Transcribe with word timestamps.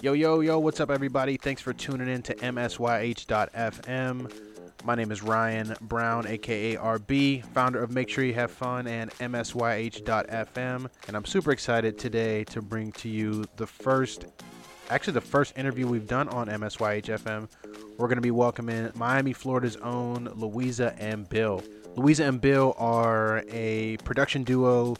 Yo, 0.00 0.12
yo, 0.12 0.38
yo, 0.38 0.60
what's 0.60 0.78
up, 0.78 0.92
everybody? 0.92 1.36
Thanks 1.36 1.60
for 1.60 1.72
tuning 1.72 2.06
in 2.06 2.22
to 2.22 2.32
MSYH.FM. 2.36 4.32
My 4.84 4.94
name 4.94 5.10
is 5.10 5.24
Ryan 5.24 5.74
Brown, 5.80 6.24
aka 6.28 6.76
RB, 6.76 7.44
founder 7.46 7.82
of 7.82 7.90
Make 7.90 8.08
Sure 8.08 8.22
You 8.22 8.34
Have 8.34 8.52
Fun 8.52 8.86
and 8.86 9.10
MSYH.FM. 9.14 10.88
And 11.08 11.16
I'm 11.16 11.24
super 11.24 11.50
excited 11.50 11.98
today 11.98 12.44
to 12.44 12.62
bring 12.62 12.92
to 12.92 13.08
you 13.08 13.44
the 13.56 13.66
first, 13.66 14.26
actually, 14.88 15.14
the 15.14 15.20
first 15.20 15.58
interview 15.58 15.88
we've 15.88 16.06
done 16.06 16.28
on 16.28 16.46
MSYH.FM. 16.46 17.48
We're 17.98 18.06
going 18.06 18.18
to 18.18 18.22
be 18.22 18.30
welcoming 18.30 18.92
Miami, 18.94 19.32
Florida's 19.32 19.74
own 19.78 20.30
Louisa 20.36 20.94
and 21.00 21.28
Bill. 21.28 21.60
Louisa 21.96 22.24
and 22.24 22.40
Bill 22.40 22.76
are 22.78 23.42
a 23.48 23.96
production 24.04 24.44
duo 24.44 24.94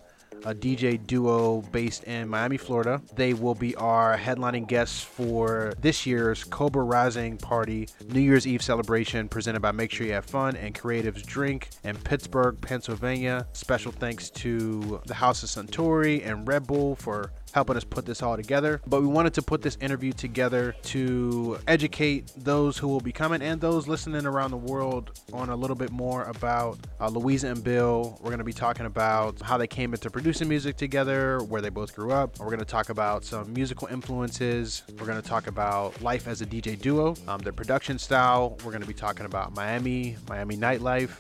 a 0.44 0.54
DJ 0.54 1.04
duo 1.06 1.62
based 1.72 2.04
in 2.04 2.28
Miami, 2.28 2.56
Florida. 2.56 3.00
They 3.14 3.34
will 3.34 3.54
be 3.54 3.74
our 3.76 4.16
headlining 4.16 4.68
guests 4.68 5.02
for 5.02 5.72
this 5.80 6.06
year's 6.06 6.44
Cobra 6.44 6.82
Rising 6.82 7.36
Party 7.36 7.88
New 8.08 8.20
Year's 8.20 8.46
Eve 8.46 8.62
celebration 8.62 9.28
presented 9.28 9.60
by 9.60 9.72
Make 9.72 9.90
Sure 9.90 10.06
You 10.06 10.14
Have 10.14 10.26
Fun 10.26 10.56
and 10.56 10.74
Creatives 10.74 11.24
Drink 11.24 11.70
in 11.84 11.96
Pittsburgh, 11.96 12.60
Pennsylvania. 12.60 13.46
Special 13.52 13.92
thanks 13.92 14.30
to 14.30 15.00
the 15.06 15.14
House 15.14 15.42
of 15.42 15.48
Suntory 15.48 16.26
and 16.26 16.46
Red 16.46 16.66
Bull 16.66 16.96
for 16.96 17.32
helping 17.58 17.76
us 17.76 17.82
put 17.82 18.06
this 18.06 18.22
all 18.22 18.36
together. 18.36 18.80
But 18.86 19.00
we 19.00 19.08
wanted 19.08 19.34
to 19.34 19.42
put 19.42 19.62
this 19.62 19.76
interview 19.80 20.12
together 20.12 20.76
to 20.84 21.58
educate 21.66 22.30
those 22.36 22.78
who 22.78 22.86
will 22.86 23.00
be 23.00 23.10
coming 23.10 23.42
and 23.42 23.60
those 23.60 23.88
listening 23.88 24.26
around 24.26 24.52
the 24.52 24.58
world 24.58 25.20
on 25.32 25.48
a 25.48 25.56
little 25.56 25.74
bit 25.74 25.90
more 25.90 26.22
about 26.24 26.78
uh, 27.00 27.08
Louisa 27.08 27.48
and 27.48 27.64
Bill. 27.64 28.16
We're 28.20 28.30
going 28.30 28.38
to 28.38 28.44
be 28.44 28.52
talking 28.52 28.86
about 28.86 29.40
how 29.42 29.58
they 29.58 29.66
came 29.66 29.92
into 29.92 30.08
producing 30.08 30.48
music 30.48 30.76
together, 30.76 31.40
where 31.48 31.60
they 31.60 31.68
both 31.68 31.96
grew 31.96 32.12
up. 32.12 32.38
We're 32.38 32.46
going 32.46 32.60
to 32.60 32.64
talk 32.64 32.90
about 32.90 33.24
some 33.24 33.52
musical 33.52 33.88
influences. 33.88 34.84
We're 34.96 35.06
going 35.06 35.20
to 35.20 35.28
talk 35.28 35.48
about 35.48 36.00
life 36.00 36.28
as 36.28 36.42
a 36.42 36.46
DJ 36.46 36.80
duo, 36.80 37.16
um, 37.26 37.40
their 37.40 37.52
production 37.52 37.98
style. 37.98 38.56
We're 38.64 38.70
going 38.70 38.82
to 38.82 38.86
be 38.86 38.94
talking 38.94 39.26
about 39.26 39.52
Miami, 39.56 40.16
Miami 40.28 40.56
nightlife. 40.56 41.16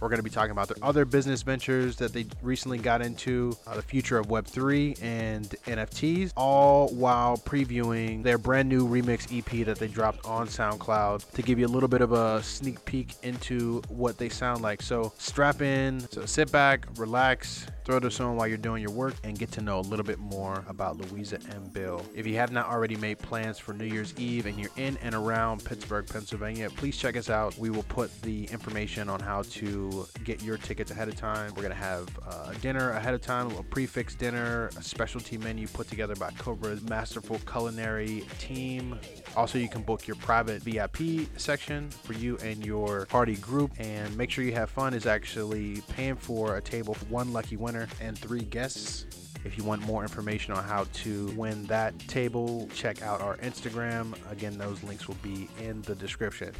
We're 0.00 0.08
going 0.08 0.18
to 0.18 0.24
be 0.24 0.30
talking 0.30 0.52
about 0.52 0.68
their 0.68 0.76
other 0.82 1.04
business 1.04 1.42
ventures 1.42 1.96
that 1.96 2.12
they 2.12 2.26
recently 2.42 2.78
got 2.78 3.02
into, 3.02 3.56
uh, 3.66 3.74
the 3.74 3.82
future 3.82 4.18
of 4.18 4.26
Web3 4.28 5.02
and 5.02 5.44
NFTs, 5.66 6.32
all 6.36 6.88
while 6.88 7.36
previewing 7.36 8.22
their 8.22 8.38
brand 8.38 8.68
new 8.68 8.86
remix 8.86 9.36
EP 9.36 9.66
that 9.66 9.78
they 9.78 9.88
dropped 9.88 10.24
on 10.24 10.46
SoundCloud 10.46 11.30
to 11.32 11.42
give 11.42 11.58
you 11.58 11.66
a 11.66 11.68
little 11.68 11.88
bit 11.88 12.00
of 12.00 12.12
a 12.12 12.42
sneak 12.42 12.84
peek 12.84 13.14
into 13.22 13.82
what 13.88 14.18
they 14.18 14.28
sound 14.28 14.62
like. 14.62 14.82
So 14.82 15.12
strap 15.18 15.62
in, 15.62 16.00
so 16.00 16.26
sit 16.26 16.52
back, 16.52 16.86
relax, 16.96 17.66
throw 17.88 17.98
this 17.98 18.20
on 18.20 18.36
while 18.36 18.46
you're 18.46 18.58
doing 18.58 18.82
your 18.82 18.92
work, 18.92 19.14
and 19.24 19.38
get 19.38 19.50
to 19.50 19.62
know 19.62 19.78
a 19.78 19.80
little 19.80 20.04
bit 20.04 20.18
more 20.18 20.62
about 20.68 20.98
Louisa 20.98 21.38
and 21.52 21.72
Bill. 21.72 22.04
If 22.14 22.26
you 22.26 22.36
have 22.36 22.52
not 22.52 22.66
already 22.66 22.96
made 22.96 23.18
plans 23.18 23.58
for 23.58 23.72
New 23.72 23.86
Year's 23.86 24.12
Eve 24.18 24.44
and 24.44 24.60
you're 24.60 24.68
in 24.76 24.98
and 24.98 25.14
around 25.14 25.64
Pittsburgh, 25.64 26.06
Pennsylvania, 26.06 26.68
please 26.68 26.98
check 26.98 27.16
us 27.16 27.30
out. 27.30 27.56
We 27.56 27.70
will 27.70 27.84
put 27.84 28.10
the 28.20 28.44
information 28.52 29.08
on 29.08 29.20
how 29.20 29.40
to 29.40 30.06
get 30.22 30.42
your 30.42 30.58
tickets 30.58 30.90
ahead 30.90 31.08
of 31.08 31.16
time. 31.16 31.54
We're 31.56 31.62
going 31.62 31.70
to 31.70 31.80
have 31.80 32.10
uh, 32.28 32.52
dinner 32.60 32.90
ahead 32.90 33.14
of 33.14 33.22
time, 33.22 33.50
a 33.52 33.62
prix 33.62 33.86
fixe 33.86 34.14
dinner, 34.14 34.68
a 34.76 34.82
specialty 34.82 35.38
menu 35.38 35.66
put 35.66 35.88
together 35.88 36.14
by 36.14 36.30
Cobra's 36.32 36.82
masterful 36.82 37.38
culinary 37.50 38.22
team. 38.38 38.98
Also, 39.36 39.58
you 39.58 39.68
can 39.68 39.82
book 39.82 40.06
your 40.06 40.16
private 40.16 40.62
VIP 40.62 41.28
section 41.36 41.90
for 41.90 42.12
you 42.12 42.36
and 42.38 42.64
your 42.64 43.06
party 43.06 43.36
group. 43.36 43.72
And 43.78 44.16
make 44.16 44.30
sure 44.30 44.44
you 44.44 44.52
have 44.52 44.70
fun 44.70 44.94
is 44.94 45.06
actually 45.06 45.82
paying 45.88 46.16
for 46.16 46.56
a 46.56 46.60
table 46.60 46.94
for 46.94 47.04
one 47.06 47.32
lucky 47.32 47.56
winner 47.56 47.88
and 48.00 48.18
three 48.18 48.42
guests. 48.42 49.06
If 49.44 49.56
you 49.56 49.64
want 49.64 49.82
more 49.82 50.02
information 50.02 50.52
on 50.54 50.64
how 50.64 50.86
to 50.92 51.28
win 51.36 51.64
that 51.66 51.98
table, 52.00 52.68
check 52.74 53.02
out 53.02 53.20
our 53.20 53.36
Instagram. 53.38 54.14
Again, 54.30 54.58
those 54.58 54.82
links 54.82 55.06
will 55.06 55.16
be 55.22 55.48
in 55.60 55.82
the 55.82 55.94
description. 55.94 56.52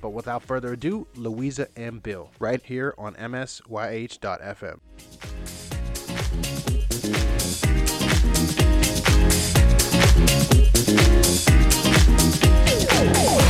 But 0.00 0.10
without 0.10 0.42
further 0.42 0.72
ado, 0.72 1.06
Louisa 1.16 1.68
and 1.76 2.02
Bill, 2.02 2.30
right 2.38 2.62
here 2.62 2.94
on 2.96 3.14
MSYH.FM. 3.14 4.80
You 11.40 11.69
Whoa. 13.00 13.49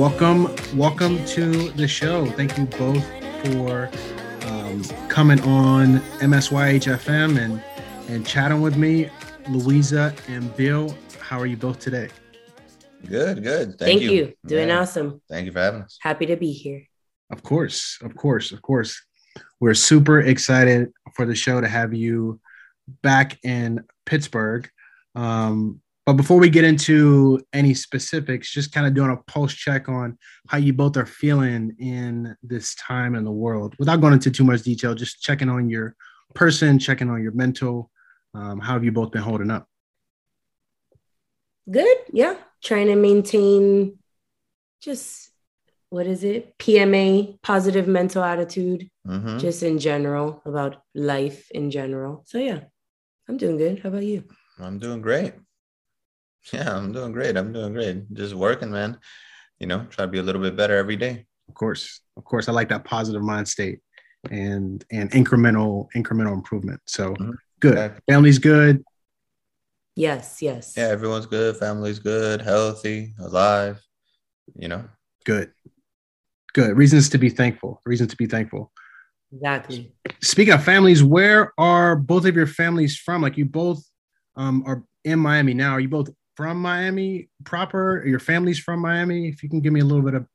Welcome, 0.00 0.48
welcome 0.74 1.22
to 1.26 1.72
the 1.72 1.86
show. 1.86 2.24
Thank 2.24 2.56
you 2.56 2.64
both 2.64 3.04
for 3.44 3.90
um, 4.46 4.82
coming 5.08 5.38
on 5.42 5.98
MSYH 6.22 6.96
FM 6.96 7.38
and 7.38 7.62
and 8.08 8.26
chatting 8.26 8.62
with 8.62 8.78
me, 8.78 9.10
Louisa 9.50 10.14
and 10.26 10.56
Bill. 10.56 10.96
How 11.20 11.38
are 11.38 11.44
you 11.44 11.58
both 11.58 11.80
today? 11.80 12.08
Good, 13.06 13.42
good. 13.42 13.78
Thank, 13.78 14.00
you. 14.00 14.32
Doing 14.46 14.68
Yeah. 14.68 14.80
awesome. 14.80 15.20
Thank 15.28 15.44
you 15.44 15.52
for 15.52 15.58
having 15.58 15.82
us. 15.82 15.98
Happy 16.00 16.24
to 16.24 16.36
be 16.36 16.50
here. 16.50 16.82
Of 17.28 17.42
course, 17.42 17.98
of 18.00 18.16
course, 18.16 18.52
of 18.52 18.62
course. 18.62 18.98
We're 19.60 19.74
super 19.74 20.18
excited 20.18 20.94
for 21.14 21.26
the 21.26 21.34
show 21.34 21.60
to 21.60 21.68
have 21.68 21.92
you 21.92 22.40
back 23.02 23.38
in 23.44 23.84
Pittsburgh. 24.06 24.66
Um, 25.14 25.82
but 26.10 26.16
before 26.16 26.38
we 26.40 26.50
get 26.50 26.64
into 26.64 27.40
any 27.52 27.72
specifics, 27.72 28.50
just 28.50 28.72
kind 28.72 28.84
of 28.84 28.94
doing 28.94 29.12
a 29.12 29.16
pulse 29.30 29.54
check 29.54 29.88
on 29.88 30.18
how 30.48 30.58
you 30.58 30.72
both 30.72 30.96
are 30.96 31.06
feeling 31.06 31.72
in 31.78 32.36
this 32.42 32.74
time 32.74 33.14
in 33.14 33.22
the 33.22 33.30
world 33.30 33.76
without 33.78 34.00
going 34.00 34.12
into 34.12 34.28
too 34.28 34.42
much 34.42 34.62
detail, 34.62 34.92
just 34.92 35.22
checking 35.22 35.48
on 35.48 35.70
your 35.70 35.94
person, 36.34 36.80
checking 36.80 37.08
on 37.08 37.22
your 37.22 37.30
mental. 37.30 37.92
Um, 38.34 38.58
how 38.58 38.72
have 38.72 38.82
you 38.82 38.90
both 38.90 39.12
been 39.12 39.22
holding 39.22 39.52
up? 39.52 39.68
Good. 41.70 41.96
Yeah. 42.12 42.34
Trying 42.60 42.88
to 42.88 42.96
maintain 42.96 43.96
just 44.82 45.30
what 45.90 46.08
is 46.08 46.24
it? 46.24 46.58
PMA, 46.58 47.40
positive 47.42 47.86
mental 47.86 48.24
attitude, 48.24 48.90
hmm 49.06 49.38
just 49.38 49.62
in 49.62 49.78
general, 49.78 50.42
about 50.44 50.82
life 50.92 51.50
in 51.52 51.70
general. 51.70 52.24
So, 52.26 52.38
yeah, 52.38 52.62
I'm 53.28 53.36
doing 53.36 53.58
good. 53.58 53.78
How 53.80 53.90
about 53.90 54.02
you? 54.02 54.24
I'm 54.58 54.80
doing 54.80 55.00
great. 55.00 55.34
Yeah, 56.52 56.74
I'm 56.76 56.92
doing 56.92 57.12
great. 57.12 57.36
I'm 57.36 57.52
doing 57.52 57.72
great. 57.74 58.12
Just 58.14 58.34
working, 58.34 58.70
man. 58.70 58.98
You 59.58 59.66
know, 59.66 59.84
try 59.90 60.06
to 60.06 60.10
be 60.10 60.18
a 60.18 60.22
little 60.22 60.40
bit 60.40 60.56
better 60.56 60.76
every 60.76 60.96
day. 60.96 61.26
Of 61.48 61.54
course, 61.54 62.00
of 62.16 62.24
course, 62.24 62.48
I 62.48 62.52
like 62.52 62.68
that 62.70 62.84
positive 62.84 63.22
mind 63.22 63.46
state 63.48 63.80
and 64.30 64.84
and 64.90 65.10
incremental 65.12 65.88
incremental 65.94 66.32
improvement. 66.32 66.80
So 66.86 67.14
Mhm. 67.14 67.34
good. 67.60 67.72
Exactly. 67.72 68.00
Family's 68.08 68.38
good. 68.38 68.82
Yes. 69.96 70.40
Yes. 70.40 70.74
Yeah, 70.76 70.84
everyone's 70.88 71.26
good. 71.26 71.56
Family's 71.56 71.98
good, 71.98 72.40
healthy, 72.40 73.14
alive. 73.18 73.80
You 74.54 74.68
know, 74.68 74.84
Good. 75.26 75.52
Good. 76.54 76.76
Reasons 76.76 77.10
to 77.10 77.18
be 77.18 77.28
thankful. 77.28 77.80
Reasons 77.84 78.10
to 78.10 78.16
be 78.16 78.26
thankful. 78.26 78.72
Exactly. 79.32 79.92
Speaking 80.22 80.54
of 80.54 80.64
families, 80.64 81.04
where 81.04 81.52
are 81.58 81.94
both 81.96 82.24
of 82.24 82.34
your 82.34 82.46
families 82.46 82.96
from? 82.96 83.20
Like 83.22 83.36
you 83.36 83.44
both 83.44 83.84
um, 84.36 84.64
are 84.66 84.82
in 85.04 85.18
Miami 85.18 85.54
now. 85.54 85.72
Are 85.72 85.80
you 85.80 85.88
both 85.88 86.08
from 86.36 86.60
Miami 86.60 87.28
proper? 87.44 88.04
Your 88.06 88.18
family's 88.18 88.58
from 88.58 88.80
Miami? 88.80 89.28
If 89.28 89.42
you 89.42 89.48
can 89.48 89.60
give 89.60 89.72
me 89.72 89.80
a 89.80 89.84
little 89.84 90.02
bit 90.02 90.14
of 90.14 90.26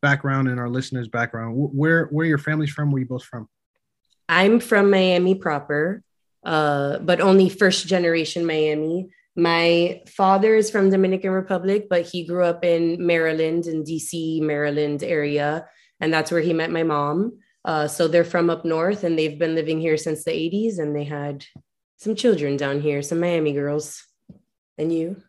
background 0.00 0.48
and 0.48 0.58
our 0.58 0.68
listeners' 0.68 1.08
background, 1.08 1.54
where 1.56 2.06
where 2.06 2.26
your 2.26 2.38
family's 2.38 2.70
from? 2.70 2.90
Where 2.90 3.00
you 3.00 3.06
both 3.06 3.24
from? 3.24 3.48
I'm 4.28 4.60
from 4.60 4.90
Miami 4.90 5.34
proper, 5.34 6.02
uh, 6.44 6.98
but 6.98 7.20
only 7.20 7.48
first 7.48 7.86
generation 7.86 8.46
Miami. 8.46 9.10
My 9.34 10.02
father 10.08 10.54
is 10.54 10.70
from 10.70 10.90
Dominican 10.90 11.30
Republic, 11.30 11.86
but 11.88 12.06
he 12.06 12.24
grew 12.24 12.44
up 12.44 12.64
in 12.64 13.04
Maryland, 13.04 13.66
in 13.66 13.82
DC, 13.82 14.42
Maryland 14.42 15.02
area, 15.02 15.66
and 16.00 16.12
that's 16.12 16.30
where 16.30 16.42
he 16.42 16.52
met 16.52 16.70
my 16.70 16.82
mom. 16.82 17.38
Uh, 17.64 17.86
so 17.86 18.08
they're 18.08 18.24
from 18.24 18.50
up 18.50 18.64
north, 18.64 19.04
and 19.04 19.18
they've 19.18 19.38
been 19.38 19.54
living 19.54 19.80
here 19.80 19.96
since 19.96 20.24
the 20.24 20.32
'80s, 20.32 20.78
and 20.78 20.94
they 20.94 21.04
had 21.04 21.46
some 21.98 22.16
children 22.16 22.56
down 22.56 22.80
here, 22.80 23.00
some 23.02 23.20
Miami 23.20 23.52
girls. 23.52 24.04
And 24.78 24.92
you? 24.92 25.22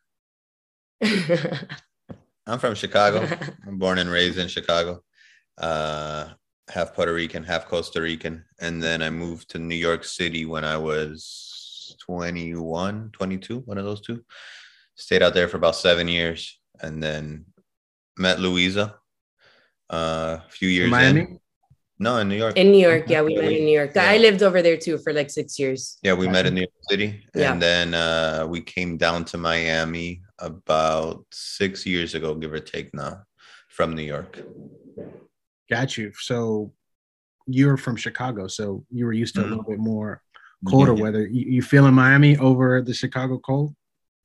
I'm 2.47 2.59
from 2.59 2.75
Chicago. 2.75 3.27
I'm 3.67 3.77
born 3.77 3.99
and 3.99 4.09
raised 4.09 4.37
in 4.37 4.47
Chicago. 4.47 5.01
Uh, 5.57 6.29
half 6.69 6.93
Puerto 6.93 7.13
Rican, 7.13 7.43
half 7.43 7.67
Costa 7.67 8.01
Rican. 8.01 8.43
And 8.59 8.81
then 8.81 9.01
I 9.01 9.09
moved 9.09 9.49
to 9.51 9.59
New 9.59 9.75
York 9.75 10.03
City 10.03 10.45
when 10.45 10.63
I 10.65 10.77
was 10.77 11.95
21, 12.01 13.11
22, 13.13 13.59
one 13.59 13.77
of 13.77 13.85
those 13.85 14.01
two. 14.01 14.23
Stayed 14.95 15.23
out 15.23 15.33
there 15.33 15.47
for 15.47 15.57
about 15.57 15.75
seven 15.75 16.07
years 16.07 16.59
and 16.81 17.01
then 17.01 17.45
met 18.17 18.39
Louisa 18.39 18.95
uh, 19.89 20.39
a 20.45 20.49
few 20.49 20.69
years 20.69 20.89
Miami? 20.91 21.21
in. 21.21 21.39
No, 21.99 22.17
in 22.17 22.27
New 22.27 22.35
York. 22.35 22.57
In 22.57 22.71
New 22.71 22.79
York, 22.85 23.05
yeah, 23.07 23.21
we 23.21 23.35
met 23.35 23.51
in 23.53 23.63
New 23.63 23.71
York. 23.71 23.91
yeah. 23.95 24.09
I 24.09 24.17
lived 24.17 24.43
over 24.43 24.61
there 24.61 24.75
too 24.75 24.97
for 24.97 25.13
like 25.13 25.29
six 25.29 25.57
years. 25.57 25.99
Yeah, 26.03 26.13
we 26.13 26.27
met 26.27 26.45
in 26.45 26.55
New 26.55 26.61
York 26.61 26.71
City, 26.89 27.23
Yeah. 27.33 27.53
and 27.53 27.61
then 27.61 27.93
uh, 27.93 28.45
we 28.49 28.61
came 28.61 28.97
down 28.97 29.23
to 29.25 29.37
Miami 29.37 30.21
about 30.39 31.25
six 31.31 31.85
years 31.85 32.15
ago, 32.15 32.35
give 32.35 32.53
or 32.53 32.59
take, 32.59 32.93
now 32.93 33.23
from 33.69 33.95
New 33.95 34.03
York. 34.03 34.39
Got 35.69 35.97
you. 35.97 36.11
So 36.19 36.73
you're 37.47 37.77
from 37.77 37.95
Chicago, 37.95 38.47
so 38.47 38.85
you 38.89 39.05
were 39.05 39.13
used 39.13 39.35
to 39.35 39.41
a 39.41 39.43
Mhm. 39.45 39.49
little 39.49 39.63
bit 39.63 39.79
more 39.79 40.21
colder 40.65 40.93
Yeah. 40.95 41.01
weather. 41.01 41.27
You, 41.27 41.51
you 41.55 41.61
feeling 41.61 41.93
Miami 41.93 42.37
over 42.37 42.81
the 42.81 42.93
Chicago 42.93 43.37
cold? 43.39 43.75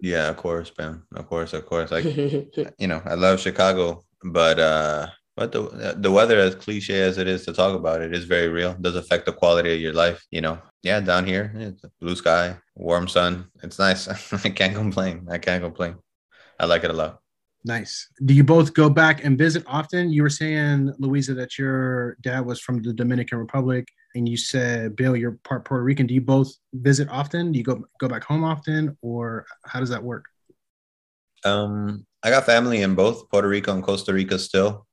Yeah, 0.00 0.28
of 0.28 0.36
course, 0.36 0.72
man. 0.78 1.02
Of 1.14 1.26
course, 1.28 1.52
of 1.52 1.66
course. 1.66 1.90
Like 1.90 2.04
you 2.78 2.86
know, 2.86 3.02
I 3.04 3.14
love 3.14 3.40
Chicago, 3.40 4.04
but 4.22 4.58
uh, 4.60 5.08
but 5.38 5.52
the 5.52 5.94
the 5.96 6.10
weather, 6.10 6.38
as 6.40 6.56
cliche 6.56 7.00
as 7.00 7.16
it 7.16 7.28
is 7.28 7.44
to 7.44 7.52
talk 7.52 7.76
about, 7.76 8.02
it 8.02 8.12
is 8.12 8.24
very 8.24 8.48
real. 8.48 8.72
It 8.72 8.82
does 8.82 8.96
affect 8.96 9.24
the 9.24 9.32
quality 9.32 9.72
of 9.72 9.80
your 9.80 9.92
life. 9.92 10.26
You 10.32 10.40
know, 10.40 10.58
yeah, 10.82 10.98
down 10.98 11.24
here, 11.26 11.52
it's 11.54 11.80
blue 12.00 12.16
sky, 12.16 12.56
warm 12.74 13.06
sun. 13.06 13.46
It's 13.62 13.78
nice. 13.78 14.08
I 14.44 14.50
can't 14.50 14.74
complain. 14.74 15.28
I 15.30 15.38
can't 15.38 15.62
complain. 15.62 15.94
I 16.58 16.66
like 16.66 16.82
it 16.82 16.90
a 16.90 16.92
lot. 16.92 17.20
Nice. 17.64 18.08
Do 18.24 18.34
you 18.34 18.42
both 18.42 18.74
go 18.74 18.90
back 18.90 19.24
and 19.24 19.38
visit 19.38 19.62
often? 19.68 20.10
You 20.10 20.24
were 20.24 20.30
saying, 20.30 20.92
Louisa, 20.98 21.34
that 21.34 21.56
your 21.56 22.16
dad 22.20 22.44
was 22.44 22.60
from 22.60 22.82
the 22.82 22.92
Dominican 22.92 23.38
Republic, 23.38 23.86
and 24.16 24.28
you 24.28 24.36
said, 24.36 24.96
Bill, 24.96 25.14
you're 25.14 25.38
part 25.44 25.64
Puerto 25.64 25.84
Rican. 25.84 26.08
Do 26.08 26.14
you 26.14 26.20
both 26.20 26.52
visit 26.72 27.08
often? 27.10 27.52
Do 27.52 27.58
you 27.58 27.64
go 27.64 27.84
go 28.00 28.08
back 28.08 28.24
home 28.24 28.42
often, 28.42 28.98
or 29.02 29.46
how 29.64 29.78
does 29.78 29.90
that 29.90 30.02
work? 30.02 30.24
Um, 31.44 32.06
I 32.24 32.30
got 32.30 32.44
family 32.44 32.82
in 32.82 32.96
both 32.96 33.30
Puerto 33.30 33.46
Rico 33.46 33.72
and 33.72 33.84
Costa 33.84 34.12
Rica 34.12 34.36
still. 34.40 34.87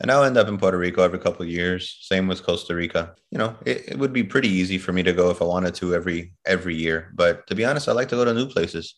And 0.00 0.10
I'll 0.10 0.24
end 0.24 0.38
up 0.38 0.48
in 0.48 0.56
Puerto 0.56 0.78
Rico 0.78 1.02
every 1.02 1.18
couple 1.18 1.42
of 1.42 1.48
years. 1.48 1.98
Same 2.00 2.26
with 2.26 2.42
Costa 2.42 2.74
Rica. 2.74 3.14
You 3.30 3.38
know, 3.38 3.56
it, 3.66 3.90
it 3.90 3.98
would 3.98 4.12
be 4.12 4.24
pretty 4.24 4.48
easy 4.48 4.78
for 4.78 4.92
me 4.92 5.02
to 5.02 5.12
go 5.12 5.30
if 5.30 5.42
I 5.42 5.44
wanted 5.44 5.74
to 5.76 5.94
every 5.94 6.32
every 6.46 6.74
year. 6.74 7.12
But 7.14 7.46
to 7.48 7.54
be 7.54 7.64
honest, 7.64 7.88
I 7.88 7.92
like 7.92 8.08
to 8.08 8.16
go 8.16 8.24
to 8.24 8.32
new 8.34 8.46
places. 8.46 8.94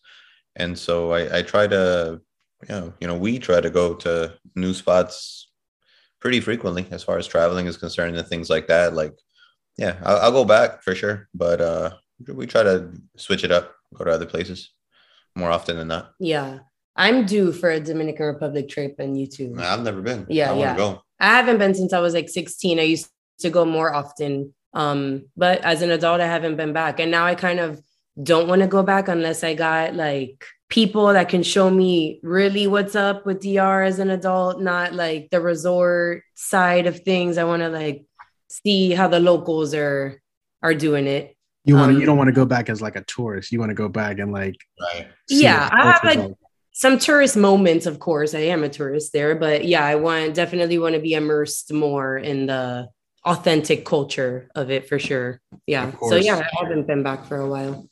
And 0.55 0.77
so 0.77 1.11
I, 1.11 1.39
I 1.39 1.41
try 1.41 1.67
to, 1.67 2.21
you 2.61 2.69
know, 2.69 2.93
you 3.01 3.07
know, 3.07 3.17
we 3.17 3.39
try 3.39 3.59
to 3.59 3.69
go 3.69 3.95
to 3.95 4.33
new 4.55 4.73
spots 4.73 5.49
pretty 6.21 6.39
frequently 6.39 6.85
as 6.91 7.03
far 7.03 7.17
as 7.17 7.27
traveling 7.27 7.65
is 7.65 7.75
concerned 7.77 8.15
and 8.15 8.27
things 8.27 8.49
like 8.49 8.67
that. 8.67 8.93
Like, 8.93 9.13
yeah, 9.77 9.97
I'll, 10.03 10.17
I'll 10.17 10.31
go 10.31 10.45
back 10.45 10.83
for 10.83 10.95
sure. 10.95 11.27
But 11.33 11.59
uh 11.59 11.91
we 12.27 12.47
try 12.47 12.63
to 12.63 12.93
switch 13.17 13.43
it 13.43 13.51
up, 13.51 13.73
go 13.93 14.05
to 14.05 14.11
other 14.11 14.25
places 14.25 14.69
more 15.35 15.51
often 15.51 15.75
than 15.77 15.87
not. 15.87 16.13
yeah. 16.19 16.59
I'm 16.95 17.25
due 17.25 17.51
for 17.51 17.69
a 17.69 17.79
Dominican 17.79 18.27
Republic 18.27 18.69
trip 18.69 18.95
and 18.99 19.19
you 19.19 19.27
too. 19.27 19.55
I've 19.57 19.81
never 19.81 20.01
been. 20.01 20.25
Yeah, 20.29 20.51
I 20.51 20.57
yeah. 20.57 20.77
go. 20.77 21.01
I 21.19 21.27
haven't 21.37 21.57
been 21.57 21.73
since 21.73 21.93
I 21.93 21.99
was 21.99 22.13
like 22.13 22.29
16. 22.29 22.79
I 22.79 22.83
used 22.83 23.09
to 23.39 23.49
go 23.49 23.65
more 23.65 23.93
often. 23.93 24.53
Um, 24.73 25.25
but 25.35 25.61
as 25.61 25.81
an 25.81 25.91
adult, 25.91 26.21
I 26.21 26.27
haven't 26.27 26.57
been 26.57 26.73
back. 26.73 26.99
And 26.99 27.11
now 27.11 27.25
I 27.25 27.35
kind 27.35 27.59
of 27.59 27.81
don't 28.21 28.47
want 28.47 28.61
to 28.61 28.67
go 28.67 28.83
back 28.83 29.07
unless 29.07 29.43
I 29.43 29.55
got 29.55 29.95
like 29.95 30.45
people 30.69 31.07
that 31.13 31.29
can 31.29 31.43
show 31.43 31.69
me 31.69 32.19
really 32.23 32.67
what's 32.67 32.95
up 32.95 33.25
with 33.25 33.41
DR 33.41 33.83
as 33.83 33.99
an 33.99 34.09
adult, 34.09 34.61
not 34.61 34.93
like 34.93 35.29
the 35.31 35.41
resort 35.41 36.23
side 36.35 36.87
of 36.87 36.99
things. 37.01 37.37
I 37.37 37.43
want 37.43 37.61
to 37.61 37.69
like 37.69 38.05
see 38.49 38.91
how 38.91 39.07
the 39.07 39.19
locals 39.19 39.73
are 39.73 40.21
are 40.61 40.73
doing 40.73 41.07
it. 41.07 41.35
You 41.65 41.75
want 41.75 41.91
Um, 41.91 41.99
you 41.99 42.05
don't 42.05 42.17
want 42.17 42.27
to 42.27 42.33
go 42.33 42.45
back 42.45 42.69
as 42.69 42.81
like 42.81 42.95
a 42.95 43.03
tourist. 43.03 43.51
You 43.51 43.59
want 43.59 43.69
to 43.69 43.75
go 43.75 43.87
back 43.87 44.19
and 44.19 44.31
like 44.31 44.55
Right. 44.79 45.07
Yeah, 45.29 45.69
I 45.71 45.85
have, 45.85 46.01
culture's 46.01 46.25
like, 46.25 46.37
Some 46.73 46.97
tourist 46.97 47.37
moments, 47.37 47.85
of 47.85 47.99
course. 47.99 48.33
I 48.33 48.39
am 48.39 48.63
a 48.63 48.69
tourist 48.69 49.13
there, 49.13 49.35
but 49.35 49.65
yeah, 49.65 49.85
I 49.85 49.95
want 49.95 50.33
definitely 50.33 50.79
want 50.79 50.95
to 50.95 51.01
be 51.01 51.13
immersed 51.13 51.71
more 51.71 52.17
in 52.17 52.47
the 52.47 52.89
authentic 53.25 53.85
culture 53.85 54.49
of 54.55 54.71
it 54.71 54.89
for 54.89 54.97
sure. 54.99 55.39
Yeah. 55.67 55.91
So 56.09 56.15
yeah, 56.15 56.39
I 56.39 56.63
haven't 56.65 56.87
been 56.87 57.03
back 57.03 57.25
for 57.25 57.37
a 57.37 57.47
while. 57.47 57.87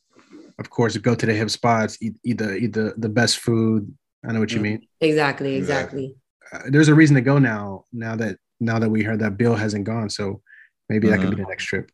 of 0.60 0.70
course 0.70 0.96
go 0.98 1.16
to 1.16 1.26
the 1.26 1.34
hip 1.34 1.50
spots, 1.50 1.98
eat, 2.02 2.14
eat 2.24 2.38
the 2.40 2.56
eat 2.56 2.74
the, 2.74 2.94
the 2.98 3.10
best 3.10 3.38
food. 3.40 3.94
I 4.26 4.32
know 4.34 4.40
what 4.40 4.52
you 4.52 4.60
Mhm. 4.60 4.64
mean. 4.64 4.88
Exactly, 5.00 5.56
Exactly. 5.56 6.18
exactly. 6.52 6.68
Uh, 6.68 6.70
there's 6.72 6.88
a 6.90 6.96
reason 6.96 7.16
to 7.16 7.22
go 7.22 7.38
now. 7.40 7.86
Now 7.94 8.16
that 8.16 8.38
now 8.60 8.78
that 8.80 8.90
we 8.90 9.04
heard 9.04 9.20
that 9.20 9.38
Bill 9.38 9.56
hasn't 9.56 9.86
gone, 9.86 10.10
so 10.10 10.42
maybe 10.90 11.08
that 11.10 11.20
could 11.22 11.30
be 11.30 11.38
the 11.42 11.48
next 11.50 11.66
trip. 11.66 11.92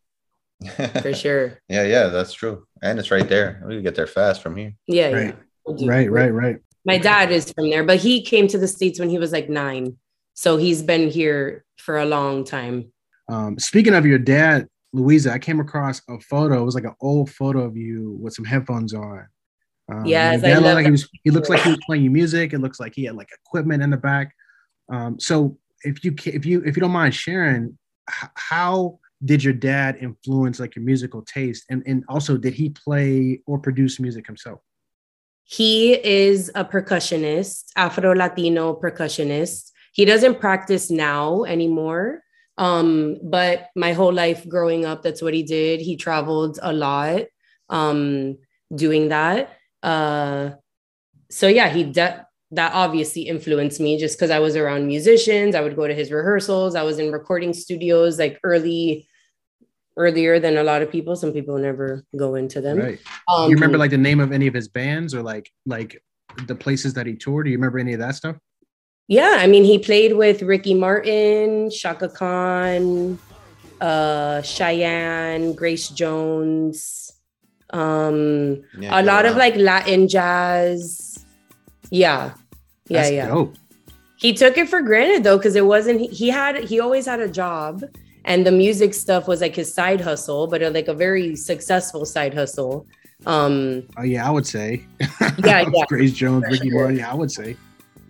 For 1.03 1.13
sure. 1.13 1.59
yeah, 1.69 1.83
yeah, 1.83 2.07
that's 2.07 2.33
true. 2.33 2.65
And 2.81 2.97
it's 2.97 3.11
right 3.11 3.27
there. 3.27 3.61
We 3.67 3.75
can 3.75 3.83
get 3.83 3.95
there 3.95 4.07
fast 4.07 4.41
from 4.41 4.55
here. 4.55 4.73
Yeah, 4.87 5.11
Right. 5.11 5.27
yeah. 5.35 5.43
We'll. 5.65 5.87
Right, 5.87 6.09
right, 6.09 6.33
right. 6.33 6.57
My 6.87 6.97
dad 6.97 7.33
is 7.33 7.51
from 7.51 7.69
there, 7.69 7.83
but 7.83 7.97
he 7.99 8.21
came 8.21 8.47
to 8.47 8.57
the 8.57 8.67
States 8.67 8.97
when 8.97 9.09
he 9.09 9.19
was 9.19 9.33
like 9.33 9.49
nine. 9.49 9.97
So 10.35 10.55
he's 10.55 10.81
been 10.81 11.09
here 11.09 11.65
for 11.77 11.97
a 11.97 12.05
long 12.05 12.45
time. 12.45 12.93
Um, 13.27 13.59
speaking 13.59 13.93
of 13.93 14.05
your 14.05 14.17
dad, 14.17 14.69
Louisa, 14.93 15.33
I 15.33 15.37
came 15.37 15.59
across 15.59 16.01
a 16.09 16.17
photo. 16.21 16.61
It 16.61 16.63
was 16.65 16.75
like 16.75 16.85
an 16.85 16.95
old 17.01 17.29
photo 17.29 17.65
of 17.65 17.75
you 17.75 18.17
with 18.21 18.33
some 18.33 18.45
headphones 18.45 18.93
on. 18.93 19.27
Um, 19.91 20.05
Yes, 20.05 20.41
I 20.45 20.53
love 20.53 20.75
like 20.75 20.85
he 20.85 20.91
was. 20.91 21.09
He 21.25 21.29
looks 21.29 21.49
like 21.49 21.61
he 21.61 21.71
was 21.71 21.79
playing 21.85 22.11
music. 22.13 22.53
It 22.53 22.59
looks 22.59 22.79
like 22.79 22.93
he 22.95 23.03
had 23.03 23.15
like 23.15 23.29
equipment 23.45 23.83
in 23.83 23.89
the 23.89 23.97
back. 23.97 24.33
Um, 24.89 25.19
so 25.19 25.57
if 25.83 26.05
you 26.05 26.15
if 26.25 26.45
you 26.45 26.63
if 26.65 26.77
you 26.77 26.81
don't 26.81 26.91
mind 26.91 27.13
sharing, 27.13 27.77
how 28.07 28.99
did 29.25 29.43
your 29.43 29.53
dad 29.53 29.97
influence 29.99 30.59
like 30.59 30.77
your 30.77 30.85
musical 30.85 31.21
taste, 31.23 31.65
and 31.69 31.83
and 31.85 32.05
also 32.07 32.37
did 32.37 32.53
he 32.53 32.69
play 32.69 33.41
or 33.45 33.59
produce 33.59 33.99
music 33.99 34.25
himself? 34.25 34.61
He 35.49 35.93
is 35.93 36.51
a 36.55 36.65
percussionist, 36.65 37.71
Afro 37.77 38.13
Latino 38.13 38.75
percussionist. 38.75 39.71
He 39.93 40.03
doesn't 40.03 40.41
practice 40.41 40.91
now 40.91 41.45
anymore. 41.45 42.21
Um, 42.57 43.17
but 43.23 43.69
my 43.73 43.93
whole 43.93 44.11
life 44.11 44.47
growing 44.49 44.83
up, 44.83 45.03
that's 45.03 45.21
what 45.21 45.33
he 45.33 45.43
did. 45.43 45.79
He 45.79 45.95
traveled 45.95 46.59
a 46.61 46.73
lot 46.73 47.21
um, 47.69 48.37
doing 48.75 49.07
that. 49.09 49.55
Uh, 49.81 50.51
so 51.29 51.47
yeah, 51.47 51.69
he 51.69 51.85
de- 51.85 52.25
that 52.51 52.73
obviously 52.73 53.23
influenced 53.23 53.79
me 53.79 53.97
just 53.97 54.17
because 54.17 54.31
I 54.31 54.39
was 54.39 54.57
around 54.57 54.87
musicians. 54.87 55.55
I 55.55 55.61
would 55.61 55.77
go 55.77 55.87
to 55.87 55.95
his 55.95 56.11
rehearsals. 56.11 56.75
I 56.75 56.83
was 56.83 56.99
in 56.99 57.11
recording 57.11 57.53
studios 57.53 58.19
like 58.19 58.39
early, 58.43 59.07
earlier 59.97 60.39
than 60.39 60.57
a 60.57 60.63
lot 60.63 60.81
of 60.81 60.91
people. 60.91 61.15
Some 61.15 61.33
people 61.33 61.57
never 61.57 62.05
go 62.15 62.35
into 62.35 62.61
them. 62.61 62.77
Right. 62.77 62.99
Um, 63.27 63.49
you 63.49 63.55
remember 63.55 63.77
like 63.77 63.91
the 63.91 63.97
name 63.97 64.19
of 64.19 64.31
any 64.31 64.47
of 64.47 64.53
his 64.53 64.67
bands 64.67 65.13
or 65.13 65.21
like 65.21 65.51
like 65.65 66.01
the 66.45 66.55
places 66.55 66.93
that 66.93 67.05
he 67.05 67.15
toured? 67.15 67.45
Do 67.45 67.51
you 67.51 67.57
remember 67.57 67.79
any 67.79 67.93
of 67.93 67.99
that 67.99 68.15
stuff? 68.15 68.37
Yeah, 69.07 69.37
I 69.39 69.47
mean, 69.47 69.63
he 69.63 69.79
played 69.79 70.17
with 70.17 70.41
Ricky 70.41 70.73
Martin, 70.73 71.69
Chaka 71.69 72.09
Khan, 72.09 73.17
uh, 73.79 74.41
Chayanne, 74.41 75.55
Grace 75.55 75.87
Jones, 75.87 77.13
um, 77.71 78.63
Yeah, 78.77 78.99
a 78.99 79.03
lot 79.03 79.25
of 79.25 79.33
wow. 79.33 79.39
like 79.39 79.55
Latin 79.55 80.07
jazz. 80.09 81.25
Yeah, 81.89 82.33
yeah, 82.87 83.01
That's 83.01 83.11
yeah. 83.11 83.27
dope. 83.27 83.55
He 84.17 84.33
took 84.33 84.57
it 84.57 84.67
for 84.67 84.81
granted 84.81 85.23
though, 85.23 85.37
because 85.37 85.55
it 85.55 85.65
wasn't. 85.65 86.01
He, 86.01 86.07
he 86.07 86.29
had 86.29 86.63
he 86.65 86.79
always 86.79 87.05
had 87.05 87.21
a 87.21 87.29
job, 87.29 87.83
and 88.27 88.45
the 88.45 88.51
music 88.51 88.93
stuff 88.93 89.27
was 89.27 89.41
like 89.41 89.55
his 89.55 89.73
side 89.73 90.01
hustle, 90.01 90.45
but 90.47 90.61
uh, 90.61 90.69
like 90.69 90.89
a 90.89 90.93
very 90.93 91.35
successful 91.35 92.05
side 92.05 92.33
hustle. 92.33 92.85
Um, 93.25 93.83
Oh 93.97 94.03
yeah, 94.03 94.27
I 94.27 94.29
would 94.29 94.45
say. 94.45 94.85
Yeah, 95.43 95.65
yeah. 95.73 95.85
Grace 95.87 96.13
Jones, 96.13 96.43
Ricky 96.51 96.69
sure. 96.69 96.79
Martin. 96.79 96.97
Yeah, 96.97 97.11
I 97.11 97.15
would 97.15 97.31
say. 97.31 97.55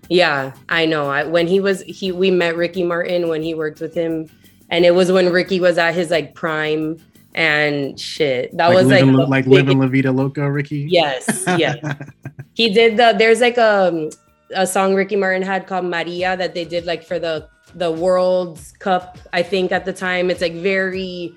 Yeah, 0.09 0.53
I 0.69 0.85
know. 0.85 1.09
I, 1.09 1.23
when 1.23 1.47
he 1.47 1.59
was 1.59 1.81
he 1.83 2.11
we 2.11 2.31
met 2.31 2.55
Ricky 2.57 2.83
Martin 2.83 3.29
when 3.29 3.41
he 3.43 3.53
worked 3.53 3.79
with 3.79 3.93
him, 3.93 4.27
and 4.69 4.83
it 4.85 4.91
was 4.95 5.11
when 5.11 5.31
Ricky 5.31 5.59
was 5.59 5.77
at 5.77 5.93
his 5.93 6.09
like 6.09 6.33
prime 6.33 6.97
and 7.35 7.99
shit. 7.99 8.55
That 8.57 8.73
was 8.73 8.87
like 8.87 9.01
living, 9.01 9.15
the 9.15 9.25
like 9.27 9.45
biggest- 9.45 9.67
living 9.67 9.79
La 9.79 9.87
Vida 9.87 10.11
Loca, 10.11 10.49
Ricky. 10.49 10.87
Yes, 10.89 11.43
yes. 11.57 11.77
he 12.53 12.73
did 12.73 12.97
the. 12.97 13.13
There's 13.17 13.39
like 13.41 13.57
a 13.57 14.09
a 14.55 14.65
song 14.65 14.95
Ricky 14.95 15.15
Martin 15.15 15.43
had 15.43 15.67
called 15.67 15.85
Maria 15.85 16.35
that 16.37 16.55
they 16.55 16.65
did 16.65 16.85
like 16.85 17.03
for 17.03 17.19
the 17.19 17.47
the 17.75 17.91
World 17.91 18.59
Cup. 18.79 19.17
I 19.33 19.43
think 19.43 19.71
at 19.71 19.85
the 19.85 19.93
time 19.93 20.29
it's 20.29 20.41
like 20.41 20.53
very 20.53 21.35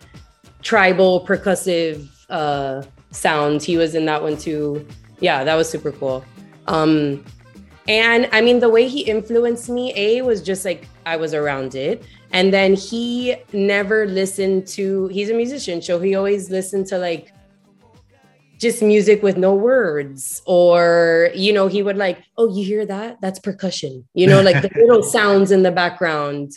tribal 0.62 1.26
percussive 1.26 2.08
uh 2.28 2.82
sounds. 3.10 3.64
He 3.64 3.76
was 3.76 3.94
in 3.94 4.04
that 4.06 4.22
one 4.22 4.36
too. 4.36 4.86
Yeah, 5.20 5.44
that 5.44 5.54
was 5.54 5.68
super 5.68 5.92
cool. 5.92 6.24
Um 6.66 7.24
and 7.88 8.28
I 8.32 8.40
mean 8.40 8.60
the 8.60 8.68
way 8.68 8.88
he 8.88 9.00
influenced 9.00 9.68
me, 9.68 9.92
A 9.96 10.22
was 10.22 10.42
just 10.42 10.64
like 10.64 10.86
I 11.06 11.16
was 11.16 11.34
around 11.34 11.74
it. 11.74 12.04
And 12.32 12.52
then 12.52 12.74
he 12.74 13.36
never 13.52 14.06
listened 14.06 14.68
to 14.68 15.08
he's 15.08 15.30
a 15.30 15.34
musician, 15.34 15.82
so 15.82 15.98
he 15.98 16.14
always 16.14 16.50
listened 16.50 16.86
to 16.88 16.98
like 16.98 17.32
just 18.60 18.82
music 18.82 19.22
with 19.22 19.38
no 19.38 19.54
words 19.54 20.42
or 20.44 21.30
you 21.34 21.52
know 21.52 21.66
he 21.66 21.82
would 21.82 21.96
like 21.96 22.22
oh 22.36 22.54
you 22.54 22.64
hear 22.64 22.84
that? 22.86 23.20
That's 23.20 23.38
percussion. 23.38 24.06
You 24.14 24.26
know 24.26 24.42
like 24.42 24.62
the 24.62 24.70
little 24.80 25.02
sounds 25.02 25.50
in 25.50 25.62
the 25.62 25.72
background. 25.72 26.52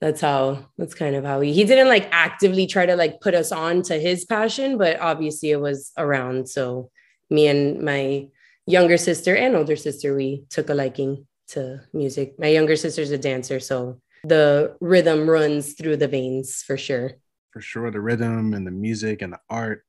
That's 0.00 0.20
how 0.20 0.66
that's 0.76 0.94
kind 0.94 1.16
of 1.16 1.24
how 1.24 1.40
he 1.40 1.52
he 1.54 1.64
didn't 1.64 1.88
like 1.88 2.08
actively 2.12 2.66
try 2.66 2.84
to 2.84 2.94
like 2.94 3.20
put 3.20 3.34
us 3.34 3.50
on 3.50 3.82
to 3.84 3.98
his 3.98 4.26
passion 4.26 4.76
but 4.76 5.00
obviously 5.00 5.50
it 5.50 5.60
was 5.60 5.92
around. 5.96 6.48
So 6.48 6.90
me 7.30 7.48
and 7.48 7.82
my 7.82 8.28
younger 8.66 8.98
sister 8.98 9.34
and 9.34 9.56
older 9.56 9.76
sister 9.76 10.14
we 10.14 10.44
took 10.50 10.68
a 10.68 10.74
liking 10.74 11.26
to 11.48 11.80
music. 11.94 12.38
My 12.38 12.48
younger 12.48 12.76
sister's 12.76 13.10
a 13.10 13.18
dancer 13.18 13.60
so 13.60 14.00
the 14.24 14.76
rhythm 14.80 15.30
runs 15.30 15.72
through 15.72 15.96
the 15.96 16.08
veins 16.08 16.62
for 16.62 16.76
sure. 16.76 17.12
For 17.52 17.62
sure 17.62 17.90
the 17.90 18.00
rhythm 18.00 18.52
and 18.52 18.66
the 18.66 18.70
music 18.70 19.22
and 19.22 19.32
the 19.32 19.40
art 19.48 19.85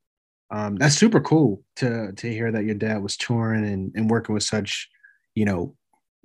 um, 0.50 0.75
that's 0.75 0.96
super 0.96 1.20
cool 1.20 1.63
to 1.77 2.12
to 2.13 2.32
hear 2.32 2.51
that 2.51 2.63
your 2.66 2.75
dad 2.75 3.01
was 3.04 3.18
touring 3.18 3.66
and, 3.66 3.92
and 3.96 4.10
working 4.10 4.34
with 4.34 4.44
such 4.44 4.89
you 5.36 5.46
know 5.46 5.75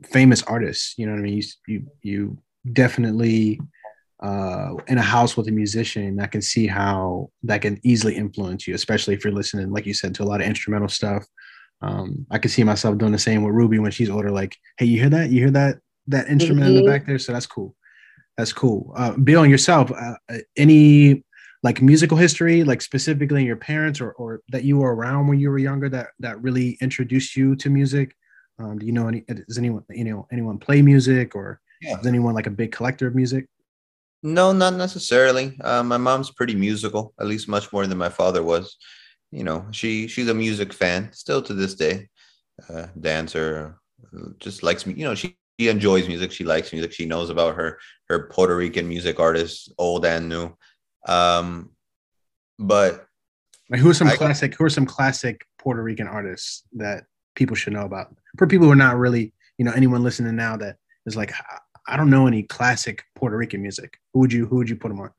famous 0.04 0.42
artists. 0.44 0.94
You 0.96 1.06
know 1.06 1.12
what 1.12 1.18
i 1.18 1.22
mean? 1.22 1.36
You 1.36 1.44
you, 1.66 1.86
you 2.02 2.38
definitely 2.72 3.60
uh, 4.22 4.74
in 4.86 4.98
a 4.98 5.02
house 5.02 5.36
with 5.36 5.48
a 5.48 5.50
musician 5.50 6.20
i 6.20 6.28
can 6.28 6.40
see 6.40 6.68
how 6.68 7.28
that 7.42 7.60
can 7.60 7.80
easily 7.82 8.14
influence 8.14 8.68
you 8.68 8.74
especially 8.74 9.14
if 9.14 9.24
you're 9.24 9.32
listening 9.32 9.72
like 9.72 9.84
you 9.84 9.92
said 9.92 10.14
to 10.14 10.22
a 10.22 10.24
lot 10.30 10.40
of 10.40 10.46
instrumental 10.46 10.88
stuff. 10.88 11.24
Um, 11.80 12.24
i 12.30 12.38
can 12.38 12.48
see 12.48 12.62
myself 12.62 12.96
doing 12.98 13.10
the 13.10 13.18
same 13.18 13.42
with 13.42 13.52
ruby 13.52 13.80
when 13.80 13.90
she's 13.90 14.08
older 14.08 14.30
like 14.30 14.56
hey 14.78 14.86
you 14.86 15.00
hear 15.00 15.10
that? 15.10 15.30
You 15.30 15.40
hear 15.40 15.50
that 15.50 15.78
that 16.06 16.28
instrument 16.28 16.66
in 16.68 16.74
the 16.74 16.82
Mhm. 16.82 16.86
back 16.86 17.06
there? 17.06 17.18
So 17.18 17.32
that's 17.32 17.46
cool. 17.46 17.74
That's 18.36 18.52
cool. 18.52 18.92
Uh, 18.96 19.12
bill 19.16 19.42
and 19.42 19.50
yourself 19.50 19.90
uh, 19.90 20.14
uh, 20.28 20.38
any 20.56 21.24
like 21.62 21.80
musical 21.80 22.16
history, 22.16 22.64
like 22.64 22.82
specifically 22.82 23.40
in 23.40 23.46
your 23.46 23.56
parents 23.56 24.00
or, 24.00 24.12
or 24.12 24.40
that 24.48 24.64
you 24.64 24.78
were 24.78 24.94
around 24.94 25.28
when 25.28 25.38
you 25.38 25.48
were 25.50 25.58
younger 25.58 25.88
that 25.88 26.08
that 26.20 26.40
really 26.42 26.76
introduced 26.80 27.36
you 27.36 27.54
to 27.56 27.70
music? 27.70 28.14
Um, 28.58 28.78
do 28.78 28.86
you 28.86 28.92
know 28.92 29.08
any? 29.08 29.20
Does 29.22 29.58
anyone 29.58 29.84
you 29.90 30.04
know 30.04 30.26
anyone 30.32 30.58
play 30.58 30.82
music 30.82 31.34
or 31.34 31.60
Yeah. 31.80 31.98
is 32.00 32.06
anyone 32.06 32.34
like 32.34 32.46
a 32.46 32.50
big 32.50 32.72
collector 32.72 33.06
of 33.06 33.14
music? 33.14 33.46
No, 34.24 34.52
not 34.52 34.74
necessarily. 34.74 35.58
Uh, 35.60 35.82
my 35.82 35.96
mom's 35.96 36.30
pretty 36.30 36.54
musical, 36.54 37.12
at 37.20 37.26
least 37.26 37.48
much 37.48 37.72
more 37.72 37.86
than 37.86 37.98
my 37.98 38.08
father 38.08 38.42
was. 38.42 38.76
You 39.30 39.44
know, 39.44 39.66
she 39.72 40.06
she's 40.08 40.28
a 40.28 40.34
music 40.34 40.72
fan 40.72 41.10
still 41.12 41.42
to 41.42 41.54
this 41.54 41.74
day. 41.74 42.08
Uh, 42.68 42.86
dancer, 43.00 43.78
just 44.38 44.62
likes 44.62 44.86
me. 44.86 44.94
You 44.94 45.04
know, 45.06 45.14
she, 45.14 45.36
she 45.58 45.68
enjoys 45.68 46.06
music. 46.06 46.30
She 46.32 46.44
likes 46.44 46.72
music. 46.72 46.92
She 46.92 47.06
knows 47.06 47.30
about 47.30 47.56
her 47.56 47.78
her 48.08 48.28
Puerto 48.28 48.54
Rican 48.56 48.86
music 48.88 49.18
artists, 49.18 49.68
old 49.78 50.04
and 50.04 50.28
new. 50.28 50.56
Um, 51.08 51.70
but 52.58 53.06
Like 53.70 53.80
who 53.80 53.90
are 53.90 53.94
some 53.94 54.08
I- 54.08 54.16
classic 54.16 54.54
who 54.54 54.64
are 54.64 54.70
some 54.70 54.86
classic 54.86 55.44
Puerto 55.58 55.82
Rican 55.82 56.06
artists 56.08 56.62
that 56.74 57.04
people 57.34 57.56
should 57.56 57.72
know 57.72 57.84
about? 57.84 58.14
For 58.38 58.46
people 58.46 58.66
who 58.66 58.72
are 58.72 58.76
not 58.76 58.96
really, 58.98 59.32
you 59.58 59.64
know, 59.64 59.72
anyone 59.72 60.02
listening 60.02 60.36
now 60.36 60.56
that 60.58 60.76
is 61.06 61.16
like, 61.16 61.32
"I- 61.32 61.58
I 61.88 61.96
don't 61.96 62.10
know 62.10 62.26
any 62.28 62.42
classic 62.44 63.02
Puerto 63.16 63.36
Rican 63.36 63.60
music. 63.62 63.98
Who 64.12 64.20
would 64.20 64.32
you 64.32 64.46
who 64.46 64.56
would 64.56 64.70
you 64.70 64.76
put 64.76 64.88
them 64.88 65.00
on? 65.00 65.10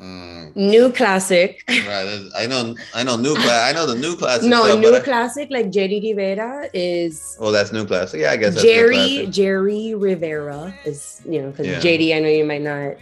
mm, 0.00 0.56
new 0.56 0.90
classic 0.92 1.62
right, 1.68 2.28
I 2.36 2.46
know 2.46 2.74
I 2.94 3.02
know 3.02 3.16
new 3.16 3.34
class. 3.34 3.68
I 3.68 3.72
know 3.72 3.84
the 3.86 3.94
new 3.94 4.16
classic. 4.16 4.48
no 4.48 4.74
new 4.78 4.98
classic 5.00 5.48
like 5.50 5.70
jerry 5.70 6.00
rivera 6.02 6.68
is 6.72 7.36
Oh, 7.38 7.50
that's 7.52 7.72
new 7.72 7.84
classic. 7.86 8.20
Yeah, 8.22 8.30
I 8.32 8.36
guess 8.38 8.60
Jerry 8.62 8.94
classic. 8.94 9.30
Jerry 9.30 9.94
Rivera 9.94 10.74
is 10.86 11.20
you 11.28 11.42
know 11.42 11.50
because 11.50 11.66
Yeah. 11.66 11.80
JD 11.80 12.16
I 12.16 12.20
know 12.20 12.28
you 12.28 12.44
might 12.46 12.62
not 12.62 12.96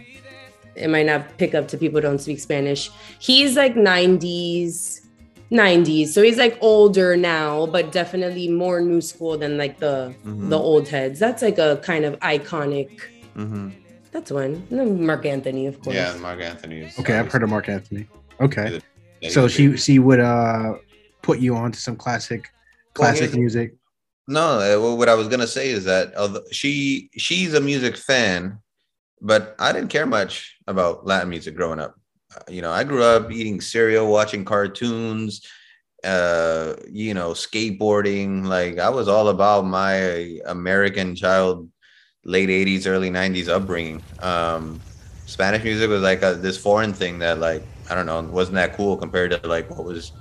it 0.75 0.89
might 0.89 1.05
not 1.05 1.37
pick 1.37 1.53
up 1.53 1.67
to 1.69 1.77
people 1.77 1.97
who 1.97 2.01
don't 2.01 2.19
speak 2.19 2.39
Spanish. 2.39 2.89
He's 3.19 3.55
like 3.55 3.75
90s 3.75 4.99
90s 5.51 6.07
so 6.13 6.21
he's 6.21 6.37
like 6.37 6.57
older 6.61 7.17
now 7.17 7.65
but 7.65 7.91
definitely 7.91 8.47
more 8.47 8.79
new 8.79 9.01
school 9.01 9.37
than 9.37 9.57
like 9.57 9.79
the 9.79 10.13
Mhm. 10.25 10.49
the 10.49 10.57
old 10.57 10.87
heads. 10.87 11.19
That's 11.19 11.41
like 11.41 11.57
a 11.57 11.77
kind 11.83 12.05
of 12.05 12.17
iconic 12.19 12.89
Mhm. 13.35 13.73
that's 14.13 14.31
one. 14.31 14.65
Marc 15.05 15.25
Anthony 15.25 15.67
of 15.67 15.81
course. 15.81 15.95
Yeah, 15.95 16.15
Marc 16.21 16.39
Anthony. 16.41 16.81
is 16.81 16.97
Okay, 16.99 17.17
I've 17.17 17.29
heard 17.31 17.43
of 17.43 17.49
Marc 17.49 17.67
Anthony. 17.67 18.07
Okay. 18.39 18.79
Yeah, 19.21 19.29
So 19.29 19.49
she 19.49 19.75
she 19.75 19.99
would 19.99 20.21
uh 20.21 20.75
put 21.21 21.39
you 21.39 21.53
on 21.55 21.73
to 21.73 21.79
some 21.79 21.97
classic 21.97 22.47
classic 22.93 23.23
here's- 23.31 23.35
music. 23.37 23.75
No, 24.29 24.59
uh, 24.61 24.95
what 24.95 25.09
I 25.09 25.15
was 25.15 25.27
gonna 25.27 25.47
say 25.47 25.69
is 25.69 25.83
that 25.83 26.15
although 26.15 26.43
she 26.51 27.09
she's 27.17 27.53
a 27.53 27.59
music 27.59 27.97
fan, 27.97 28.57
but 29.21 29.55
I 29.59 29.71
didn't 29.71 29.89
care 29.89 30.05
much 30.05 30.57
about 30.67 31.05
Latin 31.05 31.29
music 31.29 31.55
growing 31.55 31.79
up. 31.79 31.95
Uh, 32.35 32.41
You 32.49 32.61
know, 32.61 32.71
I 32.71 32.83
grew 32.83 33.03
up 33.03 33.31
eating 33.31 33.61
cereal, 33.61 34.11
watching 34.11 34.43
cartoons, 34.43 35.45
uh, 36.03 36.75
you 36.89 37.13
know, 37.13 37.31
skateboarding. 37.31 38.45
Like 38.45 38.79
I 38.79 38.89
was 38.89 39.07
all 39.07 39.29
about 39.29 39.65
my 39.65 40.39
American 40.45 41.15
child, 41.15 41.69
late 42.25 42.49
'80s, 42.49 42.87
early 42.87 43.09
'90s 43.09 43.47
upbringing. 43.47 44.01
Um, 44.19 44.81
Spanish 45.25 45.63
music 45.63 45.89
was 45.89 46.01
like 46.01 46.21
a, 46.23 46.33
this 46.33 46.57
foreign 46.57 46.93
thing 46.93 47.19
that, 47.19 47.39
like, 47.39 47.63
I 47.89 47.95
don't 47.95 48.05
know, 48.05 48.21
wasn't 48.21 48.55
that 48.55 48.75
cool 48.75 48.97
compared 48.97 49.31
to 49.31 49.47
like 49.47 49.69
what 49.69 49.85
was 49.85 50.11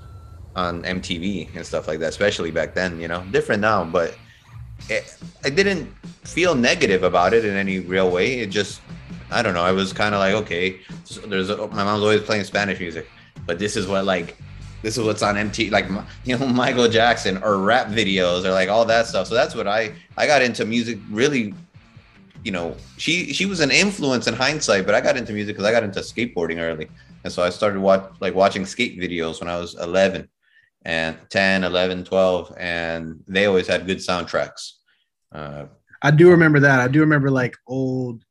on 0.54 0.82
MTV 0.82 1.54
and 1.56 1.66
stuff 1.66 1.88
like 1.88 1.98
that, 2.00 2.08
especially 2.10 2.50
back 2.50 2.74
then, 2.74 3.00
you 3.00 3.08
know, 3.08 3.24
different 3.30 3.60
now, 3.60 3.84
but 3.84 4.16
it, 4.88 5.16
I 5.44 5.50
didn't 5.50 5.88
feel 6.24 6.54
negative 6.54 7.02
about 7.02 7.34
it 7.34 7.44
in 7.44 7.56
any 7.56 7.80
real 7.80 8.10
way. 8.10 8.40
It 8.40 8.50
just, 8.50 8.80
I 9.30 9.42
don't 9.42 9.54
know. 9.54 9.62
I 9.62 9.72
was 9.72 9.92
kind 9.92 10.14
of 10.14 10.18
like, 10.18 10.34
okay, 10.34 10.80
so 11.04 11.20
there's 11.22 11.50
a, 11.50 11.56
my 11.68 11.84
mom's 11.84 12.02
always 12.02 12.22
playing 12.22 12.44
Spanish 12.44 12.80
music, 12.80 13.08
but 13.46 13.58
this 13.58 13.76
is 13.76 13.86
what 13.86 14.04
like, 14.04 14.36
this 14.82 14.96
is 14.96 15.04
what's 15.04 15.22
on 15.22 15.34
MTV, 15.34 15.70
like, 15.70 15.86
you 16.24 16.36
know, 16.36 16.46
Michael 16.52 16.88
Jackson 16.88 17.42
or 17.42 17.58
rap 17.58 17.88
videos 17.88 18.44
or 18.44 18.50
like 18.50 18.68
all 18.68 18.84
that 18.86 19.06
stuff. 19.06 19.26
So 19.26 19.34
that's 19.34 19.54
what 19.54 19.66
I, 19.66 19.92
I 20.16 20.26
got 20.26 20.42
into 20.42 20.64
music 20.64 20.98
really, 21.10 21.54
you 22.44 22.52
know, 22.52 22.76
she, 22.96 23.32
she 23.32 23.46
was 23.46 23.60
an 23.60 23.70
influence 23.70 24.26
in 24.26 24.34
hindsight, 24.34 24.86
but 24.86 24.94
I 24.94 25.00
got 25.00 25.16
into 25.16 25.32
music 25.32 25.56
because 25.56 25.68
I 25.68 25.72
got 25.72 25.84
into 25.84 26.00
skateboarding 26.00 26.58
early. 26.58 26.88
And 27.22 27.32
so 27.32 27.42
I 27.42 27.50
started 27.50 27.80
watch, 27.80 28.10
like 28.20 28.34
watching 28.34 28.64
skate 28.64 28.98
videos 28.98 29.40
when 29.40 29.48
I 29.48 29.58
was 29.58 29.74
11 29.78 30.28
and 30.86 31.18
10 31.28 31.64
11 31.64 32.04
12 32.04 32.56
and 32.58 33.22
they 33.28 33.44
always 33.44 33.66
had 33.66 33.86
good 33.86 33.98
soundtracks 33.98 34.76
uh, 35.32 35.66
I 36.02 36.10
do 36.10 36.30
remember 36.30 36.60
that. 36.60 36.80
I 36.80 36.88
do 36.88 37.00
remember 37.00 37.30
like 37.30 37.56
old 37.66 38.24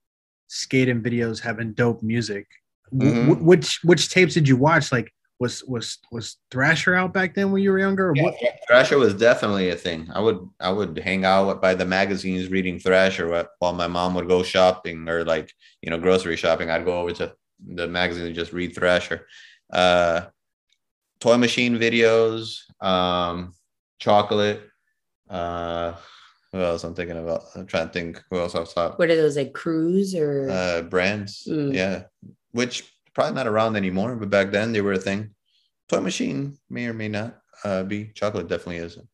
skating 0.49 1.01
videos 1.01 1.39
having 1.39 1.71
dope 1.73 2.03
music. 2.03 2.45
Mhm. 2.93 3.27
w- 3.29 3.45
which 3.45 3.79
which 3.83 4.09
tapes 4.09 4.33
did 4.33 4.47
you 4.47 4.57
watch? 4.57 4.91
Like 4.91 5.13
was 5.39 5.63
was 5.65 5.99
was 6.11 6.37
Thrasher 6.51 6.95
out 6.95 7.13
back 7.13 7.33
then 7.35 7.51
when 7.51 7.61
you 7.63 7.71
were 7.71 7.79
younger? 7.79 8.09
Or 8.09 8.13
what? 8.13 8.35
thrasher 8.67 8.97
was 8.97 9.13
definitely 9.15 9.69
a 9.69 9.75
thing 9.75 10.07
i 10.13 10.19
would 10.19 10.39
i 10.59 10.69
would 10.69 10.97
hang 10.99 11.25
out 11.25 11.59
by 11.61 11.73
the 11.73 11.85
magazines 11.85 12.49
reading 12.51 12.77
thrasher 12.77 13.47
while 13.59 13.73
my 13.73 13.87
mom 13.87 14.13
would 14.13 14.27
go 14.27 14.43
shopping 14.43 15.07
or 15.09 15.23
like 15.23 15.51
you 15.81 15.89
know 15.89 15.97
grocery 15.97 16.35
shopping 16.35 16.69
i'd 16.69 16.85
go 16.85 16.99
over 17.01 17.11
to 17.13 17.33
the 17.75 17.87
magazine 17.87 18.27
and 18.27 18.35
just 18.35 18.53
read 18.53 18.75
thrasher 18.75 19.25
uh 19.73 20.21
toy 21.19 21.35
machine 21.37 21.77
videos 21.79 22.59
um 22.83 23.53
chocolate 23.99 24.61
uh 25.31 25.93
who 26.51 26.59
else 26.59 26.83
i'm 26.83 26.93
thinking 26.95 27.17
about? 27.17 27.43
I'm 27.55 27.65
trying 27.65 27.87
to 27.87 27.93
think 27.93 28.21
who 28.29 28.39
else 28.39 28.55
off 28.55 28.73
top 28.73 28.97
What 28.99 29.09
are 29.09 29.15
those 29.15 29.37
like 29.37 29.53
cruise 29.53 30.15
or? 30.15 30.49
Uh 30.49 30.81
brands 30.83 31.45
Mm. 31.47 31.73
yeah. 31.73 32.03
Which 32.51 32.83
probably 33.13 33.35
not 33.35 33.47
around 33.47 33.75
anymore 33.75 34.15
but 34.15 34.29
back 34.29 34.51
then 34.51 34.71
they 34.71 34.81
were 34.81 34.93
a 34.93 34.99
thing. 34.99 35.35
Toy 35.89 35.99
machine 36.01 36.57
may 36.69 36.85
or 36.87 36.93
may 36.93 37.07
not 37.09 37.37
uh 37.63 37.83
be. 37.83 38.11
Chocolate 38.15 38.47
definitely 38.47 38.77
isn't. 38.77 39.07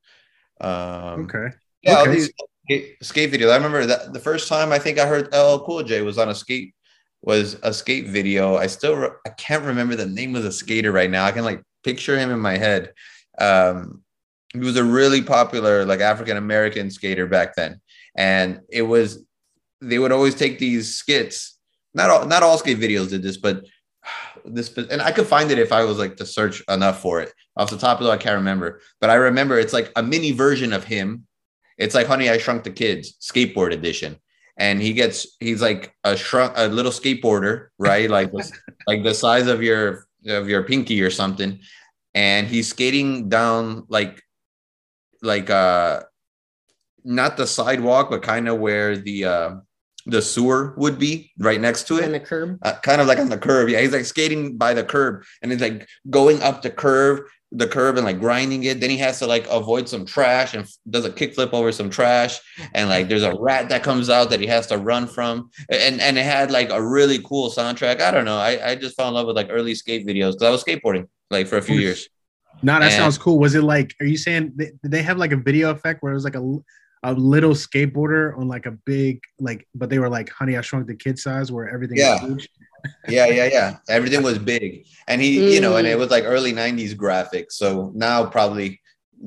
Um 0.61 1.25
Okay. 1.25 1.55
yeah 1.83 1.95
all 1.97 2.03
Okay. 2.03 2.11
these 2.15 2.31
skate, 2.65 2.97
skate 3.03 3.31
videos. 3.33 3.51
I 3.51 3.55
remember 3.57 3.85
that 3.85 4.13
the 4.13 4.19
first 4.19 4.47
time 4.47 4.71
i 4.71 4.79
think 4.79 4.97
i 4.99 5.05
heard 5.05 5.27
ll 5.33 5.65
cool 5.65 5.83
j 5.83 6.01
was 6.01 6.17
on 6.17 6.29
a 6.29 6.35
skate 6.35 6.73
was 7.21 7.57
a 7.63 7.73
skate 7.73 8.07
video. 8.07 8.55
I 8.55 8.67
still 8.67 8.95
re- 8.95 9.17
i 9.25 9.29
can't 9.31 9.63
remember 9.65 9.95
the 9.95 10.05
name 10.05 10.35
of 10.35 10.43
the 10.43 10.51
skater 10.51 10.91
right 10.91 11.09
now. 11.09 11.25
I 11.25 11.31
can 11.33 11.43
like 11.43 11.61
picture 11.83 12.17
him 12.17 12.31
in 12.31 12.39
my 12.39 12.55
head. 12.57 12.93
Um 13.39 14.04
he 14.55 14.65
was 14.65 14.77
a 14.77 14.83
really 14.83 15.21
popular 15.21 15.85
like 15.85 15.99
african 15.99 16.37
american 16.37 16.89
skater 16.89 17.27
back 17.27 17.55
then. 17.55 17.81
And 18.15 18.61
it 18.69 18.83
was 18.83 19.23
they 19.81 19.99
would 19.99 20.11
always 20.11 20.35
take 20.35 20.57
these 20.57 20.95
skits. 20.95 21.57
Not 21.93 22.09
all 22.09 22.25
not 22.25 22.43
all 22.43 22.57
skate 22.57 22.79
videos 22.79 23.09
did 23.09 23.23
this 23.23 23.37
but 23.37 23.65
this 24.45 24.75
and 24.77 25.01
i 25.01 25.11
could 25.11 25.25
find 25.25 25.49
it 25.49 25.57
if 25.57 25.71
i 25.71 25.83
was 25.83 25.97
like 25.97 26.17
to 26.17 26.25
search 26.25 26.63
enough 26.69 27.01
for 27.01 27.21
it. 27.21 27.31
Off 27.57 27.69
the 27.69 27.77
top 27.77 27.99
of 27.99 28.07
it 28.07 28.09
i 28.09 28.17
can't 28.17 28.37
remember. 28.37 28.81
But 29.01 29.09
i 29.09 29.15
remember 29.15 29.59
it's 29.59 29.73
like 29.73 29.91
a 29.95 30.03
mini 30.03 30.31
version 30.31 30.73
of 30.73 30.83
him. 30.83 31.25
It's 31.77 31.95
like 31.95 32.07
honey 32.07 32.29
i 32.29 32.37
shrunk 32.37 32.63
the 32.63 32.71
kids 32.71 33.17
skateboard 33.21 33.73
edition. 33.73 34.17
And 34.57 34.81
he 34.81 34.93
gets 34.93 35.35
he's 35.39 35.61
like 35.61 35.93
a 36.03 36.15
shrunk 36.15 36.53
a 36.55 36.67
little 36.67 36.91
skateboarder 36.91 37.67
right? 37.77 38.09
Like 38.09 38.31
like 38.87 39.03
the 39.03 39.13
size 39.13 39.47
of 39.47 39.61
your 39.61 40.05
of 40.27 40.49
your 40.49 40.63
pinky 40.63 41.01
or 41.01 41.09
something. 41.09 41.59
And 42.13 42.47
he's 42.47 42.69
skating 42.69 43.27
down 43.27 43.85
like 43.89 44.21
like 45.25 45.49
uh 45.49 46.01
not 47.03 47.37
the 47.37 47.47
sidewalk 47.47 48.09
but 48.09 48.21
kind 48.23 48.47
of 48.47 48.59
where 48.59 48.97
the 48.97 49.25
uh 49.25 49.51
the 50.05 50.21
sewer 50.21 50.73
would 50.77 50.99
be 50.99 51.31
right 51.39 51.59
next 51.59 51.87
to 51.87 51.97
it 51.97 52.05
on 52.05 52.11
the 52.11 52.19
curb. 52.19 52.59
uh, 52.61 52.73
kind 52.83 53.01
of 53.01 53.07
like 53.07 53.17
on 53.17 53.29
the 53.29 53.37
curb. 53.37 53.69
Yeah, 53.69 53.81
he's 53.81 53.91
like 53.91 54.05
skating 54.05 54.57
by 54.57 54.73
the 54.73 54.83
curb, 54.83 55.23
and 55.41 55.51
he's 55.51 55.61
like 55.61 55.87
going 56.09 56.41
up 56.43 56.61
the 56.61 56.69
curve, 56.69 57.21
the 57.51 57.67
curb, 57.67 57.97
and 57.97 58.05
like 58.05 58.19
grinding 58.19 58.63
it. 58.65 58.79
Then 58.79 58.91
he 58.91 58.97
has 58.97 59.17
to 59.19 59.27
like 59.27 59.47
avoid 59.49 59.89
some 59.89 60.05
trash 60.05 60.53
and 60.53 60.67
does 60.89 61.05
a 61.05 61.09
kickflip 61.09 61.53
over 61.53 61.71
some 61.71 61.89
trash, 61.89 62.39
and 62.75 62.87
like 62.89 63.09
there's 63.09 63.23
a 63.23 63.35
rat 63.39 63.69
that 63.69 63.81
comes 63.81 64.09
out 64.09 64.29
that 64.29 64.39
he 64.39 64.45
has 64.47 64.67
to 64.67 64.77
run 64.77 65.07
from, 65.07 65.49
and 65.69 65.99
and 65.99 66.17
it 66.19 66.23
had 66.25 66.51
like 66.51 66.69
a 66.69 66.81
really 66.81 67.19
cool 67.23 67.49
soundtrack. 67.49 67.99
I 67.99 68.11
don't 68.11 68.25
know. 68.25 68.37
I 68.37 68.71
I 68.71 68.75
just 68.75 68.95
fell 68.95 69.07
in 69.07 69.15
love 69.15 69.25
with 69.25 69.35
like 69.35 69.47
early 69.49 69.73
skate 69.73 70.05
videos 70.05 70.33
because 70.33 70.43
I 70.43 70.49
was 70.51 70.63
skateboarding 70.63 71.07
like 71.31 71.47
for 71.47 71.57
a 71.57 71.63
few 71.63 71.79
years. 71.79 72.09
No, 72.63 72.73
that 72.73 72.83
And- 72.83 72.93
sounds 72.93 73.17
cool. 73.17 73.37
Was 73.39 73.55
it 73.55 73.63
like? 73.63 73.95
Are 73.99 74.05
you 74.05 74.17
saying 74.17 74.53
they, 74.55 74.71
did 74.81 74.91
they 74.91 75.03
have 75.03 75.17
like 75.17 75.31
a 75.31 75.37
video 75.37 75.71
effect 75.71 76.01
where 76.01 76.11
it 76.11 76.15
was 76.15 76.23
like 76.23 76.35
a 76.35 76.57
a 77.03 77.13
little 77.13 77.51
skateboarder 77.51 78.35
on 78.37 78.47
like 78.47 78.65
a 78.65 78.71
big 78.71 79.21
like, 79.39 79.67
but 79.75 79.89
they 79.91 79.99
were 79.99 80.09
like 80.09 80.29
Honey 80.29 80.57
I 80.57 80.61
Shrunk 80.61 80.87
the 80.87 80.95
Kid 80.95 81.19
size 81.19 81.51
where 81.51 81.69
everything 81.69 81.97
Yeah. 81.97 82.13
was 82.13 82.21
huge. 82.23 82.49
yeah, 83.07 83.27
yeah, 83.27 83.45
yeah. 83.45 83.77
Everything 83.89 84.23
was 84.23 84.37
big, 84.39 84.85
and 85.07 85.21
he, 85.21 85.53
you 85.53 85.61
know, 85.61 85.75
and 85.77 85.85
it 85.87 85.97
Mm. 85.97 85.99
was 85.99 86.09
like 86.09 86.23
early 86.23 86.53
'90s 86.53 86.93
graphics. 86.95 87.51
So 87.53 87.91
now 87.95 88.25
probably 88.25 88.81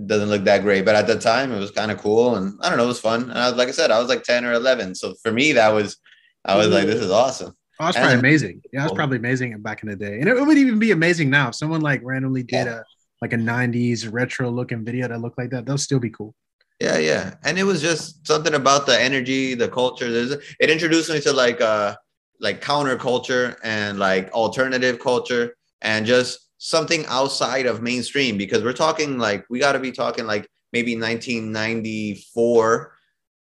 doesn't 0.06 0.28
look 0.28 0.44
that 0.44 0.62
great, 0.62 0.85
but 0.85 0.94
at 0.97 1.06
the 1.06 1.18
time 1.18 1.52
it 1.52 1.58
was 1.58 1.70
kind 1.70 1.90
of 1.92 1.99
cool, 1.99 2.37
and 2.37 2.58
I 2.62 2.68
don't 2.68 2.78
know, 2.78 2.85
it 2.85 2.88
was 2.88 3.00
fun. 3.00 3.23
And 3.30 3.38
I 3.38 3.49
was 3.49 3.56
like 3.58 3.68
I 3.68 3.73
said, 3.73 3.90
I 3.90 3.99
was 4.00 4.08
like 4.08 4.23
10 4.23 4.44
or 4.44 4.52
11, 4.52 4.94
so 4.97 5.14
for 5.23 5.30
me 5.32 5.52
that 5.52 5.68
was, 5.70 5.97
I 6.44 6.56
was 6.56 6.68
like, 6.68 6.87
this 6.87 7.00
is 7.00 7.11
awesome. 7.11 7.54
Oh, 7.80 7.85
that's 7.87 7.97
And- 7.97 8.04
probably 8.04 8.18
amazing. 8.18 8.61
Yeah, 8.73 8.80
that's 8.80 8.90
Cool. 8.90 8.97
probably 8.97 9.16
amazing 9.18 9.61
back 9.62 9.82
in 9.82 9.88
the 9.88 9.97
day, 9.97 10.18
and 10.20 10.28
it 10.28 10.40
would 10.44 10.58
even 10.58 10.78
be 10.80 10.90
amazing 10.90 11.30
now 11.30 11.49
if 11.49 11.54
someone 11.54 11.80
like 11.80 12.00
randomly 12.04 12.42
did 12.42 12.66
a 12.66 12.85
like 13.21 13.33
a 13.33 13.37
'90s 13.37 14.11
retro 14.13 14.51
looking 14.51 14.85
video 14.85 15.09
that 15.09 15.21
looked 15.21 15.39
like 15.39 15.51
that. 15.51 15.67
They'll 15.67 15.79
still 15.79 16.01
be 16.01 16.11
cool. 16.11 16.35
Yeah, 16.81 16.99
yeah, 16.99 17.35
and 17.45 17.59
it 17.59 17.65
was 17.65 17.83
just 17.83 18.27
something 18.27 18.55
about 18.55 18.87
the 18.87 19.01
energy, 19.01 19.55
the 19.55 19.69
culture. 19.69 20.11
There's, 20.11 20.33
it 20.61 20.71
introduced 20.71 21.11
me 21.11 21.21
to 21.23 21.33
like 21.33 21.61
uh 21.61 21.97
like 22.41 22.61
counterculture 22.63 23.57
and 23.65 23.99
like 23.99 24.31
alternative 24.33 25.01
culture, 25.01 25.57
and 25.83 26.07
just 26.07 26.49
something 26.59 27.05
outside 27.07 27.67
of 27.67 27.83
mainstream 27.83 28.37
because 28.37 28.63
we're 28.63 28.73
talking 28.73 29.19
like 29.19 29.45
we 29.49 29.59
got 29.61 29.73
to 29.73 29.79
be 29.79 29.93
talking 29.93 30.27
like 30.27 30.49
maybe 30.73 30.95
1994 30.97 32.93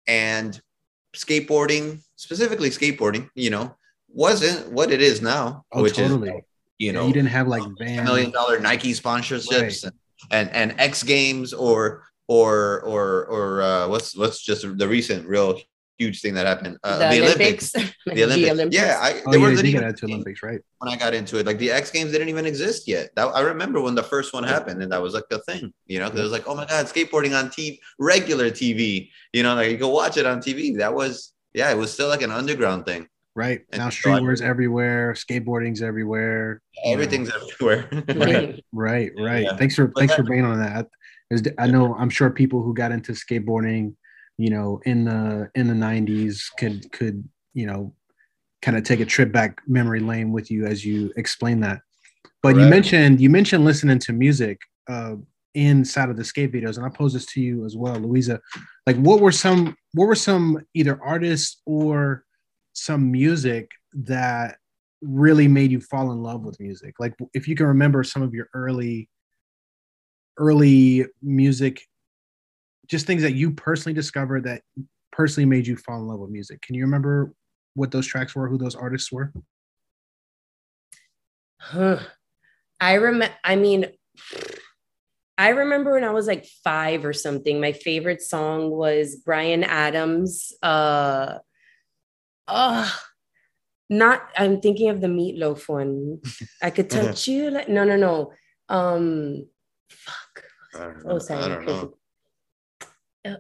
and 0.06 0.60
skateboarding 1.14 2.00
specifically 2.16 2.70
skateboarding 2.70 3.28
you 3.34 3.50
know 3.50 3.74
wasn't 4.08 4.70
what 4.70 4.90
it 4.90 5.02
is 5.02 5.20
now 5.20 5.64
Oh, 5.72 5.82
which 5.82 5.96
totally. 5.96 6.30
is 6.30 6.42
you 6.82 6.92
Yeah, 6.92 7.00
know 7.00 7.06
you 7.06 7.12
didn't 7.12 7.30
have 7.38 7.48
like 7.48 7.64
a 7.64 8.02
million 8.02 8.30
dollar 8.30 8.58
Nike 8.60 8.92
sponsorships 8.92 9.84
and, 9.84 9.92
and 10.30 10.50
and 10.50 10.80
X 10.80 11.02
Games 11.02 11.52
or 11.52 12.04
or 12.28 12.80
or 12.82 13.26
or 13.26 13.62
uh, 13.62 13.88
what's 13.88 14.16
what's 14.16 14.40
just 14.42 14.62
the 14.62 14.88
recent 14.88 15.26
real 15.26 15.58
huge 15.98 16.20
thing 16.20 16.34
that 16.34 16.46
happened? 16.46 16.78
Uh, 16.82 16.98
the, 16.98 17.20
the, 17.20 17.22
Olympics. 17.22 17.72
the 18.06 18.24
Olympics. 18.24 18.74
Yeah 18.74 18.98
I, 19.00 19.22
Oh 19.26 19.30
there 19.30 19.40
yeah, 19.40 19.48
wasn't 19.48 19.56
they 19.66 19.72
did 19.72 19.82
even 19.82 19.94
to 19.94 20.06
Olympics, 20.06 20.42
right? 20.42 20.60
when 20.78 20.92
I 20.92 20.96
got 20.96 21.14
into 21.14 21.38
it. 21.38 21.46
Like 21.46 21.58
the 21.58 21.70
X 21.70 21.90
Games 21.90 22.10
didn't 22.12 22.28
even 22.28 22.46
exist 22.46 22.88
yet. 22.88 23.10
That, 23.14 23.26
I 23.28 23.40
remember 23.42 23.80
when 23.80 23.94
the 23.94 24.02
first 24.02 24.32
one 24.34 24.42
happened 24.44 24.82
and 24.82 24.90
that 24.92 25.00
was 25.02 25.14
like 25.14 25.28
the 25.30 25.38
thing 25.40 25.72
you 25.86 25.98
know 26.00 26.08
'cause 26.10 26.18
it 26.18 26.22
was 26.22 26.32
like 26.32 26.48
oh 26.48 26.54
my 26.54 26.66
god 26.66 26.86
skateboarding 26.86 27.38
on 27.38 27.50
TV 27.50 27.78
regular 27.98 28.50
TV 28.50 29.10
you 29.32 29.42
know 29.42 29.54
like 29.54 29.70
you 29.70 29.76
go 29.76 29.88
watch 29.88 30.16
it 30.16 30.26
on 30.26 30.40
TV 30.40 30.78
that 30.78 30.94
was 30.94 31.34
yeah 31.54 31.70
it 31.70 31.76
was 31.76 31.92
still 31.92 32.08
like 32.08 32.22
an 32.22 32.30
underground 32.32 32.84
thing 32.86 33.06
Right 33.34 33.60
And 33.72 33.80
now, 33.80 33.88
so 33.88 34.10
streetwear's 34.10 34.42
everywhere, 34.42 35.14
skateboarding's 35.14 35.80
everywhere. 35.82 36.60
you 36.84 36.84
know. 36.84 36.92
everything's 36.92 37.30
everywhere 37.30 37.88
Right. 38.14 38.62
Right, 38.72 39.12
right. 39.18 39.42
Yeah. 39.44 39.56
Thanks 39.56 39.74
for 39.74 39.86
But 39.86 40.00
thanks 40.00 40.14
for 40.14 40.22
that- 40.22 40.30
being 40.30 40.44
on 40.44 40.58
that. 40.60 40.88
There's- 41.30 41.54
I 41.58 41.66
know 41.66 41.94
I'm 41.94 42.10
sure 42.10 42.28
people 42.30 42.62
who 42.62 42.74
got 42.74 42.92
into 42.92 43.12
skateboarding, 43.12 43.94
you 44.36 44.50
know, 44.50 44.80
in 44.84 45.04
the 45.04 45.50
in 45.54 45.66
the 45.68 45.74
90s 45.74 46.42
could 46.58 46.90
could 46.92 47.26
you 47.54 47.66
know 47.66 47.94
kind 48.60 48.76
of 48.76 48.84
take 48.84 49.00
a 49.00 49.06
trip 49.06 49.32
back 49.32 49.60
memory 49.66 50.00
lane 50.00 50.30
with 50.30 50.50
you 50.50 50.66
as 50.66 50.84
you 50.84 51.10
explain 51.16 51.60
that. 51.60 51.80
But 52.42 52.56
you 52.56 52.66
mentioned 52.66 53.18
you 53.20 53.30
mentioned 53.30 53.64
listening 53.64 53.98
to 54.00 54.12
music 54.12 54.58
uh, 54.90 55.14
inside 55.54 56.10
of 56.10 56.16
the 56.18 56.24
skate 56.24 56.52
videos, 56.52 56.76
and 56.76 56.84
I 56.84 56.90
pose 56.90 57.12
this 57.14 57.24
to 57.26 57.40
you 57.40 57.64
as 57.64 57.76
well, 57.76 57.94
Louisa. 57.96 58.40
Like, 58.86 58.96
what 58.96 59.20
were 59.20 59.32
some 59.32 59.74
what 59.94 60.06
were 60.06 60.14
some 60.14 60.58
either 60.74 61.00
artists 61.02 61.62
or 61.64 62.24
some 62.72 63.10
music 63.10 63.70
that 63.92 64.58
really 65.00 65.48
made 65.48 65.70
you 65.70 65.80
fall 65.80 66.12
in 66.12 66.22
love 66.22 66.42
with 66.42 66.58
music? 66.60 66.94
Like, 66.98 67.14
if 67.34 67.48
you 67.48 67.56
can 67.56 67.66
remember 67.66 68.02
some 68.04 68.22
of 68.22 68.34
your 68.34 68.48
early 68.54 69.08
early 70.38 71.04
music, 71.20 71.86
just 72.86 73.06
things 73.06 73.22
that 73.22 73.34
you 73.34 73.50
personally 73.50 73.94
discovered 73.94 74.44
that 74.44 74.62
personally 75.10 75.46
made 75.46 75.66
you 75.66 75.76
fall 75.76 75.98
in 75.98 76.06
love 76.06 76.20
with 76.20 76.30
music. 76.30 76.60
Can 76.62 76.74
you 76.74 76.82
remember 76.84 77.32
what 77.74 77.90
those 77.90 78.06
tracks 78.06 78.34
were, 78.34 78.48
who 78.48 78.58
those 78.58 78.74
artists 78.74 79.12
were? 79.12 79.32
I 82.80 82.94
remember, 82.94 83.34
I 83.44 83.56
mean, 83.56 83.86
I 85.38 85.50
remember 85.50 85.92
when 85.92 86.04
I 86.04 86.10
was 86.10 86.26
like 86.26 86.46
five 86.64 87.04
or 87.04 87.12
something, 87.12 87.60
my 87.60 87.72
favorite 87.72 88.22
song 88.22 88.70
was 88.70 89.16
Bryan 89.16 89.64
Adams. 89.64 90.52
Uh, 90.62 91.38
uh, 92.48 92.90
not, 93.90 94.22
I'm 94.36 94.60
thinking 94.60 94.88
of 94.90 95.00
the 95.00 95.06
meatloaf 95.08 95.68
one. 95.68 96.20
I 96.62 96.70
could 96.70 96.88
touch 96.96 97.28
you 97.28 97.50
like, 97.50 97.68
no, 97.68 97.84
no, 97.84 97.96
no. 97.96 98.32
Um, 98.68 99.46
fuck. 99.90 100.44
Oh, 101.04 101.18
sorry. 101.18 101.42
I 101.44 101.48
don't 101.48 101.66
know 101.66 101.94
Uh, 103.24 103.36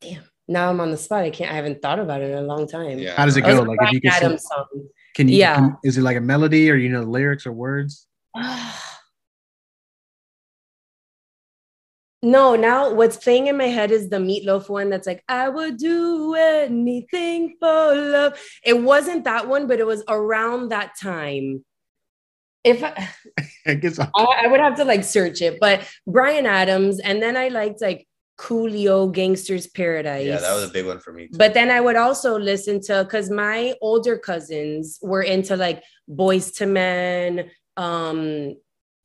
damn. 0.00 0.22
Now 0.48 0.70
I'm 0.70 0.80
on 0.80 0.90
the 0.90 0.96
spot. 0.96 1.22
I 1.24 1.30
can't, 1.30 1.50
I 1.50 1.54
haven't 1.54 1.80
thought 1.82 1.98
about 2.00 2.22
it 2.22 2.30
in 2.30 2.38
a 2.38 2.42
long 2.42 2.66
time. 2.68 2.98
yeah 2.98 3.14
How 3.16 3.24
does 3.24 3.36
it 3.36 3.40
It 3.40 3.46
go? 3.46 3.62
a 3.62 3.64
Like, 3.64 3.78
if 3.82 3.92
you 3.92 4.00
can, 4.00 4.20
sing- 4.20 4.38
song. 4.38 4.66
can 5.14 5.28
you? 5.28 5.36
Yeah. 5.38 5.54
can- 5.56 5.76
is 5.84 5.96
it 5.98 6.02
like 6.02 6.16
a 6.16 6.20
melody, 6.20 6.70
or 6.70 6.74
you 6.76 6.88
know 6.88 7.04
the 7.04 7.10
lyrics 7.10 7.46
or 7.46 7.52
words? 7.52 8.06
No, 12.22 12.54
now 12.54 12.92
what's 12.92 13.16
playing 13.16 13.46
in 13.46 13.56
my 13.56 13.68
head 13.68 13.90
is 13.90 14.10
the 14.10 14.18
meatloaf 14.18 14.68
one 14.68 14.90
that's 14.90 15.06
like, 15.06 15.24
I 15.26 15.48
would 15.48 15.78
do 15.78 16.34
anything 16.34 17.56
for 17.58 17.94
love. 17.94 18.38
It 18.62 18.82
wasn't 18.82 19.24
that 19.24 19.48
one, 19.48 19.66
but 19.66 19.80
it 19.80 19.86
was 19.86 20.04
around 20.06 20.68
that 20.68 20.98
time. 21.00 21.64
If 22.62 22.84
I, 22.84 23.08
I 23.66 23.74
guess 23.74 23.98
I 23.98 24.10
I 24.14 24.46
would 24.48 24.60
have 24.60 24.76
to 24.76 24.84
like 24.84 25.02
search 25.02 25.40
it, 25.40 25.58
but 25.60 25.88
Bryan 26.06 26.44
Adams, 26.44 27.00
and 27.00 27.22
then 27.22 27.38
I 27.38 27.48
liked 27.48 27.80
like 27.80 28.06
Coolio 28.38 29.10
Gangster's 29.10 29.66
Paradise. 29.66 30.26
yeah 30.26 30.40
that 30.40 30.54
was 30.54 30.64
a 30.64 30.72
big 30.72 30.86
one 30.86 30.98
for 30.98 31.12
me 31.12 31.28
too. 31.28 31.38
But 31.38 31.54
then 31.54 31.70
I 31.70 31.80
would 31.80 31.96
also 31.96 32.38
listen 32.38 32.82
to 32.82 33.04
because 33.04 33.30
my 33.30 33.74
older 33.80 34.18
cousins 34.18 34.98
were 35.00 35.22
into 35.22 35.56
like 35.56 35.82
Boyz 36.08 36.60
II 36.60 36.66
Men, 36.68 37.50
um, 37.78 38.56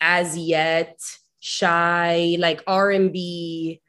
As 0.02 0.38
Yet, 0.38 1.00
Shai, 1.46 2.38
like 2.40 2.64
R 2.66 2.90
and 2.90 3.14
B, 3.14 3.80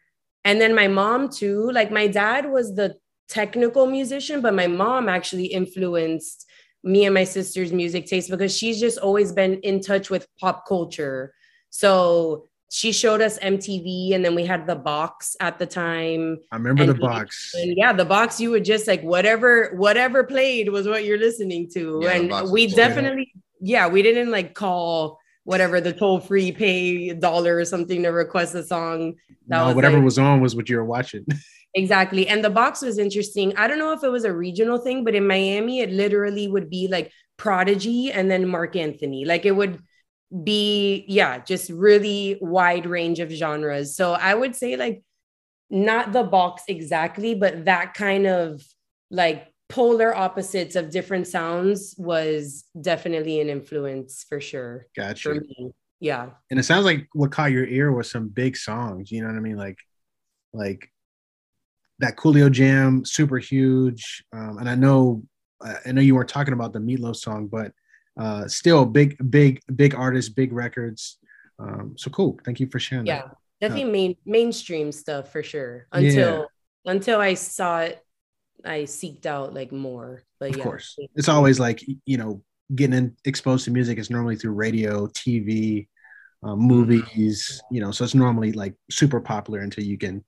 and 0.45 0.61
then 0.61 0.75
my 0.75 0.89
mom 0.89 1.31
too. 1.31 1.71
Like 1.71 1.91
my 1.91 2.07
dad 2.07 2.51
was 2.51 2.75
the 2.75 2.97
technical 3.31 3.87
musician, 3.87 4.43
but 4.43 4.53
my 4.53 4.67
mom 4.67 5.09
actually 5.09 5.47
influenced 5.47 6.47
me 6.85 7.07
and 7.07 7.15
my 7.15 7.25
sister's 7.25 7.73
music 7.73 8.05
taste 8.05 8.29
because 8.29 8.55
she's 8.55 8.79
just 8.79 8.99
always 8.99 9.33
been 9.33 9.55
in 9.61 9.81
touch 9.81 10.11
with 10.11 10.29
pop 10.39 10.69
culture. 10.69 11.33
So 11.71 12.45
she 12.71 12.93
showed 12.93 13.23
us 13.23 13.39
MTV, 13.39 14.15
and 14.15 14.23
then 14.23 14.35
we 14.35 14.45
had 14.45 14.67
the 14.67 14.77
box 14.77 15.35
at 15.41 15.59
the 15.59 15.65
time. 15.65 16.39
I 16.53 16.57
remember 16.57 16.83
and 16.83 16.91
the 16.91 16.95
box. 16.95 17.55
And 17.55 17.75
yeah, 17.75 17.95
the 17.95 18.05
box 18.05 18.39
you 18.39 18.51
would 18.51 18.67
just 18.67 18.87
like 18.87 19.01
whatever 19.01 19.73
whatever 19.77 20.25
played 20.25 20.69
was 20.69 20.87
what 20.87 21.07
you're 21.07 21.17
listening 21.17 21.71
to. 21.71 22.01
Yeah, 22.03 22.17
and 22.17 22.51
we 22.53 22.67
definitely 22.67 23.33
yeah, 23.63 23.89
we 23.89 24.03
didn't 24.03 24.31
like 24.31 24.53
call 24.53 25.21
whatever 25.47 25.81
the 25.81 25.93
toll 25.93 26.19
free 26.21 26.51
pay 26.53 27.15
dollar 27.15 27.57
or 27.57 27.65
something 27.65 28.03
to 28.03 28.11
request 28.11 28.55
a 28.55 28.63
song. 28.65 29.15
That 29.49 29.59
No, 29.59 29.67
was 29.67 29.75
whatever 29.77 29.97
like- 29.97 30.05
was 30.05 30.19
on 30.19 30.41
was 30.41 30.55
what 30.57 30.69
you 30.69 30.77
were 30.77 30.85
watching. 30.85 31.25
Exactly. 31.75 32.27
And 32.27 32.43
the 32.43 32.49
box 32.49 32.81
was 32.81 32.97
interesting. 32.97 33.55
I 33.59 33.69
don't 33.69 33.79
know 33.79 33.93
if 33.93 34.03
it 34.03 34.09
was 34.09 34.25
a 34.25 34.33
regional 34.33 34.79
thing, 34.79 35.05
but 35.05 35.15
in 35.15 35.27
Miami, 35.27 35.81
it 35.81 35.91
literally 35.91 36.49
would 36.49 36.71
be 36.71 36.89
like 36.89 37.13
Prodigy 37.37 38.11
and 38.11 38.31
then 38.31 38.49
Marc 38.49 38.77
Anthony. 38.77 39.27
Like 39.27 39.45
it 39.45 39.53
would 39.53 39.79
be, 40.43 41.05
yeah, 41.07 41.39
just 41.39 41.69
really 41.69 42.39
wide 42.41 42.87
range 42.87 43.21
of 43.21 43.31
genres. 43.31 43.95
So 43.95 44.13
I 44.15 44.33
would 44.35 44.57
say, 44.57 44.77
like, 44.77 45.03
not 45.69 46.15
the 46.15 46.23
box 46.23 46.63
exactly, 46.67 47.35
but 47.35 47.67
that 47.67 47.93
kind 47.93 48.27
of 48.27 48.63
like 49.11 49.47
polar 49.69 50.15
opposites 50.15 50.77
of 50.77 50.91
different 50.91 51.27
sounds 51.27 51.95
was 51.99 52.65
definitely 52.81 53.41
an 53.41 53.49
influence 53.49 54.25
for 54.29 54.41
sure 54.41 54.87
for 54.95 55.03
Gotcha. 55.03 55.35
me. 55.35 55.73
Yeah. 56.01 56.31
And 56.51 56.61
it 56.61 56.65
sounds 56.65 56.85
like 56.85 57.09
what 57.15 57.33
caught 57.33 57.53
your 57.53 57.67
ear 57.67 57.93
was 57.93 58.11
some 58.11 58.29
big 58.29 58.57
songs. 58.57 59.11
You 59.11 59.23
know 59.23 59.29
what 59.29 59.37
I 59.37 59.41
mean? 59.41 59.57
Like, 59.57 59.79
like 60.53 60.93
that 61.99 62.17
Coolio 62.17 62.51
Jam, 62.51 63.05
super 63.05 63.39
huge. 63.39 64.25
Um, 64.33 64.59
and 64.59 64.69
I 64.69 64.75
know, 64.75 65.23
I 65.63 65.93
know 65.93 66.03
you 66.03 66.15
weren't 66.15 66.29
talking 66.29 66.53
about 66.53 66.73
the 66.73 66.79
Meatloaf 66.79 67.17
song, 67.17 67.47
but 67.47 67.73
uh, 68.21 68.47
still 68.47 68.85
big, 68.85 69.17
big, 69.31 69.61
big 69.75 69.95
artists, 69.95 70.31
big 70.33 70.53
records. 70.53 71.19
Um, 71.59 71.95
so 71.97 72.11
cool. 72.11 72.39
Thank 72.45 72.61
you 72.61 72.69
for 72.69 72.79
sharing 72.79 73.07
yeah 73.07 73.23
that. 73.23 73.37
definitely 73.61 73.91
main 73.91 74.17
mainstream 74.27 74.93
stuff 74.93 75.33
for 75.33 75.43
sure 75.43 75.87
until 75.93 76.47
until 76.85 77.19
i 77.21 77.33
saw 77.35 77.81
it 77.81 78.05
I 78.67 78.83
seeked 78.83 79.27
out 79.27 79.55
like 79.55 79.73
more. 79.73 80.23
But 80.41 80.51
Of 80.51 80.57
yeah, 80.59 80.65
course. 80.65 80.97
It's 81.15 81.29
always 81.29 81.59
like, 81.61 81.85
you 82.05 82.19
know, 82.19 82.43
getting 82.75 82.97
in, 82.97 83.17
exposed 83.25 83.65
to 83.65 83.71
music 83.71 83.99
is 83.99 84.11
normally 84.11 84.37
through 84.37 84.53
radio, 84.53 85.07
TV, 85.09 85.89
um, 86.43 86.59
movies, 86.59 87.63
you 87.71 87.81
know, 87.81 87.91
so 87.91 88.05
it's 88.05 88.15
normally 88.15 88.53
like 88.53 88.75
super 88.91 89.21
popular 89.21 89.61
until 89.61 89.85
you 89.85 89.97
can 89.99 90.25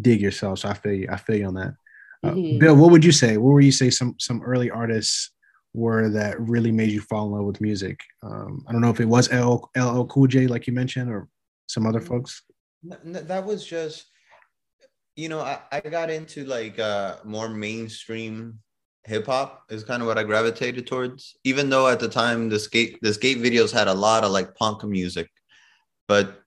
dig 0.00 0.20
yourself. 0.20 0.60
So 0.60 0.68
I 0.68 0.74
feel 0.74 0.92
you. 0.94 1.08
I 1.10 1.16
feel 1.16 1.36
you 1.36 1.46
on 1.46 1.54
that. 1.54 1.74
Uh, 2.22 2.32
Mhm. 2.32 2.58
Bill, 2.60 2.76
what 2.76 2.90
would 2.90 3.04
you 3.04 3.12
say? 3.12 3.36
What 3.36 3.52
would 3.54 3.64
you 3.64 3.72
say 3.72 3.90
some 3.90 4.14
some 4.18 4.42
early 4.42 4.70
artists 4.70 5.30
were 5.74 6.08
that 6.10 6.40
really 6.40 6.72
made 6.72 6.90
you 6.90 7.00
fall 7.00 7.26
in 7.26 7.32
love 7.32 7.44
with 7.46 7.60
music? 7.60 8.00
Um, 8.22 8.64
I 8.66 8.72
don't 8.72 8.80
know 8.80 8.90
if 8.90 9.00
it 9.00 9.04
was 9.08 9.30
L 9.30 9.70
LL 9.76 10.04
Cool 10.06 10.26
J, 10.26 10.46
like 10.46 10.66
you 10.66 10.72
mentioned, 10.72 11.10
or 11.10 11.28
some 11.68 11.86
other 11.86 12.00
folks. 12.00 12.42
N- 12.84 13.16
n- 13.16 13.26
that 13.26 13.44
was 13.44 13.64
just 13.66 14.06
you 15.18 15.28
know 15.28 15.40
I, 15.40 15.58
I 15.72 15.80
got 15.80 16.10
into 16.10 16.44
like 16.44 16.78
uh 16.78 17.16
more 17.24 17.48
mainstream 17.48 18.60
hip 19.02 19.26
hop 19.26 19.64
is 19.68 19.82
kind 19.82 20.00
of 20.00 20.06
what 20.06 20.16
I 20.16 20.22
gravitated 20.22 20.86
towards 20.86 21.36
even 21.42 21.68
though 21.68 21.88
at 21.88 21.98
the 21.98 22.08
time 22.08 22.48
the 22.48 22.58
skate 22.60 23.00
the 23.02 23.12
skate 23.12 23.38
videos 23.38 23.72
had 23.72 23.88
a 23.88 23.94
lot 23.94 24.22
of 24.22 24.30
like 24.30 24.54
punk 24.54 24.84
music. 24.84 25.28
But 26.06 26.40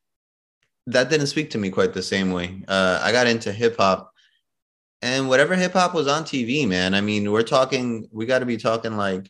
that 0.88 1.10
didn't 1.10 1.28
speak 1.28 1.50
to 1.52 1.58
me 1.58 1.70
quite 1.70 1.94
the 1.94 2.02
same 2.02 2.32
way. 2.32 2.64
Uh 2.66 3.02
I 3.04 3.12
got 3.12 3.28
into 3.28 3.52
hip 3.52 3.76
hop 3.78 4.14
and 5.02 5.28
whatever 5.28 5.56
hip 5.56 5.74
hop 5.74 5.94
was 5.94 6.08
on 6.08 6.24
TV 6.24 6.66
man 6.66 6.94
I 6.94 7.02
mean 7.02 7.30
we're 7.30 7.44
talking 7.44 8.08
we 8.10 8.26
got 8.26 8.40
to 8.40 8.46
be 8.46 8.58
talking 8.58 8.96
like 8.96 9.30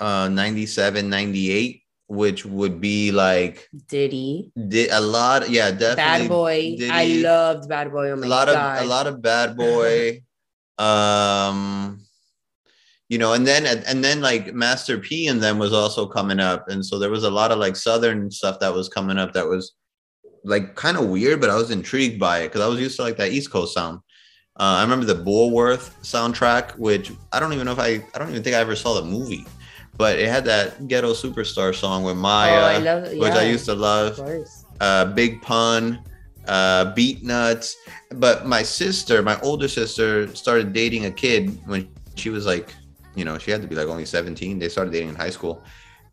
uh 0.00 0.28
97 0.28 1.08
98 1.08 1.82
which 2.08 2.46
would 2.46 2.80
be 2.80 3.10
like 3.10 3.68
Diddy, 3.88 4.52
did 4.68 4.90
a 4.90 5.00
lot 5.00 5.50
yeah 5.50 5.70
definitely 5.70 5.96
Bad 5.96 6.28
Boy. 6.28 6.78
I 6.90 7.04
loved 7.22 7.68
Bad 7.68 7.90
Boy. 7.90 8.10
Oh 8.10 8.16
my 8.16 8.26
a 8.26 8.28
lot 8.28 8.48
god. 8.48 8.78
of 8.78 8.84
a 8.84 8.88
lot 8.88 9.06
of 9.06 9.22
bad 9.22 9.56
boy 9.56 10.22
um 10.78 12.00
you 13.08 13.18
know 13.18 13.32
and 13.32 13.46
then 13.46 13.66
and 13.86 14.04
then 14.04 14.20
like 14.20 14.52
master 14.52 14.98
p 14.98 15.26
and 15.28 15.42
them 15.42 15.58
was 15.58 15.72
also 15.72 16.06
coming 16.06 16.40
up 16.40 16.68
and 16.68 16.84
so 16.84 16.98
there 16.98 17.10
was 17.10 17.24
a 17.24 17.30
lot 17.30 17.50
of 17.50 17.58
like 17.58 17.76
southern 17.76 18.30
stuff 18.30 18.58
that 18.60 18.72
was 18.72 18.88
coming 18.88 19.18
up 19.18 19.32
that 19.32 19.46
was 19.46 19.74
like 20.44 20.74
kind 20.74 20.96
of 20.96 21.08
weird 21.08 21.40
but 21.40 21.50
i 21.50 21.56
was 21.56 21.70
intrigued 21.70 22.20
by 22.20 22.40
it 22.40 22.48
because 22.48 22.60
i 22.60 22.66
was 22.66 22.80
used 22.80 22.96
to 22.96 23.02
like 23.02 23.16
that 23.16 23.32
east 23.32 23.50
coast 23.50 23.74
sound 23.74 23.98
uh, 24.58 24.76
i 24.78 24.82
remember 24.82 25.06
the 25.06 25.14
Bulworth 25.14 25.94
soundtrack 26.02 26.76
which 26.78 27.12
i 27.32 27.40
don't 27.40 27.52
even 27.52 27.64
know 27.64 27.72
if 27.72 27.78
i 27.78 28.02
i 28.14 28.18
don't 28.18 28.30
even 28.30 28.42
think 28.42 28.56
i 28.56 28.60
ever 28.60 28.76
saw 28.76 28.94
the 28.94 29.06
movie 29.06 29.46
but 29.96 30.18
it 30.18 30.28
had 30.28 30.44
that 30.44 30.88
ghetto 30.88 31.12
superstar 31.12 31.74
song 31.74 32.02
with 32.02 32.16
oh, 32.16 32.20
Mya 32.20 32.28
I 32.28 32.78
love 32.78 33.12
which 33.12 33.32
i 33.32 33.42
used 33.42 33.64
to 33.66 33.74
love 33.74 34.20
uh, 34.80 35.06
Big 35.06 35.40
Pun, 35.42 36.02
uh, 36.46 36.92
Beatnuts. 36.94 37.74
But 38.14 38.46
my 38.46 38.62
sister, 38.62 39.22
my 39.22 39.40
older 39.40 39.68
sister, 39.68 40.34
started 40.34 40.72
dating 40.72 41.06
a 41.06 41.10
kid 41.10 41.58
when 41.66 41.88
she 42.14 42.30
was 42.30 42.46
like, 42.46 42.74
you 43.14 43.24
know, 43.24 43.38
she 43.38 43.50
had 43.50 43.62
to 43.62 43.68
be 43.68 43.74
like 43.74 43.88
only 43.88 44.04
17. 44.04 44.58
They 44.58 44.68
started 44.68 44.92
dating 44.92 45.10
in 45.10 45.14
high 45.14 45.30
school. 45.30 45.62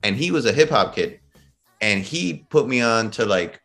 And 0.04 0.15
he 0.15 0.32
was 0.32 0.46
a 0.46 0.54
hip 0.54 0.69
hop 0.69 0.96
kid. 0.96 1.19
And 1.82 2.02
he 2.02 2.46
put 2.50 2.67
me 2.67 2.82
on 2.82 3.12
to 3.12 3.26
like, 3.26 3.60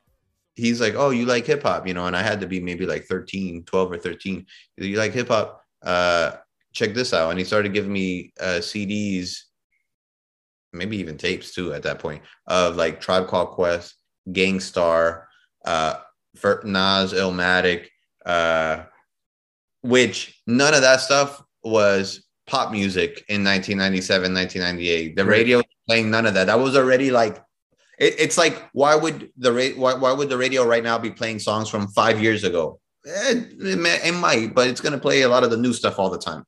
he's 0.57 0.81
like, 0.81 0.94
oh, 0.96 1.11
you 1.11 1.24
like 1.24 1.46
hip 1.46 1.62
hop, 1.62 1.87
you 1.87 1.94
know, 1.94 2.07
and 2.07 2.16
I 2.16 2.22
had 2.22 2.40
to 2.40 2.46
be 2.46 2.59
maybe 2.59 2.85
like 2.85 3.04
13, 3.04 3.64
12 3.64 3.92
or 3.92 3.98
13. 3.98 4.44
You 4.76 4.96
like 4.96 5.12
hip 5.12 5.28
hop? 5.28 5.62
Uh, 5.83 6.33
check 6.72 6.94
this 6.94 7.14
out. 7.14 7.31
And 7.31 7.38
he 7.38 7.44
started 7.44 7.72
giving 7.72 7.92
me 7.92 8.33
uh, 8.40 8.59
CDs, 8.59 9.44
maybe 10.72 10.96
even 10.98 11.16
tapes 11.16 11.54
too 11.54 11.72
at 11.72 11.83
that 11.83 11.98
point, 11.98 12.22
of 12.46 12.76
like 12.76 13.00
Tribe 13.00 13.26
Called 13.28 13.50
Quest, 13.50 13.94
Gang 14.33 14.61
Starr, 14.61 15.28
uh, 15.64 15.96
Nas, 16.64 17.12
Illmatic, 17.12 17.87
uh, 18.26 18.85
which 19.83 20.40
none 20.46 20.74
of 20.74 20.83
that 20.83 21.00
stuff 21.00 21.42
was 21.62 22.24
pop 22.46 22.72
music 22.72 23.24
in 23.28 23.44
1997, 23.44 24.33
1998. 24.35 25.16
The 25.16 25.24
radio 25.24 25.62
playing 25.87 26.11
none 26.11 26.26
of 26.26 26.35
that. 26.35 26.46
That 26.46 26.59
was 26.59 26.76
already 26.76 27.11
like, 27.11 27.37
it, 27.98 28.14
it's 28.18 28.38
like, 28.38 28.68
why 28.72 28.94
would 28.94 29.31
the 29.37 29.52
ra- 29.52 29.76
why, 29.76 29.94
why 29.94 30.12
would 30.12 30.28
the 30.28 30.38
radio 30.38 30.64
right 30.64 30.83
now 30.85 30.98
be 30.98 31.11
playing 31.11 31.38
songs 31.40 31.68
from 31.68 31.88
five 31.88 32.20
years 32.22 32.44
ago? 32.44 32.81
Eh, 33.07 33.42
It, 33.61 33.78
may- 33.78 34.00
it 34.04 34.12
might, 34.14 34.54
but 34.54 34.68
it's 34.68 34.81
going 34.81 34.92
to 34.92 34.98
play 34.98 35.22
a 35.22 35.28
lot 35.28 35.44
of 35.44 35.50
the 35.50 35.57
new 35.57 35.72
stuff 35.72 35.98
all 35.98 36.11
the 36.11 36.18
time. 36.18 36.44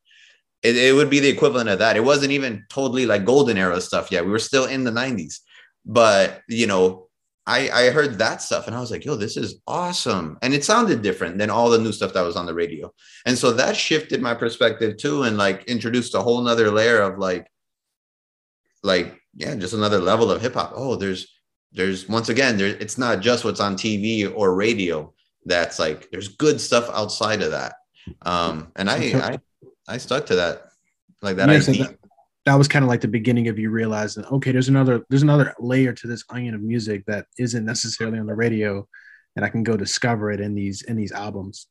It, 0.62 0.76
it 0.76 0.94
would 0.94 1.10
be 1.10 1.20
the 1.20 1.28
equivalent 1.28 1.70
of 1.70 1.78
that. 1.78 1.96
It 1.96 2.04
wasn't 2.04 2.32
even 2.32 2.64
totally 2.68 3.06
like 3.06 3.24
golden 3.24 3.56
era 3.56 3.80
stuff 3.80 4.12
yet. 4.12 4.24
We 4.24 4.30
were 4.30 4.38
still 4.38 4.66
in 4.66 4.84
the 4.84 4.90
90s. 4.90 5.40
But, 5.86 6.42
you 6.48 6.66
know, 6.66 7.08
I, 7.46 7.70
I 7.70 7.90
heard 7.90 8.18
that 8.18 8.42
stuff 8.42 8.66
and 8.66 8.76
I 8.76 8.80
was 8.80 8.90
like, 8.90 9.04
yo, 9.04 9.16
this 9.16 9.36
is 9.36 9.60
awesome. 9.66 10.38
And 10.42 10.52
it 10.52 10.64
sounded 10.64 11.02
different 11.02 11.38
than 11.38 11.50
all 11.50 11.70
the 11.70 11.78
new 11.78 11.92
stuff 11.92 12.12
that 12.12 12.22
was 12.22 12.36
on 12.36 12.46
the 12.46 12.54
radio. 12.54 12.92
And 13.26 13.36
so 13.36 13.52
that 13.52 13.76
shifted 13.76 14.20
my 14.20 14.34
perspective 14.34 14.98
too, 14.98 15.22
and 15.22 15.36
like 15.36 15.64
introduced 15.64 16.14
a 16.14 16.20
whole 16.20 16.40
nother 16.42 16.70
layer 16.70 17.00
of 17.00 17.18
like, 17.18 17.50
like, 18.82 19.20
yeah, 19.34 19.54
just 19.54 19.74
another 19.74 19.98
level 19.98 20.30
of 20.30 20.40
hip 20.40 20.54
hop. 20.54 20.72
Oh, 20.74 20.96
there's 20.96 21.34
there's 21.72 22.08
once 22.08 22.28
again, 22.28 22.56
there 22.56 22.68
it's 22.68 22.98
not 22.98 23.20
just 23.20 23.44
what's 23.44 23.60
on 23.60 23.76
TV 23.76 24.32
or 24.34 24.54
radio. 24.54 25.12
That's 25.44 25.78
like 25.78 26.10
there's 26.10 26.28
good 26.28 26.60
stuff 26.60 26.88
outside 26.90 27.42
of 27.42 27.52
that. 27.52 27.74
Um, 28.22 28.72
and 28.76 28.90
I 28.90 28.96
I 28.96 29.40
I 29.90 29.98
stuck 29.98 30.26
to 30.26 30.36
that. 30.36 30.68
Like 31.20 31.36
that 31.36 31.48
Yeah, 31.48 31.60
so 31.60 31.72
that, 31.72 31.98
that 32.46 32.54
was 32.54 32.68
kind 32.68 32.84
of 32.84 32.88
like 32.88 33.00
the 33.00 33.08
beginning 33.08 33.48
of 33.48 33.58
you 33.58 33.70
realizing, 33.70 34.24
okay, 34.26 34.52
there's 34.52 34.68
another 34.68 35.04
there's 35.10 35.22
another 35.22 35.54
layer 35.58 35.92
to 35.92 36.06
this 36.06 36.24
onion 36.30 36.54
of 36.54 36.62
music 36.62 37.04
that 37.06 37.26
isn't 37.38 37.64
necessarily 37.64 38.18
on 38.18 38.26
the 38.26 38.34
radio, 38.34 38.86
and 39.36 39.44
I 39.44 39.48
can 39.48 39.62
go 39.62 39.76
discover 39.76 40.30
it 40.30 40.40
in 40.40 40.54
these 40.54 40.82
in 40.82 40.96
these 40.96 41.12
albums. 41.12 41.66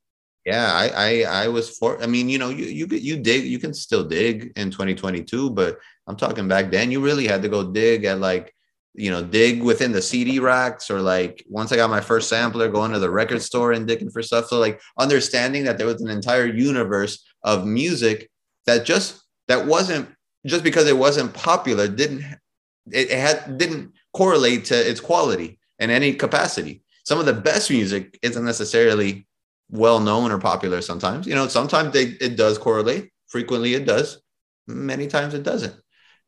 yeah 0.46 0.72
i 0.74 0.88
i 1.08 1.44
i 1.44 1.48
was 1.48 1.78
for 1.78 2.02
i 2.02 2.08
mean 2.08 2.30
you 2.30 2.38
know 2.38 2.50
you 2.50 2.66
you 2.66 2.88
you 3.10 3.16
dig 3.20 3.44
you 3.44 3.60
can 3.60 3.74
still 3.74 4.04
dig 4.04 4.54
in 4.56 4.72
2022 4.72 5.50
but 5.50 5.78
i'm 6.08 6.16
talking 6.16 6.48
back 6.48 6.72
then 6.72 6.92
you 6.92 7.02
really 7.02 7.28
had 7.28 7.42
to 7.42 7.50
go 7.50 7.62
dig 7.72 8.06
at 8.06 8.20
like 8.20 8.54
you 8.94 9.12
know 9.12 9.22
dig 9.22 9.62
within 9.62 9.92
the 9.92 10.02
cd 10.02 10.40
racks 10.40 10.90
or 10.90 11.02
like 11.02 11.44
once 11.50 11.72
i 11.72 11.76
got 11.76 11.90
my 11.90 12.02
first 12.02 12.30
sampler 12.30 12.70
going 12.70 12.92
to 12.92 13.00
the 13.00 13.10
record 13.10 13.42
store 13.42 13.74
and 13.74 13.88
digging 13.88 14.10
for 14.10 14.24
stuff 14.24 14.48
so 14.48 14.60
like 14.60 14.80
understanding 14.98 15.64
that 15.66 15.78
there 15.78 15.88
was 15.88 16.02
an 16.02 16.10
entire 16.10 16.48
universe 16.48 17.24
of 17.44 17.66
music 17.66 18.30
that 18.66 18.86
just 18.86 19.22
that 19.48 19.66
wasn't 19.66 20.08
just 20.46 20.64
because 20.64 20.88
it 20.88 20.98
wasn't 20.98 21.34
popular 21.34 21.88
didn't 21.88 22.24
it, 22.92 23.10
had 23.12 23.58
didn't 23.58 23.94
correlate 24.14 24.66
to 24.66 24.76
its 24.76 25.00
quality 25.00 25.60
in 25.80 25.90
any 25.90 26.14
capacity 26.14 26.82
some 27.06 27.20
of 27.20 27.26
the 27.26 27.34
best 27.34 27.70
music 27.72 28.20
isn't 28.22 28.46
necessarily 28.46 29.26
well 29.72 30.00
known 30.00 30.32
or 30.32 30.38
popular 30.40 30.82
sometimes. 30.82 31.26
You 31.28 31.36
know, 31.36 31.48
sometimes 31.48 31.94
they, 31.94 32.04
it 32.22 32.36
does 32.36 32.58
correlate. 32.58 33.12
Frequently 33.28 33.74
it 33.76 33.86
does. 33.86 34.22
Many 34.68 35.08
times 35.08 35.34
it 35.34 35.44
doesn't. 35.44 35.76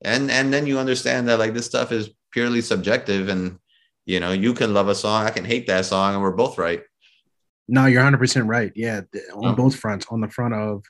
And 0.04 0.32
and 0.32 0.52
then 0.54 0.65
you 0.65 0.80
understand 0.80 1.28
that 1.28 1.38
like 1.39 1.54
this 1.54 1.65
stuff 1.67 1.91
is 1.91 2.10
purely 2.32 2.62
subjective 2.62 3.30
and 3.30 3.60
you 4.06 4.19
know, 4.19 4.32
you 4.32 4.54
can 4.56 4.74
love 4.74 4.88
a 4.88 4.95
song, 4.95 5.26
I 5.26 5.30
can 5.30 5.45
hate 5.45 5.67
that 5.67 5.86
song 5.86 6.13
and 6.13 6.21
we're 6.24 6.32
both 6.32 6.58
right. 6.58 6.82
No, 7.67 7.86
you're 7.86 8.02
100 8.02 8.17
percent 8.17 8.47
right. 8.47 8.71
Yeah, 8.76 9.02
on 9.34 9.54
Oh. 9.54 9.56
both 9.56 9.76
fronts. 9.76 10.08
On 10.10 10.21
the 10.21 10.30
front 10.30 10.54
of 10.56 10.84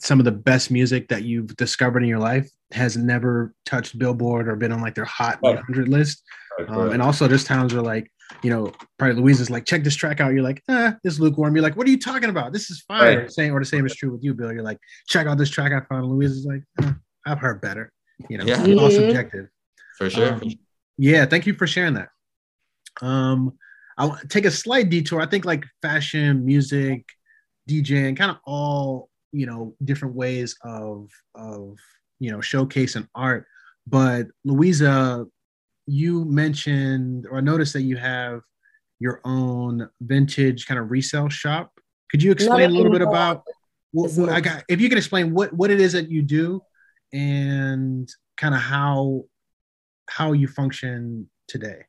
some 0.00 0.18
of 0.18 0.24
the 0.24 0.32
best 0.32 0.70
music 0.70 1.08
that 1.08 1.22
you've 1.24 1.54
discovered 1.56 2.02
in 2.02 2.08
your 2.08 2.18
life 2.18 2.48
has 2.72 2.96
never 2.96 3.54
touched 3.66 3.98
Billboard 3.98 4.48
or 4.48 4.56
been 4.56 4.72
on 4.72 4.80
like 4.80 4.94
their 4.94 5.04
hot 5.04 5.38
Right. 5.42 5.56
100 5.56 5.88
list. 5.88 6.22
Um, 6.68 6.90
and 6.90 7.02
also, 7.02 7.26
there's 7.26 7.44
times 7.44 7.72
where 7.74 7.82
like 7.82 8.10
you 8.44 8.50
know, 8.50 8.70
probably 8.96 9.20
Louise 9.20 9.40
is 9.40 9.50
like, 9.50 9.64
check 9.64 9.82
this 9.82 9.96
track 9.96 10.20
out. 10.20 10.32
You're 10.32 10.44
like, 10.44 10.62
ah, 10.68 10.94
this 11.02 11.14
is 11.14 11.20
lukewarm. 11.20 11.52
You're 11.56 11.64
like, 11.64 11.76
what 11.76 11.84
are 11.88 11.90
you 11.90 11.98
talking 11.98 12.30
about? 12.30 12.52
This 12.52 12.70
is 12.70 12.80
fire. 12.82 13.22
Right. 13.22 13.30
Same 13.32 13.52
or 13.52 13.58
the 13.58 13.66
same 13.66 13.84
is 13.84 13.96
true 13.96 14.12
with 14.12 14.22
you, 14.22 14.34
Bill. 14.34 14.52
You're 14.52 14.62
like, 14.62 14.78
check 15.08 15.26
out 15.26 15.36
this 15.36 15.50
track 15.50 15.72
I 15.72 15.84
found. 15.92 16.06
Louise 16.06 16.30
is 16.30 16.46
like, 16.46 16.62
"Ah, 16.80 16.96
I've 17.26 17.40
heard 17.40 17.60
better. 17.60 17.92
You 18.28 18.38
know, 18.38 18.44
Yeah. 18.44 18.62
it's 18.64 18.80
all 18.80 18.88
subjective. 18.90 19.48
for 19.98 20.08
sure. 20.08 20.34
Um, 20.34 20.42
yeah, 20.96 21.26
thank 21.26 21.44
you 21.46 21.54
for 21.54 21.66
sharing 21.66 21.94
that. 21.94 22.10
Um, 23.02 23.58
I 23.98 24.04
want 24.06 24.20
to 24.20 24.28
take 24.28 24.44
a 24.44 24.50
slight 24.50 24.88
detour. 24.90 25.20
I 25.20 25.26
think 25.26 25.44
like 25.44 25.64
fashion, 25.82 26.44
music, 26.46 27.04
DJing, 27.68 28.16
kind 28.16 28.30
of 28.30 28.36
all 28.46 29.09
you 29.32 29.46
know 29.46 29.74
different 29.84 30.14
ways 30.14 30.56
of 30.64 31.10
of 31.34 31.76
you 32.18 32.30
know 32.30 32.38
showcasing 32.38 33.08
art. 33.14 33.46
But 33.86 34.26
Louisa, 34.44 35.26
you 35.86 36.24
mentioned 36.24 37.26
or 37.30 37.38
I 37.38 37.40
noticed 37.40 37.72
that 37.72 37.82
you 37.82 37.96
have 37.96 38.40
your 38.98 39.20
own 39.24 39.88
vintage 40.00 40.66
kind 40.66 40.78
of 40.78 40.90
resale 40.90 41.28
shop. 41.28 41.72
Could 42.10 42.22
you 42.22 42.32
explain 42.32 42.70
a 42.70 42.72
little 42.72 42.92
bit 42.92 43.02
about 43.02 43.42
what, 43.92 44.12
what. 44.12 44.28
I 44.28 44.40
got? 44.40 44.64
If 44.68 44.80
you 44.80 44.88
can 44.88 44.98
explain 44.98 45.32
what 45.32 45.52
what 45.52 45.70
it 45.70 45.80
is 45.80 45.92
that 45.94 46.10
you 46.10 46.22
do 46.22 46.60
and 47.12 48.08
kind 48.36 48.54
of 48.54 48.60
how 48.60 49.24
how 50.08 50.32
you 50.32 50.48
function 50.48 51.28
today. 51.48 51.84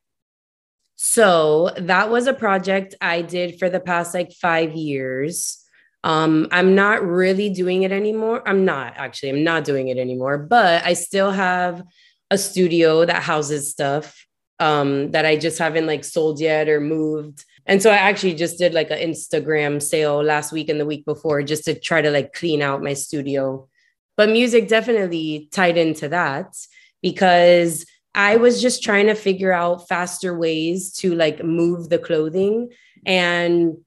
So 0.96 1.70
that 1.76 2.10
was 2.10 2.26
a 2.28 2.34
project 2.34 2.94
I 3.00 3.22
did 3.22 3.58
for 3.58 3.68
the 3.68 3.80
past 3.80 4.14
like 4.14 4.32
five 4.32 4.72
years. 4.72 5.61
Um, 6.04 6.48
I'm 6.50 6.74
not 6.74 7.04
really 7.06 7.50
doing 7.50 7.84
it 7.84 7.92
anymore. 7.92 8.42
I'm 8.46 8.64
not 8.64 8.94
actually, 8.96 9.30
I'm 9.30 9.44
not 9.44 9.64
doing 9.64 9.88
it 9.88 9.98
anymore, 9.98 10.38
but 10.38 10.84
I 10.84 10.94
still 10.94 11.30
have 11.30 11.82
a 12.30 12.38
studio 12.38 13.04
that 13.04 13.22
houses 13.22 13.70
stuff 13.70 14.26
um, 14.58 15.10
that 15.10 15.26
I 15.26 15.36
just 15.36 15.58
haven't 15.58 15.86
like 15.86 16.04
sold 16.04 16.40
yet 16.40 16.68
or 16.68 16.80
moved. 16.80 17.44
and 17.66 17.82
so 17.82 17.90
I 17.90 17.96
actually 17.96 18.34
just 18.34 18.58
did 18.58 18.74
like 18.74 18.90
an 18.90 18.98
Instagram 18.98 19.80
sale 19.80 20.22
last 20.22 20.52
week 20.52 20.68
and 20.68 20.80
the 20.80 20.86
week 20.86 21.04
before 21.04 21.42
just 21.42 21.64
to 21.64 21.78
try 21.78 22.00
to 22.00 22.10
like 22.10 22.32
clean 22.32 22.62
out 22.62 22.82
my 22.82 22.94
studio. 22.94 23.68
But 24.16 24.28
music 24.28 24.68
definitely 24.68 25.48
tied 25.52 25.78
into 25.78 26.08
that 26.08 26.54
because 27.00 27.86
I 28.14 28.36
was 28.36 28.60
just 28.60 28.82
trying 28.82 29.06
to 29.06 29.14
figure 29.14 29.52
out 29.52 29.88
faster 29.88 30.36
ways 30.36 30.92
to 30.98 31.14
like 31.14 31.42
move 31.42 31.88
the 31.88 31.98
clothing. 31.98 32.70
And 33.06 33.78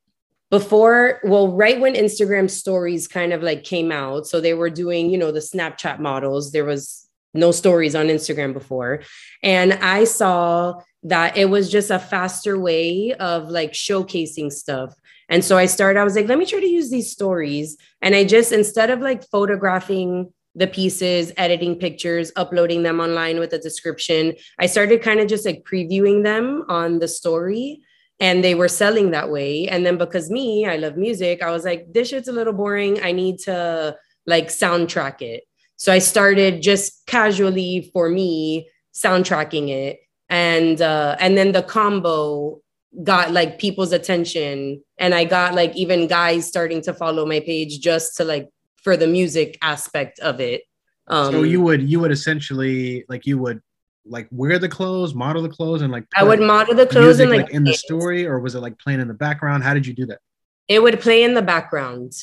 before, 0.52 1.20
well, 1.24 1.52
right 1.52 1.80
when 1.80 1.96
Instagram 1.96 2.50
stories 2.50 3.08
kind 3.08 3.34
of 3.34 3.42
like 3.42 3.64
came 3.64 3.92
out, 3.92 4.28
so 4.28 4.40
they 4.40 4.54
were 4.54 4.70
doing, 4.70 5.10
you 5.10 5.18
know, 5.18 5.32
the 5.32 5.40
Snapchat 5.40 6.00
models, 6.00 6.52
there 6.52 6.66
was 6.66 7.10
no 7.34 7.52
stories 7.52 7.96
on 7.96 8.08
Instagram 8.08 8.54
before. 8.54 9.02
And 9.44 9.74
I 9.74 10.06
saw 10.06 10.82
that 11.04 11.38
it 11.38 11.50
was 11.50 11.70
just 11.70 11.92
a 11.92 12.00
faster 12.00 12.60
way 12.60 13.14
of 13.14 13.50
like 13.50 13.74
showcasing 13.74 14.52
stuff. 14.52 14.96
And 15.30 15.44
so 15.44 15.58
I 15.58 15.66
started, 15.66 16.00
I 16.00 16.04
was 16.04 16.16
like, 16.16 16.28
let 16.28 16.38
me 16.38 16.46
try 16.46 16.60
to 16.60 16.68
use 16.68 16.90
these 16.90 17.12
stories. 17.12 17.78
And 18.02 18.16
I 18.16 18.24
just, 18.24 18.52
instead 18.52 18.90
of 18.90 19.02
like 19.02 19.28
photographing 19.30 20.32
the 20.54 20.68
pieces, 20.68 21.32
editing 21.36 21.76
pictures, 21.76 22.32
uploading 22.36 22.84
them 22.84 23.00
online 23.00 23.40
with 23.40 23.52
a 23.54 23.60
description, 23.60 24.36
I 24.58 24.68
started 24.68 25.02
kind 25.02 25.20
of 25.20 25.28
just 25.28 25.46
like 25.46 25.64
previewing 25.64 26.24
them 26.24 26.64
on 26.70 27.00
the 27.00 27.08
story. 27.08 27.82
And 28.20 28.44
they 28.44 28.56
were 28.56 28.70
selling 28.70 29.12
that 29.12 29.30
way. 29.30 29.68
And 29.68 29.86
then 29.86 29.98
because 29.98 30.30
me, 30.30 30.66
I 30.66 30.78
love 30.78 30.96
music, 30.96 31.44
I 31.44 31.52
was 31.52 31.66
like, 31.66 31.92
this 31.92 32.10
shit's 32.10 32.30
a 32.30 32.32
little 32.32 32.54
boring. 32.54 33.04
I 33.04 33.12
need 33.12 33.40
to 33.40 33.98
like 34.26 34.48
soundtrack 34.48 35.22
it. 35.22 35.44
So 35.76 35.92
I 35.92 36.00
started 36.00 36.62
just 36.62 37.06
casually 37.06 37.90
for 37.94 38.10
me 38.10 38.70
soundtracking 38.94 39.70
it 39.70 40.00
and 40.30 40.82
uh 40.82 41.16
and 41.20 41.38
then 41.38 41.52
the 41.52 41.62
combo 41.62 42.60
got 43.04 43.32
like 43.32 43.60
people's 43.60 43.92
attention 43.92 44.82
and 44.98 45.14
i 45.14 45.24
got 45.24 45.54
like 45.54 45.76
even 45.76 46.08
guys 46.08 46.48
starting 46.48 46.82
to 46.82 46.94
follow 46.94 47.26
my 47.26 47.40
page 47.40 47.80
just 47.80 48.16
to 48.16 48.24
like 48.24 48.50
for 48.76 48.96
the 48.96 49.08
music 49.08 49.58
aspect 49.62 50.18
of 50.20 50.40
it 50.40 50.64
um 51.08 51.32
so 51.32 51.44
you 51.44 51.62
would 51.62 51.88
you 51.88 52.00
would 52.00 52.12
essentially 52.12 53.04
like 53.10 53.26
you 53.26 53.38
would 53.38 53.62
like 54.08 54.28
wear 54.32 54.60
the 54.60 54.70
clothes 54.70 55.14
model 55.14 55.42
the 55.42 55.50
clothes 55.50 55.82
and 55.82 55.92
like 55.92 56.06
i 56.16 56.24
would 56.24 56.40
model 56.40 56.76
the 56.76 56.86
clothes 56.86 57.18
music, 57.18 57.24
and 57.24 57.32
like, 57.32 57.46
like 57.46 57.54
in 57.54 57.64
the 57.64 57.74
story 57.74 58.26
or 58.26 58.40
was 58.40 58.56
it 58.56 58.60
like 58.60 58.78
playing 58.78 59.00
in 59.00 59.08
the 59.08 59.14
background? 59.14 59.64
How 59.64 59.74
did 59.74 59.88
you 59.88 59.94
do 59.94 60.06
that? 60.08 60.20
It 60.68 60.82
would 60.82 61.00
play 61.00 61.24
in 61.24 61.34
the 61.34 61.42
background. 61.42 62.14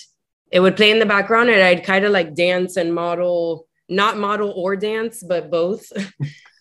It 0.50 0.60
would 0.60 0.76
play 0.76 0.90
in 0.90 0.98
the 0.98 1.06
background 1.06 1.50
and 1.50 1.62
i'd 1.62 1.84
kind 1.84 2.04
of 2.04 2.12
like 2.12 2.34
dance 2.34 2.76
and 2.76 2.94
model 2.94 3.66
not 3.88 4.16
model 4.16 4.52
or 4.56 4.76
dance 4.76 5.22
but 5.22 5.50
both. 5.50 5.90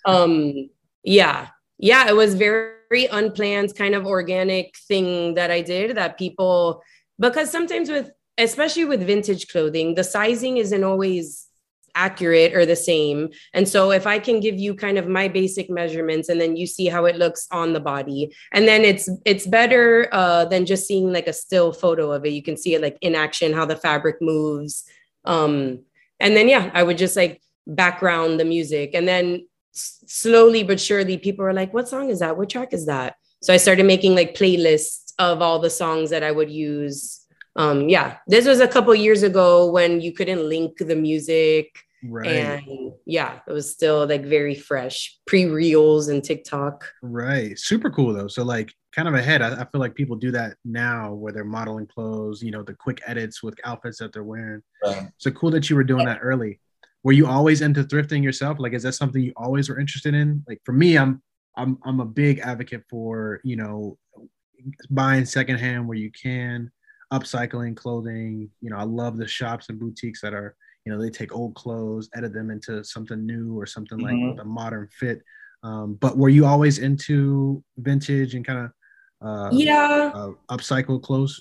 Um 0.03 0.69
yeah. 1.03 1.49
Yeah 1.77 2.09
it 2.09 2.15
was 2.15 2.33
very 2.33 3.05
unplanned 3.05 3.75
kind 3.75 3.93
of 3.93 4.07
organic 4.07 4.75
thing 4.87 5.35
that 5.35 5.51
i 5.51 5.61
did 5.61 5.95
that 5.95 6.17
people 6.17 6.81
because 7.19 7.51
sometimes 7.51 7.87
with 7.89 8.09
especially 8.39 8.85
with 8.85 9.05
vintage 9.05 9.47
clothing 9.49 9.93
the 9.93 10.03
sizing 10.03 10.57
isn't 10.57 10.83
always 10.83 11.47
accurate 11.95 12.53
or 12.53 12.65
the 12.65 12.75
same. 12.75 13.29
And 13.53 13.67
so 13.67 13.91
if 13.91 14.07
i 14.07 14.19
can 14.19 14.39
give 14.39 14.57
you 14.57 14.75
kind 14.75 14.97
of 14.97 15.07
my 15.07 15.27
basic 15.27 15.69
measurements 15.69 16.29
and 16.29 16.39
then 16.39 16.55
you 16.55 16.67
see 16.67 16.87
how 16.87 17.05
it 17.05 17.15
looks 17.17 17.47
on 17.51 17.73
the 17.73 17.79
body. 17.79 18.33
And 18.51 18.67
then 18.67 18.81
it's 18.83 19.09
it's 19.25 19.47
better 19.47 20.07
uh, 20.11 20.45
than 20.45 20.65
just 20.65 20.87
seeing 20.87 21.11
like 21.11 21.27
a 21.27 21.33
still 21.33 21.73
photo 21.73 22.11
of 22.11 22.25
it. 22.25 22.33
You 22.33 22.43
can 22.43 22.57
see 22.57 22.75
it 22.75 22.81
like 22.81 22.97
in 23.01 23.15
action 23.15 23.53
how 23.53 23.65
the 23.65 23.75
fabric 23.75 24.17
moves. 24.21 24.83
Um 25.25 25.79
and 26.19 26.35
then 26.35 26.47
yeah 26.47 26.71
i 26.73 26.83
would 26.83 26.97
just 26.97 27.15
like 27.15 27.41
background 27.67 28.39
the 28.39 28.45
music. 28.45 28.91
And 28.93 29.07
then 29.07 29.47
s- 29.73 30.03
slowly 30.07 30.63
but 30.63 30.79
surely 30.79 31.17
people 31.17 31.45
were 31.45 31.53
like 31.53 31.73
what 31.73 31.87
song 31.87 32.09
is 32.09 32.19
that? 32.19 32.37
What 32.37 32.49
track 32.49 32.73
is 32.73 32.85
that? 32.85 33.15
So 33.41 33.53
i 33.53 33.57
started 33.57 33.85
making 33.85 34.15
like 34.15 34.35
playlists 34.35 35.13
of 35.19 35.41
all 35.41 35.59
the 35.59 35.69
songs 35.69 36.09
that 36.09 36.23
i 36.23 36.31
would 36.31 36.49
use 36.49 37.20
um 37.55 37.89
yeah 37.89 38.17
this 38.27 38.45
was 38.45 38.59
a 38.59 38.67
couple 38.67 38.93
years 38.95 39.23
ago 39.23 39.69
when 39.69 39.99
you 40.01 40.13
couldn't 40.13 40.47
link 40.47 40.77
the 40.77 40.95
music 40.95 41.75
right. 42.03 42.27
and 42.27 42.93
yeah 43.05 43.39
it 43.47 43.51
was 43.51 43.71
still 43.71 44.07
like 44.07 44.25
very 44.25 44.55
fresh. 44.55 45.17
Pre-reels 45.27 46.07
and 46.07 46.23
tiktok. 46.23 46.89
Right. 47.01 47.57
Super 47.57 47.89
cool 47.89 48.13
though. 48.13 48.27
So 48.27 48.43
like 48.43 48.73
kind 48.93 49.07
of 49.07 49.13
ahead 49.13 49.41
I, 49.41 49.61
I 49.61 49.65
feel 49.65 49.79
like 49.79 49.95
people 49.95 50.15
do 50.15 50.31
that 50.31 50.57
now 50.65 51.13
where 51.13 51.31
they're 51.31 51.45
modeling 51.45 51.87
clothes 51.87 52.43
you 52.43 52.51
know 52.51 52.61
the 52.61 52.73
quick 52.73 53.01
edits 53.07 53.41
with 53.41 53.57
outfits 53.63 53.99
that 53.99 54.13
they're 54.13 54.23
wearing. 54.23 54.61
Right. 54.83 55.09
so 55.17 55.31
cool 55.31 55.51
that 55.51 55.69
you 55.69 55.75
were 55.75 55.83
doing 55.83 56.05
that 56.05 56.19
early. 56.21 56.59
Were 57.03 57.13
you 57.13 57.27
always 57.27 57.61
into 57.61 57.83
thrifting 57.83 58.23
yourself? 58.23 58.57
Like 58.59 58.73
is 58.73 58.83
that 58.83 58.93
something 58.93 59.21
you 59.21 59.33
always 59.35 59.69
were 59.69 59.79
interested 59.79 60.13
in? 60.13 60.43
Like 60.47 60.61
for 60.65 60.73
me 60.73 60.97
i'm 60.97 61.21
i'm 61.57 61.77
i'm 61.83 61.99
a 61.99 62.05
big 62.05 62.39
advocate 62.39 62.83
for 62.89 63.41
you 63.43 63.55
know 63.55 63.97
buying 64.89 65.25
secondhand 65.25 65.87
where 65.87 65.97
you 65.97 66.11
can 66.11 66.71
upcycling 67.11 67.75
clothing 67.75 68.49
you 68.61 68.69
know 68.69 68.77
i 68.77 68.83
love 68.83 69.17
the 69.17 69.27
shops 69.27 69.67
and 69.69 69.79
boutiques 69.79 70.21
that 70.21 70.33
are 70.33 70.55
you 70.85 70.91
know 70.91 71.01
they 71.01 71.09
take 71.09 71.35
old 71.35 71.53
clothes 71.55 72.09
edit 72.15 72.33
them 72.33 72.49
into 72.49 72.83
something 72.83 73.25
new 73.25 73.57
or 73.59 73.65
something 73.65 73.99
like 73.99 74.15
Mhm. 74.15 74.29
with 74.29 74.39
a 74.39 74.45
modern 74.45 74.87
fit 74.91 75.21
um, 75.63 75.93
but 75.95 76.17
were 76.17 76.29
you 76.29 76.45
always 76.45 76.79
into 76.79 77.63
vintage 77.77 78.33
and 78.33 78.45
kind 78.45 78.59
of 78.59 78.71
uh, 79.27 79.49
yeah 79.55 80.11
uh, 80.13 80.31
upcycled 80.49 81.03
clothes 81.03 81.39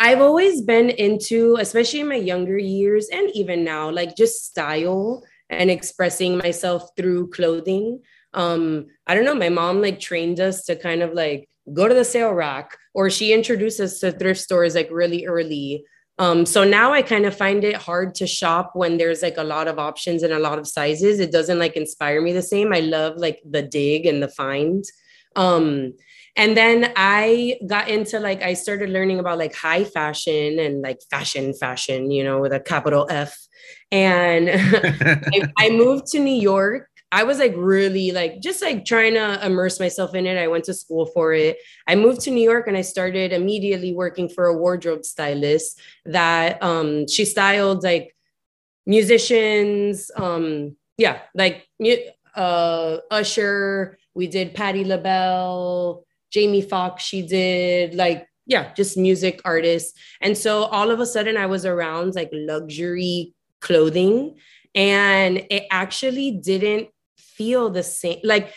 I've 0.00 0.20
always 0.20 0.60
been 0.60 0.90
into, 0.90 1.56
especially 1.60 2.00
in 2.00 2.08
my 2.08 2.16
younger 2.16 2.58
years 2.58 3.08
and 3.12 3.30
even 3.32 3.62
now, 3.62 3.90
like 3.90 4.16
just 4.16 4.44
style 4.44 5.22
and 5.48 5.70
expressing 5.70 6.36
myself 6.36 6.90
through 6.96 7.30
clothing. 7.30 8.00
Um, 8.34 8.86
I 9.06 9.14
don't 9.14 9.24
know, 9.24 9.36
my 9.36 9.50
mom 9.50 9.80
like 9.80 10.00
trained 10.00 10.40
us 10.40 10.64
to 10.64 10.74
kind 10.74 11.00
of 11.00 11.12
like 11.12 11.48
go 11.72 11.88
to 11.88 11.94
the 11.94 12.04
sale 12.04 12.32
rack 12.32 12.76
or 12.92 13.10
she 13.10 13.32
introduces 13.32 13.98
to 14.00 14.12
thrift 14.12 14.40
stores 14.40 14.74
like 14.74 14.88
really 14.90 15.26
early. 15.26 15.84
Um, 16.18 16.46
so 16.46 16.62
now 16.62 16.92
I 16.92 17.02
kind 17.02 17.26
of 17.26 17.36
find 17.36 17.64
it 17.64 17.74
hard 17.74 18.14
to 18.16 18.26
shop 18.26 18.72
when 18.74 18.98
there's 18.98 19.22
like 19.22 19.36
a 19.36 19.44
lot 19.44 19.66
of 19.66 19.78
options 19.78 20.22
and 20.22 20.32
a 20.32 20.38
lot 20.38 20.58
of 20.58 20.68
sizes. 20.68 21.18
It 21.18 21.32
doesn't 21.32 21.58
like 21.58 21.76
inspire 21.76 22.20
me 22.20 22.32
the 22.32 22.42
same. 22.42 22.72
I 22.72 22.80
love 22.80 23.16
like 23.16 23.40
the 23.48 23.62
dig 23.62 24.06
and 24.06 24.22
the 24.22 24.28
find. 24.28 24.84
Um, 25.34 25.94
and 26.36 26.56
then 26.56 26.92
I 26.96 27.58
got 27.66 27.88
into 27.88 28.18
like, 28.18 28.42
I 28.42 28.54
started 28.54 28.90
learning 28.90 29.18
about 29.18 29.38
like 29.38 29.54
high 29.54 29.84
fashion 29.84 30.58
and 30.58 30.82
like 30.82 30.98
fashion, 31.10 31.54
fashion, 31.54 32.10
you 32.10 32.24
know, 32.24 32.40
with 32.40 32.52
a 32.52 32.60
capital 32.60 33.06
F. 33.08 33.36
And 33.92 34.50
I, 34.52 35.52
I 35.58 35.70
moved 35.70 36.06
to 36.08 36.18
New 36.18 36.34
York. 36.34 36.88
I 37.12 37.22
was 37.22 37.38
like 37.38 37.54
really 37.56 38.10
like 38.10 38.40
just 38.40 38.60
like 38.60 38.84
trying 38.84 39.14
to 39.14 39.44
immerse 39.46 39.78
myself 39.78 40.14
in 40.14 40.26
it. 40.26 40.36
I 40.36 40.48
went 40.48 40.64
to 40.64 40.74
school 40.74 41.06
for 41.06 41.32
it. 41.32 41.58
I 41.86 41.94
moved 41.94 42.22
to 42.22 42.30
New 42.30 42.42
York 42.42 42.66
and 42.66 42.76
I 42.76 42.82
started 42.82 43.32
immediately 43.32 43.92
working 43.94 44.28
for 44.28 44.46
a 44.46 44.56
wardrobe 44.56 45.04
stylist 45.04 45.80
that 46.04 46.60
um 46.62 47.06
she 47.06 47.24
styled 47.24 47.84
like 47.84 48.16
musicians, 48.86 50.10
um 50.16 50.76
yeah, 50.98 51.20
like 51.34 51.68
uh 52.34 52.98
Usher, 53.10 53.98
we 54.14 54.26
did 54.26 54.54
Patti 54.54 54.84
LaBelle, 54.84 56.04
Jamie 56.30 56.62
Foxx, 56.62 57.04
she 57.04 57.22
did 57.22 57.94
like 57.94 58.26
yeah, 58.46 58.74
just 58.74 58.96
music 58.96 59.40
artists. 59.44 59.98
And 60.20 60.36
so 60.36 60.64
all 60.64 60.90
of 60.90 61.00
a 61.00 61.06
sudden 61.06 61.36
I 61.36 61.46
was 61.46 61.64
around 61.64 62.14
like 62.14 62.28
luxury 62.32 63.34
clothing 63.60 64.36
and 64.74 65.46
it 65.48 65.64
actually 65.70 66.32
didn't 66.32 66.88
feel 67.36 67.70
the 67.70 67.82
same 67.82 68.18
like 68.24 68.52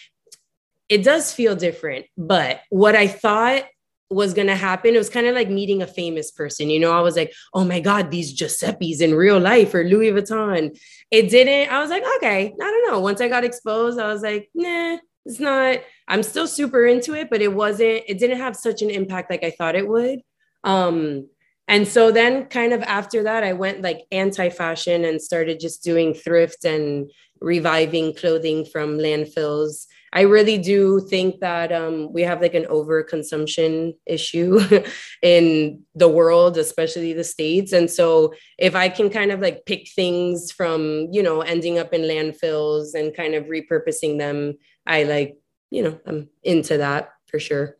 it 0.90 1.04
does 1.04 1.34
feel 1.34 1.56
different 1.56 2.06
but 2.18 2.62
what 2.70 2.96
i 2.96 3.08
thought 3.08 3.64
was 4.10 4.34
going 4.34 4.48
to 4.48 4.56
happen 4.56 4.96
it 4.96 4.98
was 4.98 5.10
kind 5.10 5.28
of 5.28 5.36
like 5.36 5.50
meeting 5.50 5.82
a 5.82 5.88
famous 5.88 6.32
person 6.32 6.70
you 6.70 6.80
know? 6.80 6.94
I 6.94 7.02
was 7.02 7.18
like 7.18 7.34
oh 7.54 7.66
my 7.66 7.82
god 7.82 8.10
these 8.10 8.32
giuseppe's 8.34 9.02
in 9.02 9.14
real 9.14 9.40
life 9.40 9.74
or 9.74 9.84
louis 9.84 10.12
vuitton. 10.12 10.80
It 11.12 11.30
didn't 11.30 11.72
i 11.72 11.80
was 11.82 11.90
like 11.90 12.04
okay 12.18 12.54
i 12.54 12.58
don't 12.58 12.92
know. 12.92 13.00
Once 13.00 13.20
i 13.20 13.28
got 13.28 13.44
exposed 13.44 14.00
i 14.00 14.08
was 14.08 14.22
like 14.22 14.50
nah 14.54 14.98
it's 15.28 15.40
not 15.40 15.80
i'm 16.08 16.24
still 16.24 16.48
super 16.48 16.86
into 16.86 17.14
it 17.14 17.30
but 17.30 17.42
it 17.42 17.54
wasn't 17.54 18.02
it 18.08 18.18
didn't 18.18 18.38
have 18.38 18.56
such 18.56 18.82
an 18.82 18.90
impact 18.90 19.30
like 19.30 19.44
i 19.44 19.52
thought 19.52 19.76
it 19.76 19.88
would 19.88 20.22
um 20.64 21.28
and 21.68 21.86
so 21.86 22.12
then 22.12 22.46
kind 22.46 22.72
of 22.72 22.82
after 22.84 23.24
that 23.24 23.44
i 23.44 23.52
went 23.52 23.82
like 23.82 24.06
anti-fashion 24.12 25.04
and 25.04 25.22
started 25.22 25.60
just 25.60 25.84
doing 25.84 26.14
thrift 26.14 26.64
and 26.64 27.12
reviving 27.42 28.14
clothing 28.14 28.66
from 28.66 28.98
landfills. 28.98 29.86
I 30.14 30.22
really 30.22 30.58
do 30.58 31.02
think 31.02 31.42
that 31.42 31.72
um, 31.72 32.14
we 32.14 32.22
have 32.22 32.42
like 32.42 32.54
an 32.54 32.66
overconsumption 32.66 33.94
issue 34.06 34.60
in 35.22 35.84
the 35.96 36.08
world 36.08 36.58
especially 36.58 37.14
the 37.14 37.24
states. 37.24 37.74
And 37.74 37.90
so 37.90 38.34
if 38.58 38.76
i 38.76 38.90
can 38.90 39.10
kind 39.10 39.32
of 39.32 39.40
like 39.40 39.66
pick 39.66 39.90
things 39.96 40.52
from 40.52 41.08
you 41.12 41.22
know 41.22 41.42
ending 41.42 41.78
up 41.78 41.94
in 41.94 42.02
landfills 42.02 42.94
and 42.94 43.16
kind 43.16 43.36
of 43.36 43.46
repurposing 43.46 44.18
them 44.18 44.58
i 44.86 45.04
like 45.04 45.38
you 45.70 45.84
know 45.84 46.00
i'm 46.06 46.30
into 46.44 46.78
that 46.78 47.10
for 47.28 47.40
sure. 47.40 47.78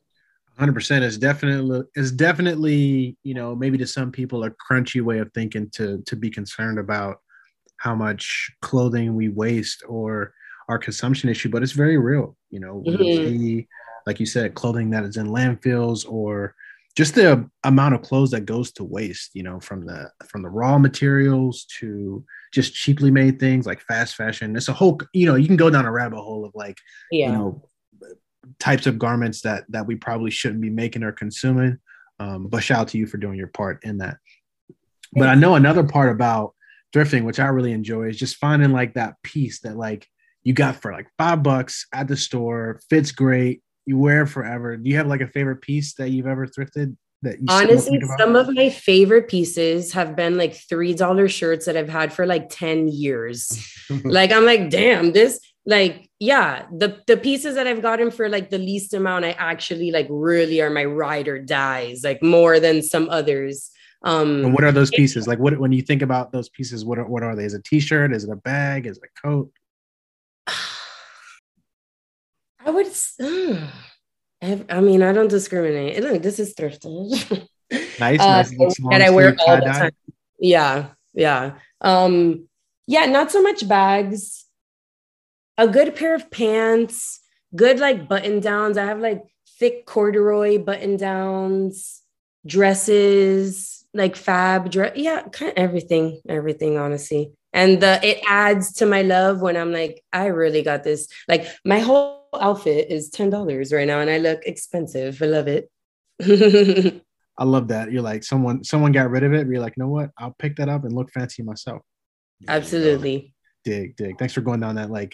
Hundred 0.58 0.74
percent 0.74 1.04
is 1.04 1.20
definitely 1.20 1.84
is 1.96 2.12
definitely 2.12 3.16
you 3.24 3.36
know 3.36 3.56
maybe 3.56 3.78
to 3.78 3.86
some 3.86 4.12
people 4.12 4.44
a 4.44 4.52
crunchy 4.52 5.02
way 5.02 5.20
of 5.20 5.32
thinking 5.34 5.70
to 5.76 6.02
to 6.08 6.16
be 6.16 6.32
concerned 6.32 6.80
about 6.80 7.18
how 7.78 7.96
much 7.96 8.52
clothing 8.62 9.16
we 9.16 9.30
waste 9.30 9.84
or 9.88 10.34
our 10.70 10.78
consumption 10.78 11.30
issue, 11.30 11.50
but 11.50 11.64
it's 11.64 11.72
very 11.72 11.98
real. 11.98 12.36
You 12.50 12.60
know, 12.60 12.84
Mhm. 12.86 13.16
see 13.16 13.68
like 14.06 14.22
you 14.22 14.26
said, 14.26 14.56
clothing 14.56 14.90
that 14.92 15.04
is 15.04 15.18
in 15.18 15.28
landfills 15.28 16.10
or 16.10 16.56
just 16.96 17.14
the 17.14 17.46
amount 17.66 17.94
of 17.94 18.02
clothes 18.02 18.32
that 18.32 18.46
goes 18.46 18.72
to 18.72 18.84
waste, 18.86 19.32
you 19.34 19.44
know, 19.44 19.60
from 19.60 19.86
the 19.86 20.10
from 20.30 20.42
the 20.42 20.50
raw 20.50 20.78
materials 20.78 21.66
to 21.80 22.24
just 22.54 22.74
cheaply 22.74 23.12
made 23.12 23.38
things 23.38 23.66
like 23.68 23.82
fast 23.82 24.16
fashion. 24.16 24.56
It's 24.56 24.70
a 24.70 24.74
whole, 24.74 24.98
you 25.14 25.26
know, 25.26 25.36
you 25.36 25.46
can 25.46 25.58
go 25.58 25.70
down 25.70 25.86
a 25.86 25.92
rabbit 25.92 26.22
hole 26.22 26.46
of 26.46 26.54
like, 26.56 26.78
Yeah. 27.12 27.28
you 27.28 27.32
know, 27.34 27.70
types 28.60 28.88
of 28.88 28.98
garments 28.98 29.42
that 29.42 29.66
that 29.70 29.86
we 29.86 29.96
probably 29.96 30.32
shouldn't 30.32 30.62
be 30.62 30.70
making 30.70 31.04
or 31.04 31.12
consuming. 31.12 31.78
Um, 32.20 32.48
but 32.48 32.64
shout 32.64 32.80
out 32.80 32.88
to 32.90 32.98
you 32.98 33.08
for 33.08 33.18
doing 33.18 33.38
your 33.38 33.48
part 33.50 33.84
in 33.84 33.98
that. 33.98 34.18
But 35.14 35.28
I 35.28 35.36
know 35.36 35.56
another 35.56 35.84
part 35.84 36.12
about 36.16 36.56
thrifting, 36.94 37.24
which 37.24 37.40
I 37.40 37.48
really 37.48 37.72
enjoy, 37.72 38.04
is 38.04 38.18
just 38.18 38.38
finding 38.38 38.72
like 38.72 38.94
that 38.94 39.16
piece 39.24 39.62
that 39.62 39.78
like 39.78 40.08
you 40.44 40.54
got 40.54 40.78
for 40.78 40.92
like 40.92 41.08
five 41.18 41.44
bucks 41.44 41.88
at 41.94 42.08
the 42.08 42.18
store, 42.18 42.80
fits 42.90 43.12
great, 43.12 43.62
you 43.86 43.98
wear 43.98 44.24
it 44.24 44.28
forever. 44.28 44.78
Do 44.78 44.90
you 44.90 44.98
have 44.98 45.08
like 45.08 45.22
a 45.22 45.28
favorite 45.28 45.62
piece 45.62 45.94
that 45.96 46.10
you've 46.10 46.28
ever 46.28 46.48
thrifted 46.48 46.96
that 47.24 47.40
you 47.40 47.46
Honestly, 47.50 48.02
some 48.18 48.36
of 48.36 48.54
my 48.54 48.70
favorite 48.70 49.28
pieces 49.28 49.92
have 49.94 50.16
been 50.16 50.38
like 50.38 50.56
three 50.56 50.94
dollar 50.94 51.28
shirts 51.28 51.66
that 51.66 51.78
I've 51.78 51.90
had 51.90 52.14
for 52.14 52.26
like 52.26 52.50
10 52.50 52.88
years. 52.90 53.66
like 54.04 54.32
I'm 54.32 54.46
like, 54.46 54.70
damn, 54.70 55.14
this 55.14 55.40
like 55.66 56.10
yeah, 56.20 56.66
the 56.72 57.02
the 57.08 57.18
pieces 57.18 57.56
that 57.56 57.68
I've 57.68 57.82
gotten 57.82 58.10
for 58.10 58.30
like 58.30 58.50
the 58.50 58.58
least 58.58 58.94
amount, 58.94 59.26
I 59.26 59.32
actually 59.32 59.92
like 59.92 60.08
really 60.10 60.62
are 60.62 60.70
my 60.70 60.86
ride 60.86 61.28
or 61.28 61.40
dies, 61.40 62.02
like 62.04 62.24
more 62.24 62.60
than 62.60 62.82
some 62.82 63.10
others. 63.10 63.70
Um 64.04 64.46
and 64.46 64.54
what 64.54 64.64
are 64.64 64.72
those 64.72 64.92
pieces? 64.92 65.28
Like 65.28 65.40
what 65.40 65.58
when 65.60 65.72
you 65.72 65.82
think 65.82 66.02
about 66.02 66.32
those 66.32 66.50
pieces, 66.50 66.86
what 66.86 67.00
are 67.00 67.06
what 67.06 67.24
are 67.24 67.36
they? 67.36 67.46
Is 67.46 67.54
it 67.54 67.60
a 67.60 67.64
t-shirt? 67.64 68.14
Is 68.14 68.24
it 68.24 68.30
a 68.30 68.36
bag? 68.36 68.86
Is 68.86 68.98
it 68.98 69.04
a 69.04 69.22
coat? 69.22 69.52
I 72.60 72.70
would 72.70 72.88
mm, 72.88 73.68
I, 74.42 74.82
mean, 74.82 75.02
I 75.02 75.14
don't 75.14 75.30
discriminate. 75.30 76.02
Look, 76.02 76.22
this 76.22 76.40
is 76.40 76.54
thrifted. 76.54 77.48
Nice, 78.00 78.22
Uh, 78.22 78.44
nice. 78.44 78.78
that 78.92 79.02
I 79.02 79.10
wear 79.10 79.36
all 79.46 79.58
the 79.58 79.64
time. 79.64 79.92
Yeah, 80.40 80.90
yeah. 81.14 81.56
Um, 81.82 82.48
yeah, 82.86 83.06
not 83.08 83.30
so 83.30 83.42
much 83.42 83.68
bags. 83.68 84.46
A 85.58 85.68
good 85.68 85.96
pair 85.96 86.16
of 86.16 86.32
pants, 86.32 87.20
good 87.56 87.80
like 87.80 88.08
button 88.08 88.40
downs. 88.40 88.78
I 88.78 88.86
have 88.86 89.00
like 89.00 89.24
thick 89.60 89.86
corduroy 89.86 90.60
button 90.60 90.96
downs, 90.96 92.04
dresses, 92.46 93.77
like 93.98 94.16
fab 94.16 94.72
dress. 94.72 94.94
Yeah, 94.96 95.24
kind 95.24 95.52
of 95.52 95.58
everything, 95.58 96.22
everything, 96.30 96.78
honestly. 96.78 97.32
And 97.54 97.82
the 97.82 98.00
it 98.08 98.20
adds 98.28 98.74
to 98.74 98.86
my 98.86 99.02
love 99.02 99.42
when 99.42 99.58
I'm 99.58 99.72
like, 99.72 100.04
I 100.14 100.28
really 100.28 100.62
got 100.62 100.84
this. 100.84 101.08
Like 101.28 101.48
my 101.66 101.80
whole 101.80 102.30
outfit 102.40 102.92
is 102.92 103.10
$10 103.10 103.74
right 103.74 103.88
now, 103.88 104.00
and 104.00 104.10
I 104.10 104.20
look 104.20 104.42
expensive. 104.46 105.22
I 105.22 105.26
love 105.26 105.48
it. 105.48 105.70
I 107.40 107.44
love 107.44 107.68
that. 107.68 107.92
You're 107.92 108.02
like 108.02 108.24
someone 108.24 108.64
someone 108.64 108.92
got 108.92 109.10
rid 109.10 109.24
of 109.24 109.34
it. 109.34 109.48
You're 109.48 109.60
like, 109.60 109.74
you 109.78 109.84
know 109.84 109.90
what? 109.90 110.12
I'll 110.18 110.36
pick 110.40 110.56
that 110.58 110.70
up 110.70 110.84
and 110.84 110.94
look 110.94 111.12
fancy 111.12 111.44
myself. 111.44 111.82
Absolutely. 112.48 113.34
Dig, 113.64 113.96
dig. 113.96 114.18
Thanks 114.18 114.34
for 114.34 114.42
going 114.42 114.60
down 114.60 114.76
that 114.76 114.92
like 114.92 115.14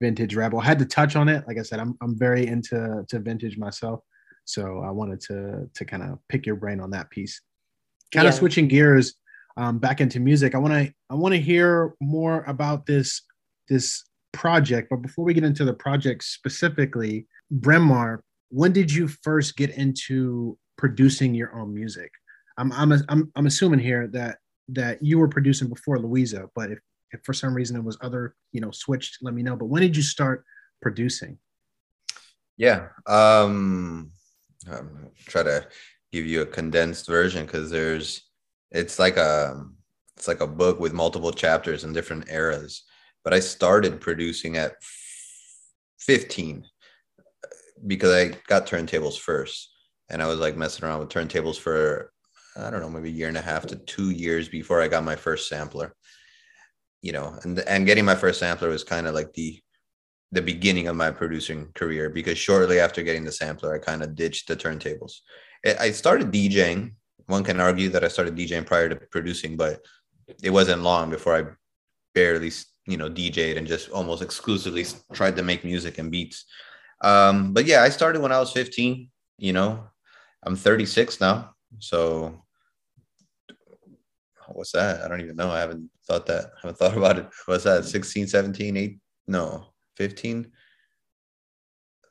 vintage 0.00 0.34
rabbit. 0.36 0.58
I 0.58 0.64
had 0.64 0.78
to 0.80 0.84
touch 0.84 1.16
on 1.16 1.28
it. 1.28 1.44
Like 1.46 1.58
I 1.58 1.62
said, 1.62 1.80
I'm 1.80 1.96
I'm 2.00 2.18
very 2.18 2.46
into 2.46 3.04
to 3.08 3.18
vintage 3.18 3.56
myself. 3.56 4.00
So 4.44 4.80
I 4.80 4.90
wanted 4.90 5.20
to 5.22 5.68
to 5.72 5.84
kind 5.84 6.02
of 6.02 6.18
pick 6.28 6.46
your 6.46 6.56
brain 6.56 6.80
on 6.80 6.90
that 6.90 7.10
piece. 7.10 7.40
Kind 8.14 8.28
of 8.28 8.34
switching 8.34 8.68
gears 8.68 9.14
um, 9.56 9.78
back 9.78 10.00
into 10.00 10.20
music. 10.20 10.54
I 10.54 10.58
want 10.58 10.74
to 10.74 10.92
I 11.10 11.14
want 11.14 11.34
to 11.34 11.40
hear 11.40 11.94
more 12.00 12.44
about 12.44 12.86
this 12.86 13.22
this 13.68 14.04
project. 14.32 14.88
But 14.90 15.02
before 15.02 15.24
we 15.24 15.34
get 15.34 15.44
into 15.44 15.64
the 15.64 15.72
project 15.72 16.24
specifically, 16.24 17.26
Brenmar, 17.52 18.20
when 18.50 18.72
did 18.72 18.92
you 18.92 19.08
first 19.08 19.56
get 19.56 19.70
into 19.70 20.58
producing 20.76 21.34
your 21.34 21.54
own 21.58 21.74
music? 21.74 22.10
I'm 22.58 22.72
I'm 22.72 22.92
I'm, 23.08 23.32
I'm 23.34 23.46
assuming 23.46 23.80
here 23.80 24.06
that 24.08 24.38
that 24.68 25.02
you 25.02 25.18
were 25.18 25.28
producing 25.28 25.68
before 25.68 25.98
Louisa, 25.98 26.48
but 26.54 26.70
if 26.70 26.78
if 27.12 27.20
for 27.24 27.32
some 27.32 27.54
reason 27.54 27.76
it 27.76 27.84
was 27.84 27.98
other 28.00 28.34
you 28.52 28.60
know 28.60 28.70
switched, 28.70 29.18
let 29.22 29.34
me 29.34 29.42
know. 29.42 29.56
But 29.56 29.66
when 29.66 29.82
did 29.82 29.96
you 29.96 30.02
start 30.02 30.44
producing? 30.82 31.38
Yeah. 32.56 32.88
Um, 33.06 34.12
I'm 34.70 35.10
try 35.26 35.42
to 35.42 35.66
give 36.14 36.26
you 36.26 36.42
a 36.42 36.46
condensed 36.46 37.08
version 37.08 37.44
because 37.44 37.70
there's 37.70 38.22
it's 38.70 38.98
like 38.98 39.16
a 39.16 39.64
it's 40.16 40.28
like 40.28 40.40
a 40.40 40.46
book 40.46 40.78
with 40.78 40.92
multiple 40.92 41.32
chapters 41.32 41.82
in 41.82 41.92
different 41.92 42.30
eras. 42.30 42.84
But 43.24 43.34
I 43.34 43.40
started 43.40 44.00
producing 44.00 44.56
at 44.56 44.74
15 45.98 46.64
because 47.86 48.12
I 48.12 48.36
got 48.46 48.66
turntables 48.66 49.18
first, 49.18 49.70
and 50.08 50.22
I 50.22 50.26
was 50.26 50.38
like 50.38 50.56
messing 50.56 50.84
around 50.84 51.00
with 51.00 51.08
turntables 51.08 51.58
for 51.58 52.12
I 52.56 52.70
don't 52.70 52.80
know 52.80 52.90
maybe 52.90 53.08
a 53.08 53.12
year 53.12 53.28
and 53.28 53.36
a 53.36 53.42
half 53.42 53.66
to 53.66 53.76
two 53.76 54.10
years 54.10 54.48
before 54.48 54.80
I 54.80 54.88
got 54.88 55.02
my 55.04 55.16
first 55.16 55.48
sampler. 55.48 55.94
You 57.02 57.12
know, 57.12 57.36
and 57.42 57.58
and 57.60 57.86
getting 57.86 58.04
my 58.04 58.14
first 58.14 58.38
sampler 58.38 58.68
was 58.68 58.84
kind 58.84 59.06
of 59.06 59.14
like 59.14 59.32
the 59.32 59.60
the 60.30 60.42
beginning 60.42 60.88
of 60.88 60.96
my 60.96 61.10
producing 61.10 61.68
career 61.74 62.10
because 62.10 62.38
shortly 62.38 62.80
after 62.80 63.02
getting 63.02 63.24
the 63.24 63.32
sampler, 63.32 63.74
I 63.74 63.78
kind 63.78 64.02
of 64.02 64.14
ditched 64.14 64.48
the 64.48 64.56
turntables. 64.56 65.20
I 65.64 65.90
started 65.92 66.30
DJing. 66.30 66.92
One 67.26 67.44
can 67.44 67.60
argue 67.60 67.88
that 67.90 68.04
I 68.04 68.08
started 68.08 68.36
DJing 68.36 68.66
prior 68.66 68.88
to 68.88 68.96
producing, 68.96 69.56
but 69.56 69.80
it 70.42 70.50
wasn't 70.50 70.82
long 70.82 71.10
before 71.10 71.36
I 71.36 71.44
barely, 72.14 72.52
you 72.86 72.96
know, 72.96 73.08
DJed 73.08 73.56
and 73.56 73.66
just 73.66 73.90
almost 73.90 74.22
exclusively 74.22 74.84
tried 75.12 75.36
to 75.36 75.42
make 75.42 75.64
music 75.64 75.98
and 75.98 76.10
beats. 76.10 76.44
Um, 77.00 77.52
but 77.52 77.64
yeah, 77.64 77.82
I 77.82 77.88
started 77.88 78.20
when 78.20 78.32
I 78.32 78.38
was 78.38 78.52
15. 78.52 79.10
You 79.38 79.52
know, 79.52 79.84
I'm 80.44 80.54
36 80.54 81.20
now, 81.20 81.54
so 81.78 82.44
what's 84.48 84.72
that? 84.72 85.02
I 85.02 85.08
don't 85.08 85.20
even 85.20 85.36
know. 85.36 85.50
I 85.50 85.60
haven't 85.60 85.90
thought 86.06 86.26
that. 86.26 86.46
I 86.56 86.60
haven't 86.62 86.78
thought 86.78 86.96
about 86.96 87.18
it. 87.18 87.28
What's 87.46 87.64
that? 87.64 87.84
16, 87.84 88.28
17, 88.28 88.76
8? 88.76 88.98
No, 89.26 89.66
15 89.96 90.52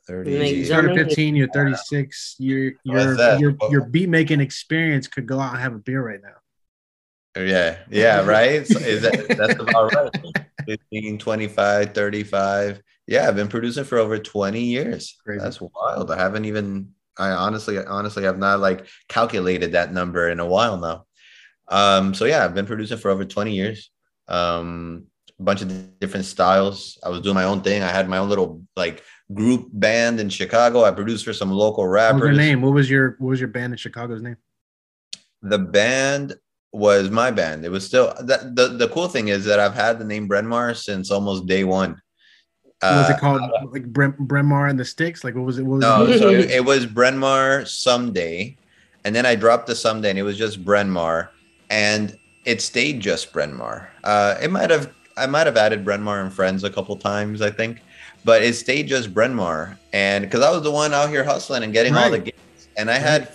30 0.07 0.31
You 0.31 0.37
Yeah. 0.37 0.65
started 0.65 0.87
Jumping- 0.89 1.05
15, 1.07 1.35
you're 1.35 1.47
36, 1.49 2.35
your 2.39 2.71
What's 2.83 3.03
your 3.05 3.17
that? 3.17 3.39
your 3.39 3.55
your 3.69 3.85
beat 3.85 4.09
making 4.09 4.41
experience 4.41 5.07
could 5.07 5.25
go 5.27 5.39
out 5.39 5.53
and 5.53 5.61
have 5.61 5.73
a 5.75 5.79
beer 5.79 6.01
right 6.05 6.19
now. 6.21 7.41
yeah 7.41 7.77
yeah 7.89 8.23
right? 8.25 8.65
So 8.67 8.79
is 8.79 9.01
that 9.03 9.27
that's 9.37 9.59
about 9.59 9.93
right. 9.93 10.45
15 10.67 11.17
25 11.17 11.93
35 11.93 12.81
yeah 13.07 13.27
i've 13.27 13.35
been 13.35 13.49
producing 13.49 13.83
for 13.83 13.97
over 13.97 14.17
20 14.17 14.61
years. 14.61 15.17
Crazy. 15.25 15.39
that's 15.43 15.59
wild. 15.59 16.11
I 16.11 16.17
haven't 16.17 16.45
even 16.45 16.89
i 17.17 17.29
honestly 17.29 17.77
honestly 17.77 18.23
have 18.23 18.37
not 18.39 18.59
like 18.59 18.87
calculated 19.07 19.71
that 19.73 19.93
number 19.93 20.29
in 20.29 20.39
a 20.39 20.45
while 20.45 20.77
now. 20.77 21.05
Um 21.69 22.13
so 22.13 22.25
yeah 22.25 22.43
i've 22.45 22.53
been 22.55 22.65
producing 22.65 22.97
for 22.97 23.09
over 23.11 23.25
20 23.25 23.55
years. 23.55 23.89
Um 24.27 25.07
a 25.39 25.43
bunch 25.43 25.61
of 25.63 25.99
different 25.99 26.25
styles. 26.27 26.99
I 27.03 27.09
was 27.09 27.21
doing 27.21 27.33
my 27.35 27.45
own 27.45 27.61
thing. 27.61 27.81
I 27.81 27.89
had 27.89 28.07
my 28.07 28.19
own 28.19 28.29
little 28.29 28.61
like 28.77 29.03
group 29.33 29.69
band 29.71 30.19
in 30.19 30.29
chicago 30.29 30.83
i 30.83 30.91
produced 30.91 31.23
for 31.23 31.33
some 31.33 31.51
local 31.51 31.83
What 31.88 31.91
was 31.91 31.95
rappers 31.95 32.21
your 32.23 32.33
name? 32.33 32.62
What 32.62 32.73
was 32.73 32.89
your 32.89 33.15
what 33.19 33.29
was 33.29 33.39
your 33.39 33.49
band 33.49 33.73
in 33.73 33.77
Chicago's 33.77 34.21
name? 34.21 34.38
the 35.41 35.59
band 35.59 36.36
was 36.71 37.09
my 37.12 37.29
band. 37.29 37.63
It 37.65 37.69
was 37.69 37.86
still 37.86 38.13
that 38.21 38.55
the, 38.55 38.69
the 38.69 38.88
cool 38.89 39.07
thing 39.07 39.27
is 39.27 39.45
that 39.45 39.59
I've 39.59 39.75
had 39.75 39.99
the 39.99 40.05
name 40.05 40.27
Brenmar 40.27 40.75
since 40.75 41.12
almost 41.12 41.45
day 41.45 41.63
one. 41.63 42.01
What 42.79 42.91
was 42.95 43.09
Uh, 43.09 43.13
it 43.13 43.19
called? 43.19 43.41
Like 43.71 43.91
Brem, 43.93 44.15
Brenmar 44.17 44.69
and 44.69 44.79
the 44.79 44.86
Sticks? 44.86 45.23
Like 45.23 45.36
what 45.36 45.45
was 45.45 45.59
it? 45.59 45.63
What 45.63 45.75
was 45.77 45.81
no, 45.81 46.05
it? 46.05 46.17
so 46.19 46.29
it, 46.29 46.49
it 46.59 46.65
was 46.65 46.86
Brenmar 46.88 47.67
someday, 47.67 48.57
and 49.05 49.13
then 49.15 49.25
I 49.25 49.36
dropped 49.36 49.67
the 49.67 49.75
someday, 49.75 50.09
and 50.09 50.17
it 50.19 50.23
was 50.23 50.38
just 50.38 50.63
Brenmar, 50.65 51.29
and 51.69 52.17
it 52.45 52.62
stayed 52.62 52.99
just 52.99 53.31
Brenmar. 53.33 53.88
Uh, 54.03 54.36
it 54.41 54.49
might 54.49 54.69
have 54.71 54.91
I 55.15 55.27
might 55.27 55.45
have 55.45 55.57
added 55.57 55.86
Brenmar 55.86 56.21
and 56.23 56.33
friends 56.33 56.63
a 56.63 56.69
couple 56.71 56.95
times, 56.97 57.41
I 57.41 57.51
think, 57.51 57.81
but 58.25 58.43
it 58.43 58.55
stayed 58.55 58.88
just 58.88 59.13
Brenmar, 59.13 59.77
and 59.91 60.25
because 60.25 60.41
I 60.41 60.51
was 60.51 60.63
the 60.63 60.71
one 60.71 60.93
out 60.93 61.09
here 61.09 61.23
hustling 61.23 61.63
and 61.63 61.73
getting 61.73 61.95
all 61.95 62.09
the 62.09 62.19
gigs, 62.19 62.67
and 62.77 62.89
I 62.89 62.97
had, 62.97 63.31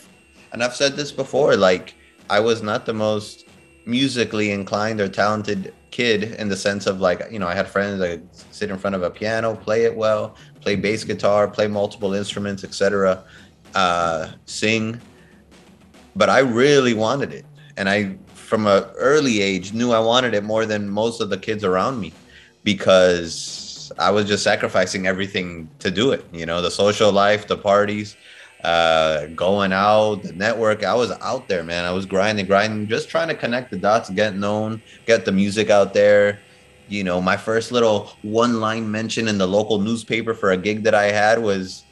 and 0.53 0.62
I've 0.62 0.74
said 0.74 0.96
this 0.96 1.12
before, 1.12 1.57
like 1.57 1.94
I 2.31 2.40
was 2.40 2.62
not 2.62 2.87
the 2.87 2.94
most 2.94 3.46
musically 3.87 4.51
inclined 4.51 5.01
or 5.01 5.09
talented 5.09 5.72
kid 5.90 6.35
in 6.35 6.48
the 6.48 6.57
sense 6.57 6.87
of 6.87 7.01
like 7.01 7.22
you 7.31 7.38
know 7.38 7.48
I 7.48 7.55
had 7.55 7.66
friends 7.66 7.98
that 8.01 8.20
sit 8.53 8.70
in 8.70 8.79
front 8.79 8.96
of 8.96 9.03
a 9.03 9.11
piano, 9.11 9.55
play 9.55 9.85
it 9.85 9.94
well, 9.94 10.37
play 10.61 10.77
bass 10.77 11.05
guitar, 11.05 11.48
play 11.48 11.66
multiple 11.66 12.14
instruments, 12.14 12.64
etc., 12.64 13.24
uh, 13.74 14.33
sing. 14.46 15.01
But 16.16 16.29
I 16.31 16.40
really 16.40 16.94
wanted 16.94 17.33
it, 17.33 17.44
and 17.77 17.88
I 17.88 18.16
from 18.35 18.66
an 18.66 18.85
early 18.96 19.42
age 19.42 19.75
knew 19.75 19.92
I 19.92 20.00
wanted 20.00 20.33
it 20.33 20.42
more 20.42 20.65
than 20.65 20.88
most 20.88 21.21
of 21.21 21.29
the 21.29 21.37
kids 21.37 21.65
around 21.65 22.00
me 22.00 22.15
because 22.65 23.67
I 23.99 24.11
was 24.11 24.27
just 24.27 24.44
sacrificing 24.44 25.07
everything 25.07 25.69
to 25.81 25.90
do 25.90 26.13
it. 26.13 26.25
You 26.33 26.46
know, 26.46 26.63
the 26.63 26.71
social 26.71 27.11
life, 27.13 27.49
the 27.49 27.57
parties, 27.57 28.17
uh, 28.65 29.27
going 29.27 29.73
out, 29.73 30.23
the 30.23 30.33
network. 30.33 30.85
I 30.85 30.94
was 30.94 31.11
out 31.21 31.49
there, 31.49 31.65
man. 31.65 31.85
I 31.85 31.92
was 31.92 32.07
grinding, 32.07 32.46
grinding, 32.46 32.88
just 32.88 33.09
trying 33.09 33.29
to 33.29 33.35
connect 33.35 33.71
the 33.71 33.79
dots, 33.79 34.11
get 34.11 34.37
known, 34.37 34.83
get 35.07 35.25
the 35.25 35.33
music 35.33 35.71
out 35.71 35.94
there. 35.94 36.40
You 36.88 37.05
know, 37.05 37.21
my 37.21 37.37
first 37.37 37.71
little 37.71 38.13
one 38.23 38.61
line 38.61 38.90
mention 38.90 39.29
in 39.29 39.37
the 39.37 39.46
local 39.46 39.79
newspaper 39.81 40.33
for 40.33 40.53
a 40.53 40.57
gig 40.57 40.85
that 40.85 40.94
I 40.94 41.11
had 41.13 41.42
was 41.42 41.85